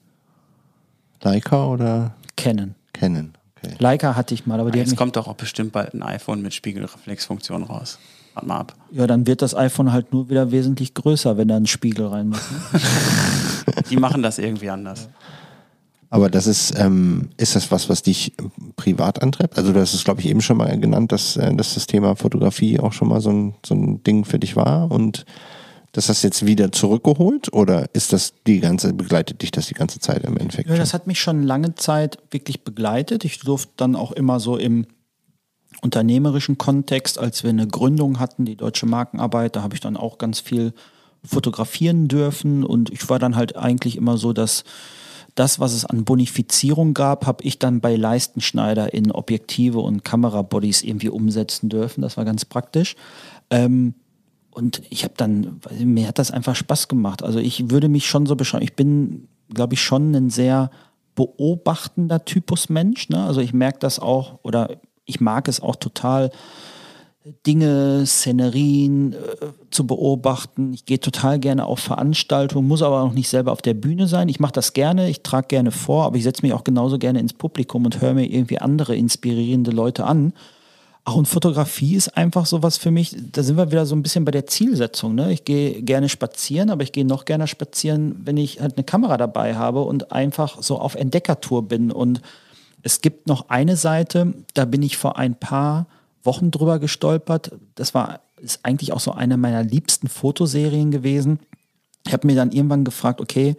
Leica 1.21 1.65
oder 1.65 2.15
Canon. 2.37 2.75
Canon? 2.93 3.33
Okay. 3.57 3.75
Leica 3.79 4.15
hatte 4.15 4.33
ich 4.33 4.45
mal, 4.45 4.59
aber 4.59 4.71
die 4.71 4.79
hat 4.79 4.85
Jetzt 4.85 4.91
mich, 4.91 4.97
kommt 4.97 5.15
doch 5.15 5.27
auch 5.27 5.35
bestimmt 5.35 5.71
bald 5.71 5.93
ein 5.93 6.03
iPhone 6.03 6.41
mit 6.41 6.53
Spiegelreflexfunktion 6.53 7.63
raus. 7.63 7.99
Warte 8.35 8.47
mal 8.47 8.59
ab. 8.59 8.75
ja, 8.91 9.07
dann 9.07 9.25
wird 9.25 9.41
das 9.41 9.55
iPhone 9.55 9.91
halt 9.91 10.13
nur 10.13 10.29
wieder 10.29 10.51
wesentlich 10.51 10.93
größer, 10.93 11.37
wenn 11.37 11.47
da 11.47 11.55
ein 11.55 11.67
Spiegel 11.67 12.07
rein 12.07 12.29
muss. 12.29 12.41
Ne? 12.51 12.79
Die 13.89 13.97
machen 13.97 14.21
das 14.21 14.37
irgendwie 14.37 14.69
anders. 14.69 15.09
Aber 16.09 16.29
das 16.29 16.45
ist, 16.45 16.77
ähm, 16.77 17.29
ist 17.37 17.55
das 17.55 17.71
was, 17.71 17.89
was 17.89 18.03
dich 18.03 18.33
privat 18.75 19.21
antreibt? 19.23 19.57
Also 19.57 19.73
du 19.73 19.79
hast 19.79 19.93
es, 19.93 20.03
glaube 20.03 20.21
ich, 20.21 20.27
eben 20.27 20.41
schon 20.41 20.57
mal 20.57 20.79
genannt, 20.79 21.11
dass, 21.11 21.35
äh, 21.35 21.53
dass 21.55 21.73
das 21.73 21.87
Thema 21.87 22.15
Fotografie 22.15 22.79
auch 22.79 22.93
schon 22.93 23.07
mal 23.07 23.21
so 23.21 23.31
ein, 23.31 23.55
so 23.65 23.73
ein 23.73 24.03
Ding 24.03 24.23
für 24.23 24.39
dich 24.39 24.55
war 24.55 24.91
und 24.91 25.25
Das 25.95 26.09
hast 26.09 26.23
du 26.23 26.27
jetzt 26.27 26.45
wieder 26.45 26.73
zurückgeholt 26.73 27.53
oder 27.53 27.85
ist 27.93 28.11
das 28.11 28.33
die 28.45 28.59
ganze, 28.59 28.91
begleitet 28.93 29.41
dich 29.41 29.51
das 29.51 29.67
die 29.67 29.75
ganze 29.75 29.99
Zeit 30.01 30.25
im 30.25 30.35
Endeffekt? 30.35 30.69
Ja, 30.69 30.75
das 30.75 30.93
hat 30.93 31.07
mich 31.07 31.21
schon 31.21 31.41
lange 31.41 31.75
Zeit 31.75 32.17
wirklich 32.31 32.65
begleitet. 32.65 33.23
Ich 33.23 33.39
durfte 33.39 33.71
dann 33.77 33.95
auch 33.95 34.11
immer 34.11 34.41
so 34.41 34.57
im 34.57 34.87
unternehmerischen 35.85 36.57
Kontext, 36.57 37.19
als 37.19 37.43
wir 37.43 37.51
eine 37.51 37.67
Gründung 37.67 38.19
hatten, 38.19 38.43
die 38.43 38.55
Deutsche 38.57 38.87
Markenarbeit, 38.87 39.55
da 39.55 39.61
habe 39.61 39.75
ich 39.75 39.79
dann 39.79 39.95
auch 39.95 40.17
ganz 40.17 40.39
viel 40.39 40.73
fotografieren 41.23 42.07
dürfen 42.07 42.63
und 42.63 42.89
ich 42.91 43.07
war 43.07 43.19
dann 43.19 43.35
halt 43.35 43.55
eigentlich 43.55 43.95
immer 43.95 44.17
so, 44.17 44.33
dass 44.33 44.63
das, 45.35 45.59
was 45.59 45.73
es 45.73 45.85
an 45.85 46.03
Bonifizierung 46.03 46.93
gab, 46.93 47.27
habe 47.27 47.43
ich 47.43 47.59
dann 47.59 47.81
bei 47.81 47.95
Leistenschneider 47.95 48.93
in 48.93 49.11
Objektive 49.11 49.79
und 49.79 50.03
Kamerabodies 50.03 50.81
irgendwie 50.81 51.09
umsetzen 51.09 51.69
dürfen. 51.69 52.01
Das 52.01 52.17
war 52.17 52.25
ganz 52.25 52.45
praktisch. 52.45 52.95
Ähm, 53.49 53.93
und 54.51 54.81
ich 54.89 55.03
habe 55.03 55.13
dann, 55.17 55.59
mir 55.77 56.07
hat 56.07 56.17
das 56.17 56.31
einfach 56.31 56.55
Spaß 56.55 56.87
gemacht. 56.87 57.21
Also 57.21 57.39
ich 57.39 57.69
würde 57.69 57.89
mich 57.89 58.07
schon 58.07 58.25
so 58.25 58.35
beschreiben, 58.35 58.63
ich 58.63 58.75
bin, 58.75 59.27
glaube 59.53 59.73
ich, 59.73 59.81
schon 59.81 60.15
ein 60.15 60.29
sehr 60.29 60.71
beobachtender 61.15 62.23
Typus 62.23 62.69
Mensch. 62.69 63.09
Ne? 63.09 63.23
Also 63.23 63.41
ich 63.41 63.53
merke 63.53 63.79
das 63.79 63.99
auch 63.99 64.39
oder 64.43 64.69
ich 65.05 65.21
mag 65.21 65.47
es 65.47 65.59
auch 65.59 65.75
total, 65.75 66.31
Dinge, 67.47 68.05
Szenerien 68.05 69.13
äh, 69.13 69.17
zu 69.71 69.87
beobachten. 69.87 70.73
Ich 70.73 70.85
gehe 70.85 70.99
total 70.99 71.39
gerne 71.39 71.65
auf 71.65 71.79
Veranstaltungen, 71.79 72.67
muss 72.67 72.83
aber 72.83 73.01
auch 73.01 73.13
nicht 73.13 73.29
selber 73.29 73.51
auf 73.51 73.63
der 73.63 73.73
Bühne 73.73 74.07
sein. 74.07 74.29
Ich 74.29 74.39
mache 74.39 74.53
das 74.53 74.73
gerne, 74.73 75.09
ich 75.09 75.23
trage 75.23 75.47
gerne 75.47 75.71
vor, 75.71 76.05
aber 76.05 76.17
ich 76.17 76.23
setze 76.23 76.43
mich 76.43 76.53
auch 76.53 76.63
genauso 76.63 76.99
gerne 76.99 77.19
ins 77.19 77.33
Publikum 77.33 77.85
und 77.85 77.99
höre 77.99 78.13
mir 78.13 78.25
irgendwie 78.25 78.59
andere 78.59 78.95
inspirierende 78.95 79.71
Leute 79.71 80.05
an. 80.05 80.33
Auch 81.03 81.15
und 81.15 81.27
Fotografie 81.27 81.95
ist 81.95 82.15
einfach 82.15 82.45
sowas 82.45 82.77
für 82.77 82.91
mich, 82.91 83.15
da 83.31 83.41
sind 83.41 83.57
wir 83.57 83.71
wieder 83.71 83.87
so 83.87 83.95
ein 83.95 84.03
bisschen 84.03 84.25
bei 84.25 84.31
der 84.31 84.45
Zielsetzung. 84.45 85.15
Ne? 85.15 85.31
Ich 85.31 85.45
gehe 85.45 85.81
gerne 85.81 86.09
spazieren, 86.09 86.69
aber 86.69 86.83
ich 86.83 86.91
gehe 86.91 87.05
noch 87.05 87.25
gerne 87.25 87.47
spazieren, 87.47 88.21
wenn 88.23 88.37
ich 88.37 88.61
halt 88.61 88.77
eine 88.77 88.83
Kamera 88.83 89.17
dabei 89.17 89.55
habe 89.55 89.81
und 89.81 90.11
einfach 90.11 90.61
so 90.61 90.79
auf 90.79 90.93
Entdeckertour 90.93 91.67
bin. 91.67 91.91
Und 91.91 92.21
es 92.85 93.01
gibt 93.01 93.27
noch 93.27 93.49
eine 93.49 93.77
Seite, 93.77 94.35
da 94.53 94.65
bin 94.65 94.83
ich 94.83 94.95
vor 94.95 95.17
ein 95.17 95.33
paar 95.33 95.87
Wochen 96.23 96.51
drüber 96.51 96.77
gestolpert. 96.77 97.51
Das 97.73 97.95
war 97.95 98.19
ist 98.37 98.59
eigentlich 98.61 98.93
auch 98.93 98.99
so 98.99 99.11
eine 99.11 99.37
meiner 99.37 99.63
liebsten 99.63 100.07
Fotoserien 100.07 100.91
gewesen. 100.91 101.39
Ich 102.05 102.13
habe 102.13 102.27
mir 102.27 102.35
dann 102.35 102.51
irgendwann 102.51 102.83
gefragt, 102.83 103.21
okay, 103.21 103.55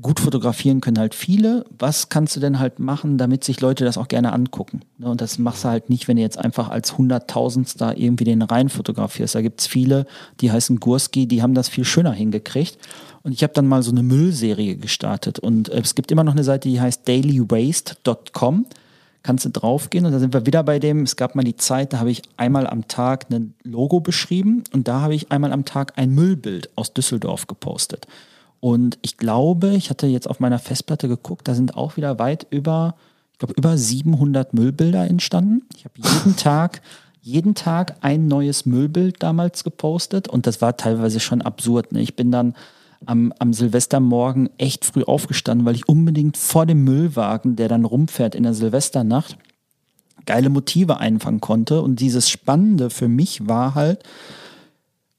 gut 0.00 0.20
fotografieren 0.20 0.80
können 0.80 0.98
halt 0.98 1.14
viele. 1.14 1.66
Was 1.76 2.08
kannst 2.08 2.34
du 2.34 2.40
denn 2.40 2.58
halt 2.60 2.78
machen, 2.78 3.18
damit 3.18 3.44
sich 3.44 3.60
Leute 3.60 3.84
das 3.84 3.98
auch 3.98 4.08
gerne 4.08 4.32
angucken? 4.32 4.80
Ne, 4.96 5.10
und 5.10 5.20
das 5.20 5.38
machst 5.38 5.64
du 5.64 5.68
halt 5.68 5.90
nicht, 5.90 6.08
wenn 6.08 6.16
du 6.16 6.22
jetzt 6.22 6.38
einfach 6.38 6.70
als 6.70 6.96
Hunderttausendstar 6.96 7.98
irgendwie 7.98 8.24
den 8.24 8.40
rein 8.40 8.70
fotografierst. 8.70 9.34
Da 9.34 9.42
gibt 9.42 9.60
es 9.60 9.66
viele, 9.66 10.06
die 10.40 10.50
heißen 10.50 10.80
Gurski, 10.80 11.26
die 11.26 11.42
haben 11.42 11.52
das 11.52 11.68
viel 11.68 11.84
schöner 11.84 12.12
hingekriegt. 12.12 12.78
Und 13.28 13.34
ich 13.34 13.42
habe 13.42 13.52
dann 13.52 13.66
mal 13.66 13.82
so 13.82 13.90
eine 13.90 14.02
Müllserie 14.02 14.76
gestartet. 14.76 15.38
Und 15.38 15.68
äh, 15.68 15.80
es 15.80 15.94
gibt 15.94 16.10
immer 16.10 16.24
noch 16.24 16.32
eine 16.32 16.44
Seite, 16.44 16.66
die 16.70 16.80
heißt 16.80 17.06
dailywaste.com 17.06 18.64
kannst 19.22 19.44
du 19.44 19.50
draufgehen 19.50 20.06
und 20.06 20.12
da 20.12 20.20
sind 20.20 20.32
wir 20.32 20.46
wieder 20.46 20.62
bei 20.62 20.78
dem, 20.78 21.02
es 21.02 21.16
gab 21.16 21.34
mal 21.34 21.42
die 21.42 21.56
Zeit, 21.56 21.92
da 21.92 21.98
habe 21.98 22.10
ich 22.10 22.22
einmal 22.38 22.66
am 22.66 22.88
Tag 22.88 23.26
ein 23.30 23.52
Logo 23.62 24.00
beschrieben 24.00 24.64
und 24.72 24.88
da 24.88 25.00
habe 25.00 25.14
ich 25.14 25.30
einmal 25.30 25.52
am 25.52 25.66
Tag 25.66 25.98
ein 25.98 26.14
Müllbild 26.14 26.70
aus 26.76 26.94
Düsseldorf 26.94 27.46
gepostet. 27.46 28.06
Und 28.60 28.96
ich 29.02 29.18
glaube, 29.18 29.74
ich 29.74 29.90
hatte 29.90 30.06
jetzt 30.06 30.30
auf 30.30 30.40
meiner 30.40 30.58
Festplatte 30.58 31.08
geguckt, 31.08 31.46
da 31.46 31.54
sind 31.54 31.76
auch 31.76 31.98
wieder 31.98 32.18
weit 32.18 32.46
über, 32.48 32.94
ich 33.32 33.38
glaube, 33.38 33.54
über 33.54 33.76
700 33.76 34.54
Müllbilder 34.54 35.06
entstanden. 35.06 35.62
Ich 35.76 35.84
habe 35.84 35.94
jeden 35.96 36.36
Tag, 36.38 36.80
jeden 37.20 37.54
Tag 37.54 37.96
ein 38.00 38.28
neues 38.28 38.64
Müllbild 38.64 39.22
damals 39.22 39.62
gepostet 39.62 40.28
und 40.28 40.46
das 40.46 40.62
war 40.62 40.78
teilweise 40.78 41.20
schon 41.20 41.42
absurd. 41.42 41.92
Ne? 41.92 42.00
Ich 42.00 42.16
bin 42.16 42.30
dann 42.30 42.54
am, 43.06 43.32
am 43.38 43.52
Silvestermorgen 43.52 44.50
echt 44.58 44.84
früh 44.84 45.02
aufgestanden, 45.02 45.66
weil 45.66 45.74
ich 45.74 45.88
unbedingt 45.88 46.36
vor 46.36 46.66
dem 46.66 46.84
Müllwagen, 46.84 47.56
der 47.56 47.68
dann 47.68 47.84
rumfährt 47.84 48.34
in 48.34 48.42
der 48.42 48.54
Silvesternacht, 48.54 49.36
geile 50.26 50.50
Motive 50.50 50.98
einfangen 50.98 51.40
konnte. 51.40 51.80
Und 51.82 52.00
dieses 52.00 52.28
Spannende 52.28 52.90
für 52.90 53.08
mich 53.08 53.48
war 53.48 53.74
halt, 53.74 54.02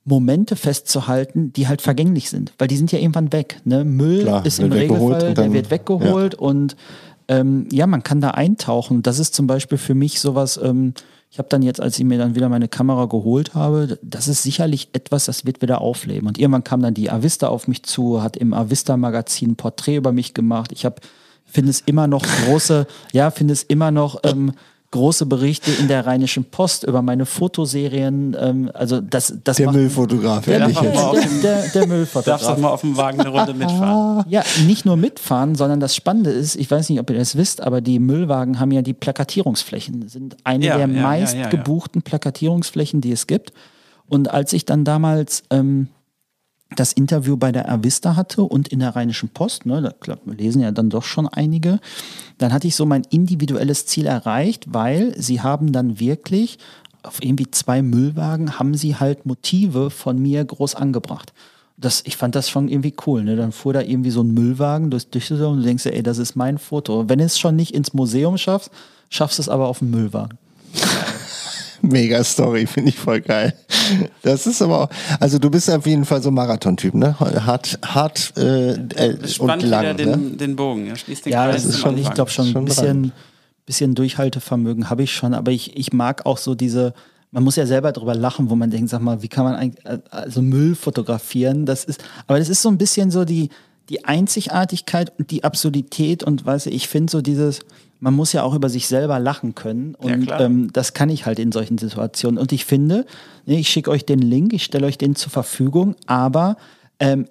Momente 0.05 0.55
festzuhalten, 0.55 1.53
die 1.53 1.67
halt 1.67 1.81
vergänglich 1.81 2.29
sind, 2.29 2.53
weil 2.57 2.67
die 2.67 2.77
sind 2.77 2.91
ja 2.91 2.99
irgendwann 2.99 3.31
weg. 3.31 3.61
Ne? 3.63 3.85
Müll 3.85 4.23
Klar, 4.23 4.45
ist 4.45 4.59
im 4.59 4.71
Regelfall, 4.71 5.33
dann, 5.33 5.35
der 5.35 5.53
wird 5.53 5.71
weggeholt 5.71 6.33
ja. 6.33 6.39
und 6.39 6.75
ähm, 7.27 7.67
ja, 7.71 7.85
man 7.85 8.01
kann 8.01 8.19
da 8.19 8.31
eintauchen. 8.31 9.03
Das 9.03 9.19
ist 9.19 9.35
zum 9.35 9.45
Beispiel 9.45 9.77
für 9.77 9.93
mich 9.93 10.19
sowas, 10.19 10.59
ähm, 10.61 10.93
ich 11.31 11.37
habe 11.37 11.49
dann 11.49 11.61
jetzt, 11.61 11.79
als 11.79 11.99
ich 11.99 12.05
mir 12.05 12.17
dann 12.17 12.33
wieder 12.33 12.49
meine 12.49 12.67
Kamera 12.67 13.05
geholt 13.05 13.53
habe, 13.53 13.99
das 14.01 14.27
ist 14.27 14.41
sicherlich 14.41 14.89
etwas, 14.93 15.25
das 15.25 15.45
wird 15.45 15.61
wieder 15.61 15.79
aufleben. 15.79 16.27
Und 16.27 16.39
irgendwann 16.39 16.63
kam 16.63 16.81
dann 16.81 16.95
die 16.95 17.11
Avista 17.11 17.47
auf 17.47 17.67
mich 17.67 17.83
zu, 17.83 18.23
hat 18.23 18.35
im 18.35 18.53
Avista-Magazin 18.53 19.51
ein 19.51 19.55
Porträt 19.55 19.97
über 19.97 20.11
mich 20.11 20.33
gemacht. 20.33 20.71
Ich 20.71 20.85
habe, 20.85 20.95
finde 21.45 21.69
es 21.69 21.81
immer 21.81 22.07
noch 22.07 22.23
große, 22.23 22.87
ja, 23.13 23.29
finde 23.29 23.53
es 23.53 23.61
immer 23.61 23.91
noch 23.91 24.19
ähm, 24.23 24.53
große 24.91 25.25
Berichte 25.27 25.71
in 25.71 25.87
der 25.87 26.07
Rheinischen 26.07 26.45
Post 26.45 26.83
über 26.83 27.01
meine 27.01 27.25
Fotoserien. 27.25 28.35
Ähm, 28.39 28.71
also 28.73 29.01
das, 29.01 29.33
das 29.43 29.57
der 29.57 29.71
Müllfotograf, 29.71 30.45
der, 30.45 30.67
der, 30.67 30.81
der, 30.81 31.27
der, 31.43 31.67
der 31.67 31.87
Müllfotograf. 31.87 32.41
Darfst 32.41 32.57
du 32.57 32.61
mal 32.61 32.69
auf 32.71 32.81
dem 32.81 32.97
Wagen 32.97 33.19
eine 33.19 33.29
Runde 33.29 33.53
mitfahren? 33.53 34.25
Ja, 34.29 34.43
nicht 34.65 34.85
nur 34.85 34.97
mitfahren, 34.97 35.55
sondern 35.55 35.79
das 35.79 35.95
Spannende 35.95 36.31
ist, 36.31 36.55
ich 36.55 36.69
weiß 36.69 36.89
nicht, 36.89 36.99
ob 36.99 37.09
ihr 37.09 37.17
das 37.17 37.35
wisst, 37.35 37.61
aber 37.61 37.81
die 37.81 37.99
Müllwagen 37.99 38.59
haben 38.59 38.71
ja 38.71 38.81
die 38.81 38.93
Plakatierungsflächen, 38.93 40.07
sind 40.07 40.37
eine 40.43 40.65
ja, 40.65 40.77
der 40.77 40.87
ja, 40.87 41.01
meist 41.01 41.35
ja, 41.35 41.47
gebuchten 41.47 42.01
Plakatierungsflächen, 42.01 43.01
die 43.01 43.11
es 43.11 43.27
gibt. 43.27 43.53
Und 44.07 44.29
als 44.31 44.53
ich 44.53 44.65
dann 44.65 44.83
damals 44.83 45.43
ähm, 45.51 45.87
das 46.75 46.93
Interview 46.93 47.35
bei 47.35 47.51
der 47.51 47.69
Avista 47.69 48.15
hatte 48.15 48.43
und 48.43 48.67
in 48.67 48.79
der 48.79 48.95
Rheinischen 48.95 49.29
Post, 49.29 49.65
ne, 49.65 49.81
da 49.81 50.17
lesen 50.25 50.61
ja 50.61 50.71
dann 50.71 50.89
doch 50.89 51.03
schon 51.03 51.27
einige, 51.27 51.79
dann 52.37 52.53
hatte 52.53 52.67
ich 52.67 52.75
so 52.75 52.85
mein 52.85 53.03
individuelles 53.09 53.85
Ziel 53.85 54.05
erreicht, 54.05 54.65
weil 54.69 55.19
sie 55.19 55.41
haben 55.41 55.71
dann 55.71 55.99
wirklich 55.99 56.59
auf 57.01 57.23
irgendwie 57.23 57.49
zwei 57.49 57.81
Müllwagen 57.81 58.59
haben 58.59 58.75
sie 58.75 58.97
halt 58.97 59.25
Motive 59.25 59.89
von 59.89 60.21
mir 60.21 60.43
groß 60.43 60.75
angebracht. 60.75 61.33
Das, 61.77 62.03
ich 62.05 62.17
fand 62.17 62.35
das 62.35 62.49
schon 62.49 62.67
irgendwie 62.67 62.93
cool. 63.07 63.23
Ne? 63.23 63.37
Dann 63.37 63.53
fuhr 63.53 63.71
da 63.71 63.81
irgendwie 63.81 64.09
so 64.09 64.21
ein 64.21 64.33
Müllwagen 64.33 64.89
durch 64.91 65.09
Düsseldorf 65.09 65.53
und 65.53 65.59
du 65.59 65.63
denkst 65.63 65.83
dir, 65.83 65.93
ey, 65.93 66.03
das 66.03 66.17
ist 66.17 66.35
mein 66.35 66.57
Foto. 66.57 67.07
Wenn 67.07 67.19
du 67.19 67.25
es 67.25 67.39
schon 67.39 67.55
nicht 67.55 67.73
ins 67.73 67.93
Museum 67.93 68.37
schaffst, 68.37 68.69
schaffst 69.09 69.37
du 69.37 69.43
es 69.43 69.49
aber 69.49 69.69
auf 69.69 69.79
dem 69.79 69.91
Müllwagen. 69.91 70.37
Mega 71.89 72.23
Story, 72.23 72.65
finde 72.65 72.89
ich 72.89 72.97
voll 72.97 73.21
geil. 73.21 73.53
Das 74.21 74.47
ist 74.47 74.61
aber 74.61 74.83
auch, 74.83 74.89
also 75.19 75.39
du 75.39 75.49
bist 75.49 75.69
auf 75.69 75.85
jeden 75.85 76.05
Fall 76.05 76.21
so 76.21 76.31
Marathon-Typ, 76.31 76.93
ne? 76.93 77.19
Hart, 77.19 77.79
hart 77.83 78.33
äh, 78.37 78.71
äh, 78.73 79.17
und 79.39 79.63
lang. 79.63 79.83
Wieder 79.83 79.93
den, 79.93 80.09
ne? 80.09 80.17
den 80.37 80.55
Bogen, 80.55 80.87
ja, 80.87 80.95
schließt 80.95 81.25
den 81.25 81.33
ja 81.33 81.51
das 81.51 81.65
ist 81.65 81.79
schon, 81.79 81.97
ich 81.97 82.09
glaube 82.11 82.31
schon, 82.31 82.47
schon 82.47 82.63
ein 82.63 82.65
bisschen, 82.65 83.11
bisschen 83.65 83.95
Durchhaltevermögen 83.95 84.89
habe 84.89 85.03
ich 85.03 85.13
schon, 85.13 85.33
aber 85.33 85.51
ich, 85.51 85.77
ich 85.77 85.93
mag 85.93 86.25
auch 86.25 86.37
so 86.37 86.55
diese, 86.55 86.93
man 87.31 87.43
muss 87.43 87.55
ja 87.55 87.65
selber 87.65 87.91
drüber 87.91 88.15
lachen, 88.15 88.49
wo 88.49 88.55
man 88.55 88.71
denkt, 88.71 88.89
sag 88.89 89.01
mal, 89.01 89.21
wie 89.21 89.27
kann 89.27 89.45
man 89.45 89.55
eigentlich, 89.55 89.85
also 90.09 90.41
Müll 90.41 90.75
fotografieren? 90.75 91.65
Das 91.65 91.83
ist, 91.83 92.03
aber 92.27 92.39
das 92.39 92.49
ist 92.49 92.61
so 92.61 92.69
ein 92.69 92.77
bisschen 92.77 93.11
so 93.11 93.25
die, 93.25 93.49
die 93.89 94.05
Einzigartigkeit 94.05 95.11
und 95.17 95.31
die 95.31 95.43
Absurdität 95.43 96.23
und 96.23 96.45
weißt 96.45 96.67
du, 96.67 96.69
ich 96.69 96.87
finde 96.87 97.11
so 97.11 97.21
dieses, 97.21 97.61
man 97.99 98.13
muss 98.13 98.33
ja 98.33 98.43
auch 98.43 98.55
über 98.55 98.69
sich 98.69 98.87
selber 98.87 99.19
lachen 99.19 99.55
können. 99.55 99.95
Und 99.95 100.27
ja, 100.27 100.39
ähm, 100.39 100.71
das 100.71 100.93
kann 100.93 101.09
ich 101.09 101.25
halt 101.25 101.39
in 101.39 101.51
solchen 101.51 101.77
Situationen. 101.77 102.39
Und 102.39 102.51
ich 102.51 102.65
finde, 102.65 103.05
ne, 103.45 103.59
ich 103.59 103.69
schicke 103.69 103.91
euch 103.91 104.05
den 104.05 104.19
Link, 104.19 104.53
ich 104.53 104.63
stelle 104.63 104.87
euch 104.87 104.97
den 104.97 105.15
zur 105.15 105.31
Verfügung, 105.31 105.95
aber 106.05 106.57
ähm, 106.99 107.25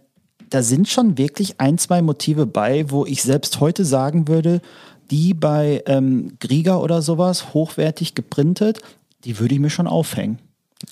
da 0.51 0.63
sind 0.63 0.89
schon 0.89 1.19
wirklich 1.19 1.61
ein, 1.61 1.79
zwei 1.79 2.03
Motive 2.03 2.47
bei, 2.47 2.91
wo 2.91 3.05
ich 3.05 3.23
selbst 3.23 3.61
heute 3.61 3.85
sagen 3.85 4.29
würde, 4.29 4.61
die 5.11 5.35
bei 5.35 5.83
ähm, 5.87 6.37
Grieger 6.39 6.83
oder 6.83 7.03
sowas 7.03 7.55
hochwertig 7.55 8.15
geprintet, 8.15 8.81
die 9.25 9.39
würde 9.39 9.55
ich 9.55 9.61
mir 9.61 9.71
schon 9.71 9.87
aufhängen. 9.87 10.39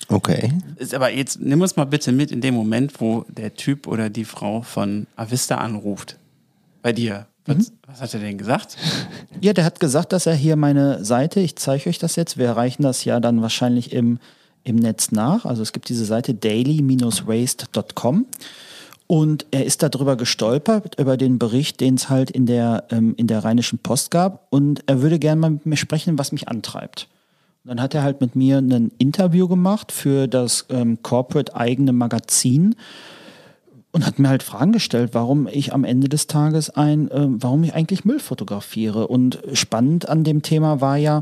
Okay. 0.09 0.51
Ist 0.75 0.93
aber 0.93 1.11
jetzt 1.11 1.39
nimm 1.39 1.61
uns 1.61 1.75
mal 1.75 1.85
bitte 1.85 2.11
mit 2.11 2.31
in 2.31 2.41
dem 2.41 2.53
Moment, 2.55 2.99
wo 2.99 3.25
der 3.29 3.53
Typ 3.53 3.87
oder 3.87 4.09
die 4.09 4.25
Frau 4.25 4.61
von 4.61 5.07
Avista 5.15 5.57
anruft. 5.57 6.17
Bei 6.81 6.91
dir. 6.91 7.27
Was, 7.47 7.57
mhm. 7.57 7.77
was, 7.87 8.01
hat 8.01 8.13
er 8.13 8.19
denn 8.19 8.37
gesagt? 8.37 8.77
Ja, 9.41 9.53
der 9.53 9.65
hat 9.65 9.79
gesagt, 9.79 10.13
dass 10.13 10.25
er 10.25 10.33
hier 10.33 10.55
meine 10.55 11.05
Seite, 11.05 11.39
ich 11.39 11.55
zeige 11.57 11.89
euch 11.89 11.99
das 11.99 12.15
jetzt, 12.15 12.37
wir 12.37 12.47
erreichen 12.47 12.81
das 12.81 13.05
ja 13.05 13.19
dann 13.19 13.41
wahrscheinlich 13.41 13.93
im, 13.93 14.17
im 14.63 14.77
Netz 14.77 15.11
nach. 15.11 15.45
Also 15.45 15.61
es 15.61 15.73
gibt 15.73 15.89
diese 15.89 16.05
Seite 16.05 16.33
daily-waste.com. 16.33 18.25
Und 19.05 19.45
er 19.51 19.65
ist 19.65 19.83
darüber 19.83 20.17
gestolpert, 20.17 20.99
über 20.99 21.15
den 21.15 21.39
Bericht, 21.39 21.79
den 21.79 21.95
es 21.95 22.09
halt 22.09 22.29
in 22.29 22.45
der, 22.45 22.83
ähm, 22.91 23.13
in 23.15 23.27
der 23.27 23.45
Rheinischen 23.45 23.79
Post 23.79 24.11
gab. 24.11 24.47
Und 24.49 24.83
er 24.85 25.01
würde 25.01 25.17
gerne 25.17 25.39
mal 25.39 25.51
mit 25.51 25.65
mir 25.65 25.77
sprechen, 25.77 26.17
was 26.17 26.33
mich 26.33 26.49
antreibt. 26.49 27.07
Und 27.63 27.69
dann 27.69 27.81
hat 27.81 27.95
er 27.95 28.03
halt 28.03 28.19
mit 28.19 28.35
mir 28.35 28.57
ein 28.57 28.91
Interview 28.97 29.47
gemacht 29.47 29.93
für 29.93 30.27
das 30.27 30.65
ähm, 30.69 31.01
Corporate 31.03 31.55
eigene 31.55 31.93
Magazin 31.93 32.75
und 33.91 34.05
hat 34.05 34.19
mir 34.19 34.29
halt 34.29 34.43
Fragen 34.43 34.71
gestellt, 34.71 35.11
warum 35.13 35.47
ich 35.47 35.73
am 35.73 35.83
Ende 35.83 36.09
des 36.09 36.27
Tages 36.27 36.69
ein, 36.69 37.09
äh, 37.09 37.27
warum 37.29 37.63
ich 37.63 37.73
eigentlich 37.73 38.05
Müll 38.05 38.19
fotografiere. 38.19 39.07
Und 39.07 39.39
spannend 39.53 40.09
an 40.09 40.23
dem 40.23 40.41
Thema 40.41 40.81
war 40.81 40.97
ja, 40.97 41.21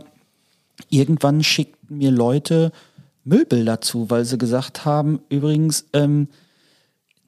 irgendwann 0.89 1.43
schickten 1.43 1.97
mir 1.97 2.11
Leute 2.11 2.71
Müllbilder 3.23 3.81
zu, 3.81 4.09
weil 4.09 4.25
sie 4.25 4.37
gesagt 4.37 4.85
haben, 4.85 5.19
übrigens, 5.29 5.85
ähm, 5.93 6.27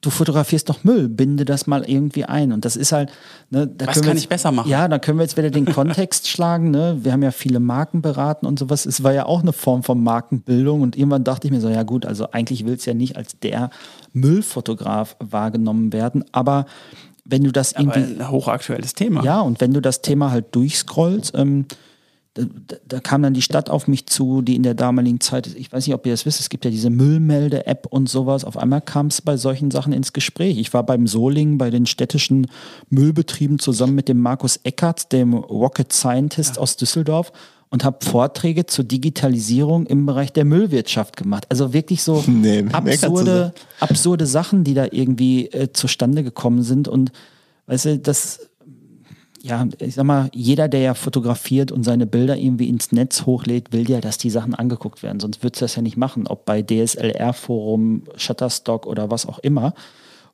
du 0.00 0.10
fotografierst 0.10 0.68
doch 0.68 0.84
Müll, 0.84 1.08
binde 1.08 1.44
das 1.44 1.66
mal 1.66 1.84
irgendwie 1.84 2.24
ein. 2.24 2.52
Und 2.52 2.64
das 2.64 2.76
ist 2.76 2.92
halt. 2.92 3.10
Ne, 3.50 3.66
da 3.66 3.86
Was 3.86 4.00
kann 4.00 4.10
jetzt, 4.10 4.22
ich 4.22 4.28
besser 4.28 4.52
machen? 4.52 4.70
Ja, 4.70 4.86
da 4.86 4.98
können 4.98 5.18
wir 5.18 5.24
jetzt 5.24 5.36
wieder 5.36 5.50
den 5.50 5.64
Kontext 5.64 6.28
schlagen. 6.28 6.70
Ne? 6.70 6.98
Wir 7.02 7.12
haben 7.12 7.22
ja 7.22 7.30
viele 7.30 7.60
Marken 7.60 8.02
beraten 8.02 8.46
und 8.46 8.58
sowas. 8.58 8.86
Es 8.86 9.02
war 9.02 9.12
ja 9.12 9.26
auch 9.26 9.42
eine 9.42 9.52
Form 9.52 9.82
von 9.82 10.02
Markenbildung. 10.02 10.82
Und 10.82 10.96
irgendwann 10.96 11.24
dachte 11.24 11.46
ich 11.46 11.52
mir 11.52 11.60
so, 11.60 11.68
ja 11.68 11.82
gut, 11.82 12.06
also 12.06 12.30
eigentlich 12.30 12.64
will 12.64 12.74
es 12.74 12.84
ja 12.84 12.94
nicht 12.94 13.16
als 13.16 13.38
der 13.40 13.70
Müllfotograf 14.12 15.16
wahrgenommen 15.18 15.92
werden. 15.92 16.24
Aber 16.32 16.66
wenn 17.24 17.42
du 17.44 17.52
das 17.52 17.74
Aber 17.74 17.96
irgendwie. 17.96 18.22
ein 18.22 18.30
hochaktuelles 18.30 18.94
Thema. 18.94 19.22
Ja, 19.24 19.40
und 19.40 19.60
wenn 19.60 19.72
du 19.72 19.82
das 19.82 20.00
Thema 20.00 20.30
halt 20.30 20.54
durchscrollst, 20.54 21.34
ähm, 21.36 21.66
da, 22.66 22.76
da, 22.86 23.00
kam 23.00 23.22
dann 23.22 23.34
die 23.34 23.42
Stadt 23.42 23.70
auf 23.70 23.88
mich 23.88 24.06
zu, 24.06 24.42
die 24.42 24.56
in 24.56 24.62
der 24.62 24.74
damaligen 24.74 25.20
Zeit, 25.20 25.46
ich 25.54 25.72
weiß 25.72 25.86
nicht, 25.86 25.94
ob 25.94 26.06
ihr 26.06 26.12
das 26.12 26.26
wisst, 26.26 26.40
es 26.40 26.48
gibt 26.48 26.64
ja 26.64 26.70
diese 26.70 26.90
Müllmelde-App 26.90 27.86
und 27.90 28.08
sowas. 28.08 28.44
Auf 28.44 28.56
einmal 28.56 28.80
kam 28.80 29.06
es 29.06 29.22
bei 29.22 29.36
solchen 29.36 29.70
Sachen 29.70 29.92
ins 29.92 30.12
Gespräch. 30.12 30.58
Ich 30.58 30.72
war 30.74 30.84
beim 30.84 31.06
Soling, 31.06 31.58
bei 31.58 31.70
den 31.70 31.86
städtischen 31.86 32.48
Müllbetrieben 32.90 33.58
zusammen 33.58 33.94
mit 33.94 34.08
dem 34.08 34.20
Markus 34.20 34.60
Eckert, 34.62 35.12
dem 35.12 35.34
Rocket 35.34 35.92
Scientist 35.92 36.58
aus 36.58 36.76
Düsseldorf 36.76 37.32
und 37.70 37.84
habe 37.84 38.04
Vorträge 38.04 38.66
zur 38.66 38.84
Digitalisierung 38.84 39.86
im 39.86 40.06
Bereich 40.06 40.32
der 40.32 40.44
Müllwirtschaft 40.44 41.16
gemacht. 41.16 41.46
Also 41.48 41.72
wirklich 41.72 42.02
so 42.02 42.24
Nee, 42.26 42.64
absurde, 42.72 43.52
absurde 43.80 44.26
Sachen, 44.26 44.64
die 44.64 44.74
da 44.74 44.86
irgendwie 44.90 45.46
äh, 45.46 45.72
zustande 45.72 46.22
gekommen 46.22 46.62
sind. 46.62 46.88
Und 46.88 47.12
weißt 47.66 47.84
du, 47.84 47.98
das, 47.98 48.47
ja, 49.40 49.66
ich 49.78 49.94
sag 49.94 50.04
mal, 50.04 50.30
jeder, 50.34 50.68
der 50.68 50.80
ja 50.80 50.94
fotografiert 50.94 51.70
und 51.70 51.84
seine 51.84 52.06
Bilder 52.06 52.36
irgendwie 52.36 52.68
ins 52.68 52.92
Netz 52.92 53.24
hochlädt, 53.26 53.72
will 53.72 53.88
ja, 53.88 54.00
dass 54.00 54.18
die 54.18 54.30
Sachen 54.30 54.54
angeguckt 54.54 55.02
werden. 55.02 55.20
Sonst 55.20 55.42
würdest 55.42 55.60
du 55.60 55.64
das 55.64 55.76
ja 55.76 55.82
nicht 55.82 55.96
machen, 55.96 56.26
ob 56.26 56.44
bei 56.44 56.62
DSLR-Forum, 56.62 58.02
Shutterstock 58.16 58.86
oder 58.86 59.10
was 59.10 59.26
auch 59.26 59.38
immer. 59.38 59.74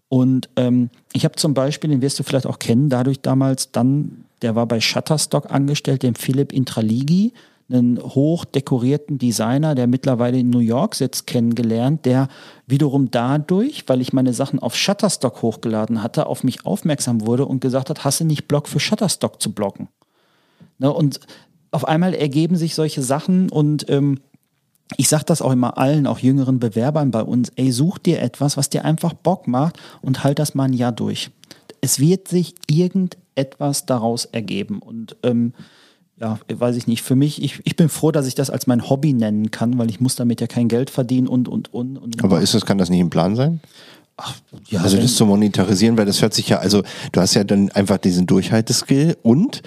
Und 0.09 0.48
ähm, 0.57 0.90
ich 1.12 1.24
habe 1.24 1.36
zum 1.36 1.55
Beispiel, 1.55 1.90
den 1.90 2.02
wirst 2.02 2.18
du 2.18 2.22
vielleicht 2.22 2.46
auch 2.46 2.59
kennen, 2.59 2.88
dadurch 2.88 3.20
damals 3.20 3.72
dann, 3.72 4.24
der 4.42 4.55
war 4.55 4.66
bei 4.66 4.80
Shutterstock 4.80 5.50
angestellt, 5.50 6.02
den 6.02 6.14
Philipp 6.14 6.52
Intraligi, 6.52 7.32
einen 7.69 7.99
hoch 7.99 8.45
dekorierten 8.45 9.19
Designer, 9.19 9.75
der 9.75 9.87
mittlerweile 9.87 10.39
in 10.39 10.51
New 10.51 10.59
York 10.59 10.95
sitzt, 10.95 11.27
kennengelernt, 11.27 12.05
der 12.05 12.29
wiederum 12.67 13.11
dadurch, 13.11 13.85
weil 13.87 14.01
ich 14.01 14.12
meine 14.12 14.35
Sachen 14.35 14.59
auf 14.59 14.77
Shutterstock 14.77 15.41
hochgeladen 15.43 16.03
hatte, 16.03 16.27
auf 16.27 16.45
mich 16.45 16.67
aufmerksam 16.67 17.27
wurde 17.27 17.47
und 17.47 17.61
gesagt 17.61 17.91
hat, 17.91 18.05
hast 18.05 18.21
du 18.21 18.25
nicht 18.25 18.49
Bock 18.49 18.69
für 18.69 18.81
Shutterstock 18.81 19.41
zu 19.41 19.53
blocken? 19.53 19.89
Ne, 20.79 20.93
und 20.93 21.21
auf 21.71 21.87
einmal 21.89 22.15
ergeben 22.15 22.57
sich 22.57 22.75
solche 22.75 23.03
Sachen 23.03 23.51
und 23.51 23.89
ähm, 23.89 24.21
ich 24.97 25.09
sage 25.09 25.25
das 25.27 25.43
auch 25.43 25.53
immer 25.53 25.79
allen, 25.79 26.07
auch 26.07 26.19
jüngeren 26.19 26.61
Bewerbern 26.61 27.11
bei 27.11 27.23
uns, 27.23 27.51
ey, 27.57 27.73
such 27.73 27.99
dir 27.99 28.21
etwas, 28.21 28.57
was 28.57 28.69
dir 28.69 28.85
einfach 28.85 29.15
Bock 29.15 29.49
macht 29.49 29.79
und 30.03 30.23
halt 30.23 30.39
das 30.39 30.55
mal 30.55 30.65
ein 30.65 30.75
Jahr 30.75 30.93
durch. 30.93 31.31
Es 31.81 31.99
wird 31.99 32.29
sich 32.29 32.55
irgendetwas 32.69 33.87
daraus 33.87 34.27
ergeben 34.27 34.81
und 34.81 35.17
ähm, 35.23 35.55
ja, 36.21 36.39
weiß 36.49 36.77
ich 36.77 36.87
nicht. 36.87 37.03
Für 37.03 37.17
mich, 37.17 37.43
ich, 37.43 37.61
ich 37.65 37.77
bin 37.77 37.89
froh, 37.89 38.12
dass 38.12 38.27
ich 38.27 38.35
das 38.35 38.51
als 38.51 38.67
mein 38.67 38.89
Hobby 38.89 39.12
nennen 39.12 39.51
kann, 39.51 39.79
weil 39.79 39.91
ich 39.91 40.01
muss 40.01 40.15
damit 40.17 40.41
ja 40.41 40.47
kein 40.47 40.69
Geld 40.69 40.91
verdienen 40.91 41.27
und, 41.27 41.49
und, 41.49 41.73
und. 41.73 41.99
und 41.99 42.23
Aber 42.25 42.41
ist 42.41 42.55
das, 42.55 42.65
kann 42.65 42.79
das 42.79 42.91
nicht 42.91 43.01
im 43.01 43.11
Plan 43.11 43.35
sein? 43.37 43.61
ja, 44.69 44.81
Also 44.81 44.97
das 44.97 45.17
zu 45.17 45.27
monetarisieren, 45.27 45.99
weil 45.99 46.07
das 46.07 46.23
hört 46.23 46.35
sich 46.35 46.49
ja, 46.49 46.59
also 46.59 46.83
du 47.12 47.21
hast 47.21 47.35
ja 47.35 47.43
dann 47.43 47.71
einfach 47.73 47.99
diesen 47.99 48.27
Durchhalteskill 48.27 49.17
und 49.23 49.62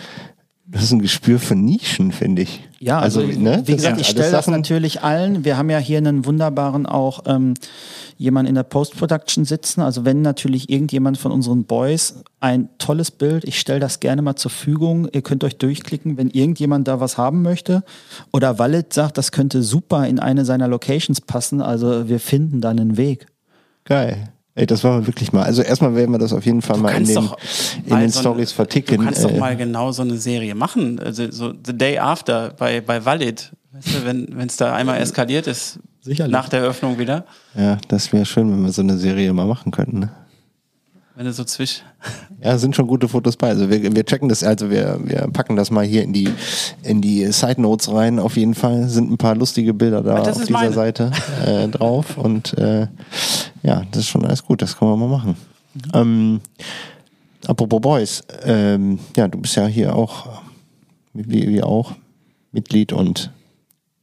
du 0.78 0.84
hast 0.84 0.92
ein 0.92 1.02
Gespür 1.02 1.40
für 1.40 1.56
Nischen, 1.56 2.12
finde 2.12 2.44
ich. 2.44 2.62
Ja, 2.80 3.00
also, 3.00 3.22
ne, 3.22 3.64
wie 3.66 3.72
das 3.72 3.82
gesagt, 3.82 4.02
ich 4.02 4.08
stelle 4.08 4.32
das 4.32 4.48
natürlich 4.48 5.04
allen. 5.04 5.44
Wir 5.44 5.58
haben 5.58 5.70
ja 5.70 5.80
hier 5.80 5.98
einen 5.98 6.26
wunderbaren 6.26 6.86
auch 6.86 7.24
ähm, 7.26 7.56
jemand 8.18 8.48
in 8.48 8.54
der 8.54 8.64
Post-Production 8.64 9.46
sitzen. 9.46 9.82
Also 9.82 10.06
wenn 10.06 10.22
natürlich 10.22 10.70
irgendjemand 10.70 11.18
von 11.18 11.32
unseren 11.32 11.64
Boys 11.64 12.24
ein 12.40 12.70
tolles 12.78 13.10
Bild, 13.10 13.44
ich 13.46 13.60
stelle 13.60 13.80
das 13.80 14.00
gerne 14.00 14.22
mal 14.22 14.36
zur 14.36 14.52
Verfügung. 14.52 15.08
Ihr 15.12 15.24
könnt 15.24 15.44
euch 15.44 15.58
durchklicken, 15.58 16.18
wenn 16.18 16.30
irgendjemand 16.30 16.88
da 16.88 17.00
was 17.00 17.18
haben 17.18 17.42
möchte. 17.42 17.84
Oder 18.32 18.60
Wallet 18.60 18.94
sagt, 18.94 19.18
das 19.18 19.32
könnte 19.32 19.64
super 19.64 20.08
in 20.08 20.20
eine 20.20 20.46
seiner 20.46 20.68
Locations 20.68 21.22
passen. 21.22 21.62
Also 21.62 22.08
wir 22.08 22.20
finden 22.20 22.62
da 22.62 22.70
einen 22.70 22.98
Weg. 22.98 23.26
Geil. 23.86 24.30
Ey, 24.58 24.66
das 24.66 24.84
war 24.84 25.06
wirklich 25.06 25.32
mal. 25.34 25.44
Also 25.44 25.62
erstmal 25.62 25.96
werden 25.96 26.12
wir 26.12 26.18
das 26.18 26.34
auf 26.34 26.44
jeden 26.44 26.64
Fall 26.64 26.78
mal 26.78 26.90
in 26.96 27.06
den, 27.06 27.14
doch 27.14 27.38
in 27.86 28.00
den 28.00 28.10
so 28.10 28.22
Stories 28.22 28.52
verticken. 28.52 28.98
Du 28.98 29.04
kannst 29.06 29.24
Äh, 29.24 29.28
doch 29.30 29.38
mal 29.38 29.56
genau 29.56 29.92
so 29.92 30.02
eine 30.02 30.18
Serie 30.18 30.56
machen. 30.56 31.00
Also 31.00 31.30
so 31.30 31.54
The 31.66 31.78
Day 31.78 32.00
After 32.00 32.54
bei, 32.58 32.82
bei 32.82 33.06
Valid. 33.06 33.52
Weißt 33.72 33.88
du, 33.96 34.06
wenn 34.06 34.48
es 34.48 34.58
da 34.58 34.74
einmal 34.74 35.00
eskaliert 35.00 35.46
ist, 35.46 35.78
Sicherlich. 36.02 36.32
nach 36.32 36.50
der 36.50 36.64
Öffnung 36.64 36.98
wieder, 36.98 37.26
Ja, 37.56 37.78
das 37.90 38.12
wäre 38.12 38.26
schön, 38.26 38.52
wenn 38.52 38.64
wir 38.64 38.72
so 38.72 38.82
eine 38.82 38.98
Serie 38.98 39.32
mal 39.34 39.46
machen 39.46 39.72
könnten. 39.72 40.00
Ne? 40.00 40.10
Wenn 41.18 41.26
du 41.26 41.34
so 41.34 41.44
zwisch. 41.44 41.82
Ja, 42.44 42.60
sind 42.60 42.76
schon 42.76 42.86
gute 42.86 43.08
Fotos 43.08 43.36
bei. 43.36 43.50
Also 43.50 43.72
wir, 43.72 43.96
wir 43.96 44.06
checken 44.06 44.30
das, 44.30 44.44
also 44.44 44.70
wir, 44.70 45.00
wir 45.04 45.28
packen 45.34 45.56
das 45.56 45.72
mal 45.72 45.84
hier 45.84 46.04
in 46.04 46.14
die, 46.14 46.30
in 46.84 47.02
die 47.02 47.26
Side 47.32 47.60
Notes 47.60 47.92
rein. 47.92 48.20
Auf 48.20 48.38
jeden 48.38 48.54
Fall 48.54 48.88
sind 48.88 49.10
ein 49.10 49.18
paar 49.18 49.36
lustige 49.36 49.74
Bilder 49.74 50.04
da 50.04 50.18
Ah, 50.18 50.20
auf 50.20 50.38
dieser 50.38 50.52
meine. 50.52 50.72
Seite 50.74 51.12
äh, 51.44 51.68
drauf. 51.70 52.20
Und 52.20 52.56
äh, 52.60 52.88
ja, 53.64 53.82
das 53.90 54.02
ist 54.04 54.10
schon 54.10 54.26
alles 54.26 54.44
gut. 54.46 54.62
Das 54.62 54.78
können 54.78 54.92
wir 54.92 54.98
mal 54.98 55.10
machen. 55.10 55.36
Ähm, 55.96 56.40
apropos 57.48 57.82
Boys, 57.82 58.24
ähm, 58.44 59.00
ja, 59.16 59.28
du 59.28 59.40
bist 59.40 59.56
ja 59.56 59.66
hier 59.66 59.96
auch, 59.96 60.44
wie 61.14 61.50
wir 61.50 61.66
auch, 61.66 61.94
Mitglied 62.52 62.94
und, 62.94 63.32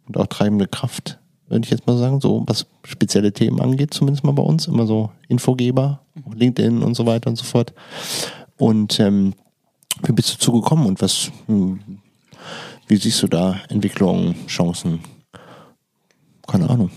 und 0.08 0.16
auch 0.16 0.26
treibende 0.26 0.66
Kraft, 0.66 1.20
würde 1.54 1.64
ich 1.64 1.70
jetzt 1.70 1.86
mal 1.86 1.96
sagen, 1.96 2.20
so 2.20 2.42
was 2.46 2.66
spezielle 2.82 3.32
Themen 3.32 3.60
angeht, 3.60 3.94
zumindest 3.94 4.24
mal 4.24 4.32
bei 4.32 4.42
uns, 4.42 4.66
immer 4.66 4.86
so 4.86 5.10
Infogeber, 5.28 6.00
LinkedIn 6.34 6.82
und 6.82 6.94
so 6.94 7.06
weiter 7.06 7.30
und 7.30 7.36
so 7.36 7.44
fort. 7.44 7.72
Und 8.58 8.98
ähm, 9.00 9.34
wie 10.02 10.12
bist 10.12 10.34
du 10.34 10.38
zugekommen 10.38 10.86
und 10.86 11.00
was, 11.00 11.30
hm, 11.46 11.78
wie 12.88 12.96
siehst 12.96 13.22
du 13.22 13.28
da 13.28 13.60
Entwicklungen, 13.68 14.34
Chancen? 14.48 15.00
Keine 16.46 16.68
Ahnung. 16.68 16.90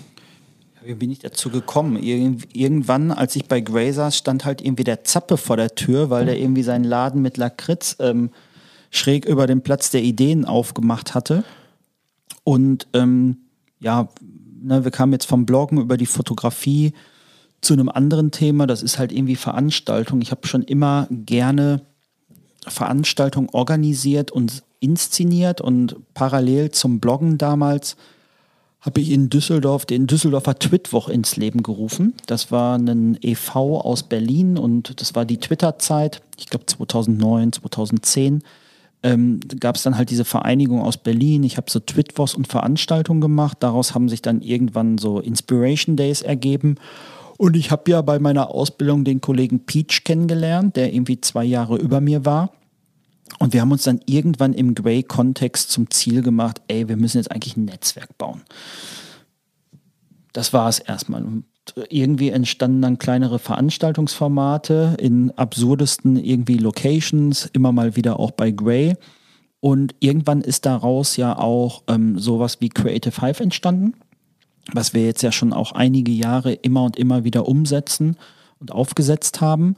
Wie 0.84 0.95
bin 0.95 1.12
ich 1.12 1.20
dazu 1.20 1.49
gekommen? 1.49 2.01
Irgend, 2.01 2.55
irgendwann, 2.55 3.12
als 3.12 3.36
ich 3.36 3.45
bei 3.45 3.62
Grey 3.62 3.91
saß, 3.91 4.18
stand 4.18 4.43
halt 4.43 4.62
irgendwie 4.62 4.86
der 4.86 5.03
Zappe 5.03 5.38
vor 5.38 5.58
der 5.58 5.76
Tür, 5.76 6.10
weil 6.10 6.26
der 6.26 6.39
irgendwie 6.39 6.64
seinen 6.64 6.84
Laden 6.84 7.22
mit 7.22 7.38
Lakritz 7.38 7.97
ähm, 7.99 8.32
schräg 8.89 9.26
über 9.26 9.45
den 9.47 9.62
Platz 9.62 9.91
der 9.91 10.01
Ideen 10.01 10.45
aufgemacht 10.45 11.14
hatte. 11.14 11.43
Und 12.43 12.88
ähm, 12.93 13.38
ja, 13.80 14.10
ne, 14.62 14.84
wir 14.84 14.91
kamen 14.91 15.14
jetzt 15.14 15.26
vom 15.26 15.45
Bloggen 15.45 15.80
über 15.80 15.97
die 15.97 16.05
Fotografie 16.05 16.93
zu 17.62 17.74
einem 17.74 17.89
anderen 17.89 18.32
Thema. 18.32 18.68
Das 18.68 18.84
ist 18.84 18.99
halt 18.99 19.12
irgendwie 19.12 19.36
Veranstaltung. 19.36 20.22
Ich 20.22 20.32
habe 20.32 20.47
schon 20.47 20.64
immer 20.64 21.08
gerne 21.10 21.82
Veranstaltungen 22.68 23.49
organisiert 23.51 24.32
und 24.32 24.64
inszeniert 24.80 25.62
und 25.62 25.95
parallel 26.14 26.72
zum 26.72 26.99
Bloggen 26.99 27.38
damals 27.38 27.95
habe 28.80 29.01
ich 29.01 29.12
in 29.12 29.30
Düsseldorf 29.30 29.86
den 29.86 30.08
Düsseldorfer 30.08 30.60
Twitwoch 30.60 31.10
ins 31.10 31.36
Leben 31.36 31.64
gerufen. 31.64 32.14
Das 32.28 32.51
war 32.51 32.78
ein 32.78 33.18
e.V. 33.22 33.82
aus 33.82 34.03
Berlin 34.03 34.58
und 34.58 35.01
das 35.01 35.16
war 35.16 35.26
die 35.26 35.39
Twitter-Zeit, 35.39 36.22
ich 36.38 36.45
glaube 36.47 36.68
2009, 36.68 37.53
2010. 37.53 38.43
Ähm, 39.04 39.39
gab 39.60 39.76
es 39.76 39.84
dann 39.84 39.98
halt 39.98 40.10
diese 40.10 40.26
Vereinigung 40.26 40.82
aus 40.82 40.98
Berlin. 40.98 41.43
Ich 41.43 41.58
habe 41.58 41.70
so 41.70 41.80
Twitwochs 41.80 42.34
und 42.34 42.48
Veranstaltungen 42.48 43.22
gemacht. 43.22 43.58
Daraus 43.62 43.93
haben 43.93 44.10
sich 44.10 44.22
dann 44.22 44.41
irgendwann 44.41 44.98
so 44.98 45.20
Inspiration 45.20 45.95
Days 45.95 46.22
ergeben. 46.22 46.76
Und 47.38 47.56
ich 47.56 47.70
habe 47.70 47.91
ja 47.91 48.02
bei 48.02 48.18
meiner 48.18 48.50
Ausbildung 48.50 49.04
den 49.04 49.22
Kollegen 49.22 49.66
Peach 49.66 50.04
kennengelernt, 50.04 50.76
der 50.76 50.93
irgendwie 50.93 51.22
zwei 51.22 51.43
Jahre 51.43 51.78
über 51.78 52.02
mir 52.02 52.26
war. 52.26 52.52
Und 53.40 53.53
wir 53.53 53.61
haben 53.61 53.72
uns 53.72 53.84
dann 53.84 54.02
irgendwann 54.06 54.53
im 54.53 54.74
Grey-Kontext 54.74 55.69
zum 55.69 55.91
Ziel 55.91 56.24
gemacht, 56.24 56.61
ey, 56.68 56.90
wir 56.90 56.98
müssen 56.98 57.18
jetzt 57.18 57.32
eigentlich 57.32 57.56
ein 57.56 57.65
Netzwerk 57.65 58.18
bauen. 58.18 58.41
Das 60.34 60.53
war 60.53 60.68
es 60.69 60.80
erstmal. 60.80 61.24
Und 61.24 61.44
irgendwie 61.89 62.30
entstanden 62.30 62.81
dann 62.81 62.99
kleinere 62.99 63.39
Veranstaltungsformate 63.39 64.98
in 64.99 65.31
absurdesten 65.31 66.18
irgendwie 66.18 66.57
Locations, 66.57 67.49
immer 67.53 67.72
mal 67.72 67.95
wieder 67.95 68.19
auch 68.19 68.31
bei 68.31 68.52
Grey. 68.52 68.95
Und 69.60 69.95
irgendwann 69.99 70.41
ist 70.41 70.65
daraus 70.65 71.18
ja 71.18 71.38
auch 71.38 71.84
ähm, 71.88 72.19
sowas 72.19 72.61
wie 72.61 72.69
Creative 72.69 73.22
Hive 73.22 73.41
entstanden, 73.41 73.95
was 74.72 74.94
wir 74.94 75.06
jetzt 75.06 75.23
ja 75.23 75.31
schon 75.31 75.53
auch 75.53 75.72
einige 75.72 76.11
Jahre 76.11 76.53
immer 76.53 76.84
und 76.84 76.98
immer 76.98 77.23
wieder 77.23 77.48
umsetzen 77.48 78.18
und 78.60 78.72
aufgesetzt 78.72 79.41
haben. 79.41 79.76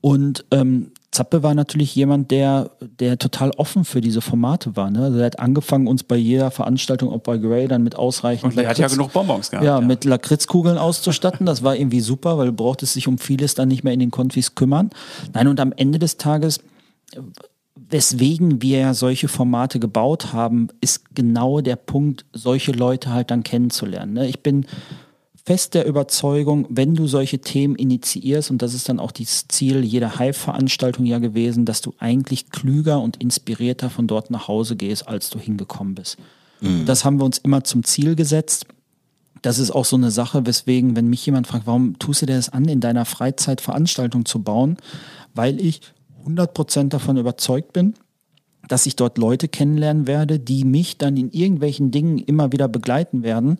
Und 0.00 0.44
ähm, 0.52 0.92
Zappe 1.16 1.42
war 1.42 1.54
natürlich 1.54 1.94
jemand, 1.94 2.30
der, 2.30 2.70
der 3.00 3.16
total 3.16 3.50
offen 3.52 3.86
für 3.86 4.02
diese 4.02 4.20
Formate 4.20 4.76
war. 4.76 4.90
Ne? 4.90 5.04
Also 5.04 5.18
er 5.18 5.24
hat 5.24 5.38
angefangen, 5.38 5.86
uns 5.86 6.02
bei 6.02 6.16
jeder 6.16 6.50
Veranstaltung, 6.50 7.10
ob 7.10 7.24
bei 7.24 7.38
Grey, 7.38 7.68
dann 7.68 7.82
mit 7.82 7.96
ausreichend 7.96 8.52
Und 8.52 8.56
der 8.58 8.68
hat 8.68 8.76
ja 8.76 8.86
genug 8.86 9.14
Bonbons 9.14 9.50
gehabt. 9.50 9.64
ja, 9.64 9.80
mit 9.80 10.04
Lakritzkugeln 10.04 10.76
auszustatten. 10.76 11.46
Das 11.46 11.62
war 11.62 11.74
irgendwie 11.74 12.00
super, 12.00 12.36
weil 12.36 12.48
du 12.48 12.52
brauchtest 12.52 12.92
sich 12.92 13.08
um 13.08 13.16
vieles 13.16 13.54
dann 13.54 13.68
nicht 13.68 13.82
mehr 13.82 13.94
in 13.94 14.00
den 14.00 14.10
Konfis 14.10 14.54
kümmern. 14.54 14.90
Nein, 15.32 15.48
und 15.48 15.58
am 15.58 15.72
Ende 15.72 15.98
des 15.98 16.18
Tages, 16.18 16.60
weswegen 17.74 18.60
wir 18.60 18.78
ja 18.80 18.94
solche 18.94 19.28
Formate 19.28 19.80
gebaut 19.80 20.34
haben, 20.34 20.68
ist 20.82 21.14
genau 21.14 21.62
der 21.62 21.76
Punkt, 21.76 22.26
solche 22.34 22.72
Leute 22.72 23.10
halt 23.10 23.30
dann 23.30 23.42
kennenzulernen. 23.42 24.12
Ne? 24.12 24.28
Ich 24.28 24.42
bin 24.42 24.66
fest 25.46 25.74
der 25.74 25.86
Überzeugung, 25.86 26.66
wenn 26.68 26.96
du 26.96 27.06
solche 27.06 27.38
Themen 27.38 27.76
initiierst, 27.76 28.50
und 28.50 28.62
das 28.62 28.74
ist 28.74 28.88
dann 28.88 28.98
auch 28.98 29.12
das 29.12 29.46
Ziel 29.46 29.84
jeder 29.84 30.18
Hive-Veranstaltung 30.18 31.06
ja 31.06 31.20
gewesen, 31.20 31.64
dass 31.64 31.80
du 31.80 31.94
eigentlich 32.00 32.50
klüger 32.50 33.00
und 33.00 33.22
inspirierter 33.22 33.88
von 33.88 34.08
dort 34.08 34.30
nach 34.30 34.48
Hause 34.48 34.74
gehst, 34.74 35.06
als 35.06 35.30
du 35.30 35.38
hingekommen 35.38 35.94
bist. 35.94 36.18
Mhm. 36.60 36.84
Das 36.84 37.04
haben 37.04 37.20
wir 37.20 37.24
uns 37.24 37.38
immer 37.38 37.62
zum 37.62 37.84
Ziel 37.84 38.16
gesetzt. 38.16 38.66
Das 39.42 39.60
ist 39.60 39.70
auch 39.70 39.84
so 39.84 39.94
eine 39.94 40.10
Sache, 40.10 40.46
weswegen, 40.46 40.96
wenn 40.96 41.06
mich 41.06 41.24
jemand 41.24 41.46
fragt, 41.46 41.68
warum 41.68 41.96
tust 42.00 42.22
du 42.22 42.26
dir 42.26 42.34
das 42.34 42.48
an, 42.48 42.64
in 42.64 42.80
deiner 42.80 43.04
Freizeit 43.04 43.60
Veranstaltungen 43.60 44.24
zu 44.24 44.42
bauen? 44.42 44.78
Weil 45.32 45.60
ich 45.60 45.80
100% 46.26 46.88
davon 46.88 47.18
überzeugt 47.18 47.72
bin, 47.72 47.94
dass 48.66 48.86
ich 48.86 48.96
dort 48.96 49.16
Leute 49.16 49.46
kennenlernen 49.46 50.08
werde, 50.08 50.40
die 50.40 50.64
mich 50.64 50.98
dann 50.98 51.16
in 51.16 51.30
irgendwelchen 51.30 51.92
Dingen 51.92 52.18
immer 52.18 52.50
wieder 52.50 52.66
begleiten 52.66 53.22
werden, 53.22 53.58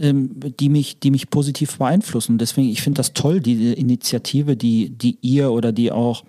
ähm, 0.00 0.30
die, 0.58 0.68
mich, 0.68 1.00
die 1.00 1.10
mich 1.10 1.30
positiv 1.30 1.78
beeinflussen. 1.78 2.38
Deswegen, 2.38 2.68
ich 2.68 2.82
finde 2.82 2.98
das 2.98 3.12
toll, 3.12 3.40
diese 3.40 3.72
Initiative, 3.72 4.56
die, 4.56 4.90
die 4.90 5.18
ihr 5.22 5.50
oder 5.52 5.72
die 5.72 5.92
auch 5.92 6.24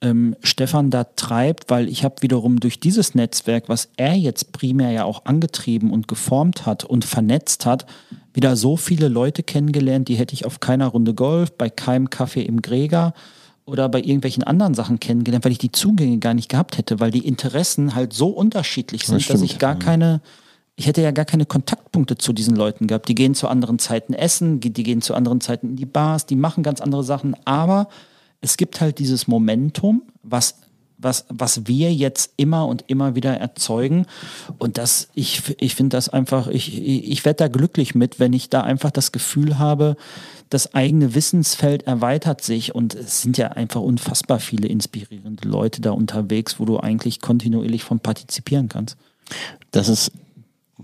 ähm, 0.00 0.36
Stefan 0.42 0.90
da 0.90 1.04
treibt, 1.04 1.70
weil 1.70 1.88
ich 1.88 2.04
habe 2.04 2.16
wiederum 2.20 2.60
durch 2.60 2.80
dieses 2.80 3.14
Netzwerk, 3.14 3.68
was 3.68 3.88
er 3.96 4.14
jetzt 4.14 4.52
primär 4.52 4.90
ja 4.90 5.04
auch 5.04 5.24
angetrieben 5.24 5.90
und 5.90 6.08
geformt 6.08 6.66
hat 6.66 6.84
und 6.84 7.04
vernetzt 7.04 7.66
hat, 7.66 7.86
wieder 8.32 8.56
so 8.56 8.76
viele 8.76 9.08
Leute 9.08 9.42
kennengelernt, 9.42 10.08
die 10.08 10.14
hätte 10.14 10.34
ich 10.34 10.44
auf 10.44 10.60
keiner 10.60 10.86
Runde 10.86 11.14
Golf, 11.14 11.52
bei 11.52 11.70
keinem 11.70 12.10
Kaffee 12.10 12.42
im 12.42 12.62
Gräger 12.62 13.12
oder 13.64 13.88
bei 13.88 13.98
irgendwelchen 13.98 14.44
anderen 14.44 14.74
Sachen 14.74 15.00
kennengelernt, 15.00 15.44
weil 15.44 15.52
ich 15.52 15.58
die 15.58 15.72
Zugänge 15.72 16.18
gar 16.18 16.34
nicht 16.34 16.48
gehabt 16.48 16.78
hätte, 16.78 17.00
weil 17.00 17.10
die 17.10 17.26
Interessen 17.26 17.94
halt 17.94 18.12
so 18.12 18.28
unterschiedlich 18.28 19.04
sind, 19.04 19.18
das 19.18 19.26
dass 19.26 19.42
ich 19.42 19.58
gar 19.58 19.76
keine, 19.78 20.20
ich 20.78 20.86
hätte 20.86 21.02
ja 21.02 21.10
gar 21.10 21.24
keine 21.24 21.44
Kontaktpunkte 21.44 22.18
zu 22.18 22.32
diesen 22.32 22.54
Leuten 22.54 22.86
gehabt. 22.86 23.08
Die 23.08 23.16
gehen 23.16 23.34
zu 23.34 23.48
anderen 23.48 23.80
Zeiten 23.80 24.14
essen, 24.14 24.60
die 24.60 24.70
gehen 24.72 25.02
zu 25.02 25.12
anderen 25.12 25.40
Zeiten 25.40 25.70
in 25.70 25.76
die 25.76 25.86
Bars, 25.86 26.24
die 26.24 26.36
machen 26.36 26.62
ganz 26.62 26.80
andere 26.80 27.02
Sachen, 27.02 27.34
aber 27.44 27.88
es 28.40 28.56
gibt 28.56 28.80
halt 28.80 29.00
dieses 29.00 29.26
Momentum, 29.26 30.02
was 30.22 30.54
was, 31.00 31.26
was 31.28 31.68
wir 31.68 31.94
jetzt 31.94 32.32
immer 32.36 32.66
und 32.66 32.82
immer 32.88 33.14
wieder 33.14 33.32
erzeugen. 33.32 34.06
Und 34.58 34.78
das, 34.78 35.10
ich, 35.14 35.42
ich 35.60 35.76
finde 35.76 35.96
das 35.96 36.08
einfach, 36.08 36.48
ich, 36.48 36.76
ich 36.76 37.24
werde 37.24 37.36
da 37.36 37.46
glücklich 37.48 37.94
mit, 37.94 38.18
wenn 38.18 38.32
ich 38.32 38.50
da 38.50 38.62
einfach 38.62 38.90
das 38.90 39.12
Gefühl 39.12 39.60
habe, 39.60 39.96
das 40.50 40.74
eigene 40.74 41.14
Wissensfeld 41.14 41.84
erweitert 41.84 42.42
sich 42.42 42.74
und 42.74 42.96
es 42.96 43.22
sind 43.22 43.38
ja 43.38 43.50
einfach 43.50 43.80
unfassbar 43.80 44.40
viele 44.40 44.66
inspirierende 44.66 45.48
Leute 45.48 45.80
da 45.80 45.92
unterwegs, 45.92 46.58
wo 46.58 46.64
du 46.64 46.80
eigentlich 46.80 47.20
kontinuierlich 47.20 47.84
von 47.84 48.00
partizipieren 48.00 48.68
kannst. 48.68 48.96
Das 49.70 49.88
ist, 49.88 50.10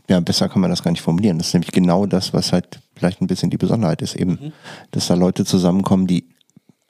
ja, 0.08 0.20
besser 0.20 0.48
kann 0.48 0.60
man 0.60 0.70
das 0.70 0.82
gar 0.82 0.90
nicht 0.90 1.02
formulieren. 1.02 1.38
Das 1.38 1.48
ist 1.48 1.54
nämlich 1.54 1.72
genau 1.72 2.06
das, 2.06 2.32
was 2.32 2.52
halt 2.52 2.80
vielleicht 2.96 3.20
ein 3.20 3.26
bisschen 3.26 3.50
die 3.50 3.56
Besonderheit 3.56 4.02
ist, 4.02 4.16
eben, 4.16 4.32
mhm. 4.32 4.52
dass 4.90 5.06
da 5.06 5.14
Leute 5.14 5.44
zusammenkommen, 5.44 6.06
die 6.06 6.28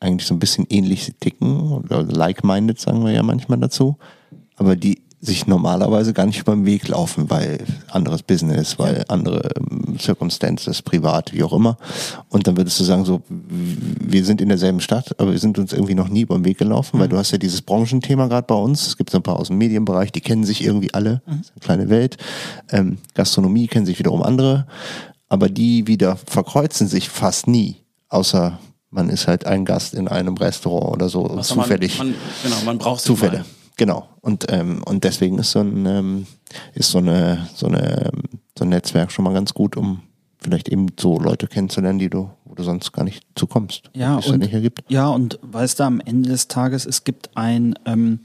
eigentlich 0.01 0.27
so 0.27 0.35
ein 0.35 0.39
bisschen 0.39 0.67
ähnlich 0.69 1.15
ticken 1.21 1.73
oder 1.73 2.03
like-minded, 2.03 2.79
sagen 2.79 3.05
wir 3.05 3.13
ja 3.13 3.23
manchmal 3.23 3.59
dazu, 3.59 3.97
aber 4.57 4.77
die 4.77 5.03
sich 5.25 5.47
normalerweise 5.47 6.13
gar 6.13 6.27
nicht 6.27 6.41
über 6.41 6.53
den 6.53 6.67
Weg 6.67 6.89
laufen, 6.89 7.31
weil 7.31 7.65
anderes 7.91 8.23
Business, 8.23 8.79
weil 8.79 8.99
ja. 8.99 9.05
andere 9.09 9.49
ähm, 9.57 9.99
Circumstances, 9.99 10.83
privat, 10.83 11.33
wie 11.33 11.43
auch 11.43 11.53
immer. 11.53 11.79
Und 12.29 12.47
dann 12.47 12.57
würdest 12.57 12.79
du 12.79 12.85
sagen, 12.85 13.05
so, 13.05 13.23
wir 13.29 14.25
sind 14.25 14.41
in 14.41 14.49
derselben 14.49 14.81
Stadt, 14.81 15.19
aber 15.19 15.33
wir 15.33 15.39
sind 15.39 15.59
uns 15.59 15.73
irgendwie 15.73 15.95
noch 15.95 16.09
nie 16.09 16.23
über 16.23 16.35
den 16.35 16.45
Weg 16.45 16.59
gelaufen, 16.59 16.97
mhm. 16.97 17.01
weil 17.01 17.09
du 17.09 17.17
hast 17.17 17.31
ja 17.31 17.39
dieses 17.39 17.63
Branchenthema 17.63 18.27
gerade 18.27 18.47
bei 18.47 18.55
uns. 18.55 18.87
Es 18.87 18.97
gibt 18.97 19.11
so 19.11 19.19
ein 19.19 19.23
paar 19.23 19.37
aus 19.37 19.49
dem 19.49 19.59
Medienbereich, 19.59 20.13
die 20.13 20.21
kennen 20.21 20.45
sich 20.45 20.63
irgendwie 20.63 20.93
alle. 20.93 21.23
Mhm. 21.27 21.43
Kleine 21.61 21.89
Welt. 21.89 22.19
Ähm, 22.71 22.99
Gastronomie 23.15 23.67
kennen 23.67 23.87
sich 23.87 23.99
wiederum 23.99 24.23
andere. 24.23 24.67
Aber 25.29 25.49
die 25.49 25.87
wieder 25.87 26.17
verkreuzen 26.17 26.87
sich 26.87 27.09
fast 27.09 27.47
nie. 27.47 27.77
Außer 28.11 28.59
man 28.91 29.09
ist 29.09 29.27
halt 29.27 29.47
ein 29.47 29.65
Gast 29.65 29.95
in 29.95 30.07
einem 30.07 30.37
Restaurant 30.37 30.93
oder 30.93 31.09
so 31.09 31.29
Was 31.33 31.49
zufällig. 31.49 31.99
Man, 31.99 32.09
man, 32.09 32.17
genau, 32.43 32.57
man 32.65 32.79
braucht 32.79 33.01
Zufälle. 33.01 33.39
Mal. 33.39 33.45
Genau. 33.77 34.09
Und, 34.21 34.47
ähm, 34.51 34.83
und 34.85 35.05
deswegen 35.05 35.39
ist 35.39 35.51
so 35.51 35.61
ein, 35.61 35.87
ähm, 35.87 36.27
ist 36.75 36.91
so 36.91 36.99
eine, 36.99 37.49
so 37.55 37.67
eine, 37.67 38.11
so 38.57 38.65
ein 38.65 38.69
Netzwerk 38.69 39.11
schon 39.11 39.25
mal 39.25 39.35
ganz 39.35 39.55
gut, 39.55 39.77
um 39.77 40.03
vielleicht 40.41 40.69
eben 40.69 40.87
so 40.99 41.19
Leute 41.19 41.47
kennenzulernen, 41.47 41.99
die 41.99 42.11
du, 42.11 42.31
wo 42.45 42.55
du 42.55 42.63
sonst 42.63 42.93
gar 42.93 43.05
nicht 43.05 43.25
zukommst. 43.35 43.91
Ja, 43.95 44.17
und, 44.17 44.49
ja, 44.89 45.09
und 45.09 45.39
weißt 45.43 45.81
du, 45.81 45.85
am 45.85 46.01
Ende 46.01 46.29
des 46.29 46.49
Tages, 46.49 46.87
es 46.87 47.05
gibt 47.05 47.31
ein, 47.37 47.75
ähm, 47.87 48.21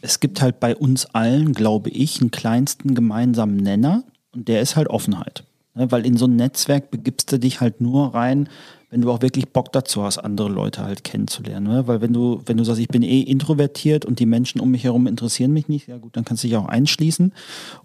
es 0.00 0.18
gibt 0.18 0.40
halt 0.40 0.60
bei 0.60 0.74
uns 0.74 1.06
allen, 1.06 1.52
glaube 1.52 1.90
ich, 1.90 2.20
einen 2.20 2.30
kleinsten 2.30 2.94
gemeinsamen 2.94 3.58
Nenner 3.58 4.02
und 4.32 4.48
der 4.48 4.62
ist 4.62 4.76
halt 4.76 4.88
Offenheit. 4.88 5.44
Ne, 5.74 5.92
weil 5.92 6.04
in 6.04 6.16
so 6.16 6.26
ein 6.26 6.36
Netzwerk 6.36 6.90
begibst 6.90 7.30
du 7.30 7.38
dich 7.38 7.60
halt 7.60 7.80
nur 7.80 8.14
rein, 8.14 8.48
wenn 8.90 9.00
du 9.00 9.10
auch 9.10 9.22
wirklich 9.22 9.48
Bock 9.48 9.72
dazu 9.72 10.02
hast, 10.02 10.18
andere 10.18 10.48
Leute 10.48 10.82
halt 10.82 11.04
kennenzulernen. 11.04 11.68
Ne? 11.68 11.86
Weil 11.86 12.00
wenn 12.00 12.12
du, 12.12 12.42
wenn 12.46 12.56
du 12.56 12.64
sagst, 12.64 12.80
ich 12.80 12.88
bin 12.88 13.02
eh 13.02 13.20
introvertiert 13.20 14.04
und 14.04 14.18
die 14.18 14.26
Menschen 14.26 14.60
um 14.60 14.72
mich 14.72 14.84
herum 14.84 15.06
interessieren 15.06 15.52
mich 15.52 15.68
nicht, 15.68 15.86
ja 15.86 15.96
gut, 15.98 16.16
dann 16.16 16.24
kannst 16.24 16.42
du 16.42 16.48
dich 16.48 16.56
auch 16.56 16.66
einschließen 16.66 17.32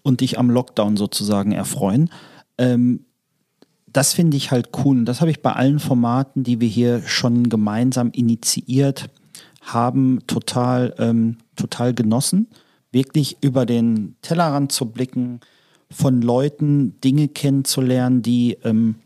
und 0.01 0.21
dich 0.21 0.39
am 0.39 0.49
Lockdown 0.49 0.97
sozusagen 0.97 1.51
erfreuen. 1.51 2.09
Ähm, 2.57 3.05
das 3.87 4.13
finde 4.13 4.35
ich 4.35 4.51
halt 4.51 4.69
cool. 4.83 4.97
Und 4.97 5.05
das 5.05 5.21
habe 5.21 5.31
ich 5.31 5.41
bei 5.41 5.53
allen 5.53 5.79
Formaten, 5.79 6.43
die 6.43 6.59
wir 6.59 6.67
hier 6.67 7.03
schon 7.03 7.49
gemeinsam 7.49 8.09
initiiert 8.11 9.05
haben, 9.61 10.19
total, 10.27 10.95
ähm, 10.97 11.37
total 11.55 11.93
genossen. 11.93 12.47
Wirklich 12.91 13.37
über 13.41 13.65
den 13.65 14.15
Tellerrand 14.21 14.71
zu 14.71 14.87
blicken, 14.87 15.39
von 15.91 16.21
Leuten 16.21 16.99
Dinge 17.01 17.27
kennenzulernen, 17.27 18.21
die 18.21 18.57
ähm, 18.63 18.95
äh, 18.95 19.04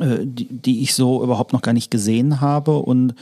die, 0.00 0.48
die 0.50 0.82
ich 0.82 0.94
so 0.94 1.22
überhaupt 1.22 1.52
noch 1.52 1.62
gar 1.62 1.72
nicht 1.72 1.90
gesehen 1.90 2.40
habe. 2.40 2.78
Und 2.78 3.14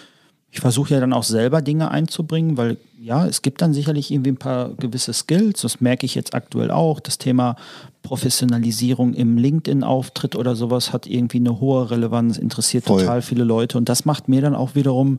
ich 0.51 0.61
versuche 0.61 0.95
ja 0.95 1.01
dann 1.01 1.13
auch 1.13 1.25
selber 1.25 1.63
Dinge 1.63 1.91
einzubringen, 1.91 2.57
weil 2.57 2.77
ja, 3.01 3.27
es 3.27 3.43
gibt 3.43 3.61
dann 3.61 3.75
sicherlich 3.75 4.11
irgendwie 4.11 4.31
ein 4.31 4.37
paar 4.37 4.71
gewisse 4.71 5.13
Skills. 5.13 5.61
Das 5.61 5.81
merke 5.81 6.07
ich 6.07 6.15
jetzt 6.15 6.35
aktuell 6.35 6.71
auch. 6.71 7.01
Das 7.01 7.19
Thema 7.19 7.57
Professionalisierung 8.03 9.15
im 9.15 9.37
LinkedIn-Auftritt 9.37 10.37
oder 10.37 10.55
sowas 10.57 10.93
hat 10.93 11.07
irgendwie 11.07 11.39
eine 11.39 11.61
hohe 11.61 11.91
Relevanz, 11.91 12.39
interessiert 12.39 12.85
Voll. 12.85 13.01
total 13.01 13.21
viele 13.21 13.45
Leute. 13.45 13.77
Und 13.77 13.89
das 13.89 14.05
macht 14.05 14.29
mir 14.29 14.41
dann 14.41 14.55
auch 14.55 14.75
wiederum, 14.75 15.19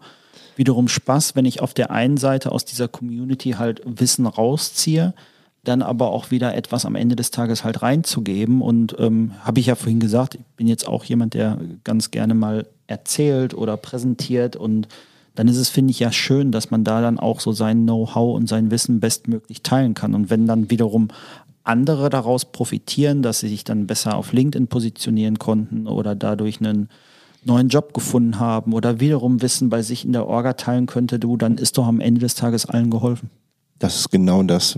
wiederum 0.56 0.88
Spaß, 0.88 1.36
wenn 1.36 1.46
ich 1.46 1.62
auf 1.62 1.74
der 1.74 1.92
einen 1.92 2.18
Seite 2.18 2.52
aus 2.52 2.66
dieser 2.66 2.88
Community 2.88 3.52
halt 3.52 3.82
Wissen 3.86 4.26
rausziehe 4.26 5.14
dann 5.68 5.82
aber 5.82 6.12
auch 6.12 6.32
wieder 6.32 6.56
etwas 6.56 6.86
am 6.86 6.96
Ende 6.96 7.16
des 7.16 7.32
Tages 7.32 7.64
halt 7.64 7.82
reinzugeben. 7.82 8.62
Und 8.62 8.96
ähm, 9.00 9.32
habe 9.42 9.60
ich 9.60 9.66
ja 9.66 9.76
vorhin 9.76 10.00
gesagt, 10.00 10.36
ich 10.36 10.42
bin 10.58 10.68
jetzt 10.68 10.88
auch 10.88 11.04
jemand, 11.04 11.34
der 11.34 11.58
ganz 11.84 12.12
gerne 12.12 12.34
mal 12.34 12.68
erzählt 12.88 13.54
oder 13.54 13.78
präsentiert. 13.78 14.56
Und 14.56 14.88
dann 15.36 15.48
ist 15.48 15.58
es, 15.58 15.70
finde 15.70 15.92
ich, 15.92 16.00
ja 16.00 16.12
schön, 16.12 16.52
dass 16.52 16.72
man 16.72 16.84
da 16.84 17.02
dann 17.02 17.20
auch 17.20 17.40
so 17.40 17.52
sein 17.52 17.84
Know-how 17.84 18.36
und 18.36 18.48
sein 18.48 18.72
Wissen 18.72 19.00
bestmöglich 19.00 19.62
teilen 19.62 19.94
kann. 19.94 20.14
Und 20.14 20.30
wenn 20.30 20.46
dann 20.46 20.70
wiederum 20.70 21.10
andere 21.64 22.10
daraus 22.10 22.46
profitieren, 22.46 23.22
dass 23.22 23.40
sie 23.40 23.50
sich 23.50 23.64
dann 23.64 23.88
besser 23.88 24.16
auf 24.16 24.34
LinkedIn 24.34 24.68
positionieren 24.68 25.40
konnten 25.40 25.88
oder 25.88 26.16
dadurch 26.16 26.60
einen 26.60 26.90
neuen 27.44 27.70
Job 27.70 27.94
gefunden 27.94 28.40
haben 28.40 28.74
oder 28.74 29.00
wiederum 29.00 29.42
Wissen 29.42 29.70
bei 29.70 29.82
sich 29.82 30.06
in 30.06 30.14
der 30.14 30.28
Orga 30.28 30.54
teilen 30.54 30.86
könnte, 30.86 31.20
du, 31.20 31.38
dann 31.38 31.58
ist 31.58 31.78
doch 31.78 31.88
am 31.88 32.00
Ende 32.00 32.22
des 32.22 32.36
Tages 32.36 32.66
allen 32.66 32.90
geholfen. 32.90 33.30
Das 33.80 34.00
ist 34.00 34.10
genau 34.10 34.42
das, 34.44 34.78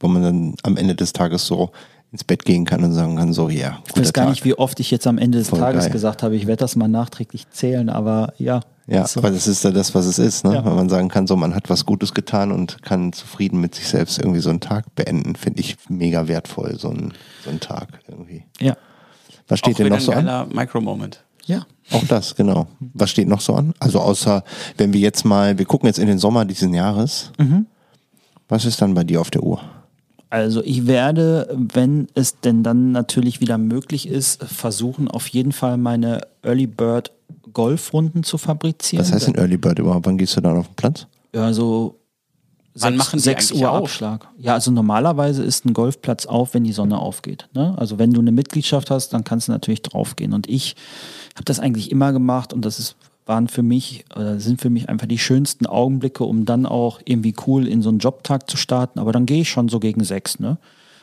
wo 0.00 0.08
man 0.08 0.22
dann 0.22 0.54
am 0.62 0.76
Ende 0.76 0.94
des 0.94 1.12
Tages 1.12 1.46
so 1.46 1.70
ins 2.12 2.24
Bett 2.24 2.44
gehen 2.44 2.64
kann 2.64 2.82
und 2.82 2.92
sagen 2.92 3.16
kann, 3.16 3.32
so, 3.32 3.48
ja. 3.48 3.58
Yeah, 3.58 3.82
ich 3.88 3.96
weiß 3.96 4.12
gar 4.12 4.24
Tag. 4.24 4.30
nicht, 4.30 4.44
wie 4.44 4.54
oft 4.54 4.80
ich 4.80 4.90
jetzt 4.90 5.06
am 5.06 5.16
Ende 5.16 5.38
des 5.38 5.50
Voll 5.50 5.60
Tages 5.60 5.84
geil. 5.84 5.92
gesagt 5.92 6.22
habe, 6.24 6.34
ich 6.34 6.46
werde 6.46 6.60
das 6.60 6.74
mal 6.74 6.88
nachträglich 6.88 7.48
zählen, 7.50 7.88
aber 7.88 8.32
ja. 8.36 8.60
Ja, 8.88 9.06
so. 9.06 9.20
aber 9.20 9.30
das 9.30 9.46
ist 9.46 9.62
ja 9.62 9.70
das, 9.70 9.94
was 9.94 10.06
es 10.06 10.18
ist, 10.18 10.44
ne? 10.44 10.54
Ja. 10.54 10.64
Wenn 10.64 10.74
man 10.74 10.88
sagen 10.88 11.08
kann, 11.08 11.28
so, 11.28 11.36
man 11.36 11.54
hat 11.54 11.70
was 11.70 11.86
Gutes 11.86 12.12
getan 12.12 12.50
und 12.50 12.82
kann 12.82 13.12
zufrieden 13.12 13.60
mit 13.60 13.76
sich 13.76 13.86
selbst 13.86 14.18
irgendwie 14.18 14.40
so 14.40 14.50
einen 14.50 14.58
Tag 14.58 14.92
beenden, 14.96 15.36
finde 15.36 15.60
ich 15.60 15.76
mega 15.88 16.26
wertvoll, 16.26 16.76
so 16.76 16.90
ein, 16.90 17.12
so 17.44 17.52
Tag 17.58 18.00
irgendwie. 18.08 18.44
Ja. 18.60 18.76
Was 19.46 19.60
steht 19.60 19.74
Auch 19.74 19.78
denn 19.78 19.88
noch 19.90 20.00
so 20.00 20.10
an? 20.12 20.48
Micro-Moment. 20.52 21.22
Ja. 21.46 21.66
Auch 21.92 22.04
das, 22.08 22.34
genau. 22.34 22.66
Was 22.94 23.10
steht 23.10 23.28
noch 23.28 23.40
so 23.40 23.54
an? 23.54 23.74
Also 23.78 24.00
außer, 24.00 24.42
wenn 24.76 24.92
wir 24.92 25.00
jetzt 25.00 25.24
mal, 25.24 25.58
wir 25.58 25.64
gucken 25.64 25.86
jetzt 25.86 25.98
in 25.98 26.06
den 26.06 26.18
Sommer 26.18 26.44
dieses 26.44 26.72
Jahres, 26.74 27.32
mhm. 27.38 27.66
was 28.48 28.64
ist 28.64 28.82
dann 28.82 28.94
bei 28.94 29.04
dir 29.04 29.20
auf 29.20 29.30
der 29.30 29.42
Uhr? 29.42 29.60
Also 30.30 30.62
ich 30.62 30.86
werde, 30.86 31.48
wenn 31.56 32.06
es 32.14 32.40
denn 32.40 32.62
dann 32.62 32.92
natürlich 32.92 33.40
wieder 33.40 33.58
möglich 33.58 34.08
ist, 34.08 34.42
versuchen 34.44 35.08
auf 35.08 35.26
jeden 35.26 35.52
Fall 35.52 35.76
meine 35.76 36.20
Early 36.42 36.68
Bird 36.68 37.12
Golfrunden 37.52 38.22
zu 38.22 38.38
fabrizieren. 38.38 39.04
Was 39.04 39.12
heißt 39.12 39.26
denn 39.26 39.34
Early 39.34 39.56
Bird 39.56 39.80
überhaupt? 39.80 40.06
Wann 40.06 40.18
gehst 40.18 40.36
du 40.36 40.40
dann 40.40 40.56
auf 40.56 40.68
den 40.68 40.76
Platz? 40.76 41.06
Ja, 41.34 41.52
so 41.52 41.96
Wann 42.74 42.94
6, 42.94 42.98
machen 42.98 43.18
6 43.18 43.52
Uhr 43.52 43.70
auf? 43.70 43.82
Abschlag. 43.82 44.28
Ja, 44.38 44.54
also 44.54 44.70
normalerweise 44.70 45.42
ist 45.42 45.64
ein 45.64 45.72
Golfplatz 45.72 46.26
auf, 46.26 46.54
wenn 46.54 46.62
die 46.62 46.72
Sonne 46.72 46.98
aufgeht. 46.98 47.48
Ne? 47.52 47.74
Also 47.76 47.98
wenn 47.98 48.12
du 48.12 48.20
eine 48.20 48.30
Mitgliedschaft 48.30 48.90
hast, 48.90 49.12
dann 49.12 49.24
kannst 49.24 49.48
du 49.48 49.52
natürlich 49.52 49.82
draufgehen. 49.82 50.32
Und 50.32 50.48
ich 50.48 50.76
habe 51.34 51.44
das 51.44 51.58
eigentlich 51.58 51.90
immer 51.90 52.12
gemacht 52.12 52.52
und 52.52 52.64
das 52.64 52.78
ist 52.78 52.96
waren 53.30 53.48
für 53.48 53.62
mich 53.62 54.04
oder 54.14 54.40
sind 54.40 54.60
für 54.60 54.68
mich 54.68 54.88
einfach 54.88 55.06
die 55.06 55.18
schönsten 55.18 55.64
Augenblicke, 55.64 56.24
um 56.24 56.44
dann 56.44 56.66
auch 56.66 57.00
irgendwie 57.04 57.34
cool 57.46 57.66
in 57.66 57.80
so 57.80 57.88
einen 57.88 58.00
Jobtag 58.00 58.50
zu 58.50 58.56
starten. 58.56 58.98
Aber 58.98 59.12
dann 59.12 59.24
gehe 59.24 59.42
ich 59.42 59.48
schon 59.48 59.68
so 59.68 59.78
gegen 59.78 60.02
sechs. 60.02 60.40
Ne? 60.40 60.58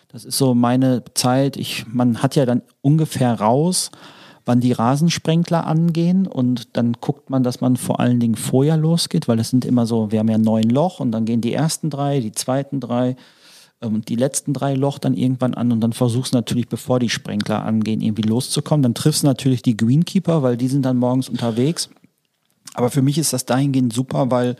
Das 0.09 0.25
ist 0.25 0.37
so 0.37 0.53
meine 0.53 1.03
Zeit. 1.13 1.55
Ich, 1.55 1.85
man 1.87 2.21
hat 2.21 2.35
ja 2.35 2.45
dann 2.45 2.61
ungefähr 2.81 3.33
raus, 3.39 3.91
wann 4.45 4.59
die 4.59 4.73
Rasensprenkler 4.73 5.65
angehen 5.65 6.27
und 6.27 6.75
dann 6.75 6.93
guckt 6.99 7.29
man, 7.29 7.43
dass 7.43 7.61
man 7.61 7.77
vor 7.77 8.01
allen 8.01 8.19
Dingen 8.19 8.35
vorher 8.35 8.75
losgeht, 8.75 9.27
weil 9.29 9.39
es 9.39 9.49
sind 9.49 9.63
immer 9.63 9.85
so, 9.85 10.11
wir 10.11 10.19
haben 10.19 10.29
ja 10.29 10.37
neun 10.37 10.69
Loch 10.69 10.99
und 10.99 11.11
dann 11.13 11.23
gehen 11.23 11.41
die 11.41 11.53
ersten 11.53 11.89
drei, 11.89 12.19
die 12.19 12.33
zweiten 12.33 12.81
drei 12.81 13.15
ähm, 13.81 13.95
und 13.95 14.09
die 14.09 14.15
letzten 14.15 14.53
drei 14.53 14.73
Loch 14.73 14.99
dann 14.99 15.13
irgendwann 15.13 15.53
an 15.53 15.71
und 15.71 15.79
dann 15.79 15.93
versuchst 15.93 16.33
du 16.33 16.37
natürlich, 16.37 16.67
bevor 16.67 16.99
die 16.99 17.09
Sprenkler 17.09 17.63
angehen, 17.63 18.01
irgendwie 18.01 18.27
loszukommen. 18.27 18.83
Dann 18.83 18.95
triffst 18.95 19.23
du 19.23 19.27
natürlich 19.27 19.61
die 19.61 19.77
Greenkeeper, 19.77 20.43
weil 20.43 20.57
die 20.57 20.67
sind 20.67 20.83
dann 20.83 20.97
morgens 20.97 21.29
unterwegs. 21.29 21.89
Aber 22.73 22.89
für 22.89 23.01
mich 23.01 23.17
ist 23.17 23.33
das 23.33 23.45
dahingehend 23.45 23.93
super, 23.93 24.31
weil 24.31 24.55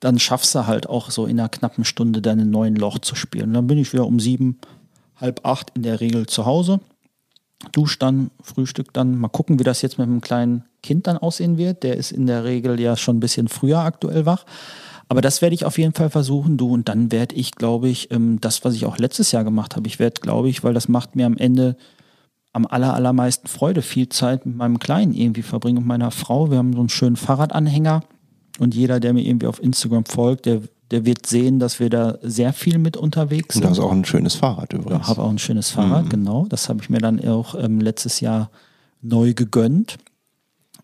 dann 0.00 0.18
schaffst 0.18 0.54
du 0.54 0.66
halt 0.66 0.88
auch 0.88 1.10
so 1.10 1.26
in 1.26 1.38
einer 1.38 1.48
knappen 1.48 1.84
Stunde 1.84 2.22
deine 2.22 2.46
neuen 2.46 2.76
Loch 2.76 2.98
zu 2.98 3.14
spielen. 3.14 3.48
Und 3.48 3.54
dann 3.54 3.66
bin 3.66 3.78
ich 3.78 3.92
wieder 3.92 4.06
um 4.06 4.18
sieben, 4.18 4.58
halb 5.16 5.44
acht 5.44 5.72
in 5.74 5.82
der 5.82 6.00
Regel 6.00 6.26
zu 6.26 6.46
Hause. 6.46 6.80
Dusch 7.72 7.98
dann, 7.98 8.30
Frühstück 8.42 8.92
dann. 8.94 9.16
Mal 9.18 9.28
gucken, 9.28 9.58
wie 9.58 9.64
das 9.64 9.82
jetzt 9.82 9.98
mit 9.98 10.08
einem 10.08 10.22
kleinen 10.22 10.64
Kind 10.82 11.06
dann 11.06 11.18
aussehen 11.18 11.58
wird. 11.58 11.82
Der 11.82 11.96
ist 11.96 12.10
in 12.10 12.26
der 12.26 12.44
Regel 12.44 12.80
ja 12.80 12.96
schon 12.96 13.18
ein 13.18 13.20
bisschen 13.20 13.48
früher 13.48 13.80
aktuell 13.80 14.24
wach. 14.24 14.46
Aber 15.08 15.20
das 15.20 15.42
werde 15.42 15.54
ich 15.54 15.64
auf 15.64 15.76
jeden 15.76 15.92
Fall 15.92 16.08
versuchen, 16.08 16.56
du. 16.56 16.72
Und 16.72 16.88
dann 16.88 17.12
werde 17.12 17.34
ich, 17.34 17.52
glaube 17.52 17.88
ich, 17.88 18.10
ähm, 18.10 18.40
das, 18.40 18.64
was 18.64 18.74
ich 18.74 18.86
auch 18.86 18.96
letztes 18.96 19.32
Jahr 19.32 19.44
gemacht 19.44 19.76
habe, 19.76 19.86
ich 19.88 19.98
werde, 19.98 20.20
glaube 20.20 20.48
ich, 20.48 20.64
weil 20.64 20.72
das 20.72 20.88
macht 20.88 21.16
mir 21.16 21.26
am 21.26 21.36
Ende 21.36 21.76
am 22.52 22.66
aller, 22.66 22.94
allermeisten 22.94 23.46
Freude, 23.48 23.82
viel 23.82 24.08
Zeit 24.08 24.44
mit 24.46 24.56
meinem 24.56 24.78
Kleinen 24.78 25.14
irgendwie 25.14 25.42
verbringen 25.42 25.78
und 25.78 25.86
meiner 25.86 26.10
Frau. 26.10 26.50
Wir 26.50 26.58
haben 26.58 26.72
so 26.72 26.80
einen 26.80 26.88
schönen 26.88 27.16
Fahrradanhänger 27.16 28.02
und 28.58 28.74
jeder, 28.74 28.98
der 29.00 29.12
mir 29.12 29.24
irgendwie 29.24 29.46
auf 29.46 29.62
Instagram 29.62 30.04
folgt, 30.04 30.46
der, 30.46 30.62
der 30.90 31.04
wird 31.06 31.26
sehen, 31.26 31.60
dass 31.60 31.78
wir 31.78 31.90
da 31.90 32.18
sehr 32.22 32.52
viel 32.52 32.78
mit 32.78 32.96
unterwegs 32.96 33.54
sind. 33.54 33.64
Und 33.64 33.76
du 33.76 33.82
hast 33.82 33.86
auch 33.86 33.92
ein 33.92 34.04
schönes 34.04 34.34
Fahrrad 34.34 34.72
Ich 34.72 34.80
übrigens. 34.80 35.06
habe 35.06 35.22
auch 35.22 35.30
ein 35.30 35.38
schönes 35.38 35.70
Fahrrad, 35.70 36.06
Mhm. 36.06 36.08
genau. 36.08 36.46
Das 36.48 36.68
habe 36.68 36.80
ich 36.82 36.90
mir 36.90 36.98
dann 36.98 37.24
auch 37.24 37.54
ähm, 37.54 37.80
letztes 37.80 38.18
Jahr 38.20 38.50
neu 39.00 39.32
gegönnt. 39.32 39.98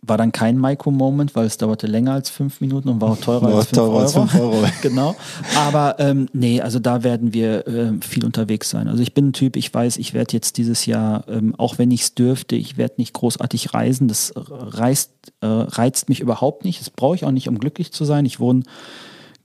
War 0.07 0.17
dann 0.17 0.33
kein 0.33 0.61
Micro-Moment, 0.61 1.35
weil 1.35 1.47
es 1.47 1.57
dauerte 1.57 1.87
länger 1.87 2.13
als 2.13 2.31
fünf 2.31 2.61
Minuten 2.61 2.89
und 2.89 3.01
war 3.01 3.11
auch 3.11 3.19
teurer, 3.19 3.43
War 3.43 3.55
als, 3.57 3.67
fünf 3.67 3.77
teurer 3.77 4.01
als 4.01 4.13
fünf 4.15 4.35
Euro. 4.35 4.65
genau. 4.83 5.17
Aber 5.57 5.97
ähm, 5.99 6.29
nee, 6.33 6.61
also 6.61 6.79
da 6.79 7.03
werden 7.03 7.35
wir 7.35 7.67
ähm, 7.67 8.03
viel 8.03 8.25
unterwegs 8.25 8.71
sein. 8.71 8.89
Also 8.89 9.03
ich 9.03 9.15
bin 9.15 9.29
ein 9.29 9.33
Typ, 9.33 9.57
ich 9.57 9.73
weiß, 9.73 9.97
ich 9.97 10.15
werde 10.15 10.33
jetzt 10.33 10.59
dieses 10.59 10.87
Jahr, 10.87 11.25
ähm, 11.29 11.55
auch 11.57 11.79
wenn 11.79 11.91
ich 11.91 12.03
es 12.03 12.15
dürfte, 12.15 12.57
ich 12.57 12.77
werde 12.77 12.95
nicht 12.99 13.15
großartig 13.15 13.75
reisen. 13.75 14.09
Das 14.09 14.33
reizt, 14.37 15.11
äh, 15.41 15.47
reizt 15.47 16.09
mich 16.09 16.21
überhaupt 16.21 16.65
nicht. 16.65 16.81
Das 16.81 16.91
brauche 16.91 17.17
ich 17.17 17.25
auch 17.25 17.33
nicht, 17.33 17.49
um 17.49 17.59
glücklich 17.59 17.93
zu 17.93 18.05
sein. 18.05 18.27
Ich 18.27 18.39
wohne 18.41 18.63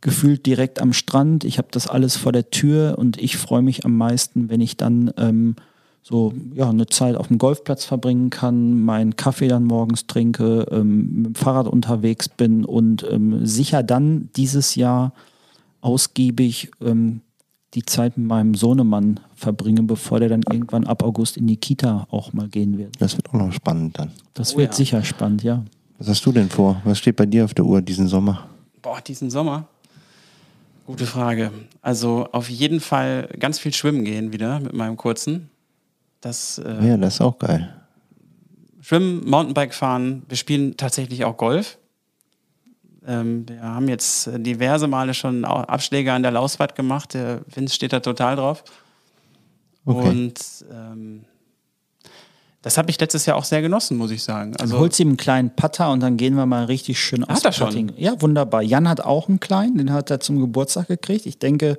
gefühlt 0.01 0.45
direkt 0.45 0.81
am 0.81 0.93
Strand. 0.93 1.43
Ich 1.43 1.57
habe 1.57 1.69
das 1.71 1.87
alles 1.87 2.17
vor 2.17 2.31
der 2.31 2.49
Tür 2.49 2.95
und 2.97 3.17
ich 3.17 3.37
freue 3.37 3.61
mich 3.61 3.85
am 3.85 3.95
meisten, 3.95 4.49
wenn 4.49 4.59
ich 4.59 4.75
dann 4.75 5.11
ähm, 5.17 5.55
so 6.01 6.33
ja, 6.53 6.69
eine 6.69 6.87
Zeit 6.87 7.15
auf 7.15 7.27
dem 7.27 7.37
Golfplatz 7.37 7.85
verbringen 7.85 8.29
kann, 8.29 8.81
meinen 8.81 9.15
Kaffee 9.15 9.47
dann 9.47 9.63
morgens 9.65 10.07
trinke, 10.07 10.65
ähm, 10.71 11.13
mit 11.13 11.25
dem 11.27 11.35
Fahrrad 11.35 11.67
unterwegs 11.67 12.27
bin 12.27 12.65
und 12.65 13.05
ähm, 13.09 13.45
sicher 13.45 13.83
dann 13.83 14.29
dieses 14.35 14.75
Jahr 14.75 15.13
ausgiebig 15.81 16.71
ähm, 16.81 17.21
die 17.73 17.83
Zeit 17.83 18.17
mit 18.17 18.27
meinem 18.27 18.53
Sohnemann 18.55 19.19
verbringe, 19.35 19.83
bevor 19.83 20.19
der 20.19 20.29
dann 20.29 20.43
irgendwann 20.51 20.85
ab 20.85 21.03
August 21.03 21.37
in 21.37 21.47
die 21.47 21.55
Kita 21.55 22.07
auch 22.11 22.33
mal 22.33 22.49
gehen 22.49 22.77
wird. 22.77 22.99
Das 22.99 23.15
wird 23.15 23.29
auch 23.29 23.33
noch 23.33 23.53
spannend 23.53 23.97
dann. 23.97 24.11
Das 24.33 24.55
Oh 24.55 24.57
wird 24.57 24.71
ja. 24.71 24.75
sicher 24.75 25.03
spannend, 25.03 25.43
ja. 25.43 25.63
Was 25.97 26.09
hast 26.09 26.25
du 26.25 26.31
denn 26.31 26.49
vor? 26.49 26.81
Was 26.83 26.97
steht 26.97 27.15
bei 27.15 27.25
dir 27.27 27.45
auf 27.45 27.53
der 27.53 27.63
Uhr 27.63 27.81
diesen 27.81 28.07
Sommer? 28.07 28.49
Boah, 28.81 28.99
diesen 29.01 29.29
Sommer? 29.29 29.67
Gute 30.87 31.05
Frage. 31.05 31.51
Also 31.81 32.27
auf 32.31 32.49
jeden 32.49 32.79
Fall 32.79 33.29
ganz 33.39 33.59
viel 33.59 33.71
schwimmen 33.71 34.03
gehen 34.03 34.33
wieder 34.33 34.59
mit 34.59 34.73
meinem 34.73 34.97
kurzen. 34.97 35.50
Das 36.21 36.59
äh, 36.59 36.87
Ja, 36.87 36.97
das 36.97 37.15
ist 37.15 37.21
auch 37.21 37.37
geil. 37.37 37.75
Schwimmen, 38.79 39.27
Mountainbike 39.29 39.73
fahren. 39.73 40.23
Wir 40.27 40.37
spielen 40.37 40.77
tatsächlich 40.77 41.25
auch 41.25 41.37
Golf. 41.37 41.77
Ähm, 43.05 43.47
wir 43.47 43.61
haben 43.61 43.87
jetzt 43.87 44.29
diverse 44.37 44.87
Male 44.87 45.13
schon 45.13 45.43
Abschläge 45.43 46.13
an 46.13 46.23
der 46.23 46.31
Lauswand 46.31 46.75
gemacht. 46.75 47.13
Der 47.13 47.41
Vince 47.53 47.75
steht 47.75 47.93
da 47.93 47.99
total 47.99 48.35
drauf. 48.35 48.63
Okay. 49.85 50.09
Und 50.09 50.35
ähm, 50.71 51.25
das 52.61 52.77
habe 52.77 52.91
ich 52.91 52.99
letztes 52.99 53.25
Jahr 53.25 53.37
auch 53.37 53.43
sehr 53.43 53.61
genossen, 53.63 53.97
muss 53.97 54.11
ich 54.11 54.21
sagen. 54.21 54.51
Also 54.53 54.75
Also 54.75 54.79
holst 54.79 54.99
ihm 54.99 55.09
einen 55.09 55.17
kleinen 55.17 55.55
Putter 55.55 55.91
und 55.91 56.01
dann 56.01 56.17
gehen 56.17 56.35
wir 56.35 56.45
mal 56.45 56.65
richtig 56.65 56.99
schön 56.99 57.25
Hat 57.25 57.43
er 57.43 57.51
schon? 57.51 57.67
Putting. 57.67 57.93
Ja, 57.97 58.21
wunderbar. 58.21 58.61
Jan 58.61 58.87
hat 58.87 59.01
auch 59.01 59.29
einen 59.29 59.39
kleinen, 59.39 59.77
den 59.77 59.91
hat 59.91 60.11
er 60.11 60.19
zum 60.19 60.39
Geburtstag 60.39 60.87
gekriegt. 60.87 61.25
Ich 61.25 61.39
denke, 61.39 61.75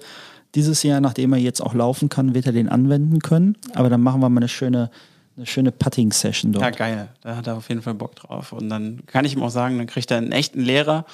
dieses 0.54 0.82
Jahr, 0.82 1.00
nachdem 1.00 1.32
er 1.32 1.38
jetzt 1.38 1.60
auch 1.60 1.74
laufen 1.74 2.08
kann, 2.08 2.34
wird 2.34 2.46
er 2.46 2.52
den 2.52 2.68
anwenden 2.68 3.20
können. 3.20 3.56
Aber 3.74 3.88
dann 3.88 4.02
machen 4.02 4.20
wir 4.20 4.28
mal 4.28 4.40
eine 4.40 4.48
schöne, 4.48 4.90
eine 5.36 5.46
schöne 5.46 5.72
Putting-Session 5.72 6.52
dort. 6.52 6.62
ja, 6.64 6.70
geil. 6.70 7.08
Da 7.22 7.36
hat 7.36 7.46
er 7.46 7.56
auf 7.56 7.68
jeden 7.68 7.80
Fall 7.82 7.94
Bock 7.94 8.14
drauf. 8.16 8.52
Und 8.52 8.68
dann 8.68 9.02
kann 9.06 9.24
ich 9.24 9.34
ihm 9.34 9.42
auch 9.42 9.48
sagen, 9.50 9.78
dann 9.78 9.86
kriegt 9.86 10.10
er 10.10 10.18
einen 10.18 10.32
echten 10.32 10.60
Lehrer 10.60 11.06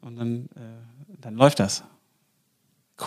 und 0.00 0.16
dann, 0.18 0.46
äh, 0.56 0.60
dann 1.20 1.34
läuft 1.34 1.60
das. 1.60 1.84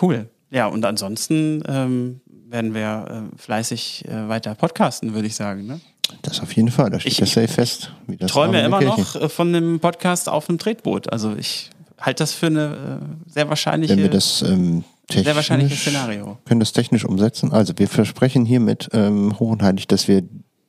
Cool. 0.00 0.28
Ja, 0.50 0.66
und 0.66 0.84
ansonsten 0.84 1.62
ähm, 1.66 2.20
werden 2.48 2.74
wir 2.74 3.28
äh, 3.34 3.36
fleißig 3.38 4.04
äh, 4.08 4.28
weiter 4.28 4.54
podcasten, 4.54 5.14
würde 5.14 5.26
ich 5.26 5.34
sagen. 5.34 5.66
Ne? 5.66 5.80
Das 6.22 6.40
auf 6.40 6.54
jeden 6.54 6.70
Fall, 6.70 6.90
da 6.90 7.00
steht 7.00 7.12
Ich- 7.12 7.18
ja 7.18 7.26
safe 7.26 7.48
fest. 7.48 7.90
Wie 8.06 8.16
das 8.16 8.30
träume 8.30 8.62
immer 8.64 8.78
der 8.78 8.88
noch 8.88 9.16
äh, 9.16 9.28
von 9.28 9.48
einem 9.48 9.80
Podcast 9.80 10.28
auf 10.28 10.48
einem 10.48 10.58
Tretboot. 10.58 11.12
Also 11.12 11.34
ich 11.36 11.70
halte 11.98 12.22
das 12.22 12.32
für 12.32 12.46
eine 12.46 13.00
äh, 13.26 13.30
sehr 13.30 13.48
wahrscheinliche, 13.48 13.94
Wenn 13.96 14.02
wir 14.02 14.10
das 14.10 14.42
ähm, 14.42 14.84
technisch, 15.08 15.24
sehr 15.24 15.36
wahrscheinliche 15.36 15.76
Szenario. 15.76 16.38
können 16.44 16.60
das 16.60 16.72
technisch 16.72 17.04
umsetzen. 17.04 17.52
Also 17.52 17.74
wir 17.76 17.88
versprechen 17.88 18.44
hiermit 18.44 18.88
ähm, 18.92 19.38
hoch 19.38 19.50
und 19.50 19.62
heilig, 19.62 19.86
dass 19.86 20.08
wir 20.08 20.22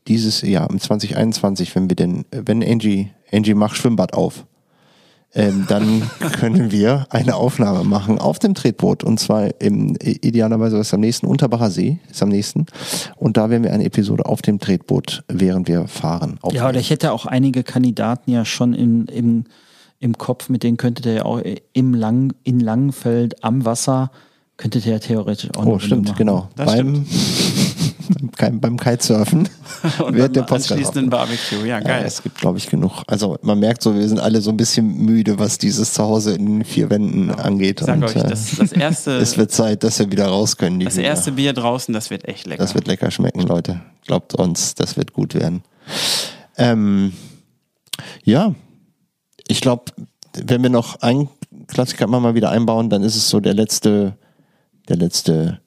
dieses 0.08 0.42
Jahr 0.42 0.70
im 0.70 0.80
2021, 0.80 1.76
wenn 1.76 1.90
wir 1.90 1.96
denn, 1.96 2.26
äh, 2.32 2.42
wenn 2.46 2.64
Angie, 2.64 3.12
Angie 3.32 3.54
macht 3.54 3.78
Schwimmbad 3.78 4.14
auf, 4.14 4.46
ähm, 5.34 5.66
dann 5.68 6.10
können 6.40 6.72
wir 6.72 7.08
eine 7.10 7.36
Aufnahme 7.36 7.84
machen 7.84 8.20
auf 8.20 8.40
dem 8.40 8.54
Tretboot 8.54 9.04
und 9.04 9.20
zwar 9.20 9.50
im, 9.62 9.98
idealerweise 10.02 10.78
ist 10.78 10.94
am 10.94 11.02
nächsten 11.02 11.28
Unterbacher 11.28 11.70
See, 11.70 12.00
ist 12.10 12.24
am 12.24 12.30
nächsten 12.30 12.66
und 13.18 13.38
da 13.38 13.50
werden 13.50 13.64
wir 13.64 13.74
eine 13.74 13.84
Episode 13.84 14.26
auf 14.26 14.42
dem 14.42 14.60
Tretboot, 14.60 15.24
während 15.28 15.68
wir 15.68 15.88
fahren. 15.88 16.36
Ja, 16.36 16.44
aufnehmen. 16.44 16.66
oder 16.68 16.80
ich 16.80 16.90
hätte 16.90 17.12
auch 17.12 17.26
einige 17.26 17.64
Kandidaten 17.64 18.32
ja 18.32 18.46
schon 18.46 18.74
in, 18.74 19.08
im, 19.08 19.44
im 20.00 20.18
Kopf, 20.18 20.50
mit 20.50 20.64
denen 20.64 20.78
könntet 20.78 21.06
ihr 21.06 21.14
ja 21.14 21.26
auch 21.26 21.42
im 21.74 21.94
Lang, 21.94 22.34
in 22.44 22.60
Langenfeld 22.60 23.44
am 23.44 23.66
Wasser, 23.66 24.12
könntet 24.58 24.86
ihr 24.86 24.94
ja 24.94 25.00
theoretisch 25.00 25.50
auch 25.56 25.66
Oh, 25.66 25.80
stimmt, 25.80 26.06
machen. 26.08 26.18
genau. 26.18 26.50
Das 26.56 26.68
beim, 26.68 27.06
beim, 28.40 28.60
beim 28.62 28.78
Kitesurfen 28.78 29.50
Und 30.06 30.16
wird 30.16 30.36
der 30.36 30.44
Podcast 30.44 30.72
anschließend 30.72 30.98
ein 30.98 31.10
Barbecue. 31.10 31.60
Ja, 31.66 31.66
Ja, 31.66 31.80
geil. 31.82 32.04
es 32.06 32.24
gibt, 32.24 32.38
glaube 32.38 32.58
ich, 32.58 32.70
genug. 32.70 33.04
Also 33.08 33.38
man 33.42 33.60
merkt 33.60 33.82
so, 33.82 33.94
wir 33.96 34.08
sind 34.08 34.20
alle 34.20 34.42
so 34.42 34.52
ein 34.52 34.58
bisschen 34.58 34.88
müde, 35.06 35.38
was 35.40 35.58
dieses 35.58 35.94
Zuhause 35.94 36.34
in 36.34 36.46
den 36.46 36.64
vier 36.66 36.90
Wänden 36.90 37.30
angeht. 37.32 37.82
ich 37.82 37.86
sag 37.88 37.98
Und, 37.98 38.04
euch, 38.06 38.16
äh, 38.16 38.24
das, 38.30 38.56
das 38.58 38.72
erste, 38.72 39.12
es 39.18 39.38
wird 39.38 39.52
Zeit, 39.52 39.84
dass 39.84 40.00
wir 40.00 40.12
wieder 40.12 40.28
raus 40.28 40.58
können. 40.58 40.80
Die 40.80 40.86
das 40.86 40.96
Hühner. 40.96 41.08
erste 41.08 41.32
Bier 41.34 41.54
draußen, 41.54 41.94
das 41.94 42.10
wird 42.10 42.26
echt 42.28 42.48
lecker. 42.48 42.64
Das 42.64 42.74
wird 42.76 42.88
lecker 42.88 43.12
schmecken, 43.12 43.42
Leute. 43.42 43.82
Glaubt 44.06 44.36
uns, 44.36 44.76
das 44.76 44.96
wird 44.98 45.12
gut 45.14 45.34
werden. 45.34 45.64
Ähm, 46.58 47.14
ja, 48.24 48.54
ich 49.48 49.62
glaube, 49.62 49.92
wenn 50.34 50.64
wir 50.64 50.70
noch 50.70 51.02
einen 51.02 51.30
Klassiker 51.68 52.08
mal 52.08 52.36
wieder 52.36 52.50
einbauen, 52.52 52.90
dann 52.90 53.04
ist 53.04 53.16
es 53.16 53.30
so 53.30 53.40
der 53.40 53.54
letzte, 53.54 54.16
der 54.88 54.98
letzte, 54.98 55.62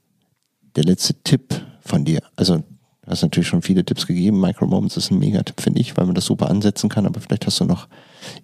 der 0.76 0.84
letzte 0.84 1.14
Tipp 1.22 1.54
von 1.80 2.04
dir. 2.04 2.20
Also 2.36 2.58
du 2.58 2.64
hast 3.06 3.22
natürlich 3.22 3.48
schon 3.48 3.62
viele 3.62 3.84
Tipps 3.84 4.06
gegeben. 4.06 4.40
Micro 4.40 4.66
Moments 4.66 4.96
ist 4.96 5.10
ein 5.10 5.18
Megatipp, 5.18 5.60
finde 5.60 5.80
ich, 5.80 5.96
weil 5.96 6.06
man 6.06 6.14
das 6.14 6.26
super 6.26 6.50
ansetzen 6.50 6.88
kann. 6.88 7.06
Aber 7.06 7.20
vielleicht 7.20 7.46
hast 7.46 7.60
du 7.60 7.64
noch 7.64 7.88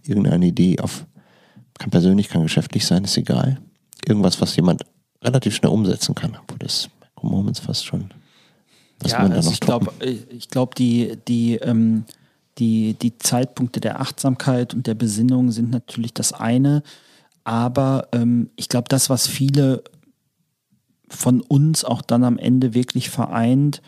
irgendeine 0.03 0.47
Idee 0.47 0.79
auf, 0.81 1.07
kann 1.79 1.91
persönlich, 1.91 2.29
kann 2.29 2.43
geschäftlich 2.43 2.87
sein, 2.87 3.05
ist 3.05 3.17
egal. 3.17 3.61
Irgendwas, 4.07 4.41
was 4.41 4.57
jemand 4.57 4.85
relativ 5.23 5.55
schnell 5.55 5.73
umsetzen 5.73 6.15
kann. 6.15 6.37
Obwohl 6.41 6.59
das 6.59 6.89
Micro 7.01 7.29
Moments 7.29 7.61
fast 7.61 7.85
schon 7.85 8.11
was 9.01 9.13
ja, 9.13 9.21
man 9.21 9.31
da 9.31 9.37
also 9.37 9.49
noch 9.49 9.55
ich 9.55 9.61
glaube, 9.61 9.85
toppen? 9.87 10.19
ich 10.31 10.49
glaub, 10.49 10.75
die, 10.75 11.19
die, 11.29 11.57
ähm, 11.57 12.05
die, 12.59 12.95
die 12.95 13.19
Zeitpunkte 13.19 13.81
der 13.81 14.01
Achtsamkeit 14.01 14.75
und 14.75 14.87
der 14.87 14.95
Besinnung 14.95 15.51
sind 15.51 15.71
natürlich 15.71 16.15
das 16.15 16.33
eine. 16.33 16.83
Aber 17.45 18.09
ähm, 18.13 18.51
ich 18.57 18.69
glaube, 18.69 18.89
das, 18.89 19.11
was 19.11 19.27
viele 19.27 19.83
von 21.09 21.41
uns 21.41 21.85
auch 21.85 22.03
dann 22.03 22.25
am 22.25 22.39
Ende 22.39 22.75
wirklich 22.75 23.11
vereint, 23.11 23.83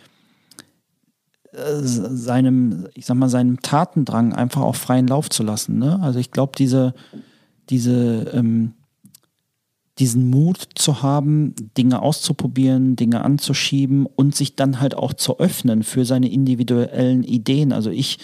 äh, 1.53 1.81
seinem, 1.81 2.87
ich 2.95 3.07
sag 3.07 3.17
mal, 3.17 3.29
seinem 3.29 3.61
Tatendrang 3.63 4.33
einfach 4.33 4.63
auch 4.63 4.77
freien 4.77 5.07
Lauf 5.07 5.31
zu 5.31 5.43
lassen. 5.43 5.79
Ne? 5.79 5.99
Also 6.03 6.19
ich 6.19 6.31
glaube, 6.31 6.53
diese, 6.57 6.95
diese, 7.71 8.31
ähm, 8.35 8.75
diesen 9.99 10.29
Mut 10.29 10.69
zu 10.75 11.03
haben, 11.03 11.55
Dinge 11.79 12.03
auszuprobieren, 12.03 12.97
Dinge 12.97 13.25
anzuschieben 13.25 14.05
und 14.05 14.35
sich 14.35 14.55
dann 14.55 14.81
halt 14.81 14.95
auch 14.95 15.15
zu 15.15 15.39
öffnen 15.39 15.83
für 15.83 16.05
seine 16.05 16.31
individuellen 16.31 17.23
Ideen. 17.23 17.73
Also 17.73 17.91
ich, 17.91 18.19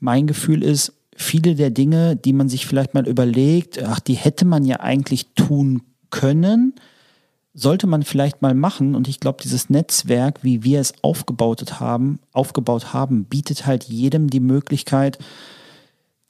mein 0.00 0.26
Gefühl 0.26 0.62
ist, 0.62 0.94
viele 1.14 1.56
der 1.56 1.70
Dinge, 1.70 2.16
die 2.16 2.32
man 2.32 2.48
sich 2.48 2.66
vielleicht 2.66 2.94
mal 2.94 3.06
überlegt, 3.06 3.82
ach, 3.82 4.00
die 4.00 4.14
hätte 4.14 4.46
man 4.46 4.64
ja 4.64 4.80
eigentlich 4.80 5.26
tun 5.34 5.82
können, 6.10 6.74
sollte 7.58 7.88
man 7.88 8.04
vielleicht 8.04 8.40
mal 8.40 8.54
machen. 8.54 8.94
Und 8.94 9.08
ich 9.08 9.18
glaube, 9.18 9.42
dieses 9.42 9.68
Netzwerk, 9.68 10.44
wie 10.44 10.62
wir 10.62 10.80
es 10.80 10.94
aufgebaut 11.02 11.80
haben, 11.80 12.20
aufgebaut 12.32 12.92
haben, 12.92 13.24
bietet 13.24 13.66
halt 13.66 13.84
jedem 13.84 14.30
die 14.30 14.40
Möglichkeit, 14.40 15.18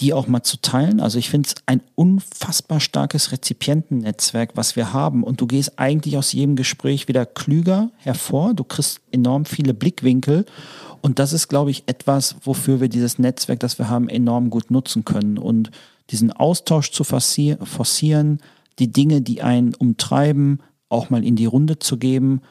die 0.00 0.14
auch 0.14 0.26
mal 0.26 0.42
zu 0.42 0.58
teilen. 0.58 1.00
Also 1.00 1.18
ich 1.18 1.28
finde 1.28 1.48
es 1.48 1.56
ein 1.66 1.82
unfassbar 1.96 2.80
starkes 2.80 3.30
Rezipientennetzwerk, 3.30 4.52
was 4.54 4.74
wir 4.74 4.94
haben. 4.94 5.22
Und 5.22 5.40
du 5.40 5.46
gehst 5.46 5.78
eigentlich 5.78 6.16
aus 6.16 6.32
jedem 6.32 6.56
Gespräch 6.56 7.08
wieder 7.08 7.26
klüger 7.26 7.90
hervor. 7.98 8.54
Du 8.54 8.64
kriegst 8.64 9.00
enorm 9.10 9.44
viele 9.44 9.74
Blickwinkel. 9.74 10.46
Und 11.02 11.18
das 11.18 11.34
ist, 11.34 11.48
glaube 11.48 11.70
ich, 11.70 11.82
etwas, 11.86 12.36
wofür 12.42 12.80
wir 12.80 12.88
dieses 12.88 13.18
Netzwerk, 13.18 13.60
das 13.60 13.78
wir 13.78 13.90
haben, 13.90 14.08
enorm 14.08 14.48
gut 14.48 14.70
nutzen 14.70 15.04
können. 15.04 15.36
Und 15.36 15.72
diesen 16.10 16.32
Austausch 16.32 16.90
zu 16.90 17.04
forcieren, 17.04 18.38
die 18.78 18.90
Dinge, 18.90 19.20
die 19.20 19.42
einen 19.42 19.74
umtreiben, 19.74 20.60
auch 20.88 21.10
mal 21.10 21.24
in 21.24 21.36
die 21.36 21.46
Runde 21.46 21.78
zu 21.78 21.98
geben 21.98 22.42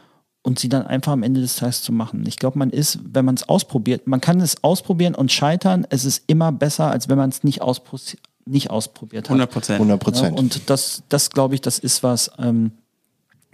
und 0.43 0.59
sie 0.59 0.69
dann 0.69 0.85
einfach 0.87 1.11
am 1.11 1.23
Ende 1.23 1.41
des 1.41 1.57
Tages 1.57 1.81
zu 1.81 1.91
machen. 1.91 2.23
Ich 2.25 2.37
glaube, 2.37 2.57
man 2.57 2.69
ist, 2.69 2.99
wenn 3.03 3.25
man 3.25 3.35
es 3.35 3.49
ausprobiert, 3.49 4.07
man 4.07 4.21
kann 4.21 4.39
es 4.39 4.63
ausprobieren 4.63 5.15
und 5.15 5.31
scheitern. 5.31 5.85
Es 5.89 6.05
ist 6.05 6.23
immer 6.27 6.51
besser, 6.51 6.89
als 6.89 7.09
wenn 7.09 7.17
man 7.17 7.29
es 7.29 7.43
nicht, 7.43 7.61
auspro 7.61 7.97
nicht 8.45 8.69
ausprobiert 8.69 9.25
hat. 9.25 9.31
100 9.31 9.51
Prozent. 9.51 9.79
100 9.79 9.99
Prozent. 9.99 10.35
Ja, 10.35 10.39
und 10.39 10.69
das, 10.69 11.03
das 11.09 11.31
glaube 11.31 11.55
ich, 11.55 11.61
das 11.61 11.79
ist 11.79 12.01
was, 12.01 12.31
ähm, 12.39 12.71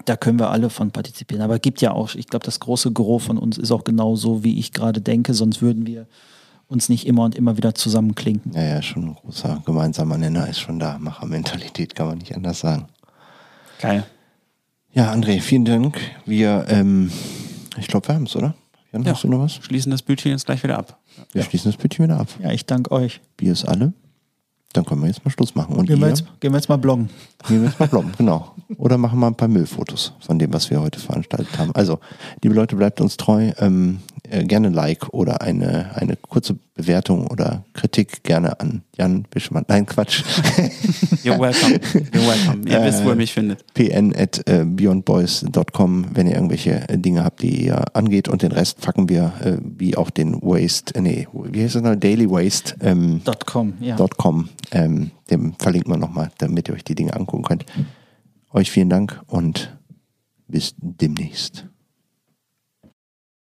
da 0.06 0.16
können 0.16 0.38
wir 0.38 0.52
alle 0.52 0.70
von 0.70 0.92
partizipieren. 0.92 1.44
Aber 1.44 1.56
es 1.56 1.62
gibt 1.62 1.82
ja 1.82 1.92
auch, 1.92 2.14
ich 2.14 2.28
glaube, 2.28 2.46
das 2.46 2.60
große 2.60 2.92
Gros 2.92 3.24
von 3.24 3.38
uns 3.38 3.58
ist 3.58 3.72
auch 3.72 3.84
genau 3.84 4.16
so, 4.16 4.44
wie 4.44 4.60
ich 4.60 4.72
gerade 4.72 5.02
denke, 5.02 5.34
sonst 5.34 5.62
würden 5.62 5.88
wir 5.88 6.08
uns 6.68 6.90
nicht 6.90 7.08
immer 7.08 7.24
und 7.24 7.36
immer 7.36 7.58
wieder 7.58 7.74
zusammenklinken. 7.76 8.54
Ja, 8.54 8.64
ja, 8.64 8.82
schon 8.82 9.04
ein 9.04 9.16
großer 9.16 9.62
gemeinsamer 9.66 10.18
Nenner 10.18 10.48
ist 10.48 10.60
schon 10.60 10.80
da. 10.80 10.98
Machermentalität 11.00 11.96
kann 11.96 12.08
man 12.08 12.18
nicht 12.18 12.36
anders 12.36 12.60
sagen. 12.60 12.88
Geil. 13.80 14.06
Ja, 14.94 15.12
André, 15.12 15.42
vielen 15.42 15.66
Dank. 15.66 15.98
Wir, 16.26 16.66
ähm, 16.70 17.12
ich 17.80 17.88
glaube, 17.88 18.08
wir 18.08 18.16
haben 18.16 18.26
es, 18.26 18.36
oder? 18.36 18.54
Jan, 18.92 19.04
Ja. 19.04 19.14
hast 19.14 19.24
du 19.24 19.28
noch 19.28 19.40
was? 19.40 19.56
Schließen 19.56 19.92
das 19.92 20.04
Bildchen 20.04 20.32
jetzt 20.32 20.46
gleich 20.46 20.62
wieder 20.64 20.78
ab. 20.78 21.00
Wir 21.32 21.44
schließen 21.44 21.72
das 21.72 21.82
Bildchen 21.82 22.06
wieder 22.06 22.20
ab. 22.20 22.28
Ja, 22.42 22.52
ich 22.52 22.66
danke 22.66 22.92
euch. 22.92 23.22
Bier 23.38 23.54
ist 23.54 23.66
alle. 23.66 23.94
Dann 24.74 24.86
können 24.86 25.02
wir 25.02 25.08
jetzt 25.08 25.24
mal 25.24 25.32
Schluss 25.32 25.54
machen. 25.56 25.76
Und 25.76 25.86
Gehen 25.88 26.00
wir, 26.00 26.08
jetzt, 26.10 26.26
gehen 26.40 26.52
wir 26.52 26.58
jetzt 26.58 26.68
mal 26.70 26.78
bloggen. 26.78 27.10
Gehen 27.48 27.62
wir 27.62 27.70
jetzt 27.70 27.80
mal 27.80 27.88
blommen, 27.88 28.12
genau. 28.18 28.56
Oder 28.78 28.98
machen 28.98 29.20
mal 29.20 29.28
ein 29.28 29.36
paar 29.36 29.48
Müllfotos 29.48 30.14
von 30.20 30.40
dem, 30.40 30.52
was 30.52 30.70
wir 30.72 30.82
heute 30.82 31.00
veranstaltet 31.00 31.58
haben. 31.60 31.72
Also, 31.76 32.00
liebe 32.44 32.56
Leute, 32.56 32.76
bleibt 32.76 33.00
uns 33.00 33.18
treu. 33.18 33.52
Ähm, 33.60 34.00
äh, 34.30 34.44
gerne 34.46 34.68
ein 34.68 34.74
Like 34.74 35.10
oder 35.14 35.42
eine, 35.42 35.96
eine 35.96 36.16
kurze 36.16 36.58
Bewertung 36.76 37.28
oder 37.28 37.66
Kritik 37.74 38.24
gerne 38.24 38.60
an 38.60 38.82
Jan 38.98 39.28
Bischmann. 39.30 39.66
Nein, 39.68 39.86
Quatsch. 39.86 40.24
You're 41.24 41.40
welcome. 41.40 41.80
You're 42.12 42.28
welcome. 42.28 42.68
Ihr 42.68 42.84
wisst, 42.84 43.06
wo 43.06 43.10
ihr 43.10 43.16
mich 43.16 43.34
findet. 43.34 43.64
pn 43.76 44.16
at 44.16 44.48
äh, 44.48 44.66
beyondboys.com, 44.66 46.08
wenn 46.14 46.28
ihr 46.28 46.34
irgendwelche 46.34 46.90
äh, 46.90 46.98
Dinge 46.98 47.24
habt, 47.24 47.44
die 47.44 47.66
ihr 47.66 47.96
angeht. 47.96 48.28
Und 48.28 48.42
den 48.42 48.52
Rest 48.52 48.82
packen 48.82 49.08
wir, 49.08 49.34
äh, 49.44 49.58
wie 49.62 49.96
auch 49.96 50.10
den 50.10 50.42
Waste, 50.42 50.96
äh, 50.96 51.02
nee, 51.02 51.28
wie 51.32 51.64
heißt 51.64 51.76
das 51.76 51.84
noch? 51.84 51.96
Daily 51.96 52.30
Waste. 52.30 52.76
Ähm, 52.82 53.22
.com, 53.46 53.74
ja. 53.80 53.96
.com. 54.18 54.50
Ähm, 54.72 55.12
dem 55.30 55.54
verlinken 55.60 55.94
wir 55.94 55.98
nochmal, 55.98 56.32
damit 56.40 56.70
ihr 56.70 56.74
euch 56.74 56.84
die 56.84 56.96
Dinge 56.96 57.14
angucken 57.14 57.44
könnt. 57.44 57.66
Euch 58.52 58.72
vielen 58.72 58.90
Dank 58.90 59.22
und 59.28 59.78
bis 60.48 60.74
demnächst. 60.78 61.68